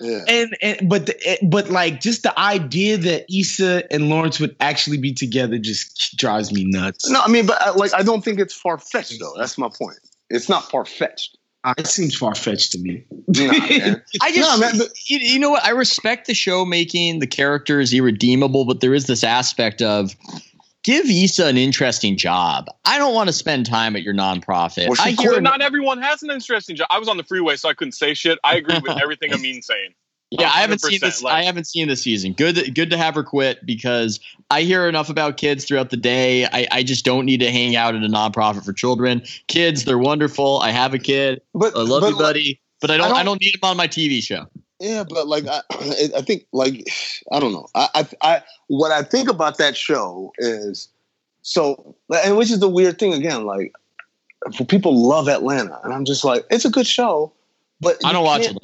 Yeah. 0.00 0.24
And 0.26 0.56
and 0.62 0.88
but 0.88 1.06
the, 1.06 1.16
eh, 1.28 1.36
but 1.42 1.68
like 1.70 2.00
just 2.00 2.22
the 2.24 2.36
idea 2.38 2.96
that 2.96 3.26
Issa 3.32 3.92
and 3.92 4.08
Lawrence 4.08 4.40
would 4.40 4.56
actually 4.60 4.98
be 4.98 5.12
together 5.12 5.56
just 5.58 6.16
drives 6.16 6.52
me 6.52 6.64
nuts. 6.64 7.08
No, 7.10 7.20
I 7.20 7.28
mean, 7.28 7.46
but 7.46 7.60
uh, 7.64 7.74
like, 7.76 7.94
I 7.94 8.02
don't 8.02 8.24
think 8.24 8.40
it's 8.40 8.54
far 8.54 8.78
fetched 8.78 9.20
though. 9.20 9.34
That's 9.38 9.56
my 9.58 9.68
point. 9.68 9.98
It's 10.30 10.48
not 10.48 10.68
far 10.70 10.84
fetched. 10.84 11.36
Uh, 11.62 11.74
it 11.78 11.86
seems 11.86 12.14
far 12.16 12.34
fetched 12.34 12.72
to 12.72 12.78
me. 12.78 13.04
Nah, 13.28 13.52
man. 13.52 14.02
I 14.20 14.32
just, 14.32 14.40
No, 14.40 14.58
man, 14.58 14.78
but- 14.78 14.90
you, 15.08 15.18
you 15.18 15.38
know 15.38 15.50
what? 15.50 15.64
I 15.64 15.70
respect 15.70 16.26
the 16.26 16.34
show 16.34 16.64
making 16.64 17.20
the 17.20 17.26
characters 17.28 17.94
irredeemable, 17.94 18.64
but 18.66 18.80
there 18.80 18.94
is 18.94 19.06
this 19.06 19.22
aspect 19.24 19.80
of 19.80 20.14
give 20.84 21.06
Issa 21.08 21.46
an 21.46 21.56
interesting 21.56 22.16
job. 22.16 22.68
I 22.84 22.98
don't 22.98 23.14
want 23.14 23.28
to 23.28 23.32
spend 23.32 23.66
time 23.66 23.96
at 23.96 24.02
your 24.02 24.14
nonprofit. 24.14 24.86
Well, 24.86 24.94
she 24.94 25.10
I 25.10 25.14
quit 25.14 25.32
hear, 25.32 25.40
Not 25.40 25.60
everyone 25.60 26.00
has 26.00 26.22
an 26.22 26.30
interesting 26.30 26.76
job. 26.76 26.86
I 26.90 26.98
was 26.98 27.08
on 27.08 27.16
the 27.16 27.24
freeway, 27.24 27.56
so 27.56 27.68
I 27.68 27.74
couldn't 27.74 27.92
say 27.92 28.14
shit. 28.14 28.38
I 28.44 28.56
agree 28.56 28.78
with 28.78 28.96
everything 29.02 29.32
Amin's 29.32 29.66
saying. 29.66 29.94
yeah, 30.30 30.46
I 30.46 30.60
haven't 30.60 30.80
seen 30.80 30.98
this. 31.00 31.22
like- 31.22 31.34
I 31.34 31.42
haven't 31.42 31.66
seen 31.66 31.88
this 31.88 32.02
season. 32.02 32.32
Good, 32.32 32.74
good 32.74 32.90
to 32.90 32.96
have 32.96 33.14
her 33.16 33.22
quit 33.24 33.64
because 33.66 34.20
I 34.50 34.62
hear 34.62 34.88
enough 34.88 35.08
about 35.10 35.36
kids 35.36 35.64
throughout 35.64 35.90
the 35.90 35.96
day. 35.96 36.44
I, 36.46 36.66
I 36.70 36.82
just 36.82 37.04
don't 37.04 37.24
need 37.26 37.40
to 37.40 37.50
hang 37.50 37.76
out 37.76 37.94
at 37.94 38.02
a 38.02 38.08
nonprofit 38.08 38.64
for 38.64 38.72
children. 38.72 39.22
Kids, 39.48 39.84
they're 39.84 39.98
wonderful. 39.98 40.60
I 40.60 40.70
have 40.70 40.92
a 40.94 40.98
kid. 40.98 41.40
But 41.54 41.76
I 41.76 41.80
love 41.82 42.02
but, 42.02 42.10
you, 42.10 42.18
buddy. 42.18 42.60
But 42.80 42.90
I 42.90 42.96
don't, 42.98 43.06
I 43.06 43.08
don't- 43.16 43.24
don't. 43.26 43.40
need 43.40 43.54
him 43.54 43.60
on 43.62 43.76
my 43.76 43.88
TV 43.88 44.22
show. 44.22 44.46
Yeah, 44.84 45.04
but 45.08 45.26
like 45.26 45.46
I, 45.48 45.62
I 46.16 46.20
think 46.20 46.46
like 46.52 46.88
I 47.32 47.40
don't 47.40 47.52
know. 47.52 47.68
I, 47.74 47.88
I, 47.94 48.06
I 48.20 48.42
what 48.66 48.92
I 48.92 49.02
think 49.02 49.30
about 49.30 49.56
that 49.58 49.76
show 49.76 50.32
is 50.38 50.88
so, 51.40 51.96
and 52.10 52.36
which 52.36 52.50
is 52.50 52.60
the 52.60 52.68
weird 52.68 52.98
thing 52.98 53.14
again. 53.14 53.46
Like, 53.46 53.72
for 54.54 54.64
people 54.64 55.08
love 55.08 55.28
Atlanta, 55.28 55.80
and 55.84 55.92
I'm 55.92 56.04
just 56.04 56.22
like, 56.22 56.44
it's 56.50 56.66
a 56.66 56.70
good 56.70 56.86
show, 56.86 57.32
but 57.80 57.96
I 58.04 58.12
don't 58.12 58.24
watch 58.24 58.42
it. 58.42 58.56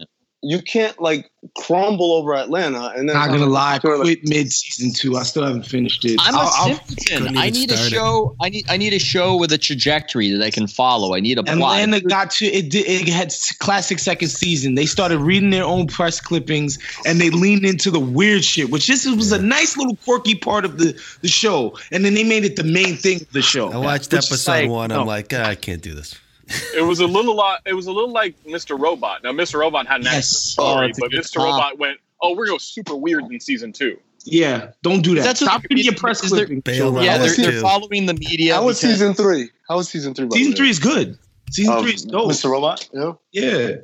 You 0.42 0.62
can't 0.62 0.98
like 0.98 1.30
crumble 1.58 2.12
over 2.14 2.34
Atlanta, 2.34 2.94
and 2.96 3.06
then 3.06 3.14
Not 3.14 3.28
gonna 3.28 3.44
lie, 3.44 3.78
I 3.84 3.88
like- 3.88 4.00
quit 4.00 4.20
mid 4.24 4.50
season 4.50 4.90
two. 4.94 5.18
I 5.18 5.22
still 5.22 5.44
haven't 5.44 5.66
finished 5.66 6.02
it. 6.06 6.16
I'm 6.18 6.34
a 6.34 6.38
I'll- 6.38 6.46
I'll- 6.48 6.66
simpleton. 6.86 7.36
I 7.36 7.48
even 7.48 7.60
need 7.60 7.70
a 7.72 7.76
show. 7.76 8.36
I 8.40 8.48
need. 8.48 8.64
I 8.70 8.78
need 8.78 8.94
a 8.94 8.98
show 8.98 9.36
with 9.36 9.52
a 9.52 9.58
trajectory 9.58 10.30
that 10.30 10.42
I 10.42 10.50
can 10.50 10.66
follow. 10.66 11.14
I 11.14 11.20
need 11.20 11.36
a 11.38 11.42
plot. 11.42 11.56
Atlanta 11.56 12.00
got 12.00 12.30
to 12.32 12.46
it. 12.46 12.70
Did, 12.70 12.86
it 12.86 13.08
had 13.12 13.34
classic 13.58 13.98
second 13.98 14.28
season. 14.28 14.76
They 14.76 14.86
started 14.86 15.18
reading 15.18 15.50
their 15.50 15.64
own 15.64 15.86
press 15.86 16.22
clippings 16.22 16.78
and 17.04 17.20
they 17.20 17.28
leaned 17.28 17.66
into 17.66 17.90
the 17.90 18.00
weird 18.00 18.42
shit, 18.42 18.70
which 18.70 18.86
this 18.86 19.06
was 19.06 19.32
a 19.32 19.42
nice 19.42 19.76
little 19.76 19.96
quirky 20.06 20.34
part 20.34 20.64
of 20.64 20.78
the 20.78 20.98
the 21.20 21.28
show. 21.28 21.76
And 21.92 22.02
then 22.02 22.14
they 22.14 22.24
made 22.24 22.44
it 22.46 22.56
the 22.56 22.64
main 22.64 22.96
thing 22.96 23.20
of 23.20 23.32
the 23.32 23.42
show. 23.42 23.70
I 23.70 23.76
watched 23.76 24.14
episode 24.14 24.50
like, 24.50 24.70
one. 24.70 24.88
no. 24.88 25.02
I'm 25.02 25.06
like, 25.06 25.34
ah, 25.34 25.44
I 25.44 25.54
can't 25.54 25.82
do 25.82 25.94
this. 25.94 26.14
It 26.76 26.82
was 26.84 27.00
a 27.00 27.06
little 27.06 27.34
lot. 27.36 27.60
It 27.66 27.74
was 27.74 27.86
a 27.86 27.92
little 27.92 28.12
like 28.12 28.34
Mr. 28.44 28.78
Robot. 28.78 29.22
Now, 29.22 29.32
Mr. 29.32 29.58
Robot 29.60 29.86
had 29.86 30.00
an 30.00 30.04
Yes. 30.06 30.16
excellent 30.18 30.36
story, 30.36 30.92
Oh, 30.94 30.98
but 30.98 31.10
Mr. 31.12 31.36
comp. 31.36 31.46
Robot 31.46 31.78
went, 31.78 31.98
"Oh, 32.20 32.34
we're 32.34 32.46
going 32.46 32.58
super 32.58 32.96
weird 32.96 33.24
in 33.30 33.40
season 33.40 33.72
two. 33.72 33.98
Yeah, 34.24 34.72
don't 34.82 35.00
do 35.02 35.14
that. 35.14 35.22
That's 35.24 35.40
what 35.40 35.48
Stop 35.48 35.62
the- 35.62 35.68
reading 35.70 35.84
your 35.86 35.94
press 35.94 36.22
is 36.22 36.30
there- 36.30 36.46
clippings. 36.46 36.62
Bail 36.64 37.02
yeah, 37.02 37.18
they're, 37.18 37.34
they're 37.34 37.60
following 37.60 38.06
the 38.06 38.14
media. 38.14 38.54
How 38.56 38.64
was 38.66 38.80
because- 38.80 38.96
season 38.98 39.14
three? 39.14 39.48
How 39.68 39.76
was 39.76 39.88
season 39.88 40.12
three? 40.14 40.28
Season 40.32 40.54
three 40.54 40.70
is 40.70 40.78
good. 40.78 41.16
Season 41.50 41.72
Of 41.72 41.82
three 41.82 41.94
is 41.94 42.02
dope. 42.02 42.30
Mr. 42.30 42.50
Robot. 42.50 42.88
Yeah. 42.92 43.12
Yeah. 43.32 43.76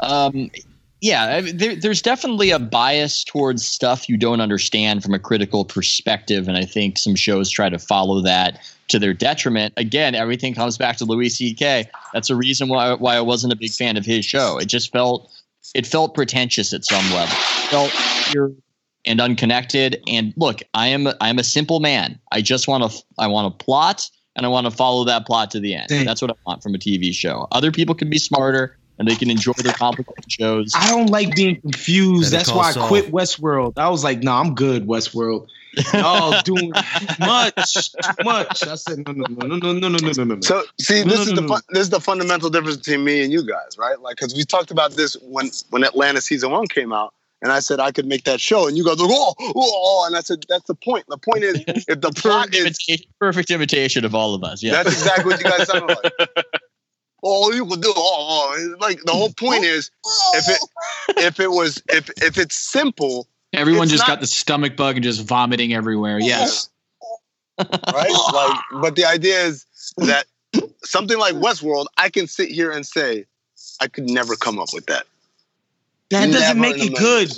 Um, 0.00 0.50
yeah, 1.00 1.40
there, 1.40 1.76
there's 1.76 2.02
definitely 2.02 2.50
a 2.50 2.58
bias 2.58 3.22
towards 3.24 3.66
stuff 3.66 4.08
you 4.08 4.16
don't 4.16 4.40
understand 4.40 5.02
from 5.02 5.14
a 5.14 5.18
critical 5.18 5.64
perspective, 5.64 6.48
and 6.48 6.56
I 6.56 6.64
think 6.64 6.98
some 6.98 7.14
shows 7.14 7.50
try 7.50 7.68
to 7.68 7.78
follow 7.78 8.20
that 8.22 8.58
to 8.88 8.98
their 8.98 9.12
detriment. 9.14 9.74
Again, 9.76 10.14
everything 10.14 10.54
comes 10.54 10.78
back 10.78 10.96
to 10.98 11.04
Louis 11.04 11.28
C.K. 11.28 11.88
That's 12.12 12.30
a 12.30 12.36
reason 12.36 12.68
why 12.68 12.94
why 12.94 13.16
I 13.16 13.20
wasn't 13.20 13.52
a 13.52 13.56
big 13.56 13.72
fan 13.72 13.96
of 13.96 14.04
his 14.04 14.24
show. 14.24 14.58
It 14.58 14.66
just 14.66 14.92
felt 14.92 15.30
it 15.74 15.86
felt 15.86 16.14
pretentious 16.14 16.72
at 16.72 16.84
some 16.84 17.04
level. 17.12 17.34
It 17.34 17.68
felt 17.68 17.92
weird 18.34 18.56
and 19.04 19.20
unconnected. 19.20 20.02
And 20.06 20.34
look, 20.36 20.60
I 20.74 20.88
am 20.88 21.08
I 21.20 21.28
am 21.28 21.38
a 21.38 21.44
simple 21.44 21.80
man. 21.80 22.18
I 22.32 22.42
just 22.42 22.68
want 22.68 22.90
to 22.90 23.04
I 23.18 23.26
want 23.28 23.54
a 23.54 23.64
plot 23.64 24.08
and 24.34 24.44
I 24.44 24.48
want 24.48 24.66
to 24.66 24.70
follow 24.70 25.04
that 25.04 25.26
plot 25.26 25.50
to 25.52 25.60
the 25.60 25.74
end. 25.74 25.88
Same. 25.88 26.04
That's 26.04 26.20
what 26.20 26.30
I 26.30 26.34
want 26.46 26.62
from 26.62 26.74
a 26.74 26.78
TV 26.78 27.12
show. 27.12 27.48
Other 27.52 27.72
people 27.72 27.94
can 27.94 28.10
be 28.10 28.18
smarter 28.18 28.76
and 28.98 29.08
they 29.08 29.14
can 29.14 29.30
enjoy 29.30 29.52
their 29.58 29.72
complicated 29.72 30.30
shows. 30.30 30.72
I 30.74 30.88
don't 30.90 31.10
like 31.10 31.34
being 31.34 31.60
confused. 31.60 32.32
Better 32.32 32.36
That's 32.36 32.52
why 32.52 32.68
I 32.68 32.72
Saul. 32.72 32.88
quit 32.88 33.12
Westworld. 33.12 33.74
I 33.76 33.88
was 33.88 34.04
like, 34.04 34.22
nah, 34.22 34.40
I'm 34.40 34.54
good, 34.54 34.86
Westworld. 34.86 35.48
Y'all 35.92 36.42
doing 36.42 36.72
too 36.72 37.06
much, 37.20 37.90
too 37.90 38.24
much. 38.24 38.66
I 38.66 38.74
said, 38.76 39.06
no, 39.06 39.12
no, 39.12 39.26
no, 39.28 39.46
no, 39.46 39.56
no, 39.56 39.72
no, 39.72 39.88
no, 39.88 39.98
no, 39.98 40.12
no, 40.12 40.24
no. 40.24 40.40
So 40.40 40.64
see, 40.80 41.04
No, 41.04 41.10
this 41.10 41.16
no, 41.16 41.22
is 41.22 41.32
no, 41.32 41.40
the 41.42 41.48
fun, 41.48 41.60
this 41.70 41.82
is 41.82 41.90
the 41.90 42.00
fundamental 42.00 42.50
difference 42.50 42.78
between 42.78 43.04
me 43.04 43.22
and 43.22 43.32
you 43.32 43.46
guys, 43.46 43.76
right? 43.78 44.00
Like, 44.00 44.16
because 44.16 44.34
we 44.34 44.44
talked 44.44 44.70
about 44.70 44.92
this 44.92 45.16
when 45.22 45.50
when 45.70 45.84
Atlanta 45.84 46.20
season 46.20 46.50
one 46.50 46.66
came 46.66 46.92
out, 46.92 47.12
and 47.42 47.52
I 47.52 47.60
said 47.60 47.80
I 47.80 47.92
could 47.92 48.06
make 48.06 48.24
that 48.24 48.40
show, 48.40 48.66
and 48.66 48.76
you 48.76 48.84
guys 48.84 48.98
were 48.98 49.06
oh, 49.08 49.34
oh, 49.38 49.52
oh, 49.54 50.04
and 50.06 50.16
I 50.16 50.20
said 50.20 50.44
that's 50.48 50.64
the 50.64 50.74
point. 50.74 51.04
The 51.08 51.18
point 51.18 51.44
is 51.44 51.62
if 51.68 52.00
the 52.00 52.10
plot 52.10 52.46
perfect, 52.46 52.54
is 52.54 52.60
imitation, 52.62 53.06
perfect 53.20 53.50
imitation 53.50 54.04
of 54.04 54.14
all 54.14 54.34
of 54.34 54.42
us. 54.44 54.62
Yeah. 54.62 54.82
that's 54.82 54.92
exactly 54.92 55.32
what 55.32 55.38
you 55.42 55.50
guys 55.50 55.68
sounded 55.68 55.98
like. 56.02 56.46
Oh, 57.28 57.52
you 57.52 57.66
could 57.66 57.82
do 57.82 57.92
oh, 57.96 58.54
oh. 58.56 58.76
Like 58.78 59.02
the 59.02 59.10
whole 59.10 59.32
point 59.32 59.64
is 59.64 59.90
if 60.34 60.48
it 60.48 60.60
if 61.16 61.40
it 61.40 61.50
was 61.50 61.82
if 61.88 62.08
if 62.22 62.38
it's 62.38 62.56
simple, 62.56 63.26
Everyone 63.56 63.84
It's 63.84 63.92
just 63.92 64.02
not- 64.02 64.08
got 64.08 64.20
the 64.20 64.26
stomach 64.26 64.76
bug 64.76 64.96
and 64.96 65.04
just 65.04 65.22
vomiting 65.26 65.72
everywhere. 65.74 66.18
Yes. 66.20 66.68
right? 67.58 68.10
like, 68.34 68.60
but 68.80 68.96
the 68.96 69.04
idea 69.04 69.44
is 69.44 69.64
that 69.98 70.26
something 70.84 71.18
like 71.18 71.34
Westworld, 71.34 71.86
I 71.96 72.08
can 72.10 72.26
sit 72.26 72.50
here 72.50 72.70
and 72.70 72.86
say 72.86 73.24
I 73.80 73.88
could 73.88 74.08
never 74.10 74.36
come 74.36 74.58
up 74.58 74.68
with 74.72 74.86
that. 74.86 75.06
that 76.10 76.30
doesn't 76.30 76.60
make 76.60 76.76
it 76.78 76.94
good. 76.96 77.30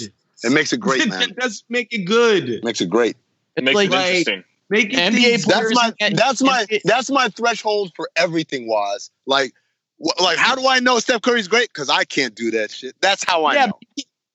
It 0.44 0.52
makes 0.52 0.72
it 0.72 0.78
great, 0.80 1.08
man. 1.08 1.20
that 1.20 1.36
doesn't 1.36 1.64
make 1.68 1.92
it 1.92 2.04
good. 2.04 2.48
It 2.48 2.64
makes 2.64 2.80
it 2.80 2.90
great. 2.90 3.16
It 3.56 3.64
makes 3.64 3.74
like- 3.76 3.90
it 3.90 3.94
interesting. 3.94 4.44
Make 4.70 4.92
it 4.92 4.96
NBA 4.98 5.44
players 5.44 5.72
That's 5.72 6.02
my 6.02 6.10
that's 6.10 6.42
my 6.42 6.66
that's 6.84 7.10
my 7.10 7.28
threshold 7.28 7.90
for 7.96 8.10
everything. 8.16 8.68
Was 8.68 9.10
like, 9.24 9.54
wh- 9.98 10.20
like 10.20 10.36
how 10.36 10.54
do 10.56 10.68
I 10.68 10.78
know 10.78 10.98
Steph 10.98 11.22
Curry's 11.22 11.48
great? 11.48 11.70
Because 11.72 11.88
I 11.88 12.04
can't 12.04 12.34
do 12.34 12.50
that 12.50 12.70
shit. 12.70 12.94
That's 13.00 13.24
how 13.26 13.46
I 13.46 13.54
Yeah, 13.54 13.66
know. 13.66 13.78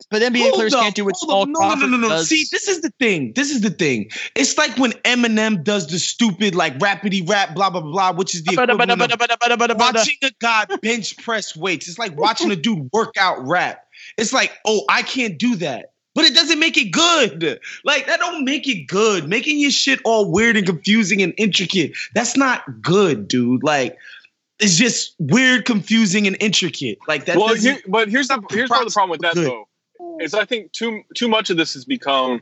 But 0.09 0.21
NBA 0.21 0.41
Hold 0.41 0.53
players 0.55 0.73
up, 0.73 0.81
can't 0.81 0.95
do 0.95 1.05
what 1.05 1.15
Paul. 1.21 1.45
No, 1.47 1.59
Crawford 1.59 1.89
no, 1.89 1.97
no, 1.97 1.97
no, 1.97 2.07
no. 2.09 2.23
See, 2.23 2.45
this 2.51 2.67
is 2.67 2.81
the 2.81 2.91
thing. 2.99 3.33
This 3.33 3.51
is 3.51 3.61
the 3.61 3.69
thing. 3.69 4.09
It's 4.35 4.57
like 4.57 4.77
when 4.77 4.91
Eminem 5.03 5.63
does 5.63 5.87
the 5.87 5.99
stupid, 5.99 6.55
like 6.55 6.77
rapidy 6.79 7.27
rap, 7.27 7.55
blah 7.55 7.69
blah 7.69 7.81
blah, 7.81 7.91
blah 7.91 8.11
which 8.13 8.35
is 8.35 8.43
the 8.43 8.53
equivalent 8.53 8.91
of 8.91 9.77
watching 9.77 10.17
a 10.23 10.31
guy 10.39 10.65
bench 10.81 11.17
press 11.17 11.55
weights. 11.55 11.87
It's 11.87 11.97
like 11.97 12.17
watching 12.17 12.51
a 12.51 12.55
dude 12.55 12.89
work 12.91 13.15
out 13.17 13.45
rap. 13.45 13.87
It's 14.17 14.33
like, 14.33 14.51
oh, 14.65 14.83
I 14.89 15.01
can't 15.01 15.37
do 15.37 15.55
that. 15.57 15.91
But 16.15 16.25
it 16.25 16.35
doesn't 16.35 16.59
make 16.59 16.77
it 16.77 16.91
good. 16.91 17.59
Like 17.83 18.05
that 18.05 18.19
don't 18.19 18.45
make 18.45 18.67
it 18.67 18.87
good. 18.87 19.27
Making 19.27 19.59
your 19.59 19.71
shit 19.71 19.99
all 20.05 20.31
weird 20.31 20.57
and 20.57 20.65
confusing 20.65 21.21
and 21.23 21.33
intricate. 21.37 21.93
That's 22.13 22.37
not 22.37 22.81
good, 22.81 23.27
dude. 23.27 23.63
Like 23.63 23.97
it's 24.59 24.77
just 24.77 25.15
weird, 25.19 25.65
confusing, 25.65 26.27
and 26.27 26.37
intricate. 26.39 26.99
Like 27.07 27.25
that 27.25 27.37
well, 27.37 27.55
here, 27.55 27.79
but 27.87 28.09
here's 28.09 28.27
the 28.27 28.41
here's 28.49 28.69
part 28.69 28.81
of 28.81 28.87
the 28.87 28.93
problem 28.93 29.09
with 29.09 29.21
that 29.21 29.33
Good. 29.33 29.47
though, 29.47 29.67
is 30.19 30.33
I 30.33 30.45
think 30.45 30.71
too 30.71 31.03
too 31.15 31.27
much 31.27 31.49
of 31.49 31.57
this 31.57 31.73
has 31.73 31.85
become, 31.85 32.41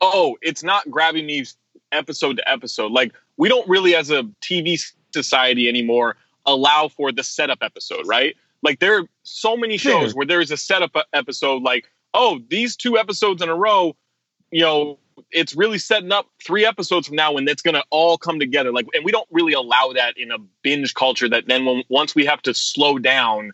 oh, 0.00 0.36
it's 0.42 0.62
not 0.62 0.90
grabbing 0.90 1.26
me 1.26 1.44
episode 1.92 2.36
to 2.38 2.50
episode. 2.50 2.92
Like 2.92 3.12
we 3.36 3.48
don't 3.48 3.68
really, 3.68 3.94
as 3.94 4.10
a 4.10 4.24
TV 4.42 4.80
society 5.12 5.68
anymore, 5.68 6.16
allow 6.46 6.88
for 6.88 7.12
the 7.12 7.24
setup 7.24 7.58
episode, 7.62 8.06
right? 8.06 8.36
Like 8.62 8.80
there 8.80 8.98
are 8.98 9.04
so 9.22 9.56
many 9.56 9.76
shows 9.76 10.14
where 10.14 10.26
there 10.26 10.40
is 10.40 10.50
a 10.50 10.56
setup 10.56 10.96
episode, 11.12 11.62
like 11.62 11.90
oh, 12.14 12.40
these 12.48 12.76
two 12.76 12.98
episodes 12.98 13.42
in 13.42 13.48
a 13.48 13.54
row, 13.54 13.96
you 14.50 14.62
know. 14.62 14.98
It's 15.32 15.56
really 15.56 15.78
setting 15.78 16.12
up 16.12 16.26
three 16.46 16.64
episodes 16.64 17.08
from 17.08 17.16
now 17.16 17.32
when 17.32 17.48
it's 17.48 17.60
going 17.60 17.74
to 17.74 17.82
all 17.90 18.16
come 18.18 18.38
together. 18.38 18.70
Like, 18.70 18.86
and 18.94 19.04
we 19.04 19.10
don't 19.10 19.26
really 19.32 19.52
allow 19.52 19.92
that 19.94 20.16
in 20.16 20.30
a 20.30 20.38
binge 20.62 20.94
culture. 20.94 21.28
That 21.28 21.48
then, 21.48 21.64
when 21.64 21.82
once 21.88 22.14
we 22.14 22.24
have 22.26 22.40
to 22.42 22.54
slow 22.54 23.00
down 23.00 23.50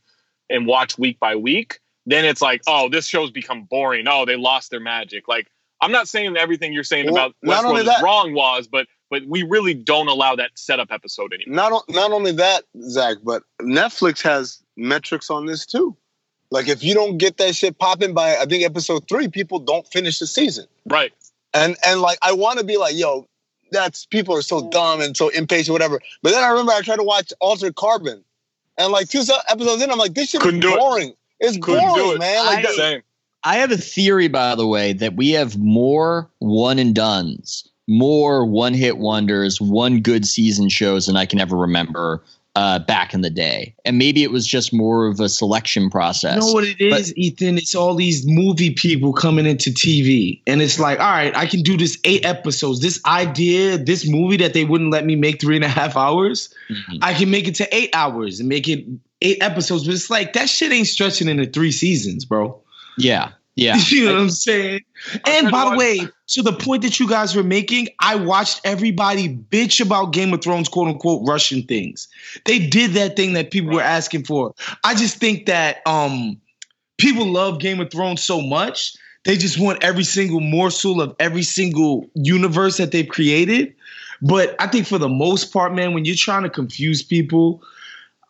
and 0.50 0.66
watch 0.66 0.98
week 0.98 1.18
by 1.18 1.36
week, 1.36 1.80
then 2.06 2.24
it's 2.24 2.42
like, 2.42 2.62
oh, 2.66 2.88
this 2.88 3.06
show's 3.06 3.30
become 3.30 3.64
boring. 3.64 4.06
Oh, 4.08 4.24
they 4.24 4.36
lost 4.36 4.70
their 4.70 4.80
magic. 4.80 5.26
Like, 5.28 5.46
I'm 5.80 5.92
not 5.92 6.08
saying 6.08 6.36
everything 6.36 6.72
you're 6.72 6.84
saying 6.84 7.06
Well, 7.06 7.14
about 7.26 7.36
not 7.42 7.64
Westworld 7.64 7.68
only 7.68 7.80
is 7.82 7.86
that- 7.86 8.02
wrong, 8.02 8.34
was, 8.34 8.66
but 8.68 8.86
but 9.10 9.22
we 9.26 9.42
really 9.42 9.74
don't 9.74 10.08
allow 10.08 10.34
that 10.36 10.50
setup 10.54 10.88
episode 10.90 11.32
anymore. 11.32 11.54
Not 11.70 11.84
not 11.88 12.10
only 12.12 12.32
that, 12.32 12.64
Zach, 12.88 13.18
but 13.22 13.42
Netflix 13.62 14.22
has 14.22 14.62
metrics 14.76 15.30
on 15.30 15.46
this 15.46 15.66
too. 15.66 15.96
Like 16.50 16.68
if 16.68 16.82
you 16.82 16.94
don't 16.94 17.18
get 17.18 17.36
that 17.36 17.54
shit 17.54 17.78
popping 17.78 18.14
by 18.14 18.36
I 18.36 18.44
think 18.46 18.64
episode 18.64 19.08
three, 19.08 19.28
people 19.28 19.58
don't 19.58 19.86
finish 19.88 20.18
the 20.18 20.26
season. 20.26 20.66
Right. 20.86 21.12
And 21.52 21.76
and 21.86 22.00
like 22.00 22.18
I 22.22 22.32
want 22.32 22.58
to 22.58 22.64
be 22.64 22.76
like, 22.76 22.96
yo, 22.96 23.28
that's 23.70 24.06
people 24.06 24.36
are 24.36 24.42
so 24.42 24.68
dumb 24.70 25.00
and 25.00 25.16
so 25.16 25.28
impatient, 25.28 25.72
whatever. 25.72 26.00
But 26.22 26.32
then 26.32 26.42
I 26.42 26.48
remember 26.48 26.72
I 26.72 26.80
tried 26.80 26.96
to 26.96 27.02
watch 27.04 27.32
Altered 27.40 27.74
Carbon, 27.76 28.24
and 28.78 28.90
like 28.92 29.08
two 29.08 29.22
episodes 29.48 29.82
in, 29.82 29.90
I'm 29.90 29.98
like, 29.98 30.14
this 30.14 30.30
shit 30.30 30.40
Couldn't 30.40 30.64
is 30.64 30.70
boring. 30.74 31.08
it. 31.10 31.16
Boring. 31.44 31.56
It's 31.56 31.64
Couldn't 31.64 31.88
boring, 31.88 32.12
it. 32.12 32.18
man. 32.18 32.46
Like 32.46 32.58
I- 32.58 32.62
that, 32.62 32.74
Same. 32.74 33.02
I 33.46 33.56
have 33.56 33.70
a 33.72 33.76
theory, 33.76 34.28
by 34.28 34.54
the 34.54 34.66
way, 34.66 34.94
that 34.94 35.16
we 35.16 35.30
have 35.32 35.58
more 35.58 36.30
one 36.38 36.78
and 36.78 36.94
duns, 36.94 37.68
more 37.86 38.46
one 38.46 38.72
hit 38.72 38.96
wonders, 38.96 39.60
one 39.60 40.00
good 40.00 40.26
season 40.26 40.70
shows 40.70 41.06
than 41.06 41.16
I 41.16 41.26
can 41.26 41.38
ever 41.40 41.54
remember 41.56 42.22
uh, 42.56 42.78
back 42.78 43.12
in 43.12 43.20
the 43.20 43.28
day. 43.28 43.74
And 43.84 43.98
maybe 43.98 44.22
it 44.22 44.30
was 44.30 44.46
just 44.46 44.72
more 44.72 45.06
of 45.08 45.18
a 45.20 45.28
selection 45.28 45.90
process. 45.90 46.36
You 46.36 46.40
know 46.40 46.52
what 46.54 46.64
it 46.64 46.80
is, 46.80 47.14
Ethan? 47.18 47.58
It's 47.58 47.74
all 47.74 47.94
these 47.96 48.24
movie 48.26 48.70
people 48.70 49.12
coming 49.12 49.44
into 49.44 49.70
TV. 49.70 50.40
And 50.46 50.62
it's 50.62 50.78
like, 50.78 50.98
all 51.00 51.10
right, 51.10 51.36
I 51.36 51.44
can 51.46 51.62
do 51.62 51.76
this 51.76 51.98
eight 52.04 52.24
episodes. 52.24 52.80
This 52.80 52.98
idea, 53.04 53.76
this 53.76 54.08
movie 54.08 54.36
that 54.38 54.54
they 54.54 54.64
wouldn't 54.64 54.90
let 54.92 55.04
me 55.04 55.16
make 55.16 55.40
three 55.40 55.56
and 55.56 55.64
a 55.64 55.68
half 55.68 55.96
hours, 55.96 56.48
Mhm. 56.70 56.98
I 57.02 57.12
can 57.12 57.28
make 57.30 57.46
it 57.48 57.56
to 57.56 57.76
eight 57.76 57.90
hours 57.92 58.38
and 58.40 58.48
make 58.48 58.68
it 58.68 58.86
eight 59.24 59.42
episodes. 59.42 59.84
But 59.84 59.94
it's 59.94 60.10
like, 60.10 60.32
that 60.34 60.48
shit 60.48 60.72
ain't 60.72 60.86
stretching 60.86 61.28
into 61.28 61.46
three 61.46 61.72
seasons, 61.72 62.24
bro. 62.24 62.60
Yeah. 62.98 63.32
Yeah. 63.56 63.76
you 63.88 64.06
know 64.06 64.14
what 64.14 64.20
I'm 64.20 64.30
saying? 64.30 64.80
And 65.26 65.50
by 65.50 65.70
the 65.70 65.76
way, 65.76 66.00
to 66.28 66.42
the 66.42 66.52
point 66.52 66.82
that 66.82 66.98
you 66.98 67.08
guys 67.08 67.36
were 67.36 67.42
making, 67.42 67.88
I 68.00 68.16
watched 68.16 68.60
everybody 68.64 69.28
bitch 69.28 69.84
about 69.84 70.12
Game 70.12 70.32
of 70.32 70.42
Thrones, 70.42 70.68
quote 70.68 70.88
unquote, 70.88 71.26
Russian 71.26 71.62
things. 71.62 72.08
They 72.44 72.58
did 72.58 72.92
that 72.92 73.16
thing 73.16 73.34
that 73.34 73.50
people 73.50 73.74
were 73.74 73.80
asking 73.80 74.24
for. 74.24 74.54
I 74.82 74.94
just 74.94 75.18
think 75.18 75.46
that 75.46 75.82
um 75.86 76.40
people 76.98 77.26
love 77.26 77.60
Game 77.60 77.80
of 77.80 77.90
Thrones 77.90 78.22
so 78.22 78.40
much, 78.40 78.96
they 79.24 79.36
just 79.36 79.58
want 79.58 79.82
every 79.82 80.04
single 80.04 80.40
morsel 80.40 81.00
of 81.00 81.14
every 81.18 81.42
single 81.42 82.06
universe 82.14 82.76
that 82.76 82.92
they've 82.92 83.08
created. 83.08 83.74
But 84.20 84.54
I 84.58 84.66
think 84.66 84.86
for 84.86 84.98
the 84.98 85.08
most 85.08 85.52
part, 85.52 85.74
man, 85.74 85.92
when 85.92 86.04
you're 86.04 86.16
trying 86.16 86.44
to 86.44 86.50
confuse 86.50 87.02
people, 87.02 87.62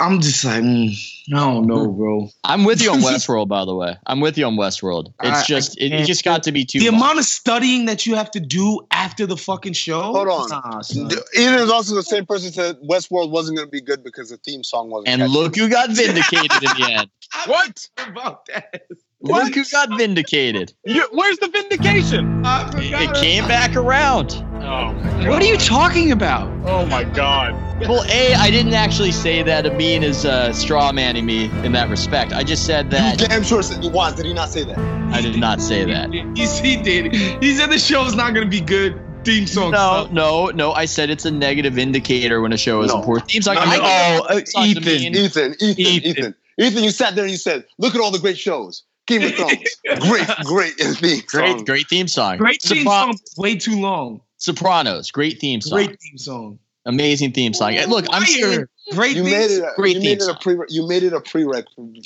I'm 0.01 0.21
just 0.21 0.45
like, 0.45 0.63
mm, 0.63 0.93
I 1.33 1.39
don't 1.39 1.67
know, 1.67 1.87
bro. 1.91 2.29
I'm 2.43 2.65
with 2.65 2.83
you 2.83 2.91
on 2.91 3.01
Westworld, 3.01 3.49
by 3.49 3.65
the 3.65 3.75
way. 3.75 3.97
I'm 4.07 4.21
with 4.21 4.37
you 4.37 4.47
on 4.47 4.57
Westworld. 4.57 5.13
It's 5.23 5.31
I- 5.31 5.41
I 5.41 5.45
just, 5.45 5.79
it, 5.79 5.93
it 5.93 6.07
just 6.07 6.25
got 6.25 6.43
to 6.45 6.53
be 6.53 6.65
too 6.65 6.81
the 6.81 6.91
much. 6.91 7.01
amount 7.01 7.19
of 7.21 7.25
studying 7.25 7.87
that 7.87 8.05
you 8.07 8.17
have 8.17 8.31
to 8.33 8.41
do 8.41 8.81
after 8.91 9.27
the 9.27 9.37
fucking 9.37 9.73
show. 9.75 10.01
Hold 10.03 10.29
on. 10.29 10.49
Nah, 10.51 10.81
son. 10.81 11.11
Ian 11.39 11.55
is 11.55 11.71
also 11.71 11.95
the 11.95 12.03
same 12.03 12.27
person 12.27 12.49
who 12.49 12.53
said 12.53 12.77
Westworld 12.89 13.31
wasn't 13.31 13.57
going 13.57 13.69
to 13.69 13.73
be 13.73 13.81
good 13.81 14.03
because 14.03 14.31
the 14.31 14.37
theme 14.39 14.65
song 14.65 14.91
wasn't. 14.91 15.09
and 15.09 15.21
catchy. 15.23 15.33
look 15.33 15.57
you 15.57 15.69
got 15.69 15.91
vindicated 15.91 16.51
in 16.63 16.81
the 16.83 16.89
end. 16.93 17.11
What? 17.47 17.89
about 17.99 18.47
that. 18.47 18.83
Look 19.25 19.55
who 19.55 19.65
got 19.65 19.97
vindicated. 19.97 20.75
You, 20.85 21.07
where's 21.13 21.39
the 21.39 21.49
vindication? 21.49 22.45
I 22.45 22.69
It, 22.77 23.11
it 23.11 23.15
came 23.17 23.47
back 23.49 23.75
around. 23.75 24.33
Oh, 24.63 24.93
What 25.29 25.43
are 25.43 25.47
you 25.47 25.57
talking 25.57 26.13
about? 26.13 26.49
oh 26.67 26.87
my 26.87 27.05
god. 27.05 27.55
Well, 27.89 28.05
A, 28.09 28.35
I 28.35 28.51
didn't 28.51 28.75
actually 28.75 29.13
say 29.13 29.43
that. 29.43 29.67
Amin 29.67 30.03
is 30.05 30.25
uh, 30.25 30.53
straw 30.53 30.93
manning 30.93 31.27
me 31.27 31.47
in 31.65 31.73
that 31.73 31.89
respect. 31.91 32.33
I 32.33 32.45
just 32.45 32.65
said 32.67 32.91
that. 32.91 33.13
You 33.13 33.27
that. 33.27 33.31
damn 33.31 33.43
sure 33.43 33.63
said 33.63 33.83
he 33.83 33.89
was. 33.91 34.15
Did 34.15 34.27
he 34.27 34.33
not 34.33 34.51
say 34.51 34.63
that? 34.65 34.79
I 35.13 35.21
did 35.21 35.37
not 35.39 35.61
say 35.61 35.85
that. 35.85 36.11
He's, 36.37 36.59
he 36.59 36.77
did. 36.77 37.15
He 37.43 37.55
said 37.55 37.71
the 37.71 37.79
show's 37.79 38.15
not 38.15 38.33
gonna 38.35 38.47
be 38.47 38.61
good. 38.61 39.01
Theme 39.25 39.47
song. 39.47 39.71
No, 39.71 40.05
suck. 40.05 40.13
no, 40.13 40.47
no. 40.49 40.73
I 40.73 40.85
said 40.85 41.09
it's 41.11 41.25
a 41.25 41.31
negative 41.31 41.79
indicator 41.79 42.41
when 42.43 42.53
a 42.53 42.59
show 42.59 42.83
is 42.83 42.93
No. 42.93 43.01
a 43.01 43.05
poor 43.05 43.21
theme 43.21 43.41
song. 43.43 43.55
No, 43.55 43.61
I 43.63 43.77
no. 43.77 43.83
get 43.83 44.21
Oh, 44.21 44.61
uh, 44.61 44.65
Ethan. 44.65 44.83
Ethan, 44.85 45.15
Ethan, 45.15 45.55
Ethan. 45.61 45.79
Ethan, 45.81 46.35
Ethan, 46.59 46.85
You 46.85 46.91
sat 46.91 47.15
there 47.15 47.25
and 47.25 47.31
you 47.31 47.39
said, 47.39 47.65
"Look 47.79 47.95
at 47.95 48.01
all 48.03 48.11
the 48.11 48.19
great 48.19 48.39
shows. 48.39 48.85
Game 49.07 49.23
of 49.23 49.35
Thrones, 49.35 49.59
great, 50.01 50.27
great 50.45 50.75
theme 50.77 51.23
song. 51.29 51.41
Great, 51.57 51.67
great 51.67 51.89
theme 51.89 52.09
song. 52.09 52.37
Great 52.39 52.63
theme 52.63 52.85
Sopran- 52.87 52.87
song. 52.87 53.19
Way 53.37 53.57
too 53.57 53.81
long. 53.81 54.21
Sopranos, 54.39 55.11
great 55.11 55.39
theme 55.41 55.61
song. 55.61 55.77
Great 55.85 56.01
theme 56.01 56.19
song. 56.19 56.59
Amazing 56.87 57.33
theme 57.33 57.55
song. 57.55 57.75
And 57.77 57.91
Look, 57.91 58.05
I'm 58.11 58.21
Wire. 58.23 58.27
saying 58.27 58.65
Great 58.93 59.17
You 59.17 59.23
theme 59.23 59.33
made 59.33 59.51
it. 59.51 59.63
A, 59.63 59.73
Great 59.77 59.95
you 59.97 60.03
made 60.03 60.21
it 60.21 60.29
a 60.29 60.35
pre. 60.35 60.57
You 60.69 60.87
made 60.87 61.03
it 61.03 61.15
a 61.15 61.21
prereq. 61.21 61.65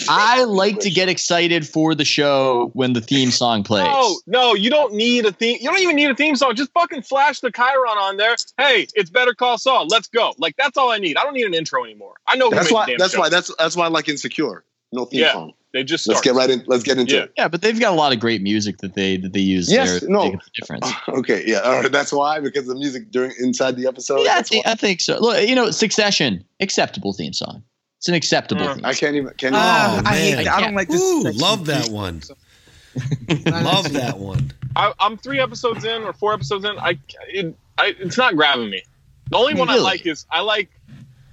I 0.09 0.45
like 0.45 0.79
to 0.81 0.91
get 0.91 1.09
excited 1.09 1.67
for 1.67 1.97
the 1.97 2.05
show 2.05 2.71
when 2.75 2.93
the 2.93 3.01
theme 3.01 3.33
song 3.33 3.65
plays. 3.65 3.85
No, 3.87 4.17
no, 4.29 4.55
you 4.55 4.71
don't 4.71 4.95
need 4.95 5.27
a 5.27 5.33
theme. 5.33 5.59
You 5.61 5.69
don't 5.71 5.81
even 5.81 5.97
need 5.97 6.11
a 6.11 6.15
theme 6.15 6.37
song. 6.37 6.55
Just 6.55 6.71
fucking 6.73 7.03
flash 7.03 7.41
the 7.41 7.51
Chiron 7.51 7.99
on 7.99 8.17
there. 8.19 8.37
Hey, 8.57 8.87
it's 8.95 9.11
Better 9.11 9.35
Call 9.35 9.59
Saul. 9.59 9.87
Let's 9.89 10.07
go. 10.07 10.35
Like 10.39 10.55
that's 10.57 10.77
all 10.77 10.91
I 10.93 10.99
need. 10.99 11.17
I 11.17 11.25
don't 11.25 11.35
need 11.35 11.47
an 11.47 11.55
intro 11.55 11.83
anymore. 11.85 12.15
I 12.29 12.37
know 12.37 12.49
That's 12.51 12.71
why. 12.71 12.95
That's 12.97 13.15
show. 13.15 13.19
why. 13.21 13.29
That's 13.31 13.53
that's 13.59 13.75
why 13.75 13.87
I 13.87 13.89
like 13.89 14.09
Insecure. 14.09 14.65
No 14.93 15.05
theme 15.07 15.21
Yeah. 15.23 15.33
song. 15.33 15.53
They 15.75 15.85
just 15.85 16.09
Let's 16.09 16.21
get 16.23 16.35
right 16.35 16.49
in. 16.51 16.63
Let's 16.67 16.83
get 16.83 16.99
into 16.99 17.15
Yeah. 17.15 17.23
it. 17.23 17.33
Yeah, 17.37 17.49
but 17.49 17.63
they've 17.63 17.79
got 17.79 17.93
a 17.93 17.97
lot 17.97 18.13
of 18.13 18.21
great 18.21 18.43
music 18.43 18.79
that 18.79 18.95
they 18.95 19.17
that 19.19 19.33
they 19.33 19.41
use 19.41 19.71
Yes, 19.71 20.01
there. 20.01 20.09
no. 20.09 20.31
Make 20.31 20.41
difference. 20.55 20.91
Okay. 21.09 21.43
Yeah. 21.47 21.59
All 21.61 21.81
right. 21.83 21.93
That's 21.93 22.13
why 22.13 22.41
because 22.41 22.67
the 22.67 22.75
music 22.75 23.11
during 23.11 23.33
inside 23.39 23.77
the 23.77 23.87
episode. 23.87 24.21
yeah, 24.25 24.37
I 24.37 24.43
think. 24.43 24.67
I 24.67 24.75
think 24.75 25.01
so. 25.01 25.19
Look, 25.21 25.47
you 25.49 25.55
know, 25.55 25.71
Succession, 25.71 26.45
acceptable 26.61 27.13
theme 27.13 27.33
song. 27.33 27.63
It's 27.99 28.09
an 28.09 28.15
acceptable 28.15 28.73
theme. 28.75 28.85
I 28.85 28.95
can't 28.95 29.17
even. 29.17 29.33
Can 29.35 29.53
you? 29.55 29.59
Ah, 29.61 29.97
Oh, 30.05 30.09
I 30.09 30.17
hate 30.17 30.35
man. 30.37 30.45
that. 30.45 30.55
I 30.55 30.61
don't 30.61 30.75
like 30.75 30.89
this. 30.89 31.01
Ooh, 31.03 31.23
love 31.33 31.67
that 31.67 31.89
one. 31.89 32.23
Love 33.47 33.93
that 33.93 34.19
one. 34.19 34.53
I, 34.75 34.93
I'm 34.99 35.17
three 35.17 35.39
episodes 35.41 35.85
in 35.85 36.03
or 36.03 36.13
four 36.13 36.33
episodes 36.35 36.65
in. 36.65 36.79
I, 36.79 36.99
it, 37.29 37.55
I 37.77 37.95
it's 38.01 38.17
not 38.17 38.35
grabbing 38.37 38.71
me. 38.71 38.83
The 39.31 39.37
only 39.37 39.55
one 39.55 39.69
I 39.69 39.77
like 39.77 40.07
is 40.07 40.27
I 40.31 40.41
like. 40.41 40.71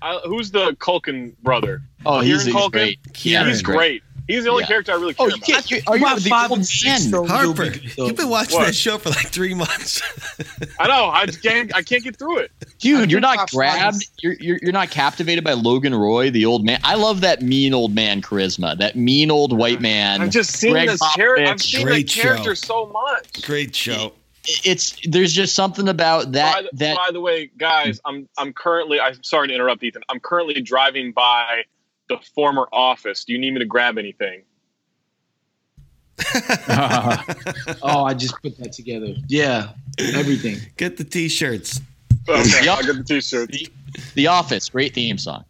I, 0.01 0.19
who's 0.25 0.51
the 0.51 0.73
Culkin 0.73 1.35
brother? 1.41 1.81
oh, 2.05 2.19
he's, 2.19 2.43
Kieran 2.43 2.45
he's 2.45 2.55
Culkin? 2.55 2.71
great. 2.71 3.13
Kieran. 3.13 3.47
He's 3.47 3.61
great. 3.63 4.03
He's 4.27 4.43
the 4.43 4.49
only 4.49 4.63
Yeah. 4.63 4.67
character 4.67 4.91
I 4.91 4.95
really 4.95 5.15
oh, 5.19 5.25
care 5.25 5.25
Oh, 5.25 5.27
you 5.29 5.35
about. 5.35 5.45
can't. 5.45 5.71
You, 5.71 5.81
are 5.87 5.97
you 5.97 6.05
About 6.05 6.19
the 6.19 6.29
five 6.29 6.51
and 6.51 6.65
six, 6.65 7.03
man? 7.03 7.11
though. 7.11 7.27
Harper, 7.27 7.63
You'll 7.65 7.71
be- 7.73 7.91
you've 7.97 8.15
been 8.15 8.29
watching 8.29 8.57
What? 8.57 8.65
that 8.67 8.75
show 8.75 8.97
for 8.97 9.09
like 9.09 9.27
three 9.27 9.53
months. 9.53 10.01
I 10.79 10.87
know. 10.87 11.05
I 11.09 11.25
just 11.25 11.43
can't. 11.43 11.73
I 11.75 11.81
can't 11.83 12.03
get 12.03 12.17
through 12.17 12.39
it. 12.39 12.51
Dude, 12.79 13.11
you're 13.11 13.19
not 13.21 13.49
grabbed. 13.51 14.05
You're, 14.21 14.33
you're 14.39 14.59
you're 14.61 14.71
not 14.71 14.89
captivated 14.89 15.43
by 15.43 15.53
Logan 15.53 15.93
Roy, 15.93 16.29
the 16.31 16.45
old 16.45 16.65
man. 16.65 16.79
I 16.83 16.95
love 16.95 17.21
that 17.21 17.41
mean 17.41 17.73
old 17.73 17.93
man 17.93 18.21
charisma. 18.21 18.77
That 18.77 18.95
mean 18.95 19.29
old 19.31 19.55
white 19.57 19.81
man. 19.81 20.21
I've 20.21 20.29
just 20.31 20.51
seen 20.51 20.71
Gregg 20.71 20.89
this 20.89 21.01
character. 21.15 21.43
I've 21.45 21.57
Popovich. 21.57 21.61
seen 21.61 21.85
Great 21.85 22.07
that 22.07 22.21
character 22.21 22.55
show. 22.55 22.67
so 22.67 22.85
much. 22.87 23.43
Great 23.45 23.75
show. 23.75 24.13
it's 24.63 24.95
there's 25.07 25.33
just 25.33 25.55
something 25.55 25.87
about 25.87 26.31
that 26.33 26.53
by, 26.55 26.61
the, 26.63 26.69
that 26.77 26.95
by 26.97 27.09
the 27.11 27.21
way, 27.21 27.49
guys, 27.57 27.99
I'm 28.05 28.27
I'm 28.37 28.53
currently. 28.53 28.99
I'm 28.99 29.23
sorry 29.23 29.47
to 29.47 29.53
interrupt, 29.53 29.83
Ethan. 29.83 30.03
I'm 30.09 30.19
currently 30.19 30.61
driving 30.61 31.11
by 31.11 31.63
the 32.09 32.17
former 32.33 32.67
office. 32.71 33.23
Do 33.25 33.33
you 33.33 33.39
need 33.39 33.51
me 33.53 33.59
to 33.59 33.65
grab 33.65 33.97
anything? 33.97 34.43
Oh, 37.81 38.03
I 38.05 38.13
just 38.13 38.41
put 38.41 38.57
that 38.57 38.73
together. 38.73 39.13
Yeah, 39.27 39.69
everything. 39.99 40.57
Get 40.77 40.97
the 40.97 41.03
t-shirts. 41.03 41.81
Okay, 42.27 42.67
I'll 42.67 42.81
get 42.83 42.95
the 42.97 43.03
t-shirt. 43.03 43.51
The 44.15 44.27
Office, 44.27 44.69
great 44.69 44.93
theme 44.93 45.17
song. 45.17 45.45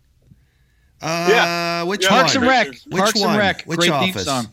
Uh, 1.02 1.28
Yeah. 1.32 1.84
which 1.84 2.04
Yeah. 2.04 2.12
one? 2.12 2.20
Parks 2.22 2.36
and 2.36 2.46
Rec. 2.48 2.68
Which 2.68 2.84
Parks 2.92 3.20
one? 3.20 3.30
and 3.30 3.38
Rec. 3.40 3.64
Which 3.64 3.80
Great 3.80 3.92
theme 4.14 4.24
song. 4.24 4.48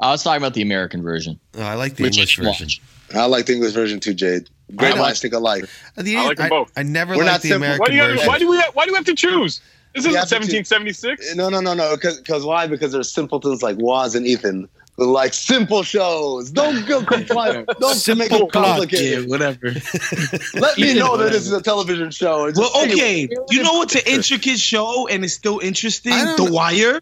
I 0.00 0.10
was 0.10 0.22
talking 0.22 0.38
about 0.42 0.54
the 0.54 0.62
American 0.62 1.02
version, 1.02 1.38
Oh, 1.56 1.62
I 1.62 1.74
like 1.74 1.96
the 1.96 2.04
which 2.04 2.16
English 2.16 2.36
version. 2.38 2.66
watch. 2.66 2.80
I 3.14 3.26
like 3.26 3.46
the 3.46 3.52
English 3.54 3.72
version 3.74 4.00
too, 4.00 4.14
Jade. 4.14 4.48
Great 4.76 4.88
I 4.94 5.00
like- 5.00 5.22
minds 5.22 5.24
alike. 5.24 5.64
Uh, 5.96 6.02
the- 6.02 6.16
I 6.16 6.24
like 6.26 6.36
them 6.38 6.48
both. 6.48 6.72
I 6.76 6.82
never 6.82 7.14
We're 7.16 7.24
liked 7.24 7.32
not 7.32 7.42
the 7.42 7.48
simple. 7.48 7.64
American 7.66 7.80
Why 7.80 7.88
do 7.88 7.94
you? 7.96 8.02
version. 8.02 8.26
Why 8.26 8.38
do 8.38 8.48
we? 8.48 8.58
Why 8.74 8.86
do 8.86 8.92
we 8.92 8.96
have 8.96 9.04
to 9.06 9.14
choose? 9.14 9.60
This 9.94 10.04
isn't 10.06 10.14
have 10.14 10.28
to 10.28 10.34
choose. 10.46 10.70
1776. 10.70 11.34
No, 11.36 11.48
no, 11.48 11.60
no, 11.60 11.74
no. 11.74 11.96
Because 11.96 12.44
why? 12.44 12.66
Because 12.66 12.92
there's 12.92 13.10
simpletons 13.10 13.62
like 13.62 13.76
Wos 13.78 14.14
and 14.14 14.26
Ethan 14.26 14.68
who 14.96 15.10
like 15.12 15.32
simple 15.32 15.82
shows. 15.82 16.50
Don't 16.50 16.86
go 16.86 17.02
comply. 17.14 17.64
Don't 17.80 17.94
Simple 17.94 18.28
make 18.28 18.32
it 18.32 18.52
plot, 18.52 18.52
Yeah, 18.54 18.70
complicated. 18.74 19.28
whatever. 19.30 19.66
Let 20.54 20.76
me 20.78 20.84
Ethan, 20.90 20.98
know 20.98 21.16
that 21.16 21.32
this 21.32 21.46
is 21.46 21.52
a 21.52 21.62
television 21.62 22.10
show. 22.10 22.44
It's 22.46 22.58
Well, 22.58 22.70
just- 22.84 22.92
okay. 22.94 23.28
You 23.50 23.62
know 23.62 23.74
what's 23.74 23.94
an 23.94 24.02
intricate 24.06 24.58
show 24.60 25.08
and 25.08 25.24
it's 25.24 25.32
still 25.34 25.58
interesting? 25.60 26.12
The 26.12 26.48
Wire. 26.52 27.00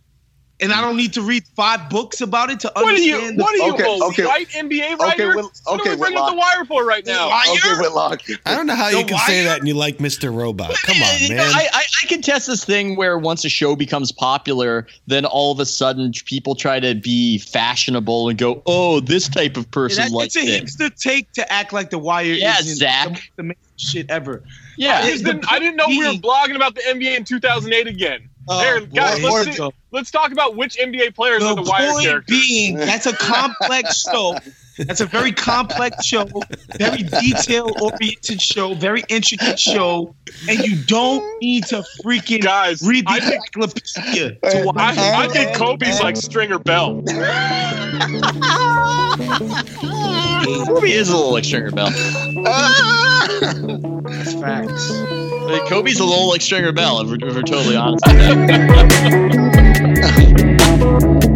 And 0.61 0.73
I 0.73 0.81
don't 0.81 0.97
need 0.97 1.13
to 1.13 1.23
read 1.23 1.45
five 1.55 1.89
books 1.89 2.21
about 2.21 2.51
it 2.51 2.59
to 2.61 2.73
What 2.75 2.87
are 2.87 2.99
you? 2.99 3.15
understand. 3.15 3.39
What 3.39 3.55
are 3.55 3.67
you? 3.67 3.73
Okay, 3.75 3.85
a 4.01 4.05
okay. 4.07 4.27
white 4.27 4.49
NBA 4.49 4.95
Okay, 4.95 4.95
writer? 4.97 5.37
Whit- 5.37 5.45
what 5.65 5.81
okay, 5.81 5.91
are 5.91 5.93
we 5.93 5.99
bringing 6.01 6.19
up 6.19 6.31
the 6.31 6.37
wire 6.37 6.65
for 6.65 6.85
right 6.85 7.07
now? 7.07 7.29
Wire? 7.29 7.45
Okay, 7.53 7.81
Whitlock. 7.81 8.23
I 8.45 8.57
don't 8.57 8.67
know 8.67 8.75
how 8.75 8.89
you 8.89 8.99
The 9.05 9.05
can 9.11 9.19
say 9.21 9.45
that 9.45 9.61
and 9.61 9.69
you 9.69 9.75
like 9.75 9.99
Mr. 9.99 10.35
Robot. 10.35 10.75
Come 10.83 10.97
on, 11.01 11.19
You 11.21 11.29
know, 11.29 11.37
man. 11.37 11.53
I, 11.55 11.69
I, 11.73 11.83
I 12.03 12.07
can 12.09 12.23
test 12.23 12.49
this 12.49 12.65
thing 12.65 12.97
where 12.97 13.17
once 13.19 13.45
a 13.45 13.49
show 13.49 13.77
becomes 13.77 14.11
popular, 14.11 14.89
then 15.07 15.25
all 15.25 15.53
of 15.53 15.61
a 15.61 15.67
sudden 15.67 16.13
people 16.25 16.57
try 16.57 16.81
to 16.81 16.97
be 16.97 17.39
fashionable 17.39 18.29
and 18.29 18.37
go, 18.37 18.61
"Oh, 18.67 18.99
this 18.99 19.29
type 19.29 19.57
of 19.57 19.65
Yeah, 19.67 19.71
person 19.71 20.05
that- 20.07 20.13
likes 20.13 20.35
it's 20.35 20.81
a 20.81 20.85
hipster 20.89 21.01
take 21.01 21.31
to 21.35 21.53
act 21.53 21.73
like 21.73 21.91
the 21.91 21.99
Wire 21.99 22.25
Yeah, 22.33 22.59
isn't 22.59 22.77
Zach. 22.79 23.05
the 23.05 23.11
most 23.11 23.31
amazing 23.39 23.57
shit 23.77 24.11
ever. 24.11 24.43
Yeah, 24.77 25.03
I, 25.05 25.11
just 25.11 25.25
didn't, 25.25 25.51
I 25.53 25.61
didn't 25.61 25.77
know 25.77 25.87
we 25.87 25.99
were 25.99 26.15
blogging 26.15 26.57
about 26.57 26.75
the 26.75 26.81
NBA 26.83 27.17
in 27.17 27.25
2008 27.25 27.87
again. 27.87 28.29
Uh, 28.49 28.61
There, 28.63 28.81
guys, 28.81 29.21
boy, 29.21 29.29
let's, 29.31 29.57
see, 29.57 29.71
let's 29.93 30.11
talk 30.11 30.33
about 30.33 30.57
which 30.57 30.77
NBA 30.77 31.15
players 31.15 31.41
The 31.43 31.49
are 31.49 31.55
the 31.57 31.63
wire 31.63 31.91
point 31.93 32.05
characters. 32.07 32.39
being, 32.47 32.77
that's 32.77 33.07
a 33.07 33.13
complex 33.17 34.03
show. 34.11 34.37
That's 34.79 35.01
a 35.01 35.07
very 35.07 35.33
complex 35.33 36.05
show, 36.07 36.25
very 36.79 37.03
detail 37.03 37.69
oriented 37.83 38.41
show, 38.41 38.75
very 38.75 39.03
intricate 39.09 39.59
show, 39.59 40.15
and 40.49 40.61
you 40.61 40.77
don't 40.85 41.25
need 41.43 41.65
to 41.67 41.83
freaking 42.05 42.43
Guys, 42.43 42.81
read 42.87 43.05
the 43.05 43.11
I 43.11 43.19
think- 43.19 43.43
encyclopedia 43.57 44.37
to 44.37 44.63
watch 44.67 44.77
I, 44.97 45.25
I 45.25 45.29
think 45.29 45.57
Kobe's 45.57 46.01
like 46.01 46.17
Stringer 46.17 46.61
Bell. 46.61 47.03
Kobe 50.67 50.93
is 50.93 51.09
a 51.09 51.17
little 51.17 51.33
like 51.33 51.45
Stringer 51.45 51.73
Bell. 51.73 51.91
That's 54.05 54.33
facts. 54.35 54.93
Kobe's 55.69 56.01
a 56.01 56.05
little 56.05 56.29
like 56.29 56.43
Stringer 56.43 56.73
Bell, 56.73 57.01
if 57.01 57.09
we're, 57.09 57.17
if 57.27 57.35
we're 57.35 57.43
totally 57.43 57.77
honest. 57.77 58.05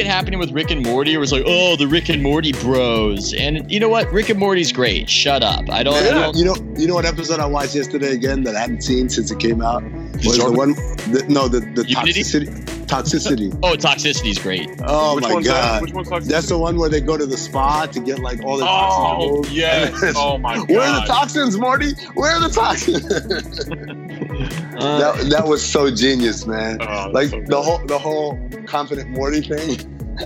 see 0.00 0.08
it 0.08 0.10
happening 0.10 0.38
with 0.38 0.50
Rick 0.52 0.70
and 0.70 0.82
Morty. 0.82 1.16
Where 1.16 1.22
it's 1.22 1.32
like, 1.32 1.44
oh, 1.46 1.76
the 1.76 1.86
Rick 1.86 2.08
and 2.08 2.22
Morty 2.22 2.52
bros, 2.52 3.34
and 3.34 3.70
you 3.70 3.78
know 3.80 3.88
what? 3.88 4.10
Rick 4.12 4.28
and 4.30 4.38
Morty's 4.38 4.72
great. 4.72 5.08
Shut 5.08 5.42
up. 5.42 5.68
I 5.70 5.82
don't. 5.82 5.94
I 5.94 6.10
don't 6.10 6.36
You 6.36 6.44
know, 6.46 6.56
you 6.76 6.86
know 6.86 6.94
what 6.94 7.04
episode 7.04 7.40
I 7.40 7.46
watched 7.46 7.74
yesterday 7.74 8.12
again 8.12 8.42
that 8.44 8.56
I 8.56 8.60
hadn't 8.60 8.82
seen 8.82 9.08
since 9.08 9.30
it 9.30 9.38
came 9.38 9.60
out 9.62 9.82
was 10.24 10.36
the 10.36 10.44
Zorba? 10.44 10.56
one. 10.56 10.72
The, 11.12 11.24
no, 11.28 11.48
the 11.48 11.60
the 11.60 11.84
Unity? 11.88 12.22
toxicity. 12.22 12.64
Toxicity. 12.86 13.58
oh, 13.62 13.76
toxicity's 13.76 14.38
great. 14.38 14.68
Oh 14.84 15.14
Which 15.16 15.24
my 15.24 15.34
one's 15.34 15.46
that? 15.46 15.80
god, 15.80 15.82
Which 15.94 16.06
one's 16.10 16.26
that's 16.28 16.48
the 16.48 16.58
one 16.58 16.76
where 16.76 16.88
they 16.88 17.00
go 17.00 17.16
to 17.16 17.26
the 17.26 17.36
spa 17.36 17.86
to 17.86 18.00
get 18.00 18.18
like 18.18 18.42
all 18.44 18.56
the 18.58 18.64
oh, 18.64 18.66
toxins 18.66 19.22
Oh 19.22 19.30
removed. 19.30 19.50
yes. 19.52 20.14
Oh 20.16 20.38
my 20.38 20.56
god. 20.56 20.70
Where 20.70 20.80
are 20.82 21.00
the 21.00 21.06
toxins, 21.06 21.56
Morty? 21.58 21.92
Where 22.14 22.32
are 22.32 22.40
the 22.40 22.48
toxins? 22.54 24.09
That, 24.20 25.26
that 25.30 25.46
was 25.46 25.64
so 25.64 25.90
genius, 25.90 26.46
man. 26.46 26.78
Oh, 26.82 27.10
like 27.12 27.28
so 27.30 27.40
the 27.46 27.60
whole 27.60 27.78
the 27.86 27.98
whole 27.98 28.38
confident 28.66 29.10
Morty 29.10 29.40
thing. 29.42 29.78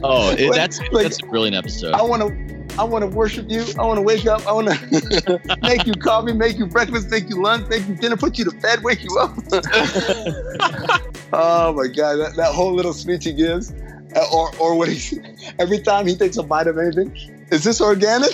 Oh, 0.03 0.31
it, 0.31 0.41
Like- 0.49 0.55
that's 0.57 0.81
like- 0.93 1.05
that's 1.05 1.23
a 1.23 1.27
brilliant 1.27 1.57
episode. 1.57 1.95
I 1.95 2.03
want 2.03 2.23
to. 2.23 2.55
I 2.77 2.83
want 2.83 3.03
to 3.03 3.17
worship 3.17 3.49
you. 3.49 3.65
I 3.79 3.85
want 3.87 3.99
to 3.99 4.03
wake 4.03 4.27
up. 4.27 4.45
I 4.49 4.53
want 4.53 4.67
to 4.69 5.41
make 5.63 5.87
you 5.87 5.93
coffee, 5.93 6.33
make 6.33 6.59
you 6.59 6.67
breakfast, 6.67 7.09
make 7.09 7.29
you 7.31 7.41
lunch, 7.41 7.69
make 7.69 7.87
you 7.87 7.95
dinner, 7.95 8.17
put 8.17 8.37
you 8.37 8.45
to 8.47 8.51
bed, 8.57 8.83
wake 8.83 9.05
you 9.05 9.17
up. 9.21 9.31
oh 11.33 11.73
my 11.73 11.87
god, 11.87 12.17
that, 12.17 12.33
that 12.37 12.53
whole 12.53 12.75
little 12.75 12.93
speech 12.93 13.25
he 13.25 13.33
gives, 13.33 13.73
Uh, 14.17 14.27
or 14.33 14.51
or 14.59 14.75
when 14.77 14.91
he 14.91 15.21
every 15.61 15.79
time 15.79 16.05
he 16.05 16.17
takes 16.17 16.37
a 16.37 16.43
bite 16.43 16.67
of 16.67 16.77
anything, 16.79 17.15
is 17.53 17.63
this 17.63 17.81
organic? 17.81 18.33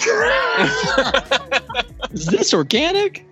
Is 2.12 2.24
this 2.26 2.54
organic? 2.54 3.26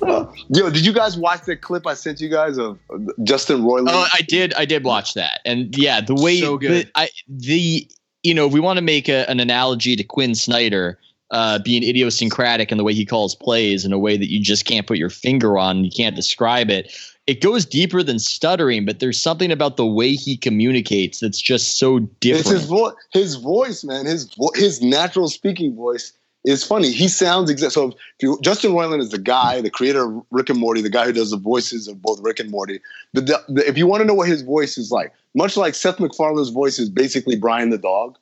Yo, 0.48 0.70
did 0.70 0.84
you 0.84 0.92
guys 0.92 1.16
watch 1.16 1.42
the 1.44 1.56
clip 1.56 1.86
I 1.86 1.94
sent 1.94 2.20
you 2.20 2.28
guys 2.28 2.58
of 2.58 2.78
Justin 3.22 3.62
Roiland? 3.62 3.90
Oh, 3.90 4.06
I 4.12 4.22
did. 4.22 4.54
I 4.54 4.64
did 4.64 4.84
watch 4.84 5.14
that, 5.14 5.40
and 5.44 5.76
yeah, 5.76 6.00
the 6.00 6.14
way 6.14 6.40
So 6.40 6.56
good. 6.56 6.86
The, 6.86 6.90
I 6.94 7.10
the 7.28 7.90
you 8.22 8.34
know, 8.34 8.46
if 8.46 8.52
we 8.52 8.60
want 8.60 8.78
to 8.78 8.82
make 8.82 9.08
a, 9.08 9.28
an 9.28 9.40
analogy 9.40 9.96
to 9.96 10.04
Quin 10.04 10.34
Snyder 10.34 10.98
uh, 11.30 11.58
being 11.58 11.82
idiosyncratic 11.82 12.72
in 12.72 12.78
the 12.78 12.84
way 12.84 12.94
he 12.94 13.04
calls 13.04 13.34
plays 13.34 13.84
in 13.84 13.92
a 13.92 13.98
way 13.98 14.16
that 14.16 14.30
you 14.30 14.42
just 14.42 14.64
can't 14.64 14.86
put 14.86 14.98
your 14.98 15.10
finger 15.10 15.58
on, 15.58 15.76
and 15.76 15.84
you 15.84 15.92
can't 15.94 16.16
describe 16.16 16.70
it. 16.70 16.96
It 17.26 17.42
goes 17.42 17.64
deeper 17.64 18.02
than 18.02 18.18
stuttering, 18.18 18.84
but 18.84 18.98
there's 18.98 19.22
something 19.22 19.52
about 19.52 19.76
the 19.76 19.86
way 19.86 20.14
he 20.14 20.36
communicates 20.36 21.20
that's 21.20 21.40
just 21.40 21.78
so 21.78 21.98
it's 21.98 22.08
different. 22.20 22.58
his 22.58 22.66
voice. 22.66 22.94
His 23.12 23.34
voice, 23.36 23.84
man. 23.84 24.06
His 24.06 24.32
vo- 24.34 24.52
his 24.54 24.82
natural 24.82 25.28
speaking 25.28 25.76
voice 25.76 26.12
is 26.44 26.64
funny. 26.64 26.90
He 26.90 27.08
sounds 27.08 27.50
exact. 27.50 27.72
So 27.72 27.88
if 27.88 27.94
you, 28.20 28.38
Justin 28.42 28.72
Roiland 28.72 29.00
is 29.00 29.10
the 29.10 29.18
guy, 29.18 29.60
the 29.60 29.70
creator 29.70 30.04
of 30.04 30.24
Rick 30.30 30.48
and 30.50 30.58
Morty, 30.58 30.80
the 30.80 30.90
guy 30.90 31.04
who 31.06 31.12
does 31.12 31.30
the 31.30 31.36
voices 31.36 31.86
of 31.88 32.00
both 32.00 32.20
Rick 32.22 32.40
and 32.40 32.50
Morty. 32.50 32.80
But 33.12 33.26
the, 33.26 33.42
the, 33.48 33.68
if 33.68 33.76
you 33.76 33.86
want 33.86 34.00
to 34.00 34.06
know 34.06 34.14
what 34.14 34.28
his 34.28 34.42
voice 34.42 34.78
is 34.78 34.90
like, 34.90 35.12
much 35.34 35.56
like 35.56 35.74
Seth 35.74 35.98
MacFarlane's 35.98 36.48
voice 36.50 36.78
is 36.78 36.88
basically 36.88 37.36
Brian 37.36 37.70
the 37.70 37.78
dog. 37.78 38.16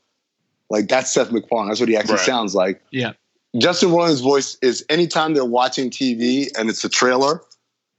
Like 0.70 0.88
that's 0.88 1.12
Seth 1.12 1.30
MacFarlane. 1.32 1.68
That's 1.68 1.80
what 1.80 1.88
he 1.88 1.96
actually 1.96 2.16
Right. 2.16 2.26
sounds 2.26 2.54
like. 2.54 2.82
Yeah. 2.90 3.12
Justin 3.56 3.90
Roiland's 3.90 4.20
voice 4.20 4.58
is 4.60 4.84
anytime 4.90 5.34
they're 5.34 5.44
watching 5.44 5.88
TV 5.90 6.48
and 6.58 6.68
it's 6.68 6.84
a 6.84 6.88
trailer, 6.88 7.42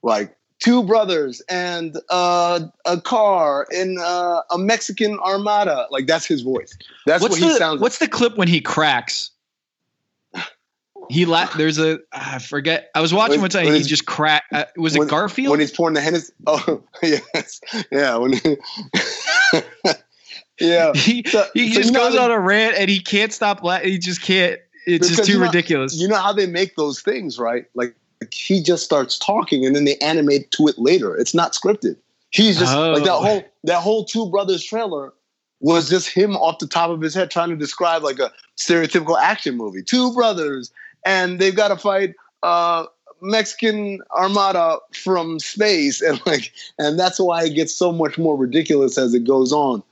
like 0.04 0.36
two 0.60 0.84
brothers 0.84 1.42
and 1.50 1.98
uh, 2.10 2.60
a 2.86 3.02
car 3.02 3.66
in 3.72 3.98
uh, 4.00 4.42
a 4.52 4.58
Mexican 4.58 5.18
armada. 5.20 5.88
Like 5.90 6.06
that's 6.06 6.26
his 6.26 6.42
voice. 6.42 6.78
That's 7.06 7.24
what's 7.24 7.40
what 7.40 7.52
he 7.52 7.58
sounds. 7.58 7.82
What's 7.82 7.98
the 7.98 8.08
clip 8.08 8.38
when 8.38 8.48
he 8.48 8.62
cracks? 8.62 9.32
He 11.10 11.26
la- 11.26 11.50
There's 11.58 11.80
a 11.80 12.00
I 12.14 12.40
forget. 12.40 12.90
I 12.96 13.02
was 13.02 13.14
watching 13.14 13.42
When- 13.42 13.42
one 13.42 13.50
time. 13.50 13.74
He 13.74 13.82
just 13.82 14.06
crack. 14.06 14.44
Uh, 14.52 14.66
was 14.78 14.98
when- 14.98 15.08
it 15.08 15.12
Garfield? 15.12 15.52
when 15.52 15.60
he's 15.60 15.72
pouring 15.72 15.96
the 15.96 16.02
Hennessy. 16.02 16.34
Oh 16.48 16.84
yes, 17.04 17.60
yeah. 17.92 18.16
When 18.18 18.34
yeah, 20.60 20.92
he 20.94 21.24
So- 21.28 21.46
he 21.54 21.74
so 21.74 21.82
just 21.82 21.94
goes 21.94 22.16
how 22.16 22.26
on 22.26 22.32
a 22.32 22.40
rant 22.40 22.76
and 22.78 22.90
he 22.90 23.00
can't 23.00 23.32
stop 23.34 23.64
laughing. 23.64 23.90
He 23.92 23.98
just 23.98 24.22
can't. 24.22 24.60
It's 24.86 25.08
just 25.10 25.26
too 25.26 25.34
you 25.34 25.40
know- 25.40 25.46
ridiculous. 25.46 25.96
you 26.00 26.08
know 26.08 26.18
how 26.18 26.34
they 26.34 26.48
make 26.48 26.76
those 26.76 27.02
things, 27.02 27.38
right? 27.40 27.66
Like, 27.76 27.96
he 28.32 28.62
just 28.62 28.84
starts 28.84 29.18
talking 29.18 29.66
and 29.66 29.76
then 29.76 29.86
they 29.86 29.96
animate 29.98 30.52
to 30.52 30.68
it 30.68 30.78
later. 30.78 31.16
It's 31.16 31.34
not 31.34 31.54
scripted. 31.54 31.96
He's 32.32 32.60
just 32.60 32.76
like 32.76 33.04
that 33.04 33.12
Oh. 33.14 33.22
whole 33.24 33.44
that 33.64 33.82
whole 33.82 34.06
Two 34.06 34.30
Brothers 34.30 34.64
trailer 34.64 35.14
was 35.62 35.90
just 35.90 36.08
him 36.10 36.36
off 36.38 36.60
the 36.60 36.68
top 36.68 36.90
of 36.90 37.02
his 37.02 37.14
head 37.14 37.30
trying 37.32 37.50
to 37.50 37.56
describe 37.56 38.04
like 38.04 38.20
a 38.20 38.32
stereotypical 38.58 39.20
action 39.20 39.58
movie. 39.58 39.82
Two 39.82 40.14
brothers 40.14 40.72
and 41.06 41.40
they've 41.40 41.56
got 41.56 41.70
to 41.70 41.78
fight 41.78 42.16
uh 42.44 42.86
Mexican 43.22 44.00
armada 44.12 44.78
from 44.94 45.40
space 45.40 46.02
and 46.08 46.22
like 46.26 46.52
and 46.78 47.00
that's 47.00 47.20
why 47.20 47.46
it 47.46 47.56
gets 47.56 47.74
so 47.74 47.92
much 47.92 48.18
more 48.18 48.38
ridiculous 48.38 48.98
as 48.98 49.14
it 49.14 49.26
goes 49.26 49.52
on. 49.52 49.84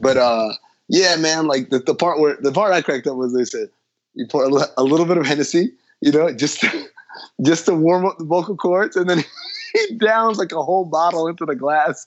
But 0.00 0.16
uh 0.16 0.52
yeah, 0.88 1.16
man, 1.16 1.46
like 1.46 1.70
the, 1.70 1.80
the 1.80 1.94
part 1.94 2.20
where 2.20 2.36
the 2.40 2.52
part 2.52 2.72
I 2.72 2.82
cracked 2.82 3.06
up 3.06 3.16
was 3.16 3.34
they 3.34 3.44
said 3.44 3.68
you 4.14 4.26
pour 4.26 4.44
a, 4.44 4.66
a 4.76 4.82
little 4.82 5.06
bit 5.06 5.18
of 5.18 5.26
Hennessy, 5.26 5.72
you 6.00 6.12
know, 6.12 6.32
just 6.32 6.64
just 7.44 7.66
to 7.66 7.74
warm 7.74 8.06
up 8.06 8.18
the 8.18 8.24
vocal 8.24 8.56
cords, 8.56 8.96
and 8.96 9.08
then 9.08 9.24
he 9.72 9.96
downs 9.96 10.38
like 10.38 10.52
a 10.52 10.62
whole 10.62 10.84
bottle 10.84 11.28
into 11.28 11.44
the 11.44 11.54
glass, 11.54 12.06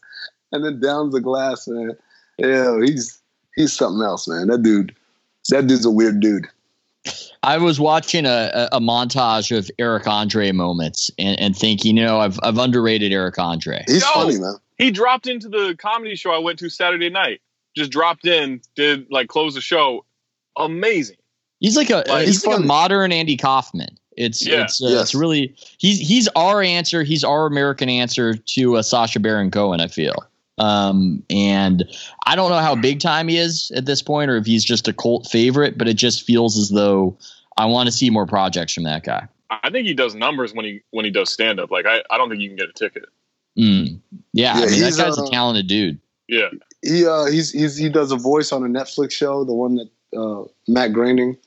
and 0.52 0.66
then 0.66 0.80
downs 0.82 1.14
the 1.14 1.22
glass, 1.22 1.68
man. 1.68 1.96
Yeah, 2.38 2.80
he's 2.84 3.20
he's 3.56 3.74
something 3.74 4.02
else, 4.02 4.28
man. 4.28 4.48
That 4.48 4.64
dude, 4.64 4.96
that 5.50 5.68
dude's 5.68 5.86
a 5.86 5.92
weird 5.92 6.20
dude. 6.20 6.48
I 7.44 7.58
was 7.58 7.80
watching 7.80 8.26
a, 8.26 8.52
a, 8.54 8.78
a 8.78 8.80
montage 8.80 9.56
of 9.58 9.70
Eric 9.80 10.08
Andre 10.08 10.52
moments 10.52 11.10
and, 11.18 11.40
and 11.40 11.56
thinking, 11.56 11.96
you 11.98 12.04
know, 12.04 12.20
I've 12.20 12.40
I've 12.44 12.58
underrated 12.58 13.12
Eric 13.14 13.40
Andre. 13.40 13.84
He's 13.88 14.02
Yo! 14.02 14.08
funny, 14.14 14.40
man. 14.40 14.56
he 14.78 14.92
dropped 14.92 15.28
into 15.28 15.48
the 15.48 15.76
comedy 15.80 16.16
show 16.16 16.32
I 16.32 16.38
went 16.40 16.60
to 16.60 16.70
Saturday 16.70 17.10
night. 17.10 17.42
Just 17.76 17.92
dropped 17.92 18.26
in, 18.28 18.62
did 18.76 19.08
like 19.10 19.30
close 19.30 19.54
the 19.56 19.62
show. 19.62 20.06
Amazing. 20.58 21.18
He's 21.60 21.78
like 21.78 21.90
a 21.90 22.04
Like, 22.08 22.26
he's 22.26 22.42
he's 22.42 22.46
like 22.46 22.60
a 22.60 22.64
modern 22.64 23.12
Andy 23.12 23.38
Kaufman. 23.38 23.98
It's 24.18 24.46
Yeah. 24.46 24.64
it's 24.64 24.84
uh, 24.84 24.88
Yes. 24.88 25.02
it's 25.04 25.16
really 25.16 25.56
he's 25.78 26.00
he's 26.00 26.28
our 26.36 26.62
answer. 26.62 27.04
He's 27.04 27.24
our 27.24 27.46
American 27.46 27.88
answer 27.90 28.34
to 28.36 28.76
uh, 28.78 28.82
Sacha 28.82 29.20
Baron 29.20 29.52
Cohen. 29.52 29.80
I 29.80 29.88
feel. 29.88 30.16
Um, 30.60 31.24
and 31.30 31.84
I 32.26 32.36
don't 32.36 32.50
know 32.50 32.58
how 32.58 32.76
big 32.76 33.00
time 33.00 33.28
he 33.28 33.38
is 33.38 33.72
at 33.76 33.86
this 33.86 34.02
point, 34.02 34.30
or 34.30 34.38
if 34.38 34.46
he's 34.46 34.64
just 34.64 34.88
a 34.88 34.94
cult 34.94 35.28
favorite. 35.28 35.78
But 35.78 35.88
it 35.88 35.96
just 35.96 36.24
feels 36.24 36.58
as 36.58 36.70
though 36.70 37.18
I 37.58 37.66
want 37.66 37.88
to 37.88 37.92
see 37.92 38.10
more 38.10 38.26
projects 38.26 38.74
from 38.74 38.84
that 38.84 39.04
guy. 39.04 39.28
I 39.50 39.70
think 39.70 39.88
he 39.88 39.94
does 39.94 40.16
numbers 40.16 40.54
when 40.54 40.66
he 40.66 40.82
when 40.92 41.06
he 41.06 41.12
does 41.12 41.32
stand 41.32 41.60
up. 41.60 41.72
Like 41.72 41.86
I, 41.86 42.04
I 42.12 42.18
don't 42.18 42.30
think 42.30 42.42
you 42.42 42.50
can 42.50 42.58
get 42.58 42.70
a 42.70 42.74
ticket. 42.74 43.06
Mm. 43.58 44.00
Yeah, 44.34 44.54
I 44.54 44.60
Yeah, 44.60 44.66
mean 44.68 44.82
that 44.82 44.98
guy's 44.98 45.18
uh, 45.18 45.24
a 45.24 45.30
talented 45.32 45.68
dude. 45.68 46.00
Yeah. 46.28 46.50
He 46.82 47.06
uh 47.06 47.26
he's, 47.26 47.52
he's 47.52 47.76
he 47.76 47.90
does 47.90 48.12
a 48.12 48.16
voice 48.16 48.52
on 48.52 48.64
a 48.64 48.68
Netflix 48.68 49.12
show, 49.12 49.44
the 49.44 49.54
one 49.54 49.76
that 49.76 49.90
uh, 50.18 50.44
Matt 50.68 50.94
Groening. 50.94 51.38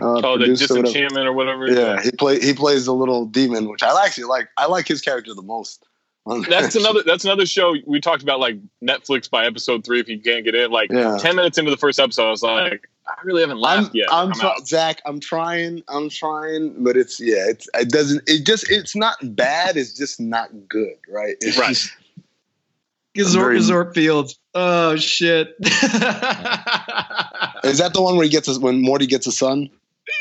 Uh, 0.00 0.20
Oh, 0.22 0.38
the 0.38 0.44
produced 0.44 0.70
or 0.70 0.76
whatever. 0.76 0.82
disenchantment 0.86 1.26
or 1.26 1.32
whatever. 1.32 1.66
Yeah, 1.70 2.00
he 2.00 2.12
play 2.12 2.40
he 2.40 2.54
plays 2.54 2.86
the 2.86 2.94
little 2.94 3.26
demon, 3.26 3.68
which 3.68 3.82
I 3.82 4.04
actually 4.04 4.24
like. 4.24 4.48
I 4.56 4.66
like 4.66 4.86
his 4.88 5.02
character 5.02 5.34
the 5.34 5.42
most. 5.42 5.84
On 6.26 6.42
That's 6.42 6.74
that 6.74 6.80
another 6.80 7.02
that's 7.04 7.24
another 7.24 7.46
show 7.46 7.74
we 7.86 8.00
talked 8.00 8.22
about 8.22 8.40
like 8.40 8.56
Netflix 8.82 9.28
by 9.30 9.46
episode 9.46 9.84
three 9.84 10.00
if 10.00 10.08
you 10.08 10.20
can't 10.20 10.44
get 10.44 10.54
in. 10.54 10.70
Like 10.70 10.90
Yeah. 10.92 11.16
ten 11.18 11.36
minutes 11.36 11.58
into 11.58 11.70
the 11.70 11.76
first 11.76 11.98
episode, 11.98 12.26
I 12.26 12.30
was 12.30 12.42
like, 12.42 12.88
I 13.08 13.14
really 13.24 13.40
haven't 13.40 13.56
I'm, 13.56 13.62
laughed 13.62 13.94
yet. 13.94 14.08
I'm, 14.12 14.28
I'm 14.28 14.34
try- 14.34 14.56
Zach. 14.64 15.00
I'm 15.06 15.18
trying. 15.20 15.82
I'm 15.88 16.08
trying, 16.10 16.82
but 16.84 16.96
it's 16.96 17.18
yeah. 17.20 17.48
It's 17.48 17.68
it 17.74 17.88
doesn't. 17.90 18.22
It 18.28 18.44
just 18.46 18.70
it's 18.70 18.94
not 18.94 19.16
bad. 19.34 19.76
It's 19.76 19.94
just 19.94 20.20
not 20.20 20.50
good, 20.68 20.96
right? 21.08 21.36
It's 21.40 21.58
Right. 21.58 21.68
just- 21.70 21.90
Gazor, 23.16 23.34
Very- 23.40 23.58
Gazor 23.58 23.92
Fields. 23.94 24.38
Oh 24.54 24.94
shit. 24.96 25.56
is 27.64 27.78
that 27.78 27.90
the 27.92 28.00
one 28.02 28.16
where 28.16 28.24
he 28.24 28.30
gets 28.30 28.46
his, 28.46 28.58
when 28.58 28.80
Morty 28.82 29.06
gets 29.06 29.26
a 29.26 29.32
son? 29.32 29.68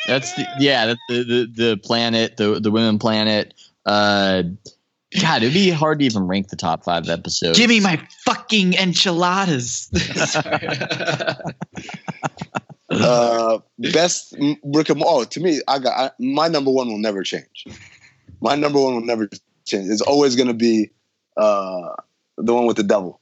That's 0.08 0.34
the, 0.34 0.48
yeah, 0.60 0.86
that's 0.88 1.00
the, 1.10 1.24
the 1.24 1.46
the 1.56 1.78
planet, 1.78 2.38
the 2.38 2.60
the 2.60 2.72
women 2.72 3.00
planet. 3.00 3.54
Uh, 3.86 4.44
God, 5.18 5.42
it'd 5.42 5.54
be 5.54 5.72
hard 5.72 6.00
to 6.00 6.06
even 6.06 6.28
rank 6.28 6.50
the 6.50 6.56
top 6.56 6.84
five 6.84 7.10
episodes. 7.10 7.58
Give 7.58 7.70
me 7.70 7.80
my 7.80 8.00
fucking 8.26 8.76
enchiladas. 8.76 9.90
uh, 12.92 13.60
best 13.80 14.36
m- 14.40 14.58
Rick 14.64 14.90
and 14.90 15.00
Morty. 15.00 15.12
Oh, 15.12 15.24
to 15.24 15.40
me, 15.40 15.62
I 15.68 15.80
got 15.80 16.00
I, 16.00 16.12
my 16.20 16.48
number 16.48 16.70
one 16.70 16.90
will 16.90 17.00
never 17.00 17.24
change. 17.24 17.66
My 18.42 18.56
number 18.56 18.80
one 18.80 18.94
will 18.94 19.06
never 19.06 19.28
change. 19.66 19.90
It's 19.90 20.02
always 20.02 20.36
going 20.36 20.48
to 20.48 20.54
be 20.54 20.92
uh, 21.38 21.96
the 22.38 22.54
one 22.54 22.68
with 22.68 22.78
the 22.78 22.84
devil, 22.84 23.20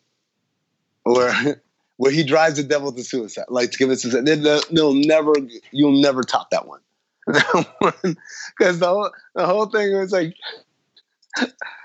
where 1.04 1.62
where 1.98 2.12
he 2.12 2.24
drives 2.24 2.58
the 2.58 2.64
devil 2.64 2.92
to 2.92 3.04
suicide, 3.04 3.46
like 3.48 3.72
to 3.72 3.78
commit 3.78 4.00
suicide. 4.00 4.26
They, 4.26 4.36
they, 4.36 4.60
they'll 4.72 4.94
never, 4.94 5.34
you'll 5.72 6.02
never 6.02 6.24
top 6.24 6.50
that 6.52 6.68
one. 6.68 6.82
Because 8.58 8.80
the 8.80 8.88
whole 8.88 9.12
the 9.36 9.46
whole 9.46 9.68
thing 9.68 9.98
was 9.98 10.12
like, 10.12 10.34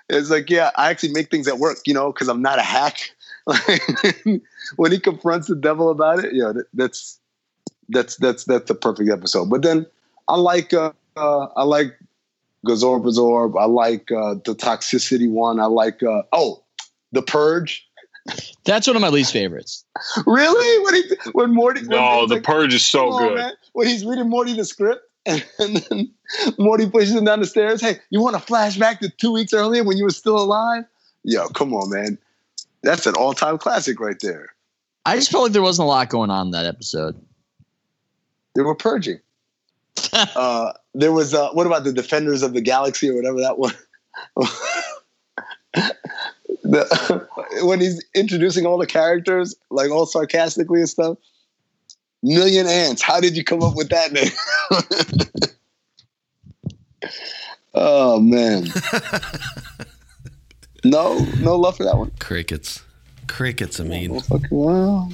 it's 0.08 0.30
like, 0.30 0.50
yeah, 0.50 0.70
I 0.76 0.90
actually 0.90 1.12
make 1.12 1.30
things 1.30 1.48
at 1.48 1.58
work, 1.58 1.78
you 1.86 1.94
know, 1.94 2.12
because 2.12 2.28
I'm 2.28 2.42
not 2.42 2.58
a 2.58 2.62
hack. 2.62 3.10
when 4.76 4.92
he 4.92 4.98
confronts 4.98 5.48
the 5.48 5.56
devil 5.56 5.90
about 5.90 6.24
it, 6.24 6.32
yeah, 6.34 6.52
that, 6.52 6.66
that's 6.74 7.18
that's 7.88 8.16
that's 8.16 8.44
that's 8.44 8.70
a 8.70 8.74
perfect 8.74 9.10
episode. 9.10 9.50
But 9.50 9.62
then 9.62 9.86
I 10.28 10.36
like 10.36 10.72
uh, 10.72 10.92
uh 11.16 11.46
I 11.56 11.64
like 11.64 11.98
Gazorb 12.66 13.06
Absorb. 13.06 13.56
I 13.56 13.64
like 13.64 14.12
uh, 14.12 14.34
the 14.44 14.54
toxicity 14.54 15.30
one. 15.30 15.60
I 15.60 15.66
like 15.66 16.02
uh, 16.02 16.22
oh 16.32 16.62
the 17.12 17.22
purge. 17.22 17.86
That's 18.64 18.86
one 18.86 18.94
of 18.94 19.02
my 19.02 19.08
least 19.08 19.32
favorites. 19.32 19.84
Really? 20.26 20.84
When 20.84 20.94
he 20.94 21.02
when 21.32 21.54
Morty 21.54 21.80
when 21.80 21.98
No, 21.98 22.26
the 22.26 22.34
like, 22.34 22.44
purge 22.44 22.72
is 22.72 22.86
so 22.86 23.10
"Come 23.10 23.12
on, 23.12 23.34
good. 23.34 23.52
when 23.72 23.88
he's 23.88 24.04
reading 24.04 24.28
Morty 24.28 24.54
the 24.54 24.64
script. 24.64 25.02
And 25.58 25.76
then 25.76 26.10
Morty 26.58 26.88
pushes 26.90 27.14
him 27.14 27.24
down 27.24 27.40
the 27.40 27.46
stairs. 27.46 27.80
Hey, 27.80 27.98
you 28.10 28.20
want 28.20 28.36
to 28.36 28.42
flashback 28.42 28.98
to 29.00 29.08
two 29.08 29.32
weeks 29.32 29.52
earlier 29.52 29.84
when 29.84 29.96
you 29.96 30.04
were 30.04 30.10
still 30.10 30.36
alive? 30.36 30.84
Yo, 31.22 31.46
come 31.48 31.72
on, 31.74 31.90
man. 31.90 32.18
That's 32.82 33.06
an 33.06 33.14
all-time 33.14 33.58
classic 33.58 34.00
right 34.00 34.18
there. 34.20 34.48
I 35.06 35.16
just 35.16 35.30
felt 35.30 35.44
like 35.44 35.52
there 35.52 35.62
wasn't 35.62 35.86
a 35.86 35.88
lot 35.88 36.08
going 36.08 36.30
on 36.30 36.48
in 36.48 36.50
that 36.52 36.66
episode. 36.66 37.20
They 38.54 38.62
were 38.62 38.74
purging. 38.74 39.20
uh, 40.12 40.72
there 40.94 41.12
was 41.12 41.34
uh, 41.34 41.50
what 41.52 41.66
about 41.66 41.84
the 41.84 41.92
Defenders 41.92 42.42
of 42.42 42.54
the 42.54 42.60
Galaxy 42.60 43.08
or 43.08 43.14
whatever 43.14 43.40
that 43.40 43.58
was? 43.58 43.74
the, 46.62 47.28
when 47.62 47.80
he's 47.80 48.04
introducing 48.14 48.66
all 48.66 48.78
the 48.78 48.86
characters, 48.86 49.54
like 49.70 49.90
all 49.90 50.06
sarcastically 50.06 50.80
and 50.80 50.88
stuff. 50.88 51.18
Million 52.22 52.66
ants. 52.66 53.02
How 53.02 53.20
did 53.20 53.36
you 53.36 53.42
come 53.44 53.62
up 53.62 53.74
with 53.74 53.88
that 53.90 54.12
name? 54.12 54.30
oh 57.74 58.20
man. 58.20 58.66
No, 60.84 61.16
no 61.38 61.54
love 61.54 61.76
for 61.76 61.84
that 61.84 61.96
one. 61.96 62.10
Crickets. 62.18 62.82
Crickets, 63.28 63.78
I 63.78 63.84
mean. 63.84 64.10
Oh, 64.16 64.18
fucking 64.18 64.48
wow. 64.50 65.08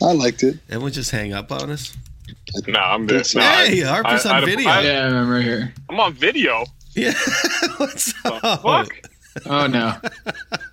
I 0.00 0.12
liked 0.12 0.44
it. 0.44 0.58
Everyone 0.68 0.92
just 0.92 1.10
hang 1.10 1.32
up 1.32 1.50
on 1.50 1.68
us? 1.68 1.96
No, 2.68 2.78
I'm 2.78 3.08
good. 3.08 3.26
No, 3.34 3.40
Hey, 3.40 3.82
I- 3.82 3.88
Harper's 3.88 4.24
I- 4.24 4.36
on 4.36 4.42
I- 4.44 4.46
video. 4.46 4.68
I- 4.70 4.80
yeah, 4.82 5.06
I'm 5.08 5.28
right 5.28 5.42
here. 5.42 5.74
I'm 5.88 5.98
on 5.98 6.12
video. 6.12 6.64
Yeah. 6.94 7.12
What's 7.78 8.14
up? 8.24 8.40
fuck? 8.62 8.62
Oh, 9.46 9.62
oh 9.62 9.66
no. 9.66 9.96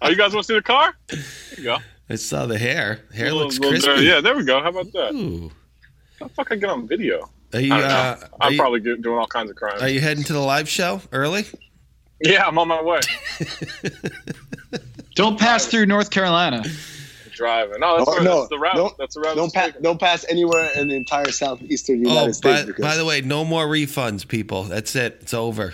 Oh, 0.04 0.10
you 0.10 0.16
guys 0.16 0.36
want 0.36 0.45
to 0.45 0.54
see 0.54 0.56
the 0.56 0.62
car? 0.62 0.94
There 1.08 1.20
you 1.58 1.64
go. 1.64 1.78
I 2.08 2.14
saw 2.16 2.45
the 2.45 2.60
hair. 2.60 2.99
Hair 3.16 3.32
Little- 3.32 3.40
looks 3.45 3.58
little- 3.58 3.72
crispy. 3.72 4.06
yeah, 4.06 4.22
there 4.22 4.36
we 4.38 4.44
go. 4.44 4.62
How 4.62 4.70
about 4.70 4.91
that? 4.94 5.16
Ooh. 5.16 5.52
How 6.19 6.27
the 6.27 6.34
fuck 6.34 6.52
I 6.52 6.56
get 6.56 6.69
on 6.69 6.88
video? 6.88 7.30
Are 7.53 7.60
you, 7.60 7.73
I 7.73 7.81
uh, 7.81 8.18
I'm 8.41 8.53
you, 8.53 8.60
probably 8.60 8.80
get, 8.81 9.02
doing 9.02 9.18
all 9.18 9.27
kinds 9.27 9.49
of 9.49 9.56
crimes. 9.56 9.81
are 9.81 9.89
you 9.89 9.99
heading 10.02 10.23
to 10.26 10.34
the 10.34 10.39
live 10.41 10.68
show 10.68 11.02
early? 11.11 11.45
yeah, 12.22 12.45
I'm 12.45 12.57
on 12.57 12.68
my 12.68 12.81
way. 12.81 12.99
Don't 15.15 15.39
pass 15.39 15.65
through 15.68 15.85
North 15.85 16.10
Carolina. 16.11 16.64
Driving. 17.34 17.80
No, 17.80 17.98
that's, 17.98 18.10
Oh, 18.10 18.18
the- 18.18 18.23
no, 18.23 18.35
that's 18.39 18.49
the 18.49 18.57
route. 18.60 18.76
don't- 18.76 18.98
that's 18.98 19.14
the 19.15 19.22
route. 19.22 19.35
Don't 19.35 19.45
it's 19.45 19.53
pass. 19.53 19.72
Don't 19.81 19.99
pass 19.99 20.26
anywhere 20.30 20.69
in 20.76 20.88
the 20.88 20.95
entire 20.95 21.31
southeastern 21.31 21.99
United 22.02 22.30
Oh, 22.30 22.31
States. 22.31 22.61
by, 22.61 22.65
because 22.65 22.81
by 22.84 22.95
the 22.98 23.06
way, 23.06 23.22
no 23.22 23.45
more 23.45 23.68
refunds, 23.68 24.27
people. 24.27 24.64
That's 24.64 24.95
it. 24.95 25.19
It's 25.22 25.34
over. 25.34 25.73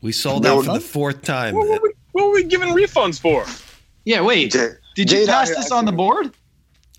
We 0.00 0.12
sold 0.12 0.42
No, 0.42 0.58
out 0.58 0.62
for 0.64 0.66
no? 0.68 0.74
the 0.74 0.80
fourth 0.80 1.22
time. 1.22 1.54
What 1.54 1.68
were, 1.68 1.78
we, 1.82 1.92
what 2.12 2.26
were 2.26 2.32
we 2.34 2.44
giving 2.44 2.68
refunds 2.70 3.20
for? 3.20 3.44
Yeah, 4.04 4.20
wait. 4.22 4.52
Jay- 4.52 4.70
Did 4.96 5.10
you 5.10 5.18
Jade 5.18 5.28
pass 5.28 5.48
this 5.48 5.68
here 5.68 5.76
on 5.78 5.84
the 5.84 5.92
board? 5.92 6.32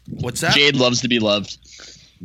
What's 0.10 0.42
that? 0.42 0.54
Jade 0.54 0.76
loves 0.78 1.02
to 1.02 1.08
be 1.08 1.20
loved. 1.20 1.58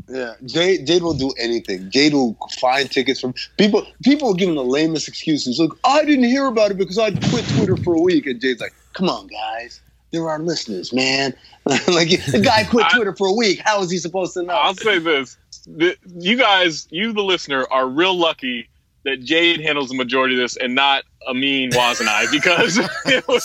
Yeah, 0.09 0.35
Jade, 0.45 0.87
Jade 0.87 1.03
will 1.03 1.15
do 1.15 1.33
anything. 1.39 1.91
Jade 1.91 2.15
will 2.15 2.37
find 2.61 2.91
tickets 2.91 3.21
from 3.21 3.35
people. 3.59 3.87
People 4.03 4.29
will 4.29 4.35
give 4.35 4.49
him 4.49 4.55
the 4.57 4.65
lamest 4.65 5.09
excuses. 5.09 5.59
Look, 5.59 5.79
I 5.85 6.05
didn't 6.05 6.25
hear 6.25 6.47
about 6.47 6.71
it 6.71 6.79
because 6.79 6.99
I 6.99 7.11
quit 7.11 7.47
Twitter 7.57 7.77
for 7.77 7.95
a 7.95 8.01
week. 8.01 8.27
And 8.27 8.41
Jade's 8.41 8.61
like, 8.61 8.75
"Come 8.93 9.09
on, 9.09 9.27
guys, 9.27 9.81
they're 10.11 10.29
our 10.29 10.39
listeners, 10.39 10.93
man. 10.93 11.35
like 11.65 12.09
the 12.27 12.41
guy 12.43 12.65
quit 12.65 12.87
I- 12.87 12.95
Twitter 12.97 13.15
for 13.15 13.29
a 13.29 13.33
week. 13.33 13.61
How 13.65 13.83
is 13.83 13.91
he 13.91 13.99
supposed 13.99 14.35
to 14.35 14.43
know?" 14.43 14.55
I'll 14.55 14.75
say 14.75 14.99
this: 14.99 15.37
the, 15.67 15.97
you 16.17 16.37
guys, 16.37 16.89
you 16.91 17.13
the 17.13 17.23
listener, 17.23 17.67
are 17.71 17.89
real 17.89 18.17
lucky 18.17 18.69
that 19.05 19.23
Jade 19.25 19.61
handles 19.61 19.89
the 19.89 19.95
majority 19.95 20.35
of 20.35 20.41
this 20.41 20.57
and 20.57 20.75
not 20.75 21.05
Amin 21.29 21.71
Wos 21.75 22.01
and 22.01 22.09
I, 22.09 22.27
because 22.31 22.79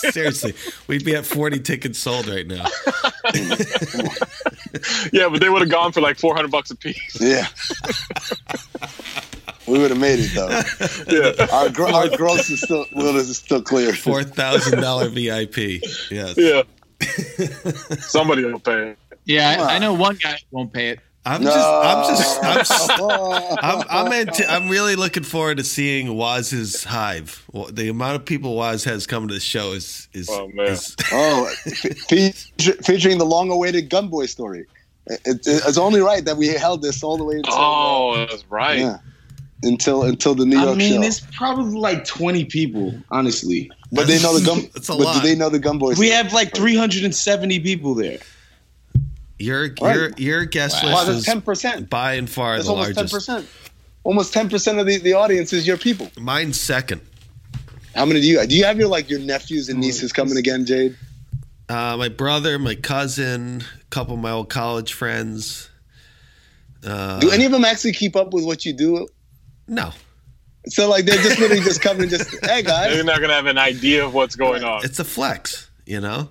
Seriously, 0.12 0.54
we'd 0.86 1.04
be 1.04 1.14
at 1.16 1.24
40 1.26 1.60
tickets 1.60 1.98
sold 1.98 2.26
right 2.28 2.46
now. 2.46 2.66
yeah, 5.12 5.28
but 5.28 5.40
they 5.40 5.48
would 5.48 5.62
have 5.62 5.70
gone 5.70 5.92
for 5.92 6.00
like 6.00 6.18
400 6.18 6.50
bucks 6.50 6.70
a 6.70 6.76
piece. 6.76 7.18
yeah, 7.20 7.46
we 9.66 9.78
would 9.78 9.90
have 9.90 10.00
made 10.00 10.18
it 10.20 10.34
though. 10.34 10.48
Yeah, 11.38 11.46
Our 11.52 11.70
gro- 11.70 11.92
our 11.92 12.08
gross 12.16 12.50
is 12.50 12.60
still 12.62 12.84
well, 12.94 13.16
is 13.16 13.36
still 13.36 13.62
clear. 13.62 13.92
$4,000 13.92 15.12
VIP. 15.14 15.82
Yes. 16.10 16.36
yeah. 16.36 16.62
Somebody 18.00 18.44
will 18.44 18.60
pay. 18.60 18.90
it. 18.90 18.98
Yeah, 19.24 19.56
I, 19.68 19.76
I 19.76 19.78
know 19.78 19.92
one 19.94 20.16
guy 20.22 20.38
won't 20.50 20.72
pay 20.72 20.90
it. 20.90 21.00
I'm 21.26 21.42
No. 21.42 21.50
just, 21.50 21.68
I'm 21.68 22.06
just, 22.16 22.40
I'm, 22.44 22.58
s- 22.60 23.58
I'm, 23.62 23.84
I'm, 24.06 24.12
anti- 24.12 24.44
I'm 24.46 24.68
really 24.68 24.94
looking 24.94 25.24
forward 25.24 25.56
to 25.56 25.64
seeing 25.64 26.14
Wos's 26.16 26.84
hive. 26.84 27.44
The 27.72 27.88
amount 27.88 28.16
of 28.16 28.24
people 28.24 28.54
Wos 28.56 28.84
has 28.84 29.06
come 29.08 29.26
to 29.28 29.34
the 29.34 29.40
show 29.40 29.72
is, 29.72 30.08
is, 30.12 30.28
Oh, 30.30 30.48
man. 30.54 30.68
is 30.68 30.94
Oh, 31.12 31.52
fe- 31.66 32.30
featuring 32.30 33.18
the 33.18 33.24
long-awaited 33.26 33.90
Gunboy 33.90 34.28
story. 34.28 34.66
It, 35.08 35.20
it, 35.24 35.40
it's 35.46 35.78
only 35.78 36.00
right 36.00 36.24
that 36.24 36.36
we 36.36 36.46
held 36.48 36.82
this 36.82 37.02
all 37.02 37.16
the 37.16 37.24
way 37.24 37.36
until, 37.36 37.54
Oh, 37.54 38.10
uh, 38.12 38.26
that's 38.26 38.44
right. 38.50 38.78
yeah, 38.78 38.98
until 39.62 40.02
until 40.04 40.34
the 40.34 40.44
New 40.46 40.56
York 40.56 40.68
show. 40.68 40.72
I 40.72 40.76
mean, 40.76 41.02
show. 41.02 41.06
it's 41.08 41.20
probably 41.36 41.78
like 41.78 42.04
20 42.04 42.44
people, 42.46 42.94
honestly. 43.10 43.70
But 43.92 44.06
they 44.08 44.20
know 44.22 44.36
the 44.38 44.44
gun. 44.44 44.58
It's 44.74 44.88
a 44.88 44.92
but 44.92 45.00
lot. 45.00 45.14
do 45.22 45.28
they 45.28 45.34
know 45.36 45.48
the 45.48 45.58
Gunboy? 45.60 45.90
We 45.90 45.94
story? 45.94 46.10
have 46.10 46.32
like 46.32 46.54
370 46.54 47.60
people 47.60 47.94
there. 47.94 48.18
Your, 49.38 49.68
Right. 49.80 49.94
your, 49.96 50.10
your 50.16 50.44
guest 50.44 50.82
Wow, 50.82 50.90
list 50.94 51.06
that's 51.06 51.18
is 51.18 51.24
ten 51.24 51.40
percent. 51.42 51.90
by 51.90 52.14
and 52.14 52.28
far 52.28 52.54
That's 52.56 52.66
the 52.68 52.72
almost 52.74 52.92
10%. 53.14 53.46
Almost 54.04 54.32
ten 54.32 54.48
percent 54.48 54.78
of 54.78 54.86
the, 54.86 54.98
the 54.98 55.14
audience 55.14 55.52
is 55.52 55.66
your 55.66 55.76
people. 55.76 56.10
Mine's 56.18 56.60
second. 56.60 57.00
How 57.94 58.04
many 58.04 58.20
do 58.20 58.26
you? 58.26 58.46
Do 58.46 58.54
you 58.56 58.64
have 58.64 58.78
your 58.78 58.88
like 58.88 59.08
your 59.10 59.20
nephews 59.20 59.68
and 59.68 59.80
nieces 59.80 60.12
coming 60.12 60.36
again, 60.36 60.64
Jade? 60.66 60.96
Uh, 61.68 61.96
my 61.96 62.08
brother, 62.08 62.58
my 62.58 62.74
cousin, 62.76 63.62
a 63.80 63.84
couple 63.90 64.14
of 64.14 64.20
my 64.20 64.30
old 64.30 64.48
college 64.48 64.92
friends. 64.92 65.68
Uh, 66.84 67.18
Do 67.18 67.30
any 67.32 67.44
of 67.44 67.50
them 67.52 67.64
actually 67.64 67.92
keep 67.92 68.14
up 68.14 68.32
with 68.32 68.44
what 68.44 68.64
you 68.64 68.72
do? 68.72 69.08
no, 69.66 69.90
So 70.68 70.88
like 70.88 71.04
they're 71.06 71.16
just 71.20 71.40
literally 71.40 71.62
just 71.64 71.80
coming, 71.82 72.08
just 72.08 72.30
hey 72.44 72.62
guys. 72.62 72.92
They're 72.94 73.02
not 73.02 73.20
gonna 73.20 73.32
have 73.32 73.46
an 73.46 73.58
idea 73.58 74.04
of 74.06 74.14
what's 74.14 74.36
going 74.36 74.62
on. 74.62 74.84
it's 74.84 75.00
a 75.00 75.04
flex, 75.04 75.68
you 75.86 76.00
know. 76.00 76.28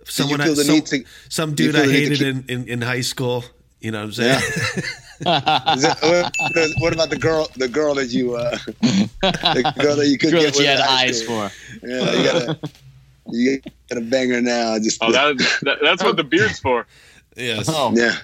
Did 0.00 0.08
you 0.08 0.12
Someone, 0.12 0.40
feel 0.42 0.54
the 0.54 0.64
some, 0.64 0.74
need 0.74 0.86
to? 0.86 1.04
some 1.28 1.54
dude 1.54 1.76
I 1.76 1.80
feel 1.82 1.86
the 1.86 1.92
need 1.92 2.04
to 2.16 2.24
hated 2.24 2.48
in, 2.50 2.60
in, 2.62 2.68
in 2.68 2.82
high 2.82 3.00
school. 3.02 3.44
You 3.80 3.90
know 3.92 3.98
what 4.00 4.04
I'm 4.06 4.12
saying? 4.12 4.40
Is 5.20 5.84
it, 5.84 5.96
what, 6.02 6.70
what 6.80 6.92
about 6.92 7.10
the 7.10 7.18
girl? 7.18 7.48
The 7.56 7.68
girl 7.68 7.94
that 7.96 8.06
you, 8.06 8.34
uh, 8.36 8.56
the 9.20 9.72
girl 9.78 9.96
that 9.96 10.06
you 10.08 10.16
could 10.18 10.30
Girl 10.32 10.40
get 10.42 10.54
that 10.54 10.60
you 10.60 10.66
had 10.66 10.80
eyes 10.80 11.22
school. 11.22 11.48
for. 11.48 11.86
Yeah, 11.86 12.12
you 12.12 12.24
gotta, 12.24 12.58
you 13.30 13.60
gotta 13.88 14.00
bang 14.02 14.30
her 14.30 14.40
now. 14.40 14.78
Just 14.78 15.02
Oh, 15.02 15.12
that, 15.12 15.36
that, 15.62 15.78
that's 15.82 16.02
what 16.02 16.16
the 16.16 16.24
beard's 16.24 16.58
for. 16.58 16.86
yes. 17.36 17.66
Oh, 17.68 17.92
yeah. 17.94 18.16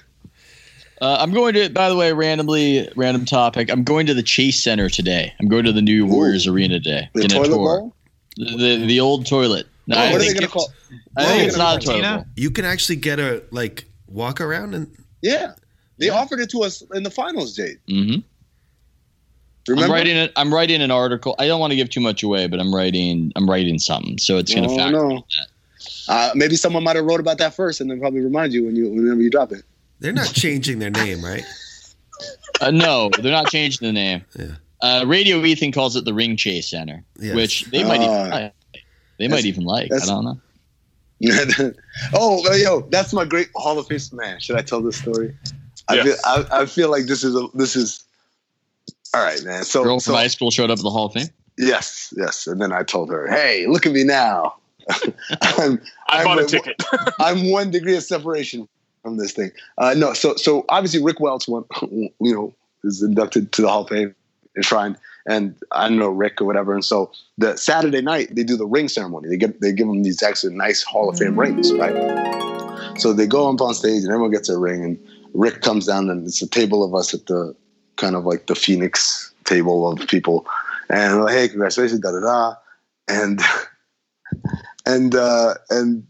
uh, 1.01 1.19
I'm 1.21 1.33
going 1.33 1.55
to. 1.55 1.69
By 1.71 1.89
the 1.91 1.97
way, 1.97 2.13
randomly, 2.13 2.89
random 2.97 3.25
topic. 3.27 3.71
I'm 3.71 3.85
going 3.85 4.07
to 4.07 4.15
the 4.15 4.23
Chase 4.23 4.63
Center 4.63 4.89
today. 4.89 5.33
I'm 5.41 5.49
going 5.49 5.65
to 5.67 5.73
the 5.73 5.83
new 5.83 6.07
Warriors 6.07 6.47
Arena 6.47 6.81
today. 6.81 7.09
The 7.15 7.29
toilet 7.29 7.49
tour. 7.49 7.81
bowl. 7.81 7.93
The, 8.37 8.57
the 8.79 8.87
the 8.87 9.01
old 9.01 9.27
toilet. 9.27 9.67
No, 9.87 9.97
I 9.97 10.13
what 10.13 10.21
are 10.21 10.25
they 10.25 10.35
gonna 10.35 10.49
call? 10.49 10.69
I 11.17 11.25
think 11.27 11.49
it's 11.49 11.57
not 11.57 11.77
a 11.83 11.87
call- 11.87 11.95
toilet 11.95 12.03
Tina? 12.03 12.17
bowl. 12.19 12.25
You 12.37 12.51
can 12.51 12.65
actually 12.65 12.97
get 12.97 13.19
a 13.21 13.43
like 13.51 13.85
walk 14.09 14.41
around 14.41 14.75
and 14.75 14.91
Yeah, 15.23 15.53
they 15.99 16.09
offered 16.09 16.41
it 16.41 16.51
to 16.51 16.63
us 16.63 16.83
in 16.95 17.03
the 17.03 17.11
finals, 17.11 17.55
Jade. 17.57 17.79
Mm-hmm. 17.89 18.21
I'm 19.81 19.91
writing 19.91 20.17
it. 20.17 20.33
I'm 20.37 20.53
writing 20.55 20.81
an 20.81 20.91
article. 20.93 21.35
I 21.41 21.47
don't 21.49 21.59
want 21.59 21.73
to 21.73 21.77
give 21.77 21.91
too 21.91 22.01
much 22.01 22.23
away, 22.23 22.47
but 22.47 22.61
I'm 22.61 22.73
writing. 22.75 23.33
I'm 23.35 23.49
writing 23.51 23.79
something, 23.81 24.17
so 24.19 24.39
it's 24.39 24.55
going 24.55 24.67
to 24.69 24.73
Oh, 24.73 24.77
factor. 24.77 24.93
no. 24.93 25.09
that. 25.37 25.47
Uh, 26.09 26.31
maybe 26.37 26.55
someone 26.55 26.85
might 26.85 26.95
have 26.95 27.05
wrote 27.05 27.19
about 27.19 27.39
that 27.39 27.53
first, 27.55 27.81
and 27.81 27.91
then 27.91 27.99
probably 27.99 28.21
remind 28.21 28.53
you 28.53 28.65
when 28.65 28.77
you 28.77 28.89
whenever 28.89 29.21
you 29.21 29.29
drop 29.31 29.51
it. 29.53 29.63
they're 29.99 30.13
not 30.13 30.29
changing 30.33 30.79
their 30.79 30.91
name, 30.91 31.25
right? 31.25 31.45
Uh, 32.63 32.71
no, 32.71 33.11
they're 33.21 33.31
not 33.33 33.49
changing 33.51 33.87
the 33.87 33.93
name. 33.93 34.25
Yeah. 34.39 34.47
Uh, 34.81 35.05
Radio 35.07 35.45
Ethan 35.45 35.73
calls 35.73 35.95
it 35.97 36.07
the 36.07 36.15
Ring 36.15 36.39
Chase 36.39 36.71
Center, 36.71 37.05
Yes. 37.21 37.35
which 37.37 37.65
they 37.67 37.85
might 37.85 37.97
even 38.01 38.09
Ah. 38.09 38.29
like. 38.31 38.53
They 39.19 39.29
might 39.29 39.45
even 39.45 39.65
like. 39.65 39.91
I 39.93 40.05
don't 40.07 40.25
know. 40.25 40.41
oh, 42.15 42.43
uh, 42.51 42.55
yo, 42.55 42.81
that's 42.91 43.13
my 43.13 43.25
great 43.25 43.49
Hall 43.57 43.79
of 43.79 43.87
Fame 43.87 43.99
man. 44.13 44.39
Should 44.41 44.57
I 44.57 44.63
tell 44.63 44.83
this 44.83 44.97
story? 44.99 45.35
I 45.89 45.95
Yes. 45.95 46.05
feel 46.05 46.17
I, 46.25 46.63
I 46.63 46.67
feel 46.67 46.91
like 46.91 47.07
this 47.07 47.25
is 47.25 47.35
a 47.35 47.47
this 47.55 47.75
is 47.77 48.05
all 49.15 49.23
right, 49.23 49.43
man. 49.45 49.65
So, 49.65 49.83
Girl 49.83 49.99
so 50.01 50.11
from 50.13 50.17
high 50.21 50.27
school 50.27 50.51
showed 50.51 50.71
up 50.71 50.79
at 50.79 50.83
the 50.83 50.91
Hall 50.91 51.07
of 51.07 51.13
Fame. 51.15 51.29
yes, 51.57 52.13
yes, 52.17 52.47
and 52.47 52.61
then 52.61 52.73
I 52.73 52.83
told 52.83 53.09
her, 53.11 53.29
"Hey, 53.29 53.67
look 53.67 53.87
at 53.87 53.93
me 53.93 54.05
now. 54.05 54.57
I'm 55.43 55.81
I 56.09 56.19
I'm 56.19 56.25
bought 56.25 56.39
a 56.39 56.43
a- 56.43 56.47
ticket. 56.47 56.83
I'm 57.19 57.51
one 57.51 57.71
degree 57.71 57.97
of 57.97 58.03
separation 58.03 58.69
from 59.03 59.17
this 59.17 59.33
thing." 59.33 59.51
Uh, 59.79 59.95
no, 59.97 60.13
so 60.13 60.35
so 60.37 60.67
obviously 60.69 61.03
Rick 61.03 61.21
Welts, 61.21 61.49
one, 61.49 61.65
you 61.91 62.11
know, 62.21 62.55
is 62.85 63.03
inducted 63.03 63.53
to 63.53 63.63
the 63.63 63.69
Hall 63.69 63.83
of 63.85 63.89
Fame 63.89 64.15
and 64.57 64.97
and 65.27 65.55
I 65.73 65.89
don't 65.89 65.99
know 65.99 66.09
Rick 66.09 66.41
or 66.41 66.45
whatever. 66.45 66.73
And 66.75 66.85
so 66.85 67.11
the 67.39 67.57
Saturday 67.57 68.01
night 68.01 68.35
they 68.35 68.45
do 68.45 68.57
the 68.57 68.67
ring 68.67 68.89
ceremony. 68.89 69.29
They 69.29 69.37
get 69.37 69.61
they 69.61 69.73
give 69.73 69.87
them 69.87 70.03
these 70.03 70.23
actually 70.23 70.55
nice 70.55 70.83
Hall 70.83 71.09
of 71.09 71.19
Fame 71.19 71.39
rings, 71.39 71.73
right? 71.75 71.95
So 72.99 73.13
they 73.13 73.27
go 73.27 73.51
up 73.53 73.61
on 73.61 73.75
stage 73.75 74.03
and 74.03 74.11
everyone 74.11 74.31
gets 74.31 74.49
a 74.49 74.59
ring, 74.59 74.85
and 74.85 74.99
Rick 75.35 75.63
comes 75.63 75.87
down 75.87 76.09
and 76.11 76.27
it's 76.27 76.41
a 76.43 76.49
table 76.49 76.85
of 76.85 76.95
us 76.95 77.13
at 77.13 77.27
the 77.27 77.55
kind 77.97 78.17
of 78.17 78.25
like 78.25 78.47
the 78.47 78.55
Phoenix 78.55 79.33
table 79.45 79.89
of 79.91 80.07
people, 80.09 80.47
and 80.89 81.23
like, 81.23 81.35
hey, 81.35 81.49
congratulations, 81.49 82.01
da 82.01 82.13
da 82.13 82.21
da, 82.21 82.55
and 83.09 83.41
and 84.87 85.15
uh, 85.15 85.55
and 85.71 86.07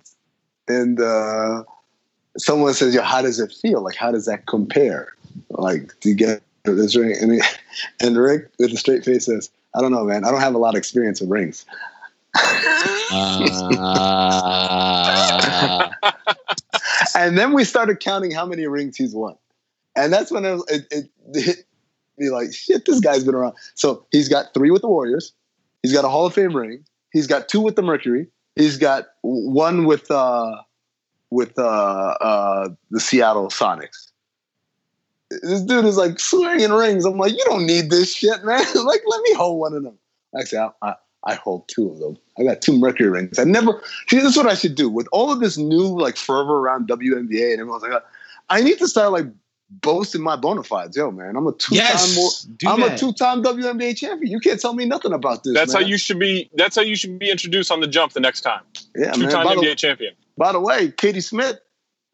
and 0.68 1.00
uh, 1.00 1.64
someone 2.36 2.74
says, 2.74 2.94
"Yo, 2.94 3.02
how 3.02 3.22
does 3.22 3.40
it 3.40 3.52
feel? 3.52 3.82
Like, 3.82 3.96
how 3.96 4.12
does 4.12 4.26
that 4.26 4.46
compare? 4.46 5.12
Like, 5.50 5.98
do 6.00 6.10
you 6.10 6.14
get 6.14 6.42
this 6.74 6.96
ring?" 6.96 7.14
And, 7.20 7.32
he, 7.32 7.40
and 8.00 8.16
Rick, 8.16 8.50
with 8.58 8.72
a 8.72 8.76
straight 8.76 9.04
face, 9.04 9.26
says, 9.26 9.50
"I 9.74 9.80
don't 9.80 9.92
know, 9.92 10.04
man. 10.04 10.24
I 10.24 10.30
don't 10.30 10.40
have 10.40 10.54
a 10.54 10.58
lot 10.58 10.74
of 10.74 10.78
experience 10.78 11.20
with 11.20 11.30
rings." 11.30 11.64
Uh, 15.18 15.88
and 17.14 17.38
then 17.38 17.52
we 17.52 17.64
started 17.64 18.00
counting 18.00 18.30
how 18.30 18.46
many 18.46 18.66
rings 18.66 18.96
he's 18.96 19.14
won, 19.14 19.36
and 19.94 20.12
that's 20.12 20.30
when 20.30 20.44
it, 20.44 20.52
was- 20.52 20.64
it, 20.68 20.86
it 20.90 21.08
hit 21.42 21.64
me 22.18 22.30
like, 22.30 22.52
"Shit, 22.52 22.84
this 22.86 23.00
guy's 23.00 23.24
been 23.24 23.34
around." 23.34 23.54
So 23.74 24.06
he's 24.10 24.28
got 24.28 24.52
three 24.54 24.70
with 24.70 24.82
the 24.82 24.88
Warriors. 24.88 25.32
He's 25.82 25.92
got 25.92 26.04
a 26.04 26.08
Hall 26.08 26.26
of 26.26 26.34
Fame 26.34 26.54
ring. 26.56 26.84
He's 27.12 27.26
got 27.26 27.48
two 27.48 27.60
with 27.60 27.76
the 27.76 27.82
Mercury. 27.82 28.26
He's 28.56 28.76
got 28.76 29.06
one 29.22 29.84
with 29.84 30.10
uh, 30.10 30.56
with 31.30 31.58
uh, 31.58 31.62
uh, 31.62 32.68
the 32.90 33.00
Seattle 33.00 33.48
Sonics. 33.48 34.05
This 35.42 35.62
dude 35.62 35.84
is 35.84 35.96
like 35.96 36.18
swinging 36.18 36.72
rings. 36.72 37.04
I'm 37.04 37.18
like, 37.18 37.32
you 37.32 37.44
don't 37.46 37.66
need 37.66 37.90
this 37.90 38.14
shit, 38.14 38.44
man. 38.44 38.58
like, 38.84 39.02
let 39.06 39.22
me 39.22 39.34
hold 39.34 39.60
one 39.60 39.74
of 39.74 39.82
them. 39.82 39.98
Actually, 40.38 40.58
I, 40.58 40.70
I, 40.82 40.94
I 41.24 41.34
hold 41.34 41.68
two 41.68 41.90
of 41.90 41.98
them. 41.98 42.16
I 42.38 42.44
got 42.44 42.62
two 42.62 42.78
Mercury 42.78 43.08
rings. 43.08 43.38
I 43.38 43.44
never. 43.44 43.80
See, 44.08 44.16
this 44.16 44.32
is 44.32 44.36
what 44.36 44.46
I 44.46 44.54
should 44.54 44.74
do 44.74 44.88
with 44.88 45.08
all 45.12 45.32
of 45.32 45.40
this 45.40 45.56
new 45.56 45.98
like 45.98 46.16
fervor 46.16 46.58
around 46.58 46.88
WNBA, 46.88 47.52
and 47.52 47.60
everyone's 47.60 47.82
like, 47.82 48.02
I 48.48 48.60
need 48.60 48.78
to 48.78 48.88
start 48.88 49.12
like 49.12 49.26
boasting 49.70 50.22
my 50.22 50.36
bona 50.36 50.62
fides. 50.62 50.96
Yo, 50.96 51.10
man, 51.10 51.36
I'm 51.36 51.46
a 51.46 51.52
two-time. 51.52 51.76
Yes, 51.76 52.46
I'm 52.66 52.80
that. 52.80 52.94
a 52.94 52.98
two-time 52.98 53.42
WNBA 53.42 53.96
champion. 53.96 54.30
You 54.30 54.40
can't 54.40 54.60
tell 54.60 54.74
me 54.74 54.84
nothing 54.84 55.12
about 55.12 55.44
this. 55.44 55.54
That's 55.54 55.72
how 55.72 55.80
you 55.80 55.98
should 55.98 56.18
be. 56.18 56.50
That's 56.54 56.76
how 56.76 56.82
you 56.82 56.96
should 56.96 57.18
be 57.18 57.30
introduced 57.30 57.72
on 57.72 57.80
the 57.80 57.88
jump 57.88 58.12
the 58.12 58.20
next 58.20 58.42
time. 58.42 58.62
Yeah. 58.94 59.12
Two-time 59.12 59.44
By 59.44 59.54
the- 59.54 59.74
champion. 59.74 60.14
By 60.38 60.52
the 60.52 60.60
way, 60.60 60.90
Katie 60.90 61.22
Smith 61.22 61.58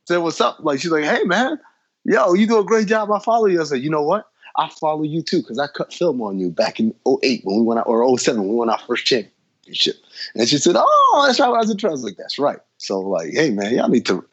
said, 0.07 0.19
"What's 0.19 0.41
up?" 0.41 0.59
Like 0.61 0.81
she's 0.81 0.93
like, 0.93 1.05
"Hey, 1.05 1.25
man, 1.25 1.59
yo, 2.05 2.35
you 2.35 2.47
do 2.47 2.59
a 2.59 2.65
great 2.65 2.87
job. 2.87 3.11
I 3.11 3.19
follow 3.19 3.47
you." 3.47 3.61
I 3.61 3.65
said, 3.65 3.83
"You 3.83 3.91
know 3.91 4.03
what? 4.03 4.29
I 4.57 4.69
follow 4.69 5.03
you 5.03 5.23
too 5.23 5.39
because 5.39 5.59
I 5.59 5.67
cut 5.67 5.93
film 5.93 6.21
on 6.21 6.39
you 6.39 6.51
back 6.51 6.79
in 6.79 6.95
08 7.07 7.41
when 7.45 7.57
we 7.57 7.63
went 7.63 7.81
out, 7.81 7.87
or 7.87 8.19
07 8.19 8.41
when 8.41 8.51
we 8.51 8.57
won 8.57 8.71
our 8.71 8.79
first 8.79 9.07
championship." 9.07 9.97
And 10.35 10.49
she 10.49 10.59
said, 10.59 10.77
"Oh, 10.77 11.25
that's 11.27 11.41
right. 11.41 11.47
I 11.47 11.59
was 11.59 11.71
interested." 11.71 11.89
I 11.89 11.93
was 11.93 12.05
like, 12.05 12.17
"That's 12.17 12.39
right." 12.39 12.59
So 12.79 13.01
like, 13.01 13.33
hey, 13.33 13.51
man, 13.51 13.75
y'all 13.75 13.89
need 13.89 14.07
to 14.07 14.25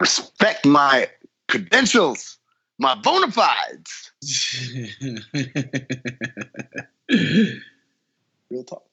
respect 0.00 0.64
my 0.64 1.08
credentials, 1.48 2.38
my 2.78 2.94
bona 2.94 3.30
fides. 3.30 4.10
Real 8.50 8.64
talk. 8.64 8.89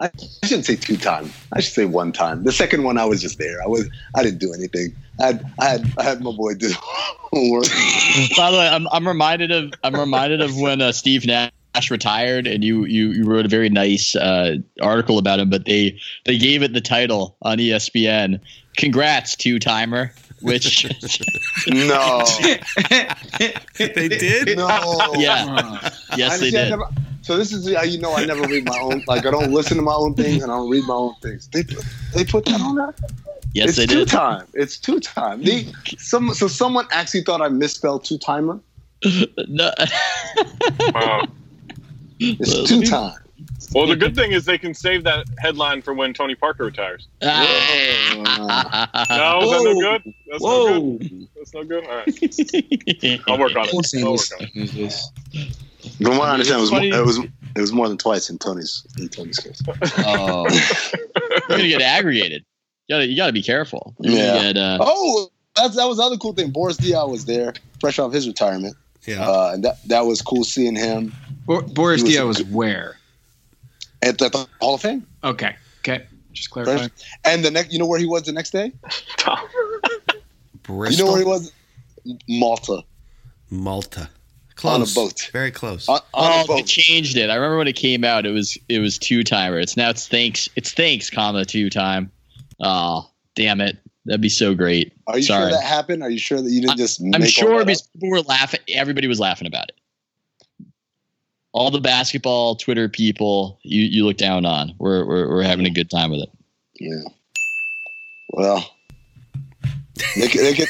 I, 0.00 0.06
I 0.06 0.46
shouldn't 0.46 0.66
say 0.66 0.76
two 0.76 0.96
time. 0.96 1.30
I 1.52 1.60
should 1.60 1.72
say 1.72 1.84
one 1.84 2.12
time. 2.12 2.44
The 2.44 2.52
second 2.52 2.84
one, 2.84 2.98
I 2.98 3.04
was 3.04 3.20
just 3.20 3.38
there. 3.38 3.62
I 3.62 3.66
was. 3.66 3.88
I 4.14 4.22
didn't 4.22 4.38
do 4.38 4.52
anything. 4.52 4.94
I 5.20 5.26
had. 5.26 5.52
I 5.60 5.64
had. 5.68 5.92
I 5.98 6.02
had 6.04 6.20
my 6.20 6.32
boy 6.32 6.54
do 6.54 6.70
homework. 6.74 7.64
by 8.36 8.50
the 8.50 8.56
way, 8.58 8.68
I'm, 8.68 8.86
I'm 8.88 9.06
reminded 9.06 9.50
of 9.50 9.72
I'm 9.82 9.94
reminded 9.96 10.40
of 10.40 10.56
when 10.58 10.80
uh, 10.80 10.92
Steve 10.92 11.26
Nash 11.26 11.90
retired, 11.90 12.46
and 12.46 12.62
you 12.62 12.84
you, 12.84 13.08
you 13.10 13.24
wrote 13.24 13.44
a 13.44 13.48
very 13.48 13.68
nice 13.68 14.14
uh, 14.14 14.56
article 14.80 15.18
about 15.18 15.40
him. 15.40 15.50
But 15.50 15.64
they 15.64 15.98
they 16.24 16.38
gave 16.38 16.62
it 16.62 16.72
the 16.72 16.80
title 16.80 17.36
on 17.42 17.58
ESPN. 17.58 18.40
Congrats, 18.76 19.34
two 19.34 19.58
timer. 19.58 20.12
Which 20.40 20.84
No. 21.66 22.24
They 23.76 24.08
did. 24.08 24.56
No. 24.56 24.68
yeah, 25.16 25.90
yes 26.16 26.32
I 26.32 26.36
they 26.38 26.50
see, 26.50 26.58
I 26.58 26.64
did. 26.70 27.07
Never- 27.28 27.32
so 27.32 27.36
this 27.36 27.52
is 27.52 27.74
how 27.76 27.82
you 27.82 27.98
know 27.98 28.14
I 28.14 28.24
never 28.24 28.42
read 28.48 28.64
my 28.64 28.78
own. 28.78 29.02
Like 29.06 29.26
I 29.26 29.30
don't 29.30 29.52
listen 29.52 29.76
to 29.76 29.82
my 29.82 29.94
own 29.94 30.14
things 30.14 30.42
and 30.42 30.50
I 30.50 30.56
don't 30.56 30.70
read 30.70 30.84
my 30.84 30.94
own 30.94 31.14
things. 31.22 31.48
They 31.48 31.62
put, 31.62 31.84
they 32.14 32.24
put 32.24 32.44
that 32.46 32.60
on 32.60 32.76
there. 32.76 32.94
Yes, 33.54 33.68
it's 33.70 33.78
they 33.78 33.86
two 33.86 34.00
did. 34.00 34.08
time. 34.08 34.46
It's 34.54 34.78
two 34.78 35.00
time. 35.00 35.42
They, 35.42 35.66
some 35.98 36.32
so 36.34 36.48
someone 36.48 36.86
actually 36.90 37.22
thought 37.22 37.40
I 37.40 37.48
misspelled 37.48 38.04
two 38.04 38.18
timer. 38.18 38.60
No. 39.48 39.72
Wow. 40.92 41.22
It's 42.20 42.68
two 42.68 42.82
time. 42.82 43.18
Well, 43.74 43.86
the 43.86 43.96
good 43.96 44.14
thing 44.14 44.32
is 44.32 44.44
they 44.44 44.58
can 44.58 44.74
save 44.74 45.04
that 45.04 45.26
headline 45.38 45.82
for 45.82 45.94
when 45.94 46.12
Tony 46.14 46.34
Parker 46.34 46.64
retires. 46.64 47.06
Ah. 47.22 48.88
No, 49.10 49.40
is 49.42 49.50
that 49.50 49.62
no 49.64 49.80
good? 49.80 50.14
That's 50.30 50.42
no 50.42 50.80
good. 50.98 51.28
That's 51.36 51.54
no 51.54 51.64
good. 51.64 51.86
All 51.86 51.96
right, 51.96 53.20
I'll 53.28 53.38
work 53.38 53.56
on 53.56 53.68
it. 53.68 54.02
I'll 54.02 54.12
work 54.12 54.40
on 54.40 54.48
it. 54.54 54.94
This. 55.98 56.06
From 56.08 56.18
what 56.18 56.28
I 56.28 56.32
understand, 56.32 56.58
it 56.58 56.62
was, 56.62 56.70
more, 56.70 56.80
Funny- 56.80 56.90
it 56.90 57.04
was 57.04 57.18
it 57.56 57.60
was 57.60 57.72
more 57.72 57.88
than 57.88 57.98
twice 57.98 58.30
in 58.30 58.38
Tony's 58.38 58.86
in 58.98 59.08
Tony's 59.08 59.38
case. 59.38 59.60
oh, 59.98 60.46
you're 61.32 61.40
gonna 61.48 61.68
get 61.68 61.82
aggregated. 61.82 62.44
You 62.88 62.94
gotta, 62.94 63.06
you 63.06 63.16
gotta 63.16 63.32
be 63.32 63.42
careful. 63.42 63.94
You're 64.00 64.14
Yeah. 64.14 64.42
get, 64.52 64.56
uh, 64.56 64.78
Oh, 64.80 65.28
that's 65.56 65.76
that 65.76 65.86
was 65.86 65.96
the 65.98 66.02
other 66.04 66.16
cool 66.16 66.32
thing. 66.34 66.50
Boris 66.50 66.76
Diaw 66.78 67.10
was 67.10 67.24
there, 67.26 67.52
fresh 67.80 67.98
off 67.98 68.12
his 68.12 68.26
retirement, 68.26 68.76
Yeah. 69.06 69.28
uh, 69.28 69.50
and 69.54 69.64
that 69.64 69.76
that 69.88 70.06
was 70.06 70.22
cool 70.22 70.44
seeing 70.44 70.76
him 70.76 71.12
Bor- 71.46 71.62
Boris 71.62 72.00
He 72.02 72.08
was- 72.08 72.16
Diaw 72.16 72.26
was 72.26 72.44
where? 72.44 72.96
at 74.02 74.16
the, 74.18 74.28
the 74.28 74.46
Hall 74.60 74.74
of 74.74 74.80
Fame. 74.80 75.06
Okay. 75.24 75.56
Okay. 75.80 76.04
Just 76.32 76.50
clarifying. 76.50 76.90
And 77.24 77.44
the 77.44 77.50
next, 77.50 77.72
you 77.72 77.78
know 77.80 77.86
where 77.86 77.98
he 77.98 78.06
was 78.06 78.22
the 78.22 78.32
next 78.32 78.50
day? 78.52 78.70
Bristol, 80.62 80.90
You 80.92 81.04
know 81.04 81.10
where 81.12 81.20
he 81.20 81.24
was? 81.26 81.52
Malta 82.28 82.82
Malta. 83.50 84.08
On 84.64 84.82
a 84.82 84.84
Close. 84.84 84.94
boat. 84.94 85.30
Very 85.32 85.50
close. 85.50 85.88
On, 85.88 86.00
on 86.14 86.44
Oh, 86.48 86.52
a 86.54 86.56
they 86.56 86.62
changed 86.62 87.16
it. 87.16 87.30
I 87.30 87.34
remember 87.36 87.58
when 87.58 87.68
it 87.68 87.76
came 87.76 88.04
out. 88.04 88.26
It 88.26 88.30
was 88.32 88.56
it 88.68 88.78
was 88.80 88.98
two 88.98 89.22
timer. 89.24 89.58
It's 89.58 89.76
now 89.76 89.90
it's 89.90 90.08
thanks. 90.08 90.48
It's 90.56 90.72
thanks, 90.72 91.10
comma 91.10 91.44
two 91.44 91.70
time. 91.70 92.10
Oh, 92.60 93.08
damn 93.36 93.60
it! 93.60 93.76
That'd 94.06 94.20
be 94.20 94.28
so 94.28 94.54
great. 94.54 94.92
Are 95.06 95.16
you 95.18 95.22
Sorry. 95.24 95.42
sure 95.42 95.50
that 95.50 95.64
happened? 95.64 96.02
Are 96.02 96.10
you 96.10 96.18
sure 96.18 96.40
that 96.42 96.50
you 96.50 96.60
didn't 96.62 96.76
just? 96.78 97.00
I'm 97.00 97.10
make 97.10 97.22
all 97.22 97.26
sure 97.28 97.58
that 97.58 97.66
because 97.66 97.82
up? 97.82 97.92
people 97.94 98.10
were 98.10 98.20
laughing. 98.22 98.60
Everybody 98.74 99.06
was 99.06 99.20
laughing 99.20 99.46
about 99.46 99.68
it. 99.68 99.74
All 101.52 101.70
the 101.70 101.80
basketball 101.80 102.56
Twitter 102.56 102.88
people 102.88 103.58
you, 103.62 103.82
you 103.84 104.04
look 104.04 104.16
down 104.18 104.44
on. 104.44 104.74
We're, 104.78 105.04
we're 105.06 105.28
we're 105.28 105.42
having 105.42 105.66
a 105.66 105.70
good 105.70 105.90
time 105.90 106.10
with 106.10 106.20
it. 106.20 106.30
Yeah. 106.78 107.02
Well, 108.30 108.70
they 110.16 110.28
could. 110.28 110.40
They 110.42 110.54
could 110.54 110.68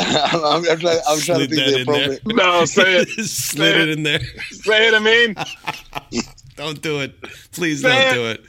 I'm, 0.32 0.44
I'm, 0.44 0.70
I'm 0.70 0.78
trying, 0.78 1.00
I'm 1.08 1.18
trying 1.20 1.48
to 1.48 1.48
Slid 1.48 1.50
think 1.50 1.50
that 1.50 1.70
the 1.72 1.80
in 1.80 1.86
there. 1.86 2.12
appropriate. 2.12 2.36
No, 2.36 2.64
say 2.64 2.96
it. 2.98 3.08
Slid 3.26 3.26
Say 3.74 3.82
it 3.82 3.88
in 3.90 4.02
there. 4.02 4.20
Say 4.50 4.88
it. 4.88 4.94
I 4.94 4.98
mean, 4.98 5.34
Don't 6.56 6.80
do 6.82 7.00
it. 7.00 7.20
Please 7.52 7.80
Say 7.82 7.88
don't 7.88 8.12
it. 8.12 8.14
do 8.14 8.26
it. 8.28 8.44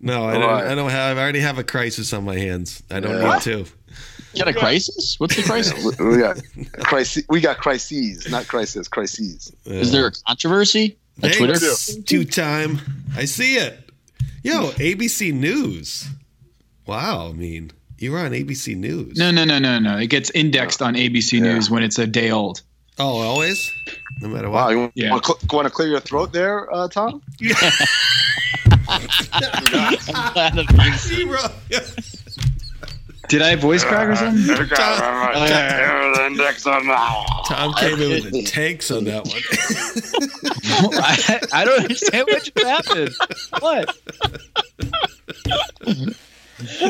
No, 0.00 0.24
I 0.24 0.34
All 0.34 0.40
don't. 0.40 0.50
right. 0.50 0.66
I 0.66 0.74
don't 0.74 0.90
have. 0.90 1.16
I 1.16 1.20
already 1.22 1.40
have 1.40 1.58
a 1.58 1.64
crisis 1.64 2.12
on 2.12 2.24
my 2.24 2.36
hands. 2.36 2.82
I 2.90 3.00
don't 3.00 3.20
Yeah. 3.20 3.34
need 3.34 3.42
to. 3.42 3.58
You 4.34 4.44
got 4.44 4.48
a 4.48 4.52
crisis? 4.58 5.14
What's 5.18 5.36
the 5.36 5.42
crisis? 5.42 5.96
We 5.98 6.06
we 6.06 6.18
got 6.18 6.38
crises. 6.80 7.24
We 7.30 7.40
got 7.40 7.56
crises, 7.58 8.28
not 8.30 8.46
crisis. 8.48 8.88
Crises. 8.88 9.50
Is 9.64 9.92
there 9.92 10.06
a 10.08 10.12
controversy? 10.26 10.98
On 11.22 11.30
Thanks, 11.30 11.36
Twitter? 11.38 12.02
Two 12.04 12.24
time. 12.26 12.80
I 13.16 13.24
see 13.24 13.56
it. 13.56 13.88
Yo, 14.42 14.70
ABC 14.72 15.32
News. 15.32 16.06
Wow. 16.84 17.30
I 17.30 17.32
mean, 17.32 17.70
you 17.98 18.12
were 18.12 18.18
on 18.18 18.30
ABC 18.32 18.76
News. 18.76 19.16
No, 19.18 19.30
no, 19.30 19.44
no, 19.44 19.58
no, 19.58 19.78
no. 19.78 19.96
It 19.98 20.06
gets 20.08 20.30
indexed 20.30 20.80
on 20.82 20.94
ABC 20.94 21.34
Yeah. 21.38 21.54
News 21.54 21.70
when 21.70 21.82
it's 21.82 21.98
a 21.98 22.06
day 22.06 22.30
old. 22.30 22.60
Oh, 22.98 23.18
always. 23.20 23.70
No 24.20 24.28
matter 24.28 24.48
Wow, 24.50 24.66
what. 24.66 24.70
you 24.72 24.92
Yeah. 24.94 25.10
want, 25.10 25.24
to 25.24 25.32
cl- 25.34 25.38
want 25.52 25.66
to 25.66 25.70
clear 25.70 25.88
your 25.88 26.00
throat 26.00 26.32
there, 26.32 26.72
uh, 26.74 26.88
Tom? 26.88 27.20
I'm 28.88 29.02
glad 30.32 30.58
of 30.58 30.66
things. 30.68 31.00
Zero. 31.02 31.38
Did 33.28 33.42
I 33.42 33.56
voice 33.56 33.82
crack 33.82 34.08
or 34.08 34.14
something? 34.14 34.46
Tom 34.68 35.34
came 37.74 38.00
in 38.00 38.10
with 38.10 38.30
the 38.32 38.44
tanks 38.44 38.88
on 38.92 39.02
that 39.04 39.26
one. 39.26 39.42
I, 41.02 41.40
I 41.52 41.64
don't 41.64 41.82
understand 41.82 42.28
what 42.28 42.44
just 42.44 42.66
happened. 42.66 43.10
What? 43.58 43.96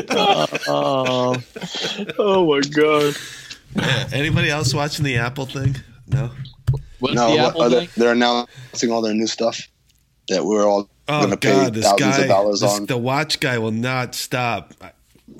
Oh, 0.09 1.35
Oh 2.19 2.45
my 2.53 2.61
god. 2.61 3.15
Yeah, 3.75 4.09
Anybody 4.13 4.49
else 4.49 4.73
watching 4.73 5.05
the 5.05 5.17
Apple 5.17 5.45
thing? 5.45 5.75
No. 6.07 6.31
what's 6.99 7.13
no, 7.15 7.31
the 7.31 7.37
but 7.37 7.47
Apple 7.49 7.69
thing? 7.69 7.89
they're 7.97 8.11
announcing 8.13 8.91
all 8.91 9.01
their 9.01 9.13
new 9.13 9.27
stuff 9.27 9.67
that 10.29 10.43
we're 10.45 10.65
all 10.65 10.89
Oh 11.09 11.21
gonna 11.23 11.37
pay 11.37 11.51
God, 11.51 11.73
this 11.73 11.85
thousands 11.85 12.17
guy, 12.17 12.21
of 12.23 12.27
dollars 12.27 12.59
this- 12.61 12.71
on. 12.79 12.85
the 12.85 12.97
watch 12.97 13.39
guy 13.39 13.57
will 13.59 13.71
not 13.71 14.15
stop. 14.15 14.73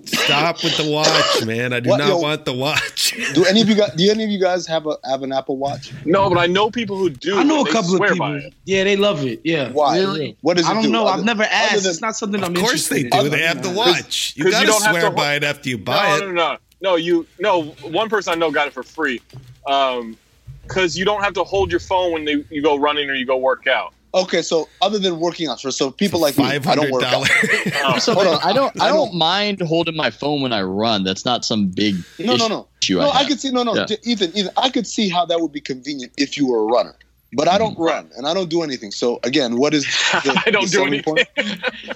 Stop 0.05 0.63
with 0.63 0.75
the 0.77 0.89
watch, 0.89 1.45
man. 1.45 1.71
I 1.73 1.79
do 1.79 1.89
What, 1.89 1.97
not 1.97 2.07
yo- 2.09 2.17
want 2.19 2.43
the 2.45 2.53
watch. 2.53 3.13
Do 3.33 3.45
any 3.45 3.61
of 3.61 3.69
you 3.69 3.75
guys? 3.75 3.91
Do 3.95 4.09
any 4.11 4.23
of 4.23 4.29
you 4.29 4.39
guys 4.39 4.67
have 4.67 4.85
a 4.85 4.97
have 5.09 5.23
an 5.23 5.31
Apple 5.31 5.57
Watch? 5.57 5.93
No, 6.05 6.29
but 6.29 6.37
I 6.37 6.45
know 6.45 6.69
people 6.69 6.97
who 6.97 7.09
do. 7.09 7.37
I 7.37 7.43
know 7.43 7.63
a 7.63 7.71
couple 7.71 7.95
of 8.01 8.09
people. 8.09 8.41
Yeah, 8.65 8.83
they 8.83 8.95
love 8.97 9.25
it. 9.25 9.39
Yeah. 9.43 9.71
Why? 9.71 9.97
Really? 9.99 10.37
What 10.41 10.57
does 10.57 10.65
it 10.65 10.69
I 10.69 10.73
don't 10.73 10.83
do? 10.83 10.89
know. 10.91 11.07
Other- 11.07 11.19
I've 11.19 11.25
never 11.25 11.43
asked. 11.43 11.83
than- 11.83 11.91
it's 11.91 12.01
not 12.01 12.15
something 12.17 12.43
I'm 12.43 12.51
Of 12.55 12.57
course 12.61 12.71
interested 12.91 13.11
they 13.11 13.17
in. 13.17 13.23
do. 13.25 13.29
They 13.29 13.41
have 13.43 13.63
the 13.63 13.71
watch. 13.71 14.33
You 14.35 14.43
'cause 14.43 14.53
you 14.53 14.59
gotta 14.59 14.67
don't 14.67 14.81
have 14.83 14.91
swear 14.91 15.09
to 15.09 15.11
by 15.11 15.31
hold- 15.31 15.43
it 15.43 15.45
after 15.45 15.69
you 15.69 15.77
buy 15.77 16.09
no, 16.09 16.15
it. 16.15 16.19
no, 16.27 16.31
no, 16.33 16.57
no. 16.81 16.95
You 16.95 17.25
no. 17.39 17.63
One 17.83 18.09
person 18.09 18.33
I 18.33 18.35
know 18.35 18.51
got 18.51 18.67
it 18.67 18.73
for 18.73 18.83
free, 18.83 19.21
um, 19.67 20.17
because 20.63 20.97
you 20.97 21.05
don't 21.05 21.23
have 21.23 21.33
to 21.33 21.43
hold 21.45 21.71
your 21.71 21.79
phone 21.79 22.11
when 22.11 22.25
they, 22.25 22.43
you 22.49 22.61
go 22.61 22.75
running 22.77 23.09
or 23.09 23.13
you 23.13 23.25
go 23.25 23.37
work 23.37 23.67
out. 23.67 23.93
Okay, 24.23 24.41
so 24.41 24.67
other 24.81 24.99
than 24.99 25.19
working 25.19 25.47
out, 25.47 25.59
so, 25.59 25.69
so 25.69 25.91
people 25.91 26.19
like 26.19 26.37
me, 26.37 26.43
I 26.45 26.59
don't 26.59 26.91
work 26.91 27.03
out. 27.03 27.27
So 28.01 28.13
Hold 28.13 28.27
on. 28.27 28.39
I 28.43 28.53
don't. 28.53 28.79
I 28.81 28.85
I 28.85 28.89
don't 28.89 29.09
don't- 29.09 29.15
mind 29.17 29.61
holding 29.61 29.95
my 29.95 30.09
phone 30.09 30.41
when 30.41 30.53
I 30.53 30.61
run. 30.61 31.03
That's 31.03 31.25
not 31.25 31.43
some 31.45 31.67
big 31.67 31.95
No, 32.19 32.35
no, 32.35 32.47
no. 32.47 32.67
No, 32.89 32.99
I, 33.09 33.19
I 33.19 33.25
could 33.25 33.39
see. 33.39 33.51
No, 33.51 33.63
no, 33.63 33.75
Yeah. 33.75 33.85
J- 33.85 33.97
Ethan, 34.03 34.31
Ethan. 34.37 34.51
I 34.57 34.69
could 34.69 34.87
see 34.87 35.09
how 35.09 35.25
that 35.25 35.39
would 35.41 35.51
be 35.51 35.59
convenient 35.61 36.13
if 36.17 36.37
you 36.37 36.47
were 36.47 36.59
a 36.59 36.63
runner, 36.65 36.95
but 37.33 37.47
I 37.47 37.57
don't 37.57 37.77
run 37.77 38.09
and 38.15 38.25
I 38.27 38.33
don't 38.33 38.49
do 38.49 38.61
anything. 38.63 38.91
So 38.91 39.19
again, 39.23 39.57
what 39.57 39.73
is? 39.73 39.85
The, 40.23 40.41
I 40.45 40.51
don't 40.51 40.65
the 40.65 40.77
do 40.77 40.85
anything. 40.85 41.15
point? 41.15 41.27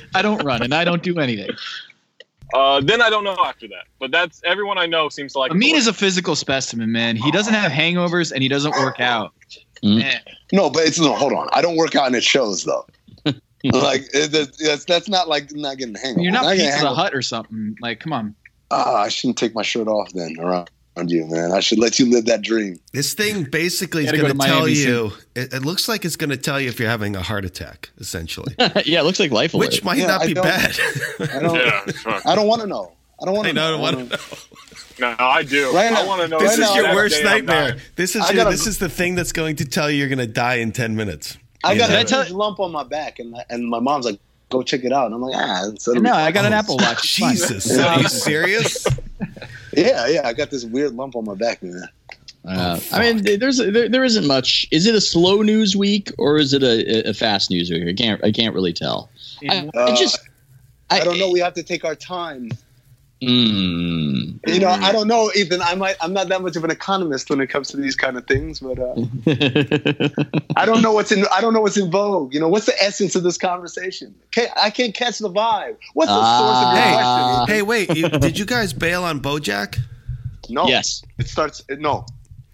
I 0.15 0.21
don't 0.21 0.43
run 0.43 0.61
and 0.63 0.73
I 0.73 0.83
don't 0.83 1.01
do 1.03 1.17
anything. 1.19 1.49
Uh, 2.53 2.81
then 2.81 3.01
I 3.01 3.09
don't 3.09 3.23
know 3.23 3.37
after 3.45 3.67
that, 3.69 3.85
but 3.99 4.11
that's 4.11 4.41
everyone 4.43 4.77
I 4.77 4.85
know 4.85 5.07
seems 5.07 5.31
to 5.33 5.39
like. 5.39 5.51
Amin 5.51 5.75
is 5.75 5.87
a 5.87 5.93
physical 5.93 6.35
specimen, 6.35 6.91
man. 6.91 7.15
He 7.15 7.31
doesn't 7.31 7.53
have 7.53 7.71
hangovers 7.71 8.33
and 8.33 8.43
he 8.43 8.49
doesn't 8.49 8.71
work 8.75 8.99
out. 8.99 9.33
Mm. 9.83 9.99
Man. 9.99 10.21
No, 10.51 10.69
but 10.69 10.83
it's 10.85 10.99
no. 10.99 11.13
Hold 11.15 11.33
on, 11.33 11.49
I 11.53 11.61
don't 11.61 11.75
work 11.75 11.95
out 11.95 12.07
and 12.07 12.15
it 12.15 12.23
shows 12.23 12.63
though. 12.63 12.85
like 13.63 14.03
it, 14.13 14.31
that's, 14.31 14.57
that's 14.57 14.85
that's 14.85 15.09
not 15.09 15.27
like 15.27 15.51
not 15.53 15.77
getting 15.77 15.95
a 15.95 15.99
hangover. 15.99 16.21
You're 16.21 16.31
not 16.31 16.43
getting 16.43 16.61
a 16.61 16.63
Pizza 16.65 16.71
the 16.71 16.87
hangover. 16.87 17.01
Hut 17.01 17.15
or 17.15 17.21
something. 17.21 17.75
Like, 17.81 17.99
come 17.99 18.13
on. 18.13 18.35
Ah, 18.71 19.01
I 19.01 19.09
shouldn't 19.09 19.37
take 19.37 19.53
my 19.53 19.63
shirt 19.63 19.87
off 19.87 20.11
then 20.13 20.37
around, 20.39 20.69
around 20.95 21.11
you, 21.11 21.25
man. 21.27 21.51
I 21.51 21.59
should 21.59 21.77
let 21.77 21.99
you 21.99 22.09
live 22.09 22.25
that 22.25 22.41
dream. 22.41 22.79
This 22.93 23.13
thing 23.13 23.43
basically 23.43 24.05
is 24.05 24.11
going 24.11 24.25
to 24.25 24.31
to 24.33 24.37
tell 24.37 24.59
Miami 24.61 24.73
you. 24.73 25.11
It, 25.35 25.53
it 25.53 25.65
looks 25.65 25.87
like 25.89 26.05
it's 26.05 26.15
going 26.15 26.29
to 26.29 26.37
tell 26.37 26.59
you 26.59 26.69
if 26.69 26.79
you're 26.79 26.89
having 26.89 27.15
a 27.15 27.21
heart 27.21 27.43
attack, 27.45 27.89
essentially, 27.99 28.55
yeah, 28.85 29.01
it 29.01 29.03
looks 29.03 29.19
like 29.19 29.31
life 29.31 29.53
alert. 29.53 29.67
which 29.67 29.83
might 29.83 29.97
Yeah, 29.97 30.07
not 30.07 30.21
I 30.21 30.27
be 30.27 30.33
bad. 30.33 30.79
I 31.19 31.39
don't. 31.39 31.55
Yeah. 31.55 32.21
I 32.25 32.35
don't 32.35 32.47
want 32.47 32.61
to 32.61 32.67
know. 32.67 32.93
I 33.21 33.25
don't 33.25 33.35
want 33.35 33.47
to 33.47 33.53
know. 33.53 33.67
I 33.67 33.71
don't 33.71 33.81
want 33.81 33.97
to 34.11 34.17
know. 34.17 34.17
no, 34.99 35.15
I 35.19 35.43
do. 35.43 35.71
Right 35.73 35.87
I 35.87 35.89
now- 35.91 36.07
want 36.07 36.21
to 36.21 36.27
know. 36.27 36.39
This 36.39 36.49
Right 36.57 36.59
is 36.59 36.75
now, 36.75 36.75
your 36.75 36.95
worst 36.95 37.23
nightmare. 37.23 37.77
This 37.95 38.15
is 38.15 38.27
your, 38.29 38.43
gotta- 38.43 38.49
this 38.51 38.67
is 38.67 38.77
the 38.79 38.89
thing 38.89 39.15
that's 39.15 39.31
going 39.31 39.55
to 39.57 39.65
tell 39.65 39.89
you 39.91 39.97
you're 39.97 40.07
going 40.09 40.17
to 40.19 40.27
die 40.27 40.55
in 40.55 40.71
ten 40.71 40.95
minutes. 40.95 41.37
I 41.63 41.77
got 41.77 41.89
know? 41.91 41.97
a 42.19 42.23
huge 42.23 42.31
lump 42.31 42.59
on 42.59 42.71
my 42.71 42.83
back, 42.83 43.19
and 43.19 43.35
and 43.49 43.67
my 43.69 43.79
mom's 43.79 44.05
like, 44.05 44.19
"Go 44.49 44.63
check 44.63 44.83
it 44.83 44.91
out." 44.91 45.05
And 45.05 45.13
I'm 45.15 45.21
like, 45.21 45.35
"Ah." 45.37 45.67
it's- 45.67 45.87
No. 45.87 46.11
I 46.13 46.31
got 46.31 46.45
an 46.45 46.53
Apple 46.53 46.77
Watch. 46.77 47.15
Jesus, 47.15 47.77
are 47.77 47.99
you 48.01 48.07
serious? 48.07 48.85
Yeah, 49.73 50.07
yeah. 50.07 50.27
I 50.27 50.33
got 50.33 50.49
this 50.51 50.65
weird 50.65 50.93
lump 50.95 51.15
on 51.15 51.23
my 51.23 51.33
back, 51.35 51.63
man. 51.63 51.83
Uh, 52.43 52.77
Oh, 52.77 52.83
I 52.91 53.13
mean, 53.13 53.39
there's 53.39 53.57
there, 53.57 53.87
there 53.87 54.03
isn't 54.03 54.27
much. 54.27 54.67
Is 54.71 54.85
it 54.85 54.95
a 54.95 54.99
slow 54.99 55.41
news 55.43 55.77
week 55.77 56.11
or 56.17 56.37
is 56.37 56.53
it 56.53 56.61
a, 56.61 57.09
a 57.09 57.13
fast 57.13 57.49
news 57.49 57.69
week? 57.69 57.87
I 57.87 57.93
can't 57.93 58.21
I 58.21 58.31
can't 58.33 58.53
really 58.53 58.73
tell. 58.73 59.09
I, 59.47 59.69
I 59.73 59.79
Uh, 59.79 59.95
just 59.95 60.19
I 60.89 60.99
don't 60.99 61.17
know. 61.19 61.29
We 61.31 61.39
have 61.39 61.53
to 61.53 61.63
take 61.63 61.85
our 61.85 61.95
time. 61.95 62.49
Mm. 63.21 64.39
You 64.47 64.59
know, 64.59 64.69
I 64.69 64.91
don't 64.91 65.07
know, 65.07 65.31
Ethan. 65.35 65.61
I 65.61 65.75
might. 65.75 65.95
I'm 66.01 66.11
not 66.13 66.27
that 66.29 66.41
much 66.41 66.55
of 66.55 66.63
an 66.63 66.71
economist 66.71 67.29
when 67.29 67.39
it 67.39 67.47
comes 67.47 67.67
to 67.69 67.77
these 67.77 67.95
kind 67.95 68.17
of 68.17 68.25
things, 68.25 68.59
but 68.59 68.79
uh, 68.79 68.95
I 70.55 70.65
don't 70.65 70.81
know 70.81 70.91
what's 70.91 71.11
in. 71.11 71.25
I 71.31 71.39
don't 71.41 71.53
know 71.53 71.61
what's 71.61 71.77
in 71.77 71.91
vogue. 71.91 72.33
You 72.33 72.39
know, 72.39 72.47
what's 72.49 72.65
the 72.65 72.81
essence 72.81 73.15
of 73.15 73.21
this 73.23 73.37
conversation? 73.37 74.15
Can't, 74.31 74.49
I 74.57 74.69
can't 74.71 74.95
catch 74.95 75.19
the 75.19 75.29
vibe. 75.29 75.77
What's 75.93 76.09
the 76.11 76.37
source 76.37 76.57
of 76.57 76.73
your 76.73 76.81
Ah. 76.81 77.43
question? 77.45 77.55
Hey, 77.55 77.61
wait! 77.61 77.95
You, 77.95 78.09
did 78.09 78.39
you 78.39 78.45
guys 78.45 78.73
bail 78.73 79.03
on 79.03 79.19
BoJack? 79.21 79.77
No. 80.49 80.67
yes, 80.67 81.03
It 81.19 81.27
starts. 81.27 81.63
No. 81.69 82.05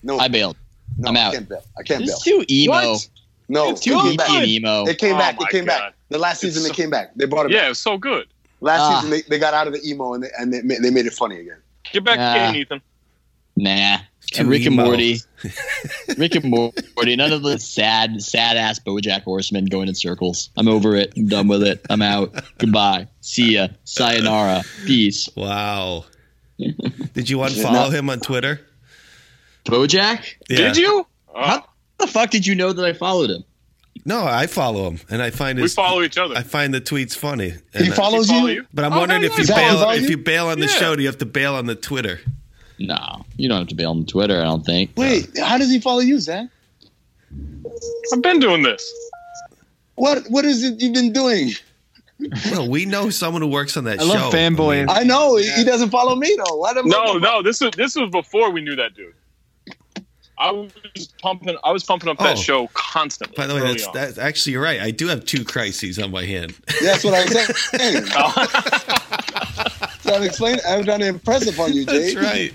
No. 0.04 0.20
I 0.20 0.28
bailed. 0.28 0.58
no, 0.98 1.10
I'm 1.10 1.18
I 1.18 1.22
out. 1.22 1.34
can't 1.34 1.50
bail. 1.50 1.64
I 1.78 1.84
can't 1.84 2.02
bail. 2.06 2.10
It's 2.16 2.24
too 2.24 2.46
emo. 2.50 2.74
What? 2.74 3.10
No. 3.50 3.70
It's 3.72 3.80
it 3.82 3.84
too 3.86 3.96
came 4.02 4.14
geeky 4.14 4.18
back. 4.18 4.30
and 4.32 4.46
emo. 4.48 4.86
It 4.86 4.98
came 4.98 5.16
Oh 5.16 5.20
back. 5.20 5.40
my 5.40 5.46
It 5.48 5.52
came 5.52 5.66
God. 5.66 5.80
back. 5.80 5.94
The 6.10 6.18
last 6.18 6.42
season 6.42 6.62
It's 6.62 6.70
they 6.70 6.76
came 6.84 6.90
back. 6.90 7.14
They 7.16 7.26
brought 7.26 7.46
it 7.48 7.54
Yeah, 7.54 7.62
back. 7.62 7.72
it's 7.72 7.80
so 7.80 7.98
good. 7.98 8.28
Last 8.62 8.82
Ah. 8.82 8.96
season 9.02 9.10
they, 9.12 9.22
they 9.30 9.40
got 9.40 9.54
out 9.54 9.68
of 9.68 9.74
the 9.74 9.88
emo 9.88 10.14
and 10.14 10.24
they, 10.24 10.30
and 10.40 10.54
they, 10.54 10.62
ma- 10.62 10.76
they 10.82 10.90
made 10.90 11.06
it 11.06 11.14
funny 11.14 11.40
again. 11.40 11.58
Get 11.92 12.04
back 12.04 12.18
Ah. 12.20 12.34
to 12.34 12.40
Kane, 12.40 12.56
Ethan. 12.62 12.82
Nah. 13.56 13.98
And 14.38 14.50
Rick 14.50 14.66
and. 14.66 14.76
Morty. 14.76 15.20
Rick 16.18 16.36
and 16.36 16.46
Morty. 16.46 17.16
None 17.16 17.32
of 17.32 17.44
the 17.44 17.58
sad, 17.60 18.22
sad 18.22 18.58
ass 18.58 18.78
BoJack 18.80 19.24
Horseman 19.24 19.66
going 19.66 19.88
in 19.88 19.96
circles. 19.96 20.50
I'm 20.58 20.68
over 20.68 20.96
it. 20.96 21.14
I'm 21.16 21.28
done 21.28 21.48
with 21.48 21.64
it. 21.64 21.86
I'm 21.90 22.02
out. 22.02 22.34
Goodbye. 22.58 23.08
See 23.22 23.54
ya. 23.54 23.70
Sayonara. 23.86 24.64
Peace. 24.86 25.30
Wow. 25.36 26.06
Did 26.60 27.30
you 27.30 27.38
unfollow 27.38 27.92
him 27.92 28.10
on 28.10 28.20
Twitter? 28.20 28.60
BoJack? 29.66 30.26
Yeah. 30.50 30.58
Did 30.58 30.78
you? 30.78 31.08
Oh, 31.34 31.42
How 31.42 31.66
the 31.98 32.08
fuck 32.08 32.30
did 32.30 32.46
you 32.46 32.56
know 32.56 32.74
that 32.74 32.84
I 32.86 32.94
followed 32.94 33.30
him? 33.30 33.44
No, 34.08 34.26
I 34.26 34.48
follow 34.48 34.90
him, 34.90 35.00
and 35.10 35.22
I 35.22 35.30
find 35.32 35.60
his, 35.60 35.72
we 35.74 35.76
follow 35.76 36.02
each 36.02 36.18
other. 36.18 36.34
I 36.36 36.42
find 36.42 36.74
the 36.74 36.80
tweets 36.80 37.14
funny. 37.16 37.50
He 37.50 37.58
And, 37.74 37.92
uh, 37.92 37.96
follows 37.96 38.28
follow 38.30 38.48
you? 38.48 38.54
you? 38.62 38.66
but 38.74 38.86
I'm 38.86 38.94
Oh, 38.94 39.00
wondering 39.00 39.22
no, 39.22 39.28
if 39.28 39.38
you 39.38 39.46
bail 39.46 39.78
follow 39.80 39.92
if 39.92 40.04
you? 40.04 40.10
you 40.12 40.18
bail 40.18 40.48
on 40.48 40.60
the 40.60 40.66
Yeah. 40.68 40.72
show, 40.80 40.96
do 40.96 41.02
you 41.02 41.08
have 41.10 41.18
to 41.18 41.26
bail 41.26 41.56
on 41.56 41.66
the 41.66 41.76
Twitter? 41.76 42.22
No, 42.80 43.26
you 43.36 43.50
don't 43.50 43.58
have 43.60 43.68
to 43.68 43.76
bail 43.76 43.90
on 43.90 44.00
the 44.00 44.06
Twitter. 44.06 44.40
I 44.40 44.44
don't 44.46 44.66
think. 44.66 44.92
Wait, 44.96 45.28
how 45.38 45.58
does 45.58 45.70
he 45.70 45.80
follow 45.82 46.00
you, 46.00 46.20
Zach? 46.22 46.48
I've 48.14 48.22
been 48.22 48.40
doing 48.40 48.64
this. 48.64 48.90
What 49.96 50.24
What 50.30 50.46
is 50.46 50.64
it 50.64 50.82
you've 50.82 50.94
been 50.94 51.12
doing? 51.12 51.52
Well, 52.52 52.68
we 52.70 52.86
know 52.86 53.10
someone 53.10 53.42
who 53.42 53.48
works 53.50 53.76
on 53.78 53.84
that 53.84 54.00
I 54.00 54.04
show. 54.04 54.10
love 54.14 54.34
fanboying. 54.34 54.86
I 54.90 55.04
know 55.04 55.36
he- 55.36 55.52
he 55.52 55.64
doesn't 55.64 55.90
follow 55.90 56.16
me 56.16 56.36
though. 56.46 56.56
Why 56.56 56.74
the 56.74 56.84
No, 56.84 57.18
no, 57.18 57.42
this 57.44 57.60
was 57.62 57.72
this 57.76 57.96
was 57.96 58.10
before 58.10 58.52
we 58.52 58.62
knew 58.62 58.76
that 58.78 58.96
dude. 58.96 59.14
I 60.40 60.52
was 60.52 60.72
pumping. 61.22 61.58
I 61.64 61.72
was 61.72 61.84
pumping 61.84 62.10
up 62.10 62.18
that 62.20 62.38
Oh. 62.38 62.42
show 62.42 62.68
constantly. 62.74 63.36
by 63.36 63.48
the 63.48 63.56
way, 63.56 63.62
that's, 63.62 63.88
that's 63.90 64.18
actually 64.18 64.54
you're 64.54 64.62
right. 64.62 64.80
I 64.80 64.92
do 64.92 65.08
have 65.08 65.26
two 65.26 65.44
crises 65.44 65.98
on 66.00 66.12
my 66.12 66.26
hand. 66.26 66.54
That's 66.82 67.04
what 67.04 67.14
I 67.16 67.24
was 67.24 67.60
saying. 67.72 68.06
trying 70.04 70.22
to 70.22 70.26
explain. 70.26 70.58
I'm 70.68 70.84
trying 70.84 71.00
to 71.00 71.08
impress 71.08 71.48
upon 71.52 71.74
you, 71.74 71.86
Jay. 71.86 72.14
That's 72.14 72.16
right. 72.16 72.54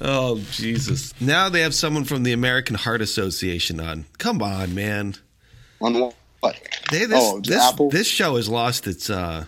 Oh 0.00 0.38
Jesus! 0.52 1.12
Now 1.20 1.48
they 1.48 1.60
have 1.60 1.74
someone 1.74 2.04
from 2.04 2.22
the 2.22 2.32
American 2.32 2.76
Heart 2.76 3.02
Association 3.02 3.80
on. 3.80 4.04
Come 4.18 4.42
on, 4.42 4.74
man. 4.74 5.16
On 5.80 6.12
what? 6.40 6.56
They, 6.90 7.04
this, 7.06 7.18
Oh, 7.20 7.40
this, 7.40 7.60
Apple? 7.62 7.90
this 7.90 8.06
show 8.06 8.36
has 8.36 8.48
lost 8.48 8.86
its 8.86 9.10
uh, 9.10 9.44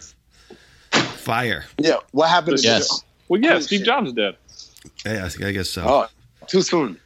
fire. 0.92 1.64
Yeah. 1.78 1.96
What 2.12 2.28
happened? 2.28 2.58
to 2.58 2.62
Yes. 2.62 2.88
the 2.88 3.04
well, 3.28 3.40
yeah, 3.40 3.50
Holy 3.50 3.62
Steve 3.62 3.78
shit. 3.80 3.86
Jobs 3.86 4.08
is 4.08 4.12
dead. 4.14 4.36
Yeah, 5.04 5.28
I 5.46 5.52
guess 5.52 5.70
so. 5.70 5.84
Oh, 5.86 6.06
too 6.46 6.62
soon. 6.62 6.98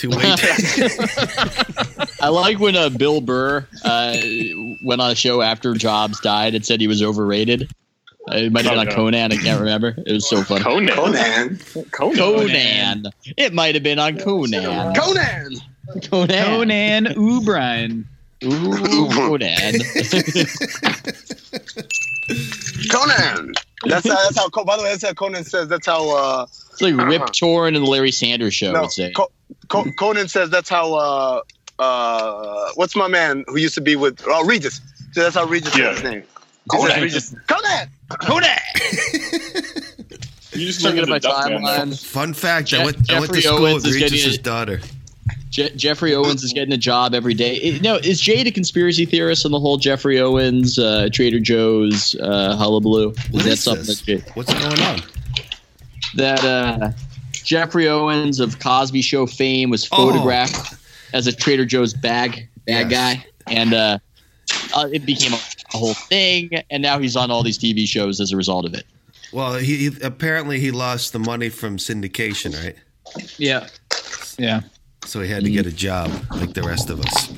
Too 0.00 0.08
late. 0.08 0.22
I 2.22 2.28
like 2.28 2.58
when 2.58 2.74
uh, 2.74 2.88
Bill 2.88 3.20
Burr 3.20 3.66
uh, 3.84 4.16
went 4.82 5.02
on 5.02 5.10
a 5.10 5.14
show 5.14 5.42
after 5.42 5.74
Jobs 5.74 6.18
died 6.20 6.54
and 6.54 6.64
said 6.64 6.80
he 6.80 6.86
was 6.86 7.02
overrated. 7.02 7.70
Uh, 8.30 8.36
it 8.36 8.50
might 8.50 8.64
have 8.64 8.72
been 8.72 8.88
on 8.88 8.94
Conan. 8.94 9.30
I 9.30 9.36
can't 9.36 9.60
remember. 9.60 9.94
It 10.06 10.10
was 10.10 10.26
so 10.26 10.42
funny. 10.42 10.64
Conan. 10.64 10.94
Conan. 10.96 11.60
Conan. 11.90 12.16
Conan. 12.16 13.04
It 13.36 13.52
might 13.52 13.74
have 13.74 13.84
been 13.84 13.98
on 13.98 14.16
Conan. 14.16 14.94
Conan. 14.94 15.56
Conan. 16.02 16.08
Conan 16.08 17.08
O'Brien. 17.18 18.08
Ooh, 18.42 19.10
Conan. 19.12 19.74
Conan. 22.90 23.52
That's 23.84 24.08
how, 24.08 24.14
that's 24.14 24.38
how. 24.38 24.48
By 24.64 24.78
the 24.78 24.82
way, 24.82 24.92
that's 24.92 25.04
how 25.04 25.12
Conan 25.12 25.44
says. 25.44 25.68
That's 25.68 25.86
how. 25.86 26.46
It's 26.80 26.96
like 26.98 27.06
Rip 27.08 27.32
Torn 27.32 27.74
and 27.76 27.84
the 27.84 27.90
Larry 27.90 28.10
Sanders 28.12 28.54
Show 28.54 28.72
no, 28.72 28.82
would 28.82 28.92
say. 28.92 29.12
Co- 29.12 29.30
Co- 29.68 29.90
Conan 29.92 30.28
says 30.28 30.50
that's 30.50 30.68
how. 30.68 30.94
Uh, 30.94 31.40
uh, 31.78 32.70
what's 32.74 32.94
my 32.96 33.08
man 33.08 33.44
who 33.48 33.56
used 33.58 33.74
to 33.74 33.80
be 33.80 33.96
with? 33.96 34.22
Oh, 34.26 34.44
Regis. 34.46 34.80
So 35.12 35.22
that's 35.22 35.34
how 35.34 35.46
Regis 35.46 35.76
Yeah. 35.76 35.94
says 35.94 36.00
his 36.02 36.10
name. 36.10 36.22
Conan. 36.70 37.00
Regis. 37.02 37.34
Conan. 37.46 37.88
Conan. 38.20 38.48
You 40.52 40.66
just 40.66 40.82
Looking 40.82 41.04
turned 41.04 41.04
at 41.04 41.08
my 41.08 41.16
into 41.16 41.28
Duckman. 41.28 41.60
timeline. 41.62 42.04
Fun 42.06 42.34
fact: 42.34 42.68
Je- 42.68 42.76
I 42.80 42.84
went, 42.84 43.08
I 43.10 43.20
went 43.20 43.32
to 43.32 43.40
Jeffrey 43.40 43.42
school 43.42 43.66
Owens 43.66 43.84
with 43.84 43.92
is 43.92 43.96
getting 43.98 44.18
Regis' 44.18 44.34
it. 44.34 44.42
daughter. 44.42 44.80
Je- 45.48 45.70
Jeffrey 45.76 46.12
Owens 46.14 46.42
is 46.42 46.52
getting 46.52 46.72
a 46.72 46.76
job 46.76 47.14
every 47.14 47.34
day. 47.34 47.54
It- 47.54 47.82
no, 47.82 47.94
is 47.96 48.20
Jade 48.20 48.48
a 48.48 48.50
conspiracy 48.50 49.04
theorist 49.06 49.46
on 49.46 49.52
the 49.52 49.60
whole 49.60 49.76
Jeffrey 49.76 50.18
Owens, 50.20 50.76
uh, 50.76 51.08
Trader 51.12 51.38
Joe's 51.38 52.16
uh, 52.16 52.56
hullabaloo? 52.56 53.10
Is 53.10 53.30
What 53.30 53.44
that 53.44 53.52
is 53.52 53.62
something 53.62 53.86
this? 53.86 54.00
that 54.00 54.06
Jade? 54.06 54.24
What's 54.34 54.52
going 54.52 54.80
on? 54.82 55.00
That 56.14 56.44
uh, 56.44 56.92
Jeffrey 57.32 57.88
Owens 57.88 58.40
of 58.40 58.58
Cosby 58.58 59.02
Show 59.02 59.26
fame 59.26 59.70
was 59.70 59.88
Oh. 59.92 60.10
photographed 60.10 60.74
as 61.12 61.26
a 61.26 61.32
Trader 61.32 61.64
Joe's 61.64 61.94
bag 61.94 62.48
bag 62.66 62.90
Yes. 62.90 63.16
guy, 63.16 63.26
and 63.52 63.74
uh, 63.74 63.98
uh, 64.74 64.88
it 64.92 65.04
became 65.06 65.32
a, 65.32 65.40
a 65.74 65.76
whole 65.78 65.94
thing. 65.94 66.50
And 66.70 66.82
now 66.82 66.98
he's 66.98 67.16
on 67.16 67.30
all 67.30 67.42
these 67.42 67.58
TV 67.58 67.86
shows 67.86 68.20
as 68.20 68.32
a 68.32 68.36
result 68.36 68.64
of 68.66 68.74
it. 68.74 68.84
Well, 69.32 69.54
he, 69.54 69.88
he 69.88 69.90
apparently 70.02 70.58
he 70.60 70.70
lost 70.70 71.12
the 71.12 71.18
money 71.20 71.48
from 71.48 71.76
syndication, 71.78 72.60
right? 72.62 72.76
Yeah. 73.38 73.68
Yeah. 74.38 74.60
So 75.04 75.20
he 75.20 75.30
had 75.30 75.44
to 75.44 75.50
get 75.50 75.66
a 75.66 75.72
job 75.72 76.10
like 76.32 76.52
the 76.52 76.62
rest 76.62 76.90
of 76.90 77.00
us. 77.00 77.30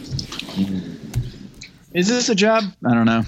Is 1.95 2.09
this 2.09 2.29
a 2.29 2.35
job? 2.35 2.65
I 2.87 2.95
don't 2.95 3.05
know. 3.07 3.23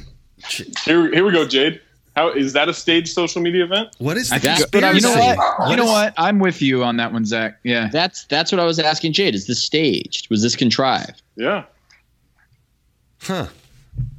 Here, 0.84 1.10
here 1.12 1.24
we 1.24 1.32
go, 1.32 1.46
Jade. 1.46 1.80
How 2.16 2.30
is 2.30 2.52
that 2.52 2.68
a 2.68 2.74
staged 2.74 3.08
social 3.08 3.42
media 3.42 3.64
event? 3.64 3.88
What 3.98 4.16
is 4.16 4.28
the 4.28 4.36
I 4.36 4.38
think 4.38 4.56
conspiracy? 4.58 4.96
you 4.96 5.02
know 5.02 5.18
what? 5.18 5.70
you 5.70 5.76
know 5.76 5.84
what? 5.86 6.14
I'm 6.16 6.38
with 6.38 6.62
you 6.62 6.84
on 6.84 6.96
that 6.98 7.12
one, 7.12 7.24
Zach. 7.24 7.58
Yeah. 7.64 7.88
That's 7.92 8.24
that's 8.26 8.52
what 8.52 8.60
I 8.60 8.64
was 8.64 8.78
asking 8.78 9.14
Jade. 9.14 9.34
Is 9.34 9.46
this 9.46 9.62
staged? 9.62 10.30
Was 10.30 10.42
this 10.42 10.54
contrived? 10.54 11.22
Yeah. 11.36 11.64
Huh. 13.22 13.46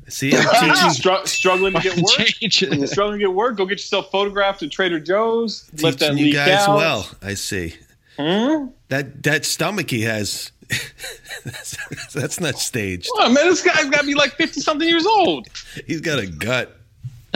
See, 0.07 0.31
I'm 0.35 0.73
teaching. 0.73 0.89
str- 0.91 1.25
struggling 1.25 1.73
to 1.73 1.79
get 1.81 1.95
work, 1.97 2.05
Change 2.17 2.63
it. 2.63 2.87
struggling 2.89 3.19
to 3.19 3.25
get 3.25 3.33
work, 3.33 3.57
go 3.57 3.65
get 3.65 3.79
yourself 3.79 4.11
photographed 4.11 4.61
at 4.61 4.71
Trader 4.71 4.99
Joe's. 4.99 5.69
Let 5.81 5.97
that 5.99 6.15
you 6.15 6.25
leak 6.25 6.35
guys 6.35 6.67
out. 6.67 6.75
well. 6.77 7.09
I 7.23 7.33
see. 7.33 7.75
Hmm? 8.19 8.67
That 8.89 9.23
that 9.23 9.45
stomach 9.45 9.89
he 9.89 10.01
has. 10.01 10.51
that's, 11.45 12.13
that's 12.13 12.39
not 12.39 12.55
staged. 12.59 13.09
Come 13.17 13.27
on, 13.27 13.33
man, 13.33 13.45
this 13.47 13.63
guy's 13.63 13.89
got 13.89 14.01
to 14.01 14.07
be 14.07 14.15
like 14.15 14.33
fifty 14.33 14.61
something 14.61 14.87
years 14.87 15.05
old. 15.05 15.47
He's 15.87 16.01
got 16.01 16.19
a 16.19 16.27
gut. 16.27 16.75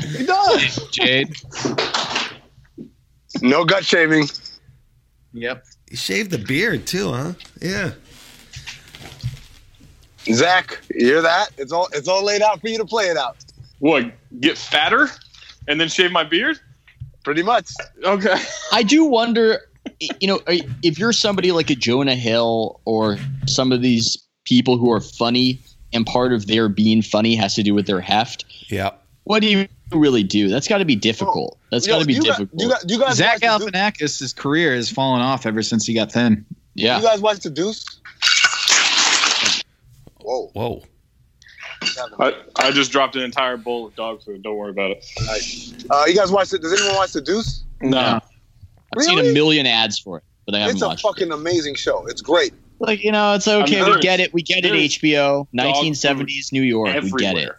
He 0.03 0.25
does. 0.25 0.87
Jade. 0.91 1.33
No 3.41 3.63
gut 3.65 3.85
shaving. 3.85 4.27
Yep. 5.33 5.63
He 5.89 5.95
shaved 5.95 6.31
the 6.31 6.37
beard 6.39 6.85
too, 6.87 7.11
huh? 7.11 7.33
Yeah. 7.61 7.91
Zach, 10.33 10.79
you 10.93 11.05
hear 11.07 11.21
that? 11.21 11.49
It's 11.57 11.71
all 11.71 11.87
it's 11.93 12.07
all 12.07 12.23
laid 12.23 12.41
out 12.41 12.61
for 12.61 12.67
you 12.67 12.77
to 12.77 12.85
play 12.85 13.05
it 13.05 13.17
out. 13.17 13.37
what? 13.79 14.11
Get 14.39 14.57
fatter 14.57 15.09
and 15.67 15.79
then 15.79 15.87
shave 15.87 16.11
my 16.11 16.23
beard? 16.23 16.59
Pretty 17.23 17.43
much. 17.43 17.69
Okay. 18.03 18.35
I 18.71 18.83
do 18.83 19.05
wonder, 19.05 19.61
you 20.19 20.27
know, 20.27 20.39
if 20.47 20.97
you're 20.99 21.13
somebody 21.13 21.51
like 21.51 21.69
a 21.69 21.75
Jonah 21.75 22.15
Hill 22.15 22.79
or 22.85 23.17
some 23.45 23.71
of 23.71 23.81
these 23.81 24.17
people 24.45 24.77
who 24.77 24.91
are 24.91 25.01
funny 25.01 25.59
and 25.93 26.05
part 26.05 26.33
of 26.33 26.47
their 26.47 26.69
being 26.69 27.01
funny 27.01 27.35
has 27.35 27.55
to 27.55 27.63
do 27.63 27.73
with 27.73 27.87
their 27.87 28.01
heft, 28.01 28.45
Yeah. 28.69 28.91
what 29.23 29.41
do 29.41 29.47
you 29.49 29.67
really 29.91 30.23
do? 30.23 30.47
That's 30.49 30.67
got 30.67 30.79
to 30.79 30.85
be 30.85 30.95
difficult. 30.95 31.57
That's 31.71 31.87
Yo, 31.87 31.93
got 31.95 31.99
to 32.01 32.05
be 32.05 32.13
you 32.13 32.23
got- 32.23 32.37
difficult. 32.37 32.61
you, 32.61 32.69
got, 32.69 32.89
you 32.89 32.99
guys 32.99 33.15
Zach 33.17 33.41
watch 33.41 33.59
the 33.61 33.71
Deuce? 33.71 33.71
Galifianakis' 33.71 34.35
career 34.35 34.75
has 34.75 34.89
fallen 34.89 35.21
off 35.21 35.45
ever 35.45 35.61
since 35.63 35.85
he 35.85 35.93
got 35.93 36.11
thin. 36.11 36.45
yeah. 36.75 36.97
You 36.97 37.03
guys 37.03 37.19
watch 37.21 37.39
the 37.39 37.49
Deuce? 37.49 37.85
Whoa. 40.21 40.47
Whoa. 40.53 40.83
I, 42.19 42.35
I 42.57 42.71
just 42.71 42.91
dropped 42.91 43.15
an 43.15 43.23
entire 43.23 43.57
bowl 43.57 43.87
of 43.87 43.95
dog 43.95 44.21
food. 44.21 44.43
Don't 44.43 44.57
worry 44.57 44.71
about 44.71 44.91
it. 44.91 45.05
Uh, 45.89 46.03
you 46.07 46.15
guys 46.15 46.31
watch 46.31 46.51
it? 46.53 46.61
Does 46.61 46.73
anyone 46.73 46.95
watch 46.95 47.13
the 47.13 47.21
Deuce? 47.21 47.63
No. 47.81 48.19
I've 48.95 49.03
seen 49.03 49.19
a 49.19 49.33
million 49.33 49.65
ads 49.65 49.97
for 49.99 50.17
it, 50.17 50.23
but 50.45 50.55
I 50.55 50.59
haven't 50.59 50.75
It's 50.75 50.83
a 50.83 50.87
watched 50.87 50.99
it. 51.05 51.07
fucking 51.07 51.31
amazing 51.31 51.75
show. 51.75 52.05
It's 52.07 52.21
great. 52.21 52.53
Like, 52.79 53.03
you 53.03 53.11
know, 53.11 53.33
it's 53.33 53.47
okay. 53.47 53.83
We 53.83 53.99
get 54.01 54.19
it. 54.19 54.33
We 54.33 54.41
get 54.41 54.65
it, 54.65 54.73
HBO. 54.73 55.47
1970s 55.55 56.51
New 56.51 56.61
York. 56.61 56.93
We 57.03 57.11
get 57.11 57.37
it. 57.37 57.51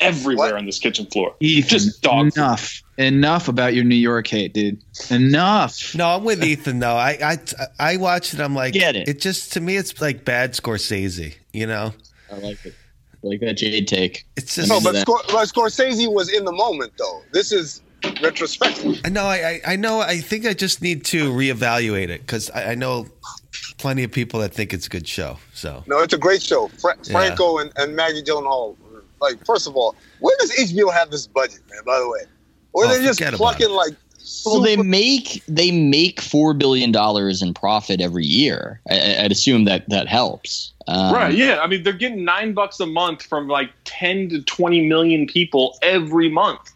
Everywhere. 0.00 0.10
Everywhere 0.10 0.52
What? 0.54 0.58
on 0.58 0.66
this 0.66 0.78
kitchen 0.78 1.06
floor. 1.06 1.34
Ethan, 1.40 1.68
Just 1.68 2.02
dog 2.02 2.26
food. 2.32 2.36
enough. 2.40 2.82
Enough 2.98 3.48
about 3.48 3.74
your 3.74 3.84
New 3.84 3.94
York 3.94 4.26
hate, 4.26 4.52
dude. 4.52 4.82
Enough. 5.10 5.94
No, 5.94 6.08
I'm 6.16 6.24
with 6.24 6.42
Ethan 6.44 6.78
though. 6.80 6.96
I 6.96 7.18
I 7.22 7.38
I 7.78 7.96
watched 7.96 8.34
it. 8.34 8.40
I'm 8.40 8.54
like, 8.54 8.74
Get 8.74 8.96
it. 8.96 9.08
It 9.08 9.20
just 9.20 9.52
to 9.54 9.60
me, 9.60 9.76
it's 9.76 10.00
like 10.00 10.24
bad 10.24 10.52
Scorsese. 10.52 11.34
You 11.52 11.66
know, 11.66 11.92
I 12.30 12.36
like 12.38 12.64
it. 12.66 12.74
I 13.22 13.26
like 13.26 13.40
that 13.40 13.54
Jade 13.54 13.86
take. 13.88 14.26
it's 14.36 14.54
just. 14.54 14.68
No, 14.68 14.76
into 14.78 14.84
but, 14.88 14.92
that. 14.92 15.06
Scor- 15.06 15.26
but 15.32 15.48
Scorsese 15.48 16.12
was 16.12 16.28
in 16.32 16.44
the 16.44 16.52
moment, 16.52 16.92
though. 16.98 17.22
This 17.32 17.52
is 17.52 17.80
retrospective. 18.22 19.00
I 19.04 19.08
know. 19.10 19.24
I, 19.24 19.60
I 19.66 19.72
I 19.72 19.76
know. 19.76 20.00
I 20.00 20.18
think 20.20 20.46
I 20.46 20.52
just 20.54 20.80
need 20.82 21.04
to 21.06 21.30
reevaluate 21.32 22.08
it 22.08 22.20
because 22.22 22.50
I, 22.50 22.72
I 22.72 22.74
know 22.74 23.06
plenty 23.78 24.04
of 24.04 24.12
people 24.12 24.40
that 24.40 24.52
think 24.54 24.72
it's 24.74 24.86
a 24.86 24.90
good 24.90 25.08
show. 25.08 25.38
So 25.54 25.82
No, 25.86 26.00
it's 26.00 26.12
a 26.14 26.18
great 26.18 26.42
show. 26.42 26.68
Fra- 26.68 26.96
Yeah. 27.04 27.12
Franco 27.12 27.58
and, 27.58 27.72
and 27.76 27.96
Maggie 27.96 28.22
Gyllenhaal. 28.22 28.76
Like, 29.20 29.44
first 29.44 29.66
of 29.66 29.76
all, 29.76 29.94
where 30.20 30.36
does 30.40 30.50
HBO 30.52 30.92
have 30.92 31.10
this 31.10 31.26
budget, 31.26 31.60
man? 31.70 31.80
By 31.84 31.98
the 31.98 32.08
way, 32.08 32.20
or 32.72 32.84
Oh, 32.84 32.88
they 32.88 33.04
just 33.04 33.18
forget 33.18 33.34
about 33.34 33.56
plucking 33.56 33.70
like. 33.74 33.94
Well, 34.44 34.60
they 34.60 34.76
make 34.76 35.42
they 35.48 35.70
make 35.70 36.20
four 36.20 36.52
billion 36.54 36.92
dollars 36.92 37.40
in 37.42 37.54
profit 37.54 38.00
every 38.00 38.24
year. 38.24 38.80
I, 38.90 38.94
I- 38.98 39.24
I'd 39.24 39.32
assume 39.32 39.64
that 39.64 39.88
that 39.88 40.08
helps. 40.08 40.72
Um, 40.86 41.14
right. 41.14 41.34
Yeah. 41.34 41.58
I 41.62 41.66
mean, 41.66 41.82
they're 41.84 41.92
getting 41.94 42.24
nine 42.24 42.52
bucks 42.52 42.80
a 42.80 42.86
month 42.86 43.22
from 43.22 43.48
like 43.48 43.70
10 43.84 44.28
to 44.30 44.42
20 44.42 44.86
million 44.88 45.26
people 45.26 45.78
every 45.82 46.28
month. 46.28 46.72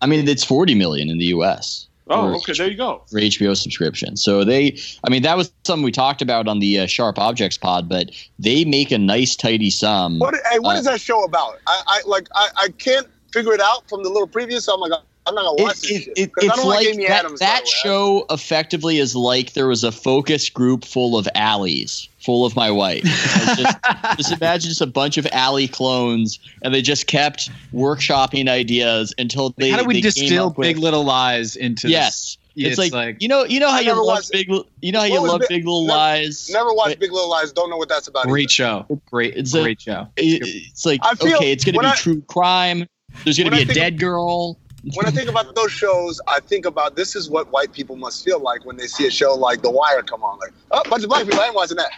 I 0.00 0.06
mean, 0.06 0.26
it's 0.28 0.44
forty 0.44 0.74
million 0.74 1.08
in 1.08 1.18
the 1.18 1.26
U.S. 1.26 1.85
Oh, 2.08 2.36
okay. 2.36 2.52
There 2.52 2.68
you 2.70 2.76
go. 2.76 3.02
for 3.10 3.18
HBO 3.18 3.56
subscription. 3.56 4.16
So 4.16 4.44
they, 4.44 4.78
I 5.04 5.10
mean, 5.10 5.22
that 5.22 5.36
was 5.36 5.52
something 5.64 5.84
we 5.84 5.90
talked 5.90 6.22
about 6.22 6.46
on 6.46 6.60
the 6.60 6.80
uh, 6.80 6.86
Sharp 6.86 7.18
Objects 7.18 7.58
pod, 7.58 7.88
but 7.88 8.10
they 8.38 8.64
make 8.64 8.92
a 8.92 8.98
nice, 8.98 9.34
tidy 9.34 9.70
sum. 9.70 10.18
What, 10.20 10.34
hey, 10.50 10.60
what 10.60 10.76
Uh, 10.76 10.78
is 10.78 10.84
that 10.84 11.00
show 11.00 11.24
about? 11.24 11.58
I, 11.66 11.82
I 11.86 12.00
like. 12.06 12.28
I, 12.34 12.48
I 12.56 12.68
can't 12.78 13.08
figure 13.32 13.52
it 13.52 13.60
out 13.60 13.88
from 13.88 14.02
the 14.04 14.08
little 14.08 14.28
preview, 14.28 14.60
so 14.60 14.74
I'm 14.74 14.80
like, 14.80 14.92
I'm 15.26 15.34
not 15.34 15.44
gonna 15.44 15.62
watch 15.64 15.76
It- 15.76 15.80
this 15.82 15.90
it- 15.90 16.02
shit. 16.04 16.12
it- 16.16 16.32
'Cause 16.34 16.44
I 16.44 16.46
it's 16.46 16.56
don't 16.56 16.66
like, 16.68 16.86
like 16.86 16.94
Amy 16.94 17.06
that, 17.08 17.24
Adams. 17.24 17.40
that 17.40 17.64
way. 17.64 17.70
show 17.82 18.26
effectively 18.30 18.98
is 18.98 19.14
like 19.16 19.52
there 19.54 19.66
was 19.68 19.82
a 19.84 19.90
focus 19.92 20.48
group 20.48 20.84
full 20.84 21.18
of 21.18 21.28
alleys, 21.34 22.08
full 22.20 22.44
of 22.46 22.54
my 22.54 22.70
wife. 22.70 23.02
Just, 23.02 23.76
just 24.18 24.32
imagine 24.32 24.68
just 24.68 24.80
a 24.80 24.86
bunch 24.86 25.16
of 25.18 25.26
alley 25.32 25.66
clones, 25.68 26.38
and 26.62 26.72
they 26.74 26.82
just 26.82 27.06
kept 27.08 27.50
workshopping 27.74 28.48
ideas 28.48 29.14
until 29.18 29.52
they. 29.58 29.70
How 29.70 29.78
do 29.78 29.84
we 29.84 29.94
they 29.94 30.00
distill 30.02 30.48
up 30.48 30.58
with- 30.58 30.66
Big 30.66 30.78
Little 30.78 31.04
Lies 31.04 31.56
into 31.56 31.88
Yes, 31.88 32.38
this? 32.54 32.78
it's, 32.78 32.92
like, 32.92 33.16
you 33.20 33.28
know 33.28 33.44
you 33.44 33.60
know 33.60 33.68
how 33.70 33.76
I 33.78 33.80
you 33.80 33.86
never 33.86 33.98
love 34.00 34.06
watched- 34.18 34.32
big 34.32 34.48
you 34.80 34.92
know 34.92 35.00
how 35.00 35.04
you 35.06 35.20
love 35.20 35.40
Big- 35.40 35.48
Big 35.48 35.64
Little 35.64 35.86
never- 35.86 35.98
Lies. 35.98 36.48
Never 36.50 36.72
watched 36.72 36.98
Big 37.00 37.12
Little 37.12 37.28
Lies. 37.30 37.52
Don't 37.52 37.68
know 37.70 37.76
what 37.76 37.88
that's 37.88 38.08
about. 38.08 38.24
great 38.26 38.44
either. 38.44 38.52
show. 38.52 39.00
Great, 39.10 39.34
It's 39.36 39.54
a- 39.54 39.62
great 39.62 39.80
show. 39.80 40.06
It- 40.16 40.42
it's 40.70 40.86
like 40.86 41.00
feel- 41.18 41.36
okay, 41.36 41.52
it's 41.52 41.64
going 41.64 41.74
to 41.74 41.80
be 41.80 41.86
I- 41.86 41.94
true 41.96 42.22
crime. 42.28 42.86
There's 43.24 43.38
gonna 43.38 43.50
be 43.50 43.62
a 43.62 43.64
think- 43.64 43.74
dead 43.74 43.98
girl. 43.98 44.58
When 44.94 45.06
I 45.06 45.10
think 45.10 45.28
about 45.28 45.54
those 45.54 45.72
shows, 45.72 46.20
I 46.28 46.40
think 46.40 46.64
about 46.64 46.96
this 46.96 47.16
is 47.16 47.28
what 47.28 47.50
white 47.50 47.72
people 47.72 47.96
must 47.96 48.24
feel 48.24 48.40
like 48.40 48.64
when 48.64 48.76
they 48.76 48.86
see 48.86 49.06
a 49.06 49.10
show 49.10 49.34
like 49.34 49.62
The 49.62 49.70
Wire 49.70 50.02
come 50.02 50.22
on. 50.22 50.38
Like, 50.38 50.52
oh, 50.70 50.82
a 50.84 50.88
bunch 50.88 51.02
of 51.02 51.08
black 51.08 51.24
people, 51.24 51.40
I 51.40 51.46
ain't 51.46 51.54
watching 51.54 51.76
that. 51.76 51.90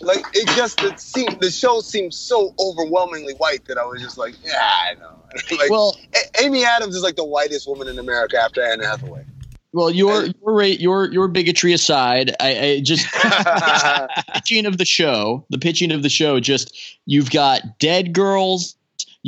Like, 0.00 0.24
it 0.32 0.48
just 0.56 0.80
it 0.82 1.00
seemed 1.00 1.40
the 1.40 1.50
show 1.50 1.80
seemed 1.80 2.14
so 2.14 2.54
overwhelmingly 2.60 3.34
white 3.34 3.64
that 3.66 3.78
I 3.78 3.84
was 3.84 4.00
just 4.00 4.16
like, 4.18 4.34
yeah, 4.44 4.52
I 4.60 4.94
know. 4.94 5.10
like, 5.58 5.70
Well, 5.70 5.96
A- 6.14 6.44
Amy 6.44 6.64
Adams 6.64 6.96
is 6.96 7.02
like 7.02 7.16
the 7.16 7.24
whitest 7.24 7.68
woman 7.68 7.88
in 7.88 7.98
America 7.98 8.38
after 8.40 8.62
Anne 8.62 8.80
Hathaway. 8.80 9.24
well, 9.72 9.90
your 9.90 10.26
your 10.42 10.62
your 10.62 11.12
your 11.12 11.28
bigotry 11.28 11.72
aside, 11.72 12.34
I, 12.40 12.58
I 12.60 12.80
just 12.80 13.06
pitching 14.34 14.66
of 14.66 14.78
the 14.78 14.84
show, 14.84 15.44
the 15.50 15.58
pitching 15.58 15.92
of 15.92 16.02
the 16.02 16.08
show, 16.08 16.40
just 16.40 16.74
you've 17.06 17.30
got 17.30 17.78
dead 17.78 18.12
girls, 18.12 18.76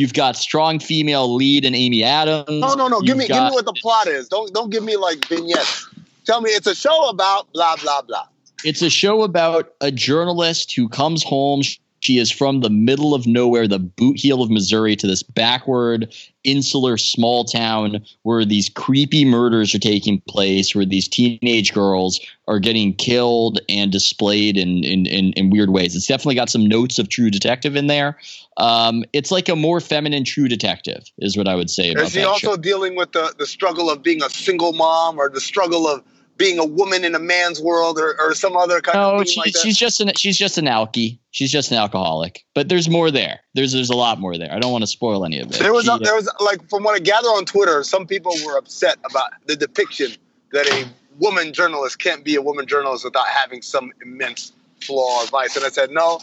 you've 0.01 0.15
got 0.15 0.35
strong 0.35 0.79
female 0.79 1.33
lead 1.35 1.65
in 1.65 1.75
Amy 1.75 2.03
Adams. 2.03 2.49
no, 2.49 2.75
no, 2.75 2.89
no. 2.89 3.01
Give 3.03 3.17
me, 3.17 3.29
give 3.29 3.37
me 3.37 3.51
what 3.51 3.67
the 3.67 3.75
plot 3.75 4.09
is. 4.09 4.29
Don't, 4.29 4.53
don't 4.53 4.71
give 4.71 4.83
me 4.83 4.97
like 4.97 5.25
vignettes. 5.27 5.89
Tell 6.25 6.41
me 6.41 6.51
it's 6.51 6.67
a 6.67 6.75
show 6.75 7.09
about 7.09 7.53
blah 7.53 7.77
blah 7.77 8.03
blah. 8.03 8.27
It's 8.65 8.83
a 8.83 8.91
show 8.91 9.23
about 9.23 9.73
a 9.81 9.91
journalist 9.91 10.75
who 10.75 10.89
comes 10.89 11.23
home. 11.23 11.63
She 12.01 12.19
is 12.19 12.31
from 12.31 12.61
the 12.61 12.71
middle 12.71 13.15
of 13.15 13.27
nowhere, 13.27 13.69
the 13.69 13.79
boot 13.79 14.19
heel 14.19 14.43
of 14.43 14.51
Missouri, 14.51 14.97
to 14.97 15.07
this 15.07 15.23
backward, 15.23 16.15
insular 16.45 16.97
small 16.97 17.45
town 17.45 18.03
where 18.23 18.47
these 18.47 18.71
creepy 18.71 19.27
murders 19.27 19.75
are 19.75 19.79
taking 19.79 20.21
place, 20.23 20.75
where 20.75 20.87
these 20.87 21.07
teenage 21.07 21.75
girls 21.75 22.19
are 22.49 22.59
getting 22.59 22.95
killed 22.95 23.61
and 23.69 23.93
displayed 23.93 24.57
in 24.57 24.83
in, 24.83 25.07
in, 25.07 25.33
in 25.35 25.51
weird 25.51 25.71
ways. 25.71 25.95
It's 25.95 26.07
definitely 26.07 26.37
got 26.37 26.49
some 26.49 26.67
notes 26.67 26.99
of 26.99 27.11
True 27.11 27.31
Detective 27.31 27.77
in 27.77 27.87
there. 27.87 28.19
Um, 28.57 29.05
it's 29.13 29.31
like 29.31 29.49
a 29.49 29.57
more 29.57 29.81
feminine 29.81 30.25
True 30.25 30.49
Detective, 30.49 31.05
is 31.19 31.37
what 31.37 31.49
I 31.49 31.55
would 31.55 31.71
say 31.71 31.93
about 31.93 32.07
Is 32.07 32.13
she 32.13 32.21
that 32.21 32.29
also 32.29 32.53
show. 32.53 32.57
dealing 32.57 32.97
with 32.97 33.13
the, 33.13 33.35
the 33.39 33.47
struggle 33.47 33.91
of 33.91 34.03
being 34.03 34.23
a 34.23 34.31
single 34.31 34.73
mom 34.73 35.19
or 35.19 35.29
the 35.29 35.41
struggle 35.41 35.87
of 35.87 36.03
being 36.41 36.59
a 36.59 36.65
woman 36.65 37.05
in 37.05 37.15
a 37.15 37.19
man's 37.19 37.61
world 37.61 37.99
or, 37.99 38.19
or 38.19 38.35
some 38.35 38.57
other 38.57 38.81
kind 38.81 38.97
No, 38.99 39.11
of 39.17 39.19
thing 39.19 39.27
she, 39.35 39.41
like 39.41 39.53
that? 39.53 39.59
she's 39.61 39.77
just 39.79 40.01
an 40.01 40.11
she's 40.17 40.37
just 40.39 40.57
an 40.59 40.65
alkie. 40.65 41.19
She's 41.33 41.53
just 41.53 41.71
an 41.71 41.77
alcoholic. 41.77 42.45
But 42.55 42.69
there's 42.71 42.89
more 42.89 43.11
there. 43.11 43.41
There's 43.55 43.73
there's 43.73 43.91
a 43.91 43.95
lot 43.97 44.19
more 44.19 44.37
there. 44.39 44.51
I 44.53 44.59
don't 44.59 44.73
want 44.73 44.83
to 44.83 44.87
spoil 44.89 45.25
any 45.27 45.39
of 45.39 45.49
it. 45.53 45.59
There 45.59 45.73
was 45.75 45.85
She- 45.85 45.93
a, 45.93 45.99
there 45.99 46.15
was 46.17 46.29
like 46.41 46.69
from 46.71 46.83
what 46.83 46.95
I 46.97 46.99
gather 46.99 47.29
on 47.29 47.45
Twitter, 47.45 47.85
some 47.85 48.07
people 48.07 48.35
were 48.47 48.57
upset 48.57 48.97
about 49.09 49.31
the 49.47 49.55
depiction 49.55 50.13
that 50.53 50.67
a 50.67 50.87
woman 51.19 51.53
journalist 51.53 51.99
can't 52.01 52.25
be 52.25 52.35
a 52.37 52.43
woman 52.43 52.67
journalist 52.67 53.05
without 53.05 53.27
having 53.29 53.61
some 53.63 53.93
immense 54.03 54.53
flaw 54.83 55.21
or 55.23 55.27
vice. 55.27 55.55
And 55.57 55.65
I 55.67 55.69
said, 55.69 55.91
no, 55.91 56.21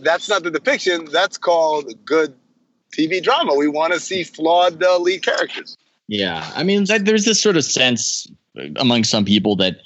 that's 0.00 0.28
not 0.28 0.42
the 0.42 0.50
depiction. 0.50 1.06
That's 1.10 1.38
called 1.38 1.90
good 2.04 2.34
TV 2.96 3.22
drama. 3.22 3.54
We 3.54 3.68
want 3.68 3.94
to 3.94 4.00
see 4.00 4.22
flawed 4.24 4.82
uh, 4.82 4.98
lead 4.98 5.24
characters. 5.24 5.76
yeah. 6.06 6.48
I 6.54 6.62
mean, 6.62 6.84
there's 6.84 7.24
this 7.24 7.40
sort 7.42 7.56
of 7.56 7.64
sense 7.64 8.26
among 8.76 9.04
some 9.04 9.24
people 9.24 9.56
that 9.56 9.80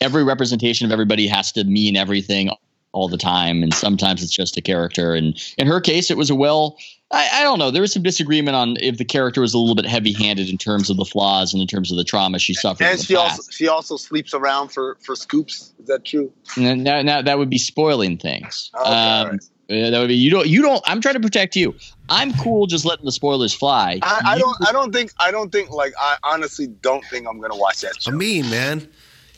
every 0.00 0.24
representation 0.24 0.86
of 0.86 0.92
everybody 0.92 1.26
has 1.26 1.52
to 1.52 1.64
mean 1.64 1.96
everything 1.96 2.50
all 2.92 3.08
the 3.08 3.18
time, 3.18 3.62
and 3.62 3.74
sometimes 3.74 4.22
it's 4.22 4.32
just 4.32 4.56
a 4.56 4.62
character. 4.62 5.14
And 5.14 5.36
in 5.58 5.66
her 5.66 5.80
case, 5.80 6.10
it 6.10 6.16
was 6.16 6.30
a 6.30 6.34
well. 6.34 6.78
I, 7.10 7.28
I 7.32 7.42
don't 7.42 7.58
know. 7.58 7.70
There 7.70 7.82
was 7.82 7.92
some 7.92 8.02
disagreement 8.02 8.56
on 8.56 8.76
if 8.80 8.98
the 8.98 9.04
character 9.04 9.40
was 9.40 9.52
a 9.52 9.58
little 9.58 9.74
bit 9.74 9.86
heavy-handed 9.86 10.48
in 10.48 10.58
terms 10.58 10.90
of 10.90 10.96
the 10.96 11.04
flaws 11.04 11.52
and 11.52 11.60
in 11.60 11.68
terms 11.68 11.90
of 11.90 11.96
the 11.96 12.04
trauma 12.04 12.38
she 12.38 12.54
suffered. 12.54 12.84
And 12.84 13.00
she 13.00 13.14
also 13.14 13.42
she 13.50 13.68
also 13.68 13.96
sleeps 13.96 14.32
around 14.32 14.68
for 14.68 14.96
for 15.00 15.14
scoops. 15.14 15.72
Is 15.78 15.86
that 15.86 16.04
true? 16.04 16.32
Now, 16.56 17.02
now, 17.02 17.22
that 17.22 17.38
would 17.38 17.50
be 17.50 17.58
spoiling 17.58 18.16
things. 18.16 18.70
Okay, 18.80 18.90
um, 18.90 19.28
right. 19.28 19.40
Uh, 19.70 19.90
that 19.90 19.98
would 19.98 20.08
be 20.08 20.14
you 20.14 20.30
don't 20.30 20.46
you 20.46 20.62
don't. 20.62 20.82
I'm 20.86 21.00
trying 21.00 21.14
to 21.14 21.20
protect 21.20 21.56
you. 21.56 21.74
I'm 22.08 22.32
cool 22.34 22.66
just 22.66 22.84
letting 22.84 23.04
the 23.06 23.12
spoilers 23.12 23.52
fly. 23.54 23.98
I, 24.02 24.20
I 24.34 24.38
don't 24.38 24.56
I 24.68 24.72
don't 24.72 24.92
think 24.92 25.12
I 25.18 25.30
don't 25.30 25.50
think 25.50 25.70
like 25.70 25.92
I 25.98 26.16
honestly 26.22 26.66
don't 26.66 27.04
think 27.06 27.26
I'm 27.28 27.40
gonna 27.40 27.56
watch 27.56 27.80
that 27.80 28.00
show. 28.02 28.10
I 28.10 28.14
mean, 28.14 28.48
man, 28.50 28.86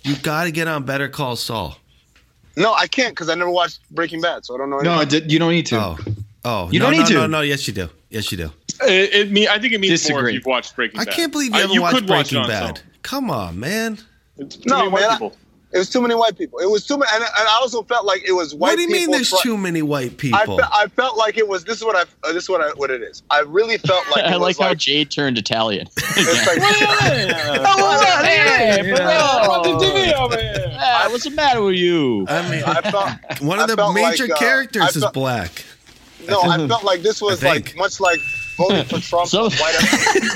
you 0.02 0.16
got 0.16 0.44
to 0.44 0.50
get 0.50 0.66
on 0.68 0.84
Better 0.84 1.08
Call 1.08 1.36
Saul. 1.36 1.76
no, 2.56 2.72
I 2.74 2.86
can't 2.88 3.10
because 3.14 3.28
I 3.28 3.34
never 3.34 3.50
watched 3.50 3.80
Breaking 3.90 4.20
Bad, 4.20 4.44
so 4.44 4.54
I 4.54 4.58
don't 4.58 4.70
know. 4.70 4.78
No, 4.80 5.00
anything. 5.00 5.24
it, 5.24 5.30
you 5.30 5.38
don't 5.38 5.52
need 5.52 5.66
to. 5.66 5.78
Oh, 5.78 5.96
oh, 6.44 6.70
You 6.72 6.80
no, 6.80 6.86
don't 6.86 6.94
no, 6.94 6.98
need 7.02 7.06
to. 7.08 7.14
No, 7.14 7.26
no, 7.26 7.40
yes, 7.42 7.66
you 7.68 7.74
do. 7.74 7.88
Yes, 8.10 8.30
you 8.32 8.38
do. 8.38 8.50
It, 8.82 9.14
it 9.14 9.30
mean, 9.32 9.48
I 9.48 9.58
think 9.58 9.72
it 9.74 9.80
means 9.80 10.08
more 10.10 10.28
if 10.28 10.34
you've 10.34 10.44
watched 10.46 10.74
Breaking 10.76 10.98
Bad. 10.98 11.08
I 11.08 11.12
can't 11.12 11.30
believe 11.32 11.50
you 11.54 11.56
Uh, 11.58 11.60
haven't 11.62 11.80
watched 11.80 11.94
could 11.98 12.08
watch 12.08 12.32
it 12.32 12.34
Breaking 12.34 12.38
on 12.38 12.50
its 12.50 12.60
Bad. 12.60 12.78
own. 12.78 12.92
Come 13.02 13.30
on, 13.30 13.60
man. 13.60 13.98
It's 14.38 14.64
No, 14.66 14.78
many 14.78 14.88
white 14.90 15.00
man, 15.02 15.10
I- 15.10 15.14
people. 15.14 15.36
It 15.76 15.78
was 15.80 15.90
too 15.90 16.00
many 16.00 16.14
white 16.14 16.38
people. 16.38 16.58
It 16.58 16.70
was 16.70 16.86
too 16.86 16.96
many, 16.96 17.10
and, 17.12 17.22
and 17.22 17.48
I 17.48 17.58
also 17.60 17.82
felt 17.82 18.06
like 18.06 18.22
it 18.26 18.32
was 18.32 18.54
white. 18.54 18.78
People. 18.78 18.84
What 18.84 18.90
do 18.90 18.98
you 18.98 19.06
mean? 19.06 19.10
There's 19.10 19.28
try- 19.28 19.40
too 19.42 19.58
many 19.58 19.82
white 19.82 20.12
I, 20.12 20.14
people. 20.14 20.58
fe- 20.58 20.64
I 20.72 20.86
felt 20.88 21.18
like 21.18 21.36
it 21.36 21.46
was. 21.46 21.64
This 21.64 21.76
is 21.76 21.84
what 21.84 21.94
I. 21.96 22.04
Uh, 22.26 22.32
this 22.32 22.44
is 22.44 22.48
what 22.48 22.62
I. 22.62 22.70
What 22.76 22.90
it 22.90 23.02
is. 23.02 23.22
I 23.28 23.40
really 23.40 23.76
felt 23.76 24.06
like 24.10 24.24
it 24.24 24.32
I 24.32 24.38
was 24.38 24.40
like 24.40 24.56
how 24.58 24.68
like. 24.70 24.78
Jay 24.78 25.04
turned 25.04 25.36
Italian. 25.36 25.86
It's 25.98 26.46
like 26.46 26.62
hey, 28.24 28.94
bro. 28.94 30.24
over 30.24 30.36
here. 30.38 30.76
Ah, 30.78 31.08
what's 31.10 31.24
the 31.24 31.30
matter 31.30 31.62
with 31.62 31.76
you? 31.76 32.24
I 32.28 32.50
mean, 32.50 32.62
I 32.64 32.80
felt. 32.90 33.40
one 33.42 33.58
of 33.60 33.70
I 33.70 33.74
the 33.74 33.92
major 33.92 34.24
like, 34.28 34.32
uh, 34.32 34.36
characters 34.38 34.82
I 34.82 34.86
is 34.88 34.96
felt- 35.00 35.12
black. 35.14 35.64
No, 36.28 36.40
I 36.40 36.66
felt 36.66 36.82
like 36.84 37.02
this 37.02 37.20
was 37.22 37.42
like 37.42 37.76
much 37.76 38.00
like 38.00 38.18
voting 38.56 38.84
for 38.84 38.98
Trump. 38.98 39.28
So- 39.28 39.44
was 39.44 39.60
white, 39.60 39.76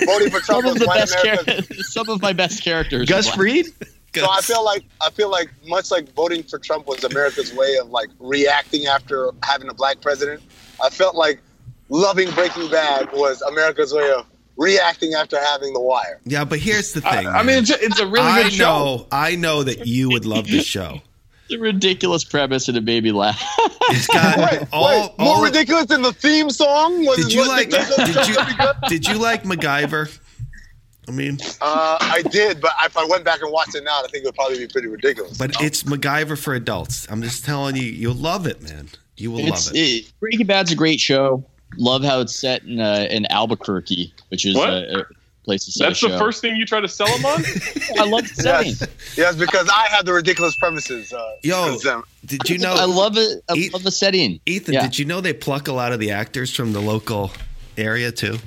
voting 0.06 0.30
for 0.30 0.40
Trump 0.40 0.64
Some 0.64 0.66
of 0.66 0.78
the 0.78 0.86
best 0.86 1.16
America. 1.22 1.62
char- 1.62 1.82
some 1.82 2.08
of 2.08 2.20
my 2.22 2.32
best 2.32 2.62
characters. 2.62 3.08
Gus. 3.08 3.28
Fring? 3.30 3.64
So 4.14 4.28
I 4.30 4.40
feel 4.40 4.64
like 4.64 4.84
I 5.00 5.10
feel 5.10 5.30
like 5.30 5.50
much 5.66 5.90
like 5.90 6.12
voting 6.14 6.42
for 6.42 6.58
Trump 6.58 6.86
was 6.86 7.04
America's 7.04 7.52
way 7.54 7.76
of 7.80 7.90
like 7.90 8.08
reacting 8.18 8.86
after 8.86 9.30
having 9.44 9.68
a 9.68 9.74
black 9.74 10.00
president. 10.00 10.42
I 10.82 10.90
felt 10.90 11.14
like 11.14 11.40
loving 11.88 12.30
Breaking 12.32 12.68
Bad 12.70 13.12
was 13.12 13.40
America's 13.42 13.92
way 13.92 14.10
of 14.10 14.26
reacting 14.56 15.14
after 15.14 15.38
having 15.42 15.72
The 15.72 15.80
Wire. 15.80 16.20
Yeah, 16.24 16.44
but 16.44 16.58
here's 16.58 16.92
the 16.92 17.00
thing. 17.00 17.26
I 17.26 17.42
mean, 17.42 17.58
it's 17.58 17.70
a, 17.70 17.82
it's 17.84 17.98
a 18.00 18.06
really 18.06 18.26
I 18.26 18.42
good 18.44 18.52
show. 18.52 18.64
know, 18.64 19.06
I 19.12 19.36
know 19.36 19.62
that 19.62 19.86
you 19.86 20.10
would 20.10 20.24
love 20.26 20.46
the 20.46 20.62
show. 20.62 21.00
The 21.48 21.56
ridiculous 21.58 22.22
premise 22.22 22.68
and 22.68 22.76
it 22.76 22.84
made 22.84 23.02
me 23.02 23.10
laugh. 23.10 23.42
It's 23.92 24.06
got 24.06 24.38
Wait, 24.38 24.68
all, 24.72 24.84
wait, 25.08 25.18
more 25.18 25.34
all- 25.38 25.42
ridiculous 25.42 25.86
than 25.86 26.02
the 26.02 26.12
theme 26.12 26.48
song 26.50 27.04
was. 27.04 27.16
Did 27.16 27.32
you 27.32 27.40
was 27.40 27.48
like? 27.48 27.70
the- 27.70 28.04
Did 28.06 28.28
you 28.28 28.88
did 28.88 29.08
you 29.08 29.18
like 29.20 29.42
MacGyver? 29.42 30.16
I 31.10 31.16
mean, 31.16 31.38
Uh, 31.60 31.98
I 32.00 32.22
did, 32.30 32.60
but 32.60 32.72
if 32.84 32.96
I 32.96 33.04
went 33.04 33.24
back 33.24 33.42
and 33.42 33.50
watched 33.52 33.74
it 33.74 33.82
now, 33.84 33.98
I 33.98 34.02
think 34.08 34.22
it 34.24 34.26
would 34.26 34.34
probably 34.36 34.58
be 34.58 34.66
pretty 34.68 34.88
ridiculous. 34.88 35.36
but 35.36 35.50
it's 35.60 35.82
MacGyver 35.82 36.38
for 36.38 36.54
adults. 36.54 37.06
I'm 37.10 37.20
just 37.22 37.44
telling 37.44 37.76
you, 37.76 37.82
you'll 37.82 38.14
love 38.14 38.46
it, 38.46 38.62
man. 38.62 38.88
You 39.16 39.32
will 39.32 39.40
It's, 39.40 39.66
love 39.66 39.76
it. 39.76 39.78
it, 39.80 40.12
Breaking 40.20 40.46
Bad's 40.46 40.72
a 40.72 40.76
great 40.76 41.00
show. 41.00 41.44
Love 41.76 42.02
how 42.02 42.20
it's 42.20 42.34
set 42.34 42.62
in 42.64 42.80
uh, 42.80 43.06
in 43.10 43.26
Albuquerque, 43.30 44.12
which 44.28 44.44
is 44.46 44.56
What? 44.56 44.70
a, 44.70 45.00
a 45.00 45.04
place 45.44 45.64
to 45.66 45.72
set 45.72 45.88
That's 45.88 46.00
the 46.00 46.08
show. 46.08 46.18
first 46.18 46.40
thing 46.40 46.56
you 46.56 46.64
try 46.66 46.80
to 46.80 46.88
sell 46.88 47.06
them 47.16 47.24
on. 47.26 47.44
I 47.98 48.04
love 48.08 48.22
the 48.28 48.34
setting. 48.34 48.66
yes, 48.72 48.86
yes, 49.16 49.36
because 49.36 49.68
I 49.68 49.86
have 49.90 50.04
the 50.04 50.12
ridiculous 50.12 50.56
premises. 50.56 51.12
Uh, 51.12 51.30
Yo. 51.42 51.78
Did 52.26 52.48
you 52.48 52.58
know? 52.58 52.72
I 52.74 52.84
love 52.86 53.16
it. 53.16 53.42
I 53.48 53.54
Eat- 53.54 53.72
love 53.72 53.82
the 53.84 53.90
setting. 53.92 54.40
Ethan? 54.46 54.74
Yeah. 54.74 54.82
Did 54.82 54.98
you 54.98 55.04
know 55.04 55.20
they 55.20 55.32
pluck 55.32 55.68
a 55.68 55.72
lot 55.72 55.92
of 55.92 56.00
the 56.00 56.10
actors 56.12 56.54
from 56.54 56.72
the 56.72 56.80
local 56.80 57.30
area 57.76 58.10
too? 58.12 58.38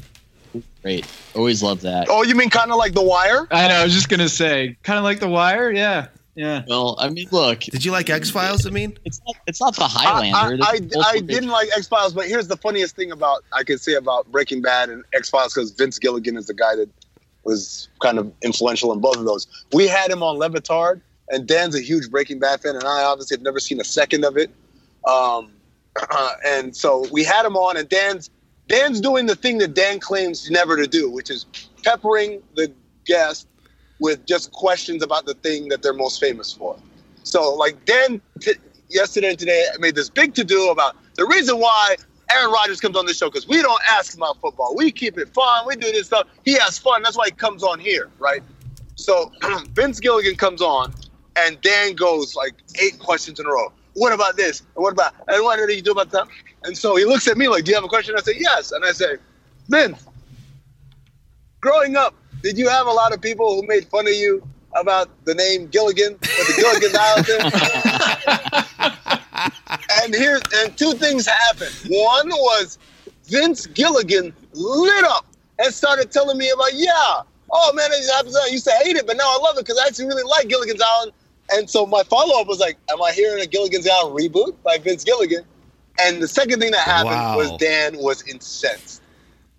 Great. 0.83 1.07
Always 1.33 1.63
love 1.63 1.81
that. 1.81 2.07
Oh, 2.09 2.23
you 2.23 2.35
mean 2.35 2.49
kind 2.49 2.69
of 2.69 2.77
like 2.77 2.93
The 2.93 3.01
Wire? 3.01 3.47
I 3.49 3.69
know. 3.69 3.75
I 3.75 3.83
was 3.85 3.93
just 3.93 4.09
gonna 4.09 4.29
say, 4.29 4.77
kind 4.83 4.99
of 4.99 5.05
like 5.05 5.19
The 5.19 5.29
Wire. 5.29 5.71
Yeah, 5.71 6.07
yeah. 6.35 6.63
Well, 6.67 6.97
I 6.99 7.09
mean, 7.09 7.27
look, 7.31 7.61
Did 7.61 7.85
you 7.85 7.91
like 7.91 8.09
X 8.09 8.29
Files? 8.29 8.65
I 8.65 8.69
mean, 8.69 8.97
it's 9.05 9.21
not 9.25 9.35
it's 9.47 9.61
not 9.61 9.75
the 9.75 9.83
I, 9.83 9.87
Highlander. 9.87 10.63
I, 10.63 10.75
It's 10.75 10.97
I, 10.97 11.09
I 11.11 11.19
didn't 11.19 11.49
like 11.49 11.69
X 11.75 11.87
Files, 11.87 12.13
but 12.13 12.27
here's 12.27 12.49
the 12.49 12.57
funniest 12.57 12.95
thing 12.97 13.11
about 13.11 13.43
I 13.53 13.63
could 13.63 13.79
say 13.79 13.93
about 13.93 14.29
Breaking 14.31 14.61
Bad 14.61 14.89
and 14.89 15.03
X 15.13 15.29
Files 15.29 15.53
because 15.53 15.71
Vince 15.71 15.97
Gilligan 15.99 16.35
is 16.35 16.47
the 16.47 16.53
guy 16.53 16.75
that 16.75 16.89
was 17.45 17.87
kind 18.01 18.19
of 18.19 18.31
influential 18.41 18.91
in 18.91 18.99
both 18.99 19.17
of 19.17 19.25
those. 19.25 19.47
We 19.73 19.87
had 19.87 20.11
him 20.11 20.21
on 20.21 20.37
Le 20.37 20.49
Batard, 20.49 21.01
and 21.29 21.47
Dan's 21.47 21.75
a 21.75 21.81
huge 21.81 22.09
Breaking 22.09 22.39
Bad 22.39 22.61
fan, 22.61 22.75
and 22.75 22.83
I 22.83 23.03
obviously 23.03 23.37
have 23.37 23.43
never 23.43 23.59
seen 23.59 23.79
a 23.79 23.85
second 23.85 24.25
of 24.25 24.37
it. 24.37 24.49
Um, 25.07 25.51
and 26.45 26.75
so 26.75 27.05
we 27.11 27.23
had 27.23 27.45
him 27.45 27.55
on, 27.55 27.77
and 27.77 27.87
Dan's 27.87 28.29
Dan's 28.67 29.01
doing 29.01 29.25
the 29.25 29.35
thing 29.35 29.57
that 29.59 29.73
Dan 29.73 29.99
claims 29.99 30.49
never 30.49 30.77
to 30.77 30.87
do, 30.87 31.09
which 31.11 31.29
is 31.29 31.45
peppering 31.83 32.41
the 32.55 32.71
guest 33.05 33.47
with 33.99 34.25
just 34.25 34.51
questions 34.51 35.03
about 35.03 35.25
the 35.25 35.33
thing 35.35 35.69
that 35.69 35.81
they're 35.81 35.93
most 35.93 36.19
famous 36.19 36.51
for. 36.53 36.77
So, 37.23 37.53
like 37.53 37.85
Dan 37.85 38.21
t- 38.39 38.53
yesterday 38.89 39.29
and 39.29 39.39
today 39.39 39.65
made 39.79 39.95
this 39.95 40.09
big 40.09 40.33
to 40.35 40.43
do 40.43 40.69
about 40.69 40.95
the 41.15 41.25
reason 41.25 41.59
why 41.59 41.95
Aaron 42.31 42.51
Rodgers 42.51 42.79
comes 42.79 42.97
on 42.97 43.05
this 43.05 43.17
show 43.17 43.29
because 43.29 43.47
we 43.47 43.61
don't 43.61 43.81
ask 43.89 44.15
about 44.15 44.39
football. 44.41 44.75
We 44.75 44.91
keep 44.91 45.17
it 45.17 45.29
fun. 45.33 45.65
We 45.67 45.75
do 45.75 45.91
this 45.91 46.07
stuff. 46.07 46.27
He 46.43 46.53
has 46.53 46.77
fun. 46.77 47.03
That's 47.03 47.17
why 47.17 47.25
he 47.25 47.31
comes 47.31 47.63
on 47.63 47.79
here, 47.79 48.09
right? 48.19 48.41
So 48.95 49.31
Vince 49.73 49.99
Gilligan 49.99 50.35
comes 50.35 50.61
on, 50.61 50.93
and 51.35 51.59
Dan 51.61 51.93
goes 51.93 52.35
like 52.35 52.53
eight 52.81 52.99
questions 52.99 53.39
in 53.39 53.45
a 53.45 53.49
row. 53.49 53.71
What 53.93 54.13
about 54.13 54.35
this? 54.37 54.61
And 54.75 54.83
what 54.83 54.93
about? 54.93 55.13
And 55.27 55.43
what 55.43 55.57
did 55.57 55.75
you 55.75 55.81
do 55.81 55.91
about 55.91 56.09
that? 56.11 56.27
And 56.63 56.77
so 56.77 56.95
he 56.95 57.05
looks 57.05 57.27
at 57.27 57.37
me 57.37 57.47
like, 57.47 57.65
"Do 57.65 57.71
you 57.71 57.75
have 57.75 57.83
a 57.83 57.89
question?" 57.89 58.15
I 58.17 58.21
say, 58.21 58.35
"Yes." 58.37 58.71
And 58.71 58.85
I 58.85 58.91
say, 58.91 59.17
"Vince, 59.69 60.05
growing 61.61 61.95
up, 61.95 62.15
did 62.41 62.57
you 62.57 62.69
have 62.69 62.87
a 62.87 62.91
lot 62.91 63.13
of 63.13 63.21
people 63.21 63.55
who 63.55 63.67
made 63.67 63.87
fun 63.87 64.07
of 64.07 64.13
you 64.13 64.41
about 64.75 65.09
the 65.25 65.35
name 65.35 65.67
Gilligan 65.67 66.13
with 66.13 66.47
the 66.47 66.53
Gilligan's 66.61 66.95
Island 66.99 68.69
and 70.03 70.15
here, 70.15 70.39
and 70.55 70.77
two 70.77 70.93
things 70.93 71.27
happened. 71.27 71.73
One 71.87 72.29
was 72.29 72.77
Vince 73.25 73.65
Gilligan 73.67 74.33
lit 74.53 75.05
up 75.05 75.25
and 75.59 75.73
started 75.73 76.11
telling 76.11 76.37
me 76.37 76.49
about, 76.49 76.73
yeah, 76.73 77.21
oh 77.51 77.71
man, 77.73 77.89
I 77.91 78.49
used 78.51 78.65
to 78.65 78.71
hate 78.83 78.95
it, 78.95 79.07
but 79.07 79.17
now 79.17 79.25
I 79.25 79.39
love 79.41 79.57
it 79.57 79.65
because 79.65 79.79
I 79.79 79.87
actually 79.87 80.05
really 80.05 80.23
like 80.23 80.47
Gilligan's 80.47 80.81
Island. 80.81 81.13
And 81.51 81.69
so 81.69 81.85
my 81.85 82.03
follow 82.03 82.39
up 82.39 82.47
was 82.47 82.59
like, 82.59 82.77
am 82.89 83.01
I 83.01 83.11
hearing 83.11 83.41
a 83.41 83.45
Gilligan's 83.45 83.87
Island 83.87 84.17
reboot 84.17 84.55
by 84.63 84.77
Vince 84.77 85.03
Gilligan? 85.03 85.43
And 86.01 86.21
the 86.21 86.27
second 86.27 86.59
thing 86.59 86.71
that 86.71 86.81
happened 86.81 87.11
Wow. 87.15 87.37
was 87.37 87.51
Dan 87.59 87.97
was 87.97 88.23
incensed. 88.23 89.01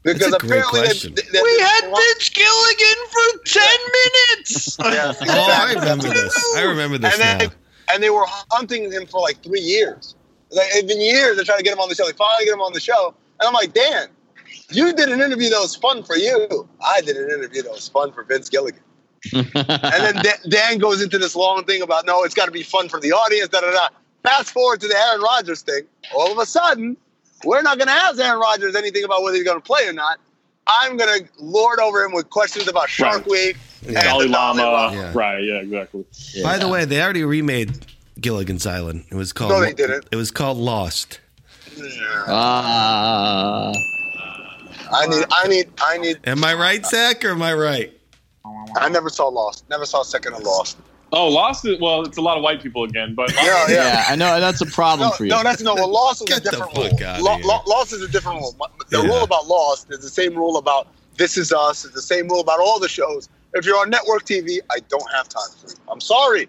That's 0.03 0.19
Because 0.19 0.33
a 0.35 0.37
apparently 0.37 0.81
they- 0.81 0.87
question. 0.87 1.15
they- 1.15 1.23
they- 1.33 1.43
We 1.43 1.59
had 1.61 1.83
Vince 1.85 2.29
Gilligan 2.29 3.07
for 3.11 3.39
ten 3.47 3.79
minutes. 3.93 4.77
Yes, 4.85 5.17
oh, 5.23 5.27
I 5.29 5.73
remember 5.75 6.09
this. 6.09 6.55
I 6.57 6.63
remember 6.63 6.99
this 6.99 7.15
and 7.15 7.23
then, 7.41 7.51
and 7.93 8.03
they 8.03 8.11
were 8.11 8.27
hunting 8.51 8.93
him 8.93 9.07
for 9.07 9.21
like 9.21 9.43
three 9.43 9.61
years. 9.61 10.15
Like 10.51 10.67
it's 10.73 10.87
been 10.87 11.01
years 11.01 11.37
they're 11.37 11.45
trying 11.45 11.59
to 11.59 11.65
get 11.65 11.73
him 11.73 11.81
on 11.81 11.89
the 11.89 11.95
show. 11.95 12.07
They 12.07 12.13
finally 12.13 12.45
get 12.45 12.53
him 12.55 12.61
on 12.61 12.73
the 12.73 12.81
show, 12.81 13.15
and 13.41 13.47
I'm 13.47 13.55
like, 13.55 13.73
Dan, 13.73 14.09
you 14.71 14.93
did 14.93 15.09
an 15.09 15.21
interview 15.21 15.49
that 15.51 15.59
was 15.61 15.75
fun 15.75 16.03
for 16.03 16.17
you. 16.17 16.69
I 16.85 17.01
did 17.01 17.17
an 17.17 17.31
interview 17.31 17.63
that 17.63 17.73
was 17.73 17.89
fun 17.89 18.13
for 18.13 18.25
Vince 18.25 18.49
Gilligan. 18.51 18.81
and 19.33 19.47
then 19.55 20.17
Dan, 20.23 20.35
Dan 20.51 20.79
goes 20.79 21.01
into 21.03 21.19
this 21.19 21.35
long 21.35 21.65
thing 21.65 21.81
about 21.81 22.05
no, 22.05 22.25
it's 22.25 22.35
got 22.35 22.45
to 22.45 22.51
be 22.53 22.63
fun 22.63 22.89
for 22.91 23.01
the 23.01 23.13
audience. 23.13 23.49
Da 23.49 23.61
da 23.63 23.71
da. 23.71 23.89
Fast 24.25 24.51
forward 24.53 24.81
to 24.81 24.89
the 24.89 24.97
Aaron 24.97 25.21
Rodgers 25.21 25.63
thing. 25.63 25.83
All 26.17 26.33
of 26.33 26.39
a 26.39 26.47
sudden, 26.47 26.97
we're 27.45 27.63
not 27.63 27.77
going 27.79 27.89
to 27.89 27.95
ask 27.95 28.19
Aaron 28.19 28.41
Rodgers 28.41 28.75
anything 28.75 29.05
about 29.05 29.23
whether 29.23 29.37
he's 29.37 29.45
going 29.45 29.59
to 29.61 29.65
play 29.65 29.87
or 29.87 29.93
not. 29.93 30.19
I'm 30.67 30.97
going 30.97 31.21
to 31.21 31.29
lord 31.39 31.79
over 31.79 32.03
him 32.03 32.13
with 32.13 32.31
questions 32.31 32.67
about 32.67 32.89
Shark 32.89 33.19
Right. 33.19 33.27
Week. 33.27 33.57
Yeah. 33.83 33.89
and 33.89 34.09
Dalai 34.09 34.27
the 34.29 34.33
Dalai 34.33 34.63
Lama. 34.63 34.97
Yeah. 34.97 35.13
Right. 35.15 35.45
Yeah. 35.45 35.55
Exactly. 35.61 36.05
By 36.43 36.57
the 36.57 36.69
way, 36.69 36.87
they 36.87 37.03
already 37.03 37.23
remade 37.23 37.85
Gilligan's 38.19 38.67
Island. 38.67 39.05
It 39.11 39.15
was 39.15 39.35
called. 39.35 39.51
No, 39.51 39.61
they 39.61 39.75
didn't. 39.75 40.07
It 40.11 40.17
was 40.17 40.31
called 40.31 40.57
Lost. 40.57 41.21
Ah, 42.27 43.73
I 44.93 45.07
need, 45.09 45.25
I 45.31 45.49
need, 45.49 45.69
I 45.83 45.99
need. 45.99 46.21
Am 46.25 46.45
I 46.45 46.55
right, 46.55 46.87
Zach, 46.87 47.25
or 47.25 47.31
am 47.31 47.43
I 47.43 47.53
right? 47.53 47.93
I 48.77 48.89
never 48.89 49.11
saw 49.11 49.29
Lost. 49.29 49.69
Never 49.69 49.85
saw 49.85 50.03
second 50.03 50.35
of 50.35 50.43
Lost. 50.43 50.79
Oh, 51.17 51.29
Lost. 51.29 51.65
Is, 51.65 51.81
well, 51.81 52.03
it's 52.03 52.17
a 52.19 52.21
lot 52.21 52.37
of 52.37 52.43
white 52.43 52.63
people 52.63 52.85
again, 52.85 53.15
but 53.15 53.33
Yeah, 53.35 53.45
yeah. 53.69 53.75
yeah, 53.75 54.05
I 54.09 54.17
know 54.17 54.41
that's 54.41 54.61
a 54.61 54.67
problem 54.67 55.09
No, 55.11 55.15
for 55.15 55.25
you. 55.25 55.31
no, 55.31 55.43
that's 55.43 55.63
no. 55.63 55.75
Well, 55.75 55.91
Lost 55.91 56.23
is 56.23 56.29
Get 56.29 56.39
a 56.39 56.41
the 56.45 56.51
different 56.51 56.73
fuck 56.75 57.01
rule. 57.01 57.09
outta 57.09 57.23
Lo- 57.23 57.39
lo- 57.43 57.63
Lost 57.67 57.93
is 57.93 58.03
a 58.03 58.09
different 58.09 58.41
rule. 58.41 58.57
The 58.91 58.99
Yeah. 58.99 59.05
rule 59.07 59.23
about 59.23 59.47
Lost 59.47 59.91
is 59.91 60.01
the 60.01 60.09
same 60.09 60.35
rule 60.35 60.57
about 60.57 60.89
This 61.17 61.37
Is 61.37 61.53
Us. 61.53 61.85
It's 61.85 61.95
the 61.95 62.03
same 62.03 62.29
rule 62.29 62.41
about 62.41 62.61
all 62.61 62.79
the 62.81 62.89
shows. 62.89 63.29
If 63.55 63.65
you're 63.65 63.79
on 63.79 63.89
network 63.91 64.25
TV, 64.25 64.59
I 64.71 64.81
don't 64.89 65.11
have 65.13 65.29
time 65.29 65.49
for 65.61 65.69
you. 65.71 65.77
I'm 65.89 66.01
sorry. 66.01 66.49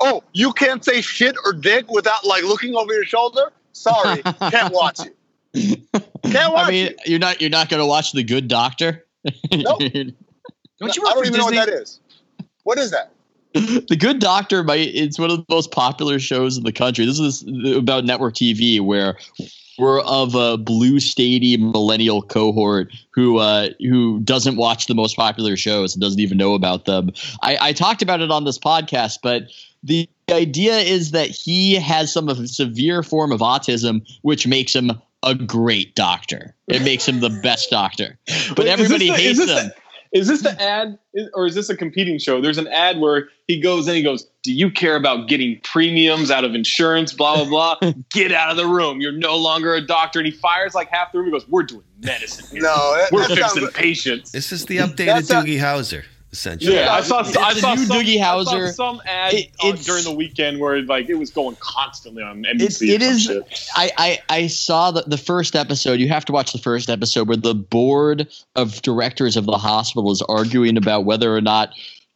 Oh, 0.00 0.22
you 0.32 0.52
can't 0.52 0.84
say 0.84 1.00
shit 1.00 1.36
or 1.44 1.52
dick 1.52 1.90
without 1.90 2.24
like 2.26 2.42
looking 2.42 2.74
over 2.74 2.92
your 2.92 3.04
shoulder. 3.04 3.52
Sorry, 3.72 4.22
can't 4.50 4.72
watch 4.74 4.98
you. 5.54 5.76
Can't 6.24 6.52
watch 6.52 6.66
I 6.66 6.70
mean, 6.70 6.86
it. 6.86 7.00
you're 7.06 7.18
not 7.18 7.40
you're 7.40 7.50
not 7.50 7.68
going 7.68 7.80
to 7.80 7.86
watch 7.86 8.12
The 8.12 8.22
Good 8.24 8.48
Doctor. 8.48 9.04
Nope. 9.52 9.78
Don't 10.80 10.96
you 10.96 11.06
I 11.06 11.12
don't 11.12 11.18
for 11.18 11.24
even 11.26 11.38
know 11.38 11.44
what 11.44 11.54
that 11.54 11.68
is. 11.68 12.00
What 12.64 12.78
is 12.78 12.90
that? 12.90 13.12
The 13.54 13.96
Good 13.98 14.18
Doctor 14.20 14.62
might 14.62 14.88
it's 14.94 15.18
one 15.18 15.30
of 15.30 15.38
the 15.38 15.44
most 15.48 15.70
popular 15.70 16.18
shows 16.18 16.56
in 16.56 16.64
the 16.64 16.72
country. 16.72 17.04
This 17.04 17.18
is 17.18 17.44
about 17.76 18.04
network 18.04 18.34
TV 18.34 18.80
where 18.80 19.16
we're 19.78 20.00
of 20.02 20.34
a 20.34 20.56
blue 20.58 21.00
stadium 21.00 21.72
millennial 21.72 22.22
cohort 22.22 22.92
who 23.10 23.38
uh, 23.38 23.70
who 23.80 24.20
doesn't 24.20 24.56
watch 24.56 24.86
the 24.86 24.94
most 24.94 25.16
popular 25.16 25.56
shows 25.56 25.94
and 25.94 26.00
doesn't 26.02 26.20
even 26.20 26.38
know 26.38 26.54
about 26.54 26.84
them. 26.84 27.10
I, 27.42 27.58
I 27.60 27.72
talked 27.72 28.02
about 28.02 28.20
it 28.20 28.30
on 28.30 28.44
this 28.44 28.58
podcast, 28.58 29.18
but 29.22 29.44
the 29.82 30.08
idea 30.30 30.76
is 30.78 31.10
that 31.12 31.28
he 31.30 31.74
has 31.74 32.12
some 32.12 32.28
of 32.28 32.38
a 32.38 32.46
severe 32.46 33.02
form 33.02 33.32
of 33.32 33.40
autism, 33.40 34.06
which 34.22 34.46
makes 34.46 34.74
him 34.76 34.92
a 35.22 35.34
great 35.34 35.94
doctor. 35.94 36.54
It 36.68 36.82
makes 36.82 37.06
him 37.08 37.20
the 37.20 37.30
best 37.42 37.70
doctor. 37.70 38.18
But 38.50 38.60
Wait, 38.60 38.68
everybody 38.68 39.08
the- 39.10 39.16
hates 39.16 39.38
him. 39.40 39.46
the- 39.46 39.74
Is 40.12 40.26
this 40.26 40.42
the 40.42 40.50
mm. 40.50 40.60
ad, 40.60 40.98
or 41.34 41.46
is 41.46 41.54
this 41.54 41.70
a 41.70 41.76
competing 41.76 42.18
show? 42.18 42.40
There's 42.40 42.58
an 42.58 42.66
ad 42.66 42.98
where 42.98 43.28
he 43.46 43.60
goes 43.60 43.86
and 43.86 43.96
he 43.96 44.02
goes, 44.02 44.28
"Do 44.42 44.52
you 44.52 44.70
care 44.70 44.96
about 44.96 45.28
getting 45.28 45.60
premiums 45.62 46.32
out 46.32 46.44
of 46.44 46.54
insurance? 46.54 47.12
Blah 47.12 47.44
blah 47.44 47.76
blah. 47.78 47.92
Get 48.10 48.32
out 48.32 48.50
of 48.50 48.56
the 48.56 48.66
room. 48.66 49.00
You're 49.00 49.12
no 49.12 49.36
longer 49.36 49.72
a 49.74 49.80
doctor." 49.80 50.18
And 50.18 50.26
he 50.26 50.32
fires 50.32 50.74
like 50.74 50.88
half 50.88 51.12
the 51.12 51.18
room. 51.18 51.26
He 51.28 51.32
goes, 51.32 51.48
"We're 51.48 51.62
doing 51.62 51.84
medicine. 52.00 52.46
Here. 52.50 52.62
No, 52.62 52.96
that, 52.96 53.12
We're 53.12 53.28
that 53.28 53.36
fixing 53.36 53.62
sounds, 53.62 53.72
patients." 53.74 54.32
This 54.32 54.50
is 54.50 54.66
the 54.66 54.78
updated 54.78 55.28
Doogie 55.28 55.60
Howser, 55.60 56.04
essentially. 56.32 56.74
Yeah, 56.74 56.92
I 56.92 57.00
saw. 57.02 57.20
It's 57.20 57.36
I 57.36 57.54
saw 57.54 57.74
new 57.74 57.84
some, 57.84 57.96
Doogie 57.98 58.16
I 58.22 58.42
saw 58.44 58.52
Howser. 58.54 58.72
some 58.74 59.02
ad 59.04 59.34
It- 59.34 59.50
on- 59.62 59.76
during 59.76 60.04
the 60.04 60.14
weekend 60.14 60.60
where 60.60 60.80
like 60.82 61.08
it 61.08 61.14
was 61.14 61.30
going 61.30 61.56
constantly 61.60 62.22
on 62.22 62.44
NBC. 62.44 62.60
It's, 62.62 62.82
it 62.82 63.02
some 63.02 63.10
is. 63.12 63.22
shit. 63.22 63.70
I, 63.74 63.90
I 63.98 64.18
I 64.28 64.46
saw 64.46 64.90
the, 64.90 65.02
the 65.02 65.18
first 65.18 65.56
episode. 65.56 66.00
You 66.00 66.08
have 66.08 66.24
to 66.26 66.32
watch 66.32 66.52
the 66.52 66.58
first 66.58 66.88
episode 66.90 67.28
where 67.28 67.36
the 67.36 67.54
board 67.54 68.28
of 68.56 68.80
directors 68.82 69.36
of 69.36 69.46
the 69.46 69.58
hospital 69.58 70.10
is 70.12 70.22
arguing 70.22 70.76
about 70.76 71.04
whether 71.04 71.34
or 71.34 71.40
not 71.40 71.72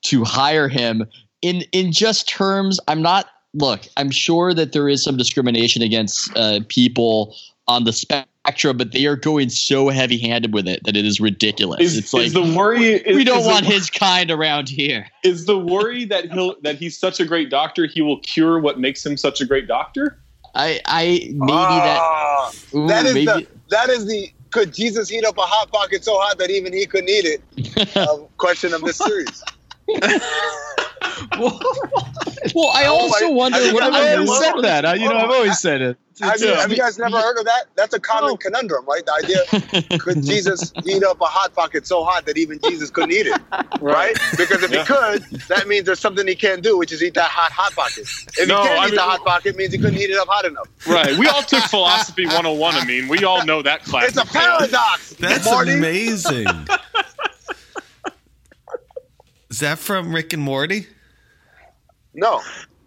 to 0.06 0.24
hire 0.24 0.68
him. 0.68 1.04
In 1.42 1.62
in 1.72 1.92
just 1.92 2.28
terms, 2.28 2.80
I'm 2.88 3.02
not. 3.02 3.26
Look, 3.56 3.82
I'm 3.96 4.10
sure 4.10 4.52
that 4.54 4.72
there 4.72 4.88
is 4.88 5.02
some 5.04 5.16
discrimination 5.16 5.80
against 5.82 6.36
uh, 6.36 6.60
people 6.68 7.36
on 7.68 7.84
the 7.84 7.92
spectrum, 7.92 8.28
but 8.74 8.92
they 8.92 9.06
are 9.06 9.16
going 9.16 9.48
so 9.48 9.88
heavy 9.88 10.18
handed 10.18 10.52
with 10.52 10.68
it 10.68 10.84
that 10.84 10.96
it 10.96 11.04
is 11.04 11.20
ridiculous. 11.20 11.80
Is, 11.80 11.98
it's 11.98 12.12
like 12.12 12.26
is 12.26 12.32
the 12.32 12.42
worry? 12.42 12.94
Is, 12.94 13.16
we 13.16 13.24
don't 13.24 13.38
is 13.38 13.44
the- 13.44 13.50
want 13.50 13.66
his 13.66 13.90
kind 13.90 14.30
around 14.30 14.68
here. 14.68 15.06
Is 15.22 15.46
the 15.46 15.58
worry 15.58 16.04
that 16.06 16.30
he'll 16.32 16.60
that 16.62 16.76
he's 16.76 16.98
such 16.98 17.20
a 17.20 17.24
great 17.24 17.50
doctor, 17.50 17.86
he 17.86 18.02
will 18.02 18.20
cure 18.20 18.58
what 18.60 18.78
makes 18.78 19.04
him 19.04 19.16
such 19.16 19.40
a 19.40 19.46
great 19.46 19.66
doctor? 19.66 20.18
I 20.54 20.80
I 20.86 21.30
maybe 21.32 21.52
Ah, 21.52 22.50
that. 22.72 22.78
Ooh, 22.78 22.86
that 22.88 23.06
is 23.06 23.14
maybe, 23.14 23.26
the 23.26 23.46
that 23.70 23.88
is 23.88 24.06
the 24.06 24.30
could 24.50 24.72
Jesus 24.72 25.08
heat 25.08 25.24
up 25.24 25.36
a 25.38 25.42
hot 25.42 25.72
pocket 25.72 26.04
so 26.04 26.16
hot 26.18 26.38
that 26.38 26.50
even 26.50 26.72
he 26.72 26.86
couldn't 26.86 27.08
eat 27.08 27.24
it? 27.24 27.96
uh, 27.96 28.18
question 28.36 28.72
of 28.72 28.82
this 28.82 28.98
series. 28.98 29.42
well, 31.38 32.70
I 32.74 32.84
Oh 32.86 32.94
also 33.00 33.28
my- 33.28 33.34
wonder 33.34 33.58
I 33.58 33.60
think 33.60 33.74
what 33.74 33.82
I 33.82 33.88
about 33.88 34.00
have 34.02 34.18
the- 34.18 34.24
never 34.24 34.44
said 34.44 34.62
that. 34.62 34.84
I, 34.86 34.94
you 34.94 35.08
know, 35.08 35.16
I've 35.16 35.30
always 35.30 35.58
said 35.58 35.80
it. 35.82 35.96
Have 36.20 36.40
you, 36.40 36.54
have 36.54 36.70
you 36.70 36.76
guys 36.76 36.96
never 36.96 37.18
heard 37.18 37.36
of 37.38 37.44
that? 37.46 37.64
That's 37.74 37.92
a 37.92 37.98
common 37.98 38.30
oh. 38.30 38.36
conundrum, 38.36 38.84
right? 38.86 39.04
The 39.04 39.12
idea 39.14 39.98
could 39.98 40.22
Jesus 40.24 40.72
heat 40.84 41.02
up 41.02 41.20
a 41.20 41.24
hot 41.24 41.52
pocket 41.54 41.88
so 41.88 42.04
hot 42.04 42.24
that 42.26 42.38
even 42.38 42.60
Jesus 42.62 42.88
couldn't 42.90 43.10
eat 43.10 43.26
it, 43.26 43.40
right? 43.80 44.16
Because 44.36 44.62
if 44.62 44.70
Yeah. 44.70 44.84
he 44.84 44.86
could, 44.86 45.22
that 45.48 45.66
means 45.66 45.86
there's 45.86 45.98
something 45.98 46.24
he 46.28 46.36
can't 46.36 46.62
do, 46.62 46.78
which 46.78 46.92
is 46.92 47.02
eat 47.02 47.14
that 47.14 47.28
hot 47.30 47.50
hot 47.50 47.72
pocket. 47.72 48.06
If 48.38 48.46
No, 48.46 48.62
he 48.62 48.68
can't 48.68 48.78
I 48.80 48.84
eat 48.84 48.86
mean- 48.90 48.94
the 48.94 49.02
hot 49.02 49.24
pocket, 49.24 49.54
it 49.54 49.56
means 49.56 49.72
he 49.72 49.78
couldn't 49.78 49.96
heat 49.96 50.10
it 50.10 50.16
up 50.16 50.28
hot 50.28 50.44
enough. 50.44 50.68
Right. 50.86 51.18
We 51.18 51.26
all 51.26 51.42
took 51.42 51.64
philosophy 51.70 52.26
101. 52.26 52.74
I 52.76 52.84
mean, 52.84 53.08
we 53.08 53.24
all 53.24 53.44
know 53.44 53.62
that 53.62 53.82
class. 53.82 54.10
It's 54.10 54.16
a 54.16 54.24
paradox. 54.24 55.14
That's 55.14 55.46
Marty. 55.46 55.72
amazing. 55.72 56.46
is 59.50 59.58
that 59.60 59.78
from 59.80 60.14
Rick 60.14 60.32
and 60.32 60.42
Morty? 60.42 60.86
No, 62.14 62.40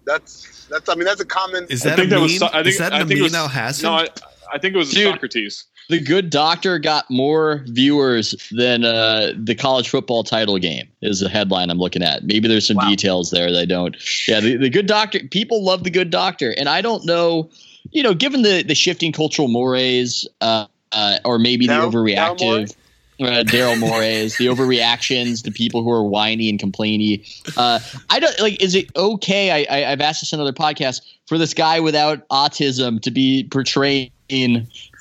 that's 0.06 0.66
that's. 0.70 0.90
I 0.90 0.96
mean, 0.96 1.06
that's 1.06 1.22
a 1.22 1.26
common. 1.26 1.66
Is 1.70 1.86
I 1.86 1.90
that 1.90 1.96
think 1.98 2.08
a 2.08 2.10
that 2.12 2.16
meme? 2.16 2.24
was. 2.24 2.38
So- 2.40 2.48
I 2.48 2.52
think, 2.52 2.68
is 2.68 2.78
that 2.80 2.94
I 2.94 3.02
an 3.02 3.08
think 3.08 3.20
it 3.20 3.24
was, 3.24 3.34
Amin 3.36 3.50
Elhassan? 3.50 3.84
No, 3.84 3.92
I, 3.94 4.08
I 4.54 4.58
think 4.58 4.76
it 4.76 4.78
was 4.78 4.92
Dude. 4.92 5.12
Socrates. 5.14 5.66
The 5.90 6.02
Good 6.02 6.30
Doctor 6.30 6.80
got 6.80 7.10
more 7.10 7.64
viewers 7.68 8.36
than 8.52 8.84
uh, 8.84 9.32
the 9.38 9.56
college 9.56 9.88
football 9.90 10.22
title 10.24 10.58
game. 10.58 10.86
Is 11.02 11.22
the 11.22 11.30
headline 11.30 11.70
I'm 11.70 11.78
looking 11.78 12.04
at. 12.04 12.24
Maybe 12.26 12.50
there's 12.50 12.68
some 12.68 12.76
Wow. 12.76 12.90
details 12.90 13.32
there 13.32 13.50
that 13.52 13.58
I 13.60 13.64
don't. 13.66 13.96
Yeah, 14.28 14.42
the, 14.42 14.58
the 14.58 14.70
Good 14.70 14.86
Doctor. 14.88 15.20
People 15.32 15.64
love 15.64 15.84
the 15.86 15.90
Good 15.90 16.10
Doctor, 16.10 16.54
and 16.58 16.68
I 16.68 16.82
don't 16.82 17.06
know. 17.06 17.50
You 17.92 18.04
know, 18.04 18.14
given 18.14 18.42
the 18.42 18.64
the 18.64 18.76
shifting 18.76 19.14
cultural 19.14 19.48
mores, 19.48 20.28
uh, 20.42 20.66
uh, 20.92 21.20
or 21.24 21.40
maybe 21.40 21.68
Daryl- 21.68 21.90
the 21.92 21.98
overreactive. 21.98 22.76
Uh, 23.20 23.44
Daryl 23.44 23.80
Morey's, 23.80 24.38
the 24.38 24.46
overreactions, 24.46 25.44
the 25.44 25.50
people 25.52 25.82
who 25.84 25.90
are 25.92 26.04
whiny 26.04 26.50
and 26.50 26.60
complainy. 26.60 27.26
Uh, 27.58 27.80
I 28.12 28.20
don't 28.20 28.40
like. 28.40 28.62
Is 28.62 28.76
it 28.76 28.96
okay? 28.96 29.66
I, 29.66 29.80
I 29.86 29.92
I've 29.92 30.02
asked 30.02 30.22
this 30.22 30.34
on 30.34 30.40
other 30.40 30.54
podcasts 30.54 31.02
for 31.26 31.38
this 31.40 31.54
guy 31.56 31.80
without 31.80 32.28
autism 32.30 33.02
to 33.02 33.10
be 33.10 33.48
portraying 33.50 34.12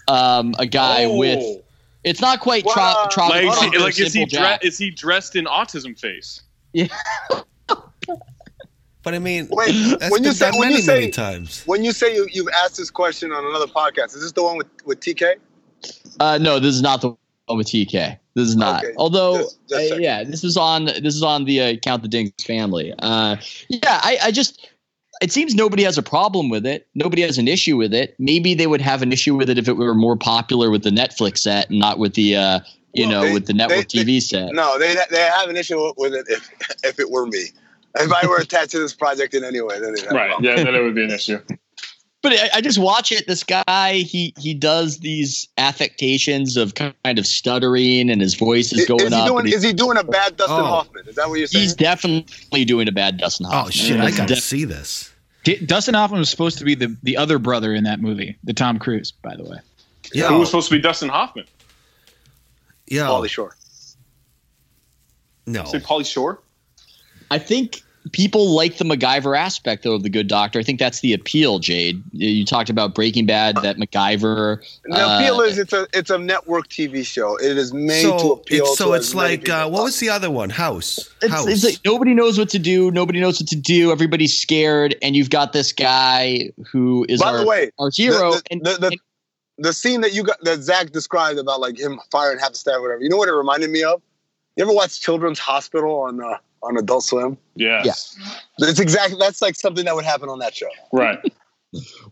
um, 0.09 0.55
a 0.59 0.65
guy 0.67 1.05
Oh. 1.05 1.17
with 1.19 1.63
it's 2.05 2.21
not 2.21 2.41
quite 2.41 2.65
Well, 2.65 2.75
tro- 2.75 2.83
uh, 2.85 3.09
tropical 3.11 3.49
like, 3.49 3.65
is 3.65 3.73
he, 3.73 3.79
like 3.79 3.99
is 4.01 4.13
he 4.15 4.25
dre- 4.25 4.59
is 4.63 4.79
he 4.79 4.91
dressed 4.91 5.37
in 5.37 5.45
autism 5.45 5.99
face? 5.99 6.41
Yeah. 6.73 6.87
but 9.03 9.15
I 9.15 9.19
mean, 9.19 9.49
Wait, 9.51 9.73
that's 9.99 10.11
when 10.11 10.25
you 10.25 10.33
say 10.33 10.51
done 10.51 10.59
when 10.59 10.69
many, 10.69 10.77
you 10.81 10.83
say 10.83 11.01
many 11.01 11.11
times. 11.11 11.63
when 11.67 11.85
you 11.85 11.93
say 11.93 12.15
you, 12.15 12.27
you've 12.33 12.49
asked 12.65 12.77
this 12.77 12.91
question 12.91 13.31
on 13.33 13.45
another 13.45 13.67
podcast, 13.67 14.15
is 14.17 14.23
this 14.23 14.33
the 14.33 14.43
one 14.43 14.57
with 14.57 14.69
with 14.85 15.01
TK? 15.01 15.35
Uh, 16.19 16.39
no, 16.41 16.59
this 16.59 16.75
is 16.75 16.83
not 16.83 17.01
the 17.03 17.15
one 17.47 17.59
with 17.59 17.69
TK. 17.69 18.19
This 18.35 18.49
is 18.49 18.57
not. 18.57 18.85
Okay, 18.85 18.95
Although, 18.97 19.39
just- 19.39 19.69
just 19.69 19.93
uh, 19.93 19.97
yeah, 19.97 20.25
this 20.25 20.45
is 20.45 20.57
on. 20.57 20.85
This 20.87 21.15
is 21.15 21.23
on 21.23 21.45
the 21.45 21.61
uh, 21.61 21.77
Count 21.77 22.03
the 22.03 22.09
Dings 22.09 22.33
family. 22.45 22.93
Uh, 22.99 23.37
yeah, 23.69 24.01
I, 24.03 24.19
I 24.25 24.31
just. 24.31 24.69
It 25.23 25.33
seems 25.33 25.55
nobody 25.55 25.83
has 25.85 25.97
a 25.97 26.03
problem 26.03 26.51
with 26.51 26.67
it. 26.67 26.87
Nobody 26.95 27.23
has 27.23 27.39
an 27.39 27.49
issue 27.49 27.79
with 27.79 27.95
it. 27.95 28.15
Maybe 28.19 28.53
they 28.53 28.67
would 28.67 28.83
have 28.83 29.01
an 29.01 29.13
issue 29.15 29.35
with 29.35 29.49
it 29.49 29.57
if 29.57 29.67
it 29.67 29.73
were 29.79 29.95
more 29.95 30.15
popular 30.17 30.71
with 30.71 30.83
the 30.83 30.91
Netflix 30.91 31.39
set 31.39 31.71
and 31.71 31.79
not 31.79 31.99
with 31.99 32.13
the, 32.13 32.37
uh, 32.37 32.61
you 32.93 33.05
Well, 33.07 33.13
know, 33.13 33.23
they- 33.29 33.33
with 33.33 33.47
the 33.47 33.55
network 33.55 33.89
they- 33.89 34.05
TV 34.05 34.21
set. 34.23 34.53
No, 34.53 34.79
they 34.79 34.95
they 35.11 35.21
have 35.23 35.49
an 35.49 35.57
issue 35.57 35.93
with 35.97 36.13
it 36.13 36.27
if 36.29 36.51
if 36.85 37.01
it 37.01 37.11
were 37.11 37.27
me. 37.27 37.47
If 37.99 38.13
I 38.13 38.27
were 38.27 38.37
attached 38.41 38.73
to 38.73 38.79
this 38.79 38.93
project 38.93 39.33
in 39.33 39.43
any 39.43 39.63
way, 39.63 39.81
then 39.81 39.95
they'd 39.95 40.03
have 40.03 40.13
a 40.13 40.15
Right. 40.15 40.35
Yeah, 40.43 40.57
then 40.57 40.75
it 40.75 40.83
would 40.83 40.95
be 40.95 41.05
an 41.05 41.11
issue. 41.13 41.41
But 42.27 42.33
I, 42.41 42.49
I 42.55 42.61
just 42.61 42.79
watch 42.79 43.13
it. 43.13 43.29
This 43.29 43.45
guy, 43.45 43.93
he 43.99 44.35
he 44.37 44.53
does 44.53 44.99
these 44.99 45.47
affectations 45.59 46.57
of 46.57 46.75
kind 46.75 47.19
of 47.21 47.25
stuttering, 47.25 48.11
and 48.11 48.21
his 48.21 48.35
voice 48.35 48.73
is 48.73 48.81
Is, 48.81 48.87
going 48.89 49.03
is 49.07 49.11
he 49.13 49.15
up. 49.21 49.29
doing 49.29 49.47
is 49.47 49.63
he 49.63 49.73
doing 49.73 49.97
a 49.97 50.03
bad 50.03 50.37
Dustin 50.37 50.57
Oh. 50.59 50.65
Hoffman? 50.65 51.07
Is 51.07 51.15
that 51.15 51.29
what 51.29 51.39
you're 51.39 51.47
saying? 51.47 51.63
he's 51.63 51.75
definitely 51.75 52.65
doing 52.65 52.89
a 52.89 52.91
bad 52.93 53.19
Dustin 53.19 53.47
oh, 53.47 53.51
Hoffman. 53.51 53.69
Oh 53.69 53.71
shit! 53.71 54.01
I 54.01 54.07
That's 54.07 54.17
gotta 54.17 54.35
def- 54.35 54.43
see 54.43 54.65
this. 54.65 55.13
D- 55.45 55.65
Dustin 55.65 55.95
Hoffman 55.95 56.19
was 56.19 56.29
supposed 56.29 56.59
to 56.59 56.65
be 56.65 56.75
the, 56.75 56.97
the 57.05 57.17
other 57.17 57.39
brother 57.39 57.73
in 57.73 57.85
that 57.85 58.01
movie, 58.01 58.37
the 58.43 58.53
Tom 58.53 58.81
Cruise, 58.81 59.13
by 59.13 59.37
the 59.37 59.45
way. 59.45 59.59
Yeah, 60.13 60.27
Who 60.27 60.41
was 60.41 60.49
supposed 60.49 60.69
to 60.71 60.75
be 60.75 60.81
Dustin 60.81 61.09
Hoffman? 61.09 61.45
Yeah, 62.89 63.03
Pauly 63.07 63.29
Shore. 63.29 63.55
no. 65.47 65.65
Say 65.67 65.79
Pauly 65.79 66.05
Shore. 66.05 66.41
I 67.31 67.39
think 67.39 67.83
people 68.13 68.51
like 68.55 68.79
the 68.79 68.85
MacGyver 68.85 69.37
aspect 69.37 69.83
though 69.85 69.95
of 69.95 70.03
the 70.03 70.09
Good 70.11 70.29
Doctor. 70.29 70.59
I 70.59 70.63
think 70.63 70.79
that's 70.79 71.01
the 71.01 71.13
appeal. 71.13 71.59
Jade, 71.59 72.03
you 72.13 72.45
talked 72.45 72.71
about 72.71 72.95
Breaking 72.95 73.27
Bad, 73.27 73.57
that 73.63 73.77
MacGyver. 73.77 74.63
The 74.85 74.97
uh, 74.97 75.19
appeal 75.19 75.41
is 75.41 75.59
it's 75.59 75.73
a 75.73 75.87
it's 75.93 76.11
a 76.11 76.19
network 76.19 76.69
TV 76.69 77.05
show. 77.05 77.37
It 77.37 77.57
is 77.57 77.73
made 77.73 78.03
to 78.03 78.19
So 78.19 78.33
appeal. 78.33 78.65
it's, 78.65 78.79
so 78.79 78.87
to 78.89 78.93
it's 78.95 79.15
like 79.15 79.49
uh, 79.49 79.69
what 79.69 79.85
was 79.85 79.99
the 80.01 80.09
other 80.11 80.31
one? 80.31 80.51
House. 80.51 80.99
It's, 81.23 81.33
House. 81.33 81.47
it's 81.47 81.65
like 81.65 81.79
nobody 81.85 82.15
knows 82.15 82.39
what 82.39 82.49
to 82.51 82.59
do. 82.59 82.91
Nobody 82.91 83.21
knows 83.21 83.41
what 83.41 83.49
to 83.49 83.57
do. 83.57 83.91
Everybody's 83.93 84.37
scared, 84.37 84.97
and 85.03 85.17
you've 85.17 85.31
got 85.31 85.53
this 85.53 85.73
guy 85.73 86.51
who 86.71 87.07
is 87.09 87.21
By 87.21 87.31
our, 87.33 87.39
the 87.39 87.47
way, 87.47 87.71
our 87.79 87.91
hero. 87.95 88.33
the, 88.33 88.43
and, 88.51 88.65
the, 88.65 88.73
the, 88.79 88.87
and- 88.89 89.01
the 89.59 89.73
scene 89.73 90.03
that 90.03 90.13
you 90.13 90.23
got 90.23 90.39
that 90.43 90.61
Zach 90.63 90.91
described 90.93 91.39
about 91.39 91.61
like 91.61 91.79
him 91.79 91.99
firing 92.11 92.39
half 92.39 92.53
the 92.53 92.59
staff, 92.59 92.81
whatever. 92.81 93.01
You 93.03 93.09
know 93.09 93.17
what 93.17 93.29
it 93.29 93.33
reminded 93.33 93.71
me 93.71 93.83
of? 93.85 94.03
You 94.57 94.65
ever 94.65 94.73
watch 94.73 95.01
Children's 95.01 95.39
Hospital 95.39 96.01
on 96.01 96.23
uh, 96.23 96.37
on 96.67 96.77
Adult 96.77 97.05
Swim? 97.05 97.37
Yes. 97.55 98.17
It's 98.59 98.81
exactly 98.81 99.17
that's 99.19 99.41
like 99.43 99.55
something 99.57 99.85
that 99.85 99.95
would 99.95 100.05
happen 100.05 100.29
on 100.29 100.39
that 100.41 100.55
show. 100.55 100.69
Right. 100.93 101.19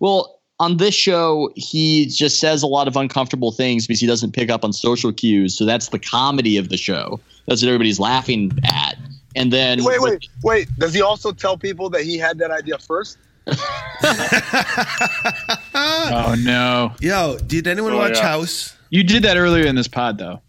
Well, 0.01 0.41
on 0.61 0.77
this 0.77 0.95
show, 0.95 1.51
he 1.57 2.07
just 2.07 2.39
says 2.39 2.63
a 2.63 2.67
lot 2.67 2.87
of 2.87 2.97
uncomfortable 2.97 3.51
things 3.51 3.87
because 3.87 3.99
he 4.01 4.07
doesn't 4.07 4.33
pick 4.33 4.51
up 4.51 4.63
on 4.63 4.73
social 4.75 5.11
cues. 5.11 5.57
So 5.57 5.65
that's 5.65 5.89
the 5.89 5.99
comedy 5.99 6.59
of 6.59 6.69
the 6.69 6.77
show. 6.77 7.19
That's 7.47 7.63
what 7.63 7.69
everybody's 7.69 7.99
laughing 7.99 8.53
at. 8.65 8.97
And 9.37 9.53
then 9.53 9.83
Wait, 9.85 10.01
wait, 10.03 10.29
wait. 10.43 10.69
Does 10.79 10.93
he 10.93 11.01
also 11.01 11.33
tell 11.33 11.57
people 11.57 11.89
that 11.91 12.03
he 12.03 12.19
had 12.19 12.39
that 12.39 12.51
idea 12.51 12.77
first? 12.79 13.17
Oh 15.77 16.35
no, 16.39 16.93
Yo, 17.01 17.39
did 17.47 17.67
anyone 17.67 17.93
Oh, 17.93 17.99
watch 17.99 18.17
yeah. 18.17 18.23
House? 18.23 18.77
you 18.91 19.03
did 19.05 19.23
that 19.25 19.37
earlier 19.37 19.67
in 19.67 19.75
this 19.77 19.89
pod, 19.89 20.19
though. 20.19 20.41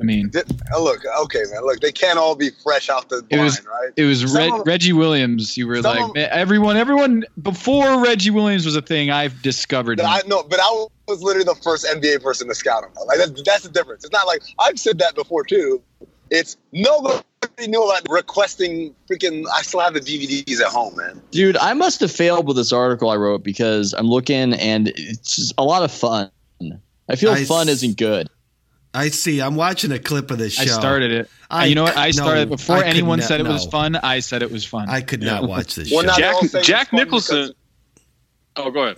I 0.00 0.04
mean, 0.04 0.30
Did, 0.30 0.44
oh, 0.74 0.82
look, 0.82 1.00
okay, 1.24 1.42
man. 1.52 1.64
Look, 1.64 1.80
they 1.80 1.92
can't 1.92 2.18
all 2.18 2.34
be 2.34 2.50
fresh 2.62 2.88
out 2.88 3.08
the 3.10 3.24
It 3.28 3.36
line, 3.36 3.44
was- 3.44 3.64
right? 3.66 3.90
it 3.96 4.04
was 4.04 4.24
Reg, 4.34 4.52
of- 4.52 4.66
Reggie 4.66 4.92
Williams. 4.94 5.56
You 5.56 5.66
were 5.66 5.80
like 5.82 6.00
of- 6.00 6.14
"Man, 6.14 6.28
everyone, 6.32 6.76
everyone 6.76 7.24
before 7.42 8.02
Reggie 8.02 8.30
Williams 8.30 8.64
was 8.64 8.74
a 8.74 8.82
thing. 8.82 9.10
I've 9.10 9.40
discovered. 9.42 9.98
But 9.98 10.06
him." 10.06 10.10
I 10.12 10.20
know, 10.28 10.42
but 10.42 10.58
I 10.60 10.86
was 11.08 11.22
literally 11.22 11.44
the 11.44 11.54
first 11.62 11.84
NBA 11.84 12.22
person 12.22 12.48
to 12.48 12.54
scout 12.54 12.84
him. 12.84 12.90
Like 13.06 13.18
that's, 13.18 13.42
that's 13.42 13.62
the 13.64 13.68
difference. 13.68 14.04
It's 14.04 14.12
not 14.12 14.26
like 14.26 14.42
I've 14.58 14.78
said 14.80 14.98
that 14.98 15.14
before 15.14 15.44
too. 15.44 15.82
It's 16.30 16.56
nobody 16.72 17.22
knew 17.68 17.84
about 17.84 18.06
requesting 18.08 18.94
freaking. 19.10 19.44
I 19.54 19.60
still 19.62 19.80
have 19.80 19.92
the 19.94 20.00
DVDs 20.00 20.60
at 20.60 20.68
home, 20.68 20.96
man. 20.96 21.20
Dude, 21.30 21.58
I 21.58 21.74
must 21.74 22.00
have 22.00 22.10
failed 22.10 22.46
with 22.46 22.56
this 22.56 22.72
article 22.72 23.10
I 23.10 23.16
wrote 23.16 23.42
because 23.42 23.92
I'm 23.92 24.06
looking 24.08 24.54
and 24.54 24.90
it's 24.96 25.52
a 25.58 25.64
lot 25.64 25.82
of 25.82 25.92
fun. 25.92 26.30
I 27.08 27.16
feel 27.16 27.32
I 27.32 27.44
fun 27.44 27.68
s- 27.68 27.74
isn't 27.82 27.98
good. 27.98 28.28
I 28.94 29.08
see. 29.08 29.40
I'm 29.40 29.56
watching 29.56 29.90
a 29.92 29.98
clip 29.98 30.30
of 30.30 30.38
this 30.38 30.54
show. 30.54 30.62
I 30.62 30.66
started 30.66 31.12
it. 31.12 31.30
I- 31.50 31.66
you 31.66 31.74
know 31.74 31.84
what? 31.84 31.96
I 31.96 32.06
no, 32.06 32.12
started 32.12 32.48
before 32.50 32.76
I 32.76 32.82
anyone 32.84 33.18
not- 33.20 33.28
said 33.28 33.40
it 33.40 33.46
was 33.46 33.64
fun. 33.66 33.96
I 33.96 34.20
said 34.20 34.42
it 34.42 34.50
was 34.50 34.64
fun. 34.64 34.88
I 34.90 35.00
could 35.00 35.22
not 35.22 35.48
watch 35.48 35.74
this 35.74 35.90
Well, 35.90 36.02
show. 36.04 36.16
Jack 36.52 36.62
Jack 36.64 36.92
Nicholson. 36.92 37.36
because- 37.36 37.54
Oh, 38.56 38.70
go 38.70 38.82
ahead. 38.82 38.96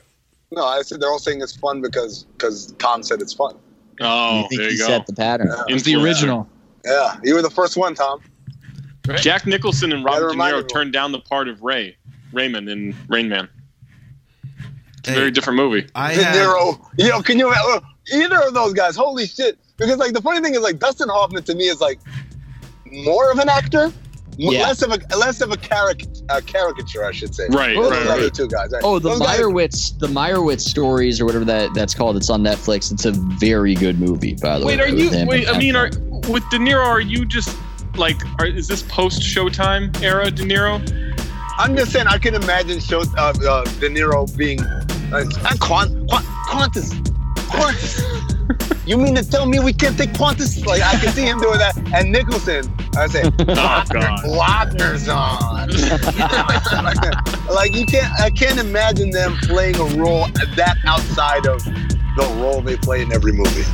No, 0.51 0.65
I 0.65 0.83
said 0.83 1.01
they're 1.01 1.09
all 1.11 1.19
saying 1.21 1.41
it's 1.43 1.57
fun 1.57 1.81
because 1.81 2.25
because 2.37 2.73
Tom 2.79 3.03
said 3.05 3.21
it's 3.21 3.33
fun. 3.33 3.55
Oh, 4.01 4.43
you 4.43 4.49
think 4.49 4.61
there 4.61 4.69
he 4.71 4.75
you 4.75 4.81
go. 4.81 4.87
set 4.89 5.07
the 5.07 5.13
pattern? 5.15 5.49
Yeah. 5.49 5.63
it 5.69 5.73
was 5.75 5.85
the 5.85 5.95
original. 5.97 6.49
Yeah, 6.85 7.17
you 7.23 7.35
were 7.35 7.43
the 7.43 7.51
first 7.51 7.77
one, 7.77 7.95
Tom. 7.95 8.21
Jack 9.17 9.47
Nicholson 9.47 9.93
and 9.93 10.05
Robert 10.05 10.31
De 10.33 10.35
Niro 10.39 10.69
turned 10.69 10.93
down 10.93 11.13
the 11.13 11.21
part 11.21 11.47
of 11.49 11.63
Ray 11.63 11.97
Raymond 12.33 12.69
in 12.69 12.97
Rain 13.09 13.29
Man. 13.29 13.49
It's 14.99 15.09
a 15.09 15.11
Hey, 15.13 15.17
very 15.19 15.31
different 15.31 15.57
movie. 15.59 15.87
I 15.95 16.15
De 16.15 16.25
had, 16.25 16.35
Niro. 16.37 16.81
You 16.99 17.11
know, 17.11 17.23
can 17.23 17.39
you 17.39 17.51
uh, 17.51 17.81
either 18.13 18.41
of 18.43 18.55
those 18.55 18.73
guys? 18.73 18.97
Holy 18.97 19.27
shit! 19.27 19.59
Because 19.77 19.99
like 19.99 20.13
the 20.13 20.23
funny 20.23 20.41
thing 20.41 20.55
is 20.55 20.61
like 20.61 20.79
Dustin 20.79 21.09
Hoffman 21.09 21.43
to 21.45 21.55
me 21.55 21.65
is 21.65 21.81
like 21.81 21.99
more 22.93 23.31
of 23.33 23.39
an 23.39 23.49
actor, 23.49 23.93
Yeah. 24.37 24.63
less 24.63 24.83
of 24.83 24.93
a 24.93 25.17
less 25.17 25.41
of 25.41 25.51
a 25.51 25.57
caric- 25.57 26.07
a 26.29 26.41
caricature, 26.41 27.05
I 27.05 27.11
should 27.13 27.35
say. 27.35 27.49
Right, 27.51 27.75
Those 27.77 27.91
right, 27.91 28.07
are 28.07 28.19
right. 28.21 28.35
two 28.35 28.47
guys. 28.47 28.71
Right? 28.73 28.83
Oh, 28.85 28.99
the 28.99 29.11
Those 29.11 29.19
guys- 29.21 29.41
Meyerowitz, 29.41 29.99
the 29.99 30.07
Meyerowitz 30.07 30.61
stories 30.61 31.21
or 31.21 31.25
whatever 31.25 31.45
that 31.47 31.75
that's 31.75 31.95
called. 31.95 32.17
It's 32.17 32.31
on 32.31 32.43
Netflix. 32.43 32.93
It's 32.93 33.05
a 33.05 33.13
very 33.13 33.75
good 33.75 33.99
movie, 34.01 34.35
by 34.35 34.59
the 34.61 34.67
Wait, 34.67 34.79
way. 34.79 34.85
are 34.85 34.89
you? 34.89 35.11
him 35.11 35.27
Wait, 35.27 35.47
and 35.49 35.57
I 35.57 35.59
mean, 35.59 35.75
are 35.77 35.91
with 36.29 36.49
De 36.51 36.59
Niro? 36.59 36.85
Are 36.85 37.01
you 37.01 37.25
just 37.25 37.57
like? 37.97 38.17
Are, 38.39 38.47
is 38.47 38.69
this 38.69 38.83
post 38.83 39.23
Showtime 39.23 40.01
era 40.03 40.31
De 40.31 40.45
Niro? 40.45 40.81
I'm 41.59 41.77
just 41.77 41.93
saying, 41.93 42.07
I 42.09 42.19
can 42.19 42.35
imagine 42.35 42.81
show, 42.81 43.03
uh, 43.17 43.33
uh, 43.49 43.65
De 43.79 43.89
Niro 43.89 44.27
being 44.37 44.61
uh, 44.61 45.25
Quant, 45.61 46.09
Quant, 46.09 46.25
Qantas, 46.49 46.91
Qantas. 47.49 48.71
you 48.87 48.99
mean 48.99 49.15
to 49.15 49.29
tell 49.29 49.47
me 49.47 49.59
we 49.59 49.73
can't 49.73 49.97
take 49.97 50.11
Qantas? 50.11 50.65
Like 50.67 50.83
I 50.83 50.99
can 50.99 51.13
see 51.13 51.23
him 51.23 51.41
doing 51.41 51.59
that. 51.59 51.77
And 51.95 52.13
Nicholson, 52.13 52.73
I 52.97 53.07
say, 53.07 53.23
Oh 54.27 55.09
on. 55.09 55.69
like 57.55 57.75
you 57.75 57.87
can't, 57.87 58.13
I 58.21 58.31
can't 58.31 58.59
imagine 58.59 59.11
them 59.11 59.37
playing 59.43 59.77
a 59.77 59.85
role 59.97 60.27
that 60.57 60.77
outside 60.87 61.47
of 61.47 61.65
the 61.65 62.27
role 62.41 62.61
they 62.61 62.77
play 62.77 63.03
in 63.03 63.13
every 63.13 63.33
movie. 63.33 63.65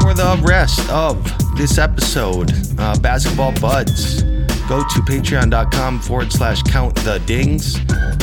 For 0.00 0.14
the 0.14 0.40
rest 0.46 0.88
of 0.90 1.24
this 1.56 1.78
episode, 1.78 2.52
uh, 2.78 2.98
Basketball 3.00 3.52
Buds, 3.60 4.22
go 4.68 4.80
to 4.82 5.00
patreon.com 5.02 6.00
forward 6.00 6.32
slash 6.32 6.62
count 6.62 6.94
the 6.96 7.18
dings 7.26 7.76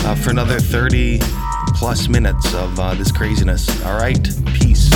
uh, 0.06 0.16
for 0.16 0.32
another 0.32 0.60
30 0.60 1.20
plus 1.74 2.08
minutes 2.08 2.54
of 2.54 2.80
uh, 2.80 2.94
this 2.96 3.12
craziness. 3.12 3.84
All 3.86 3.98
right, 3.98 4.24
peace. 4.54 4.90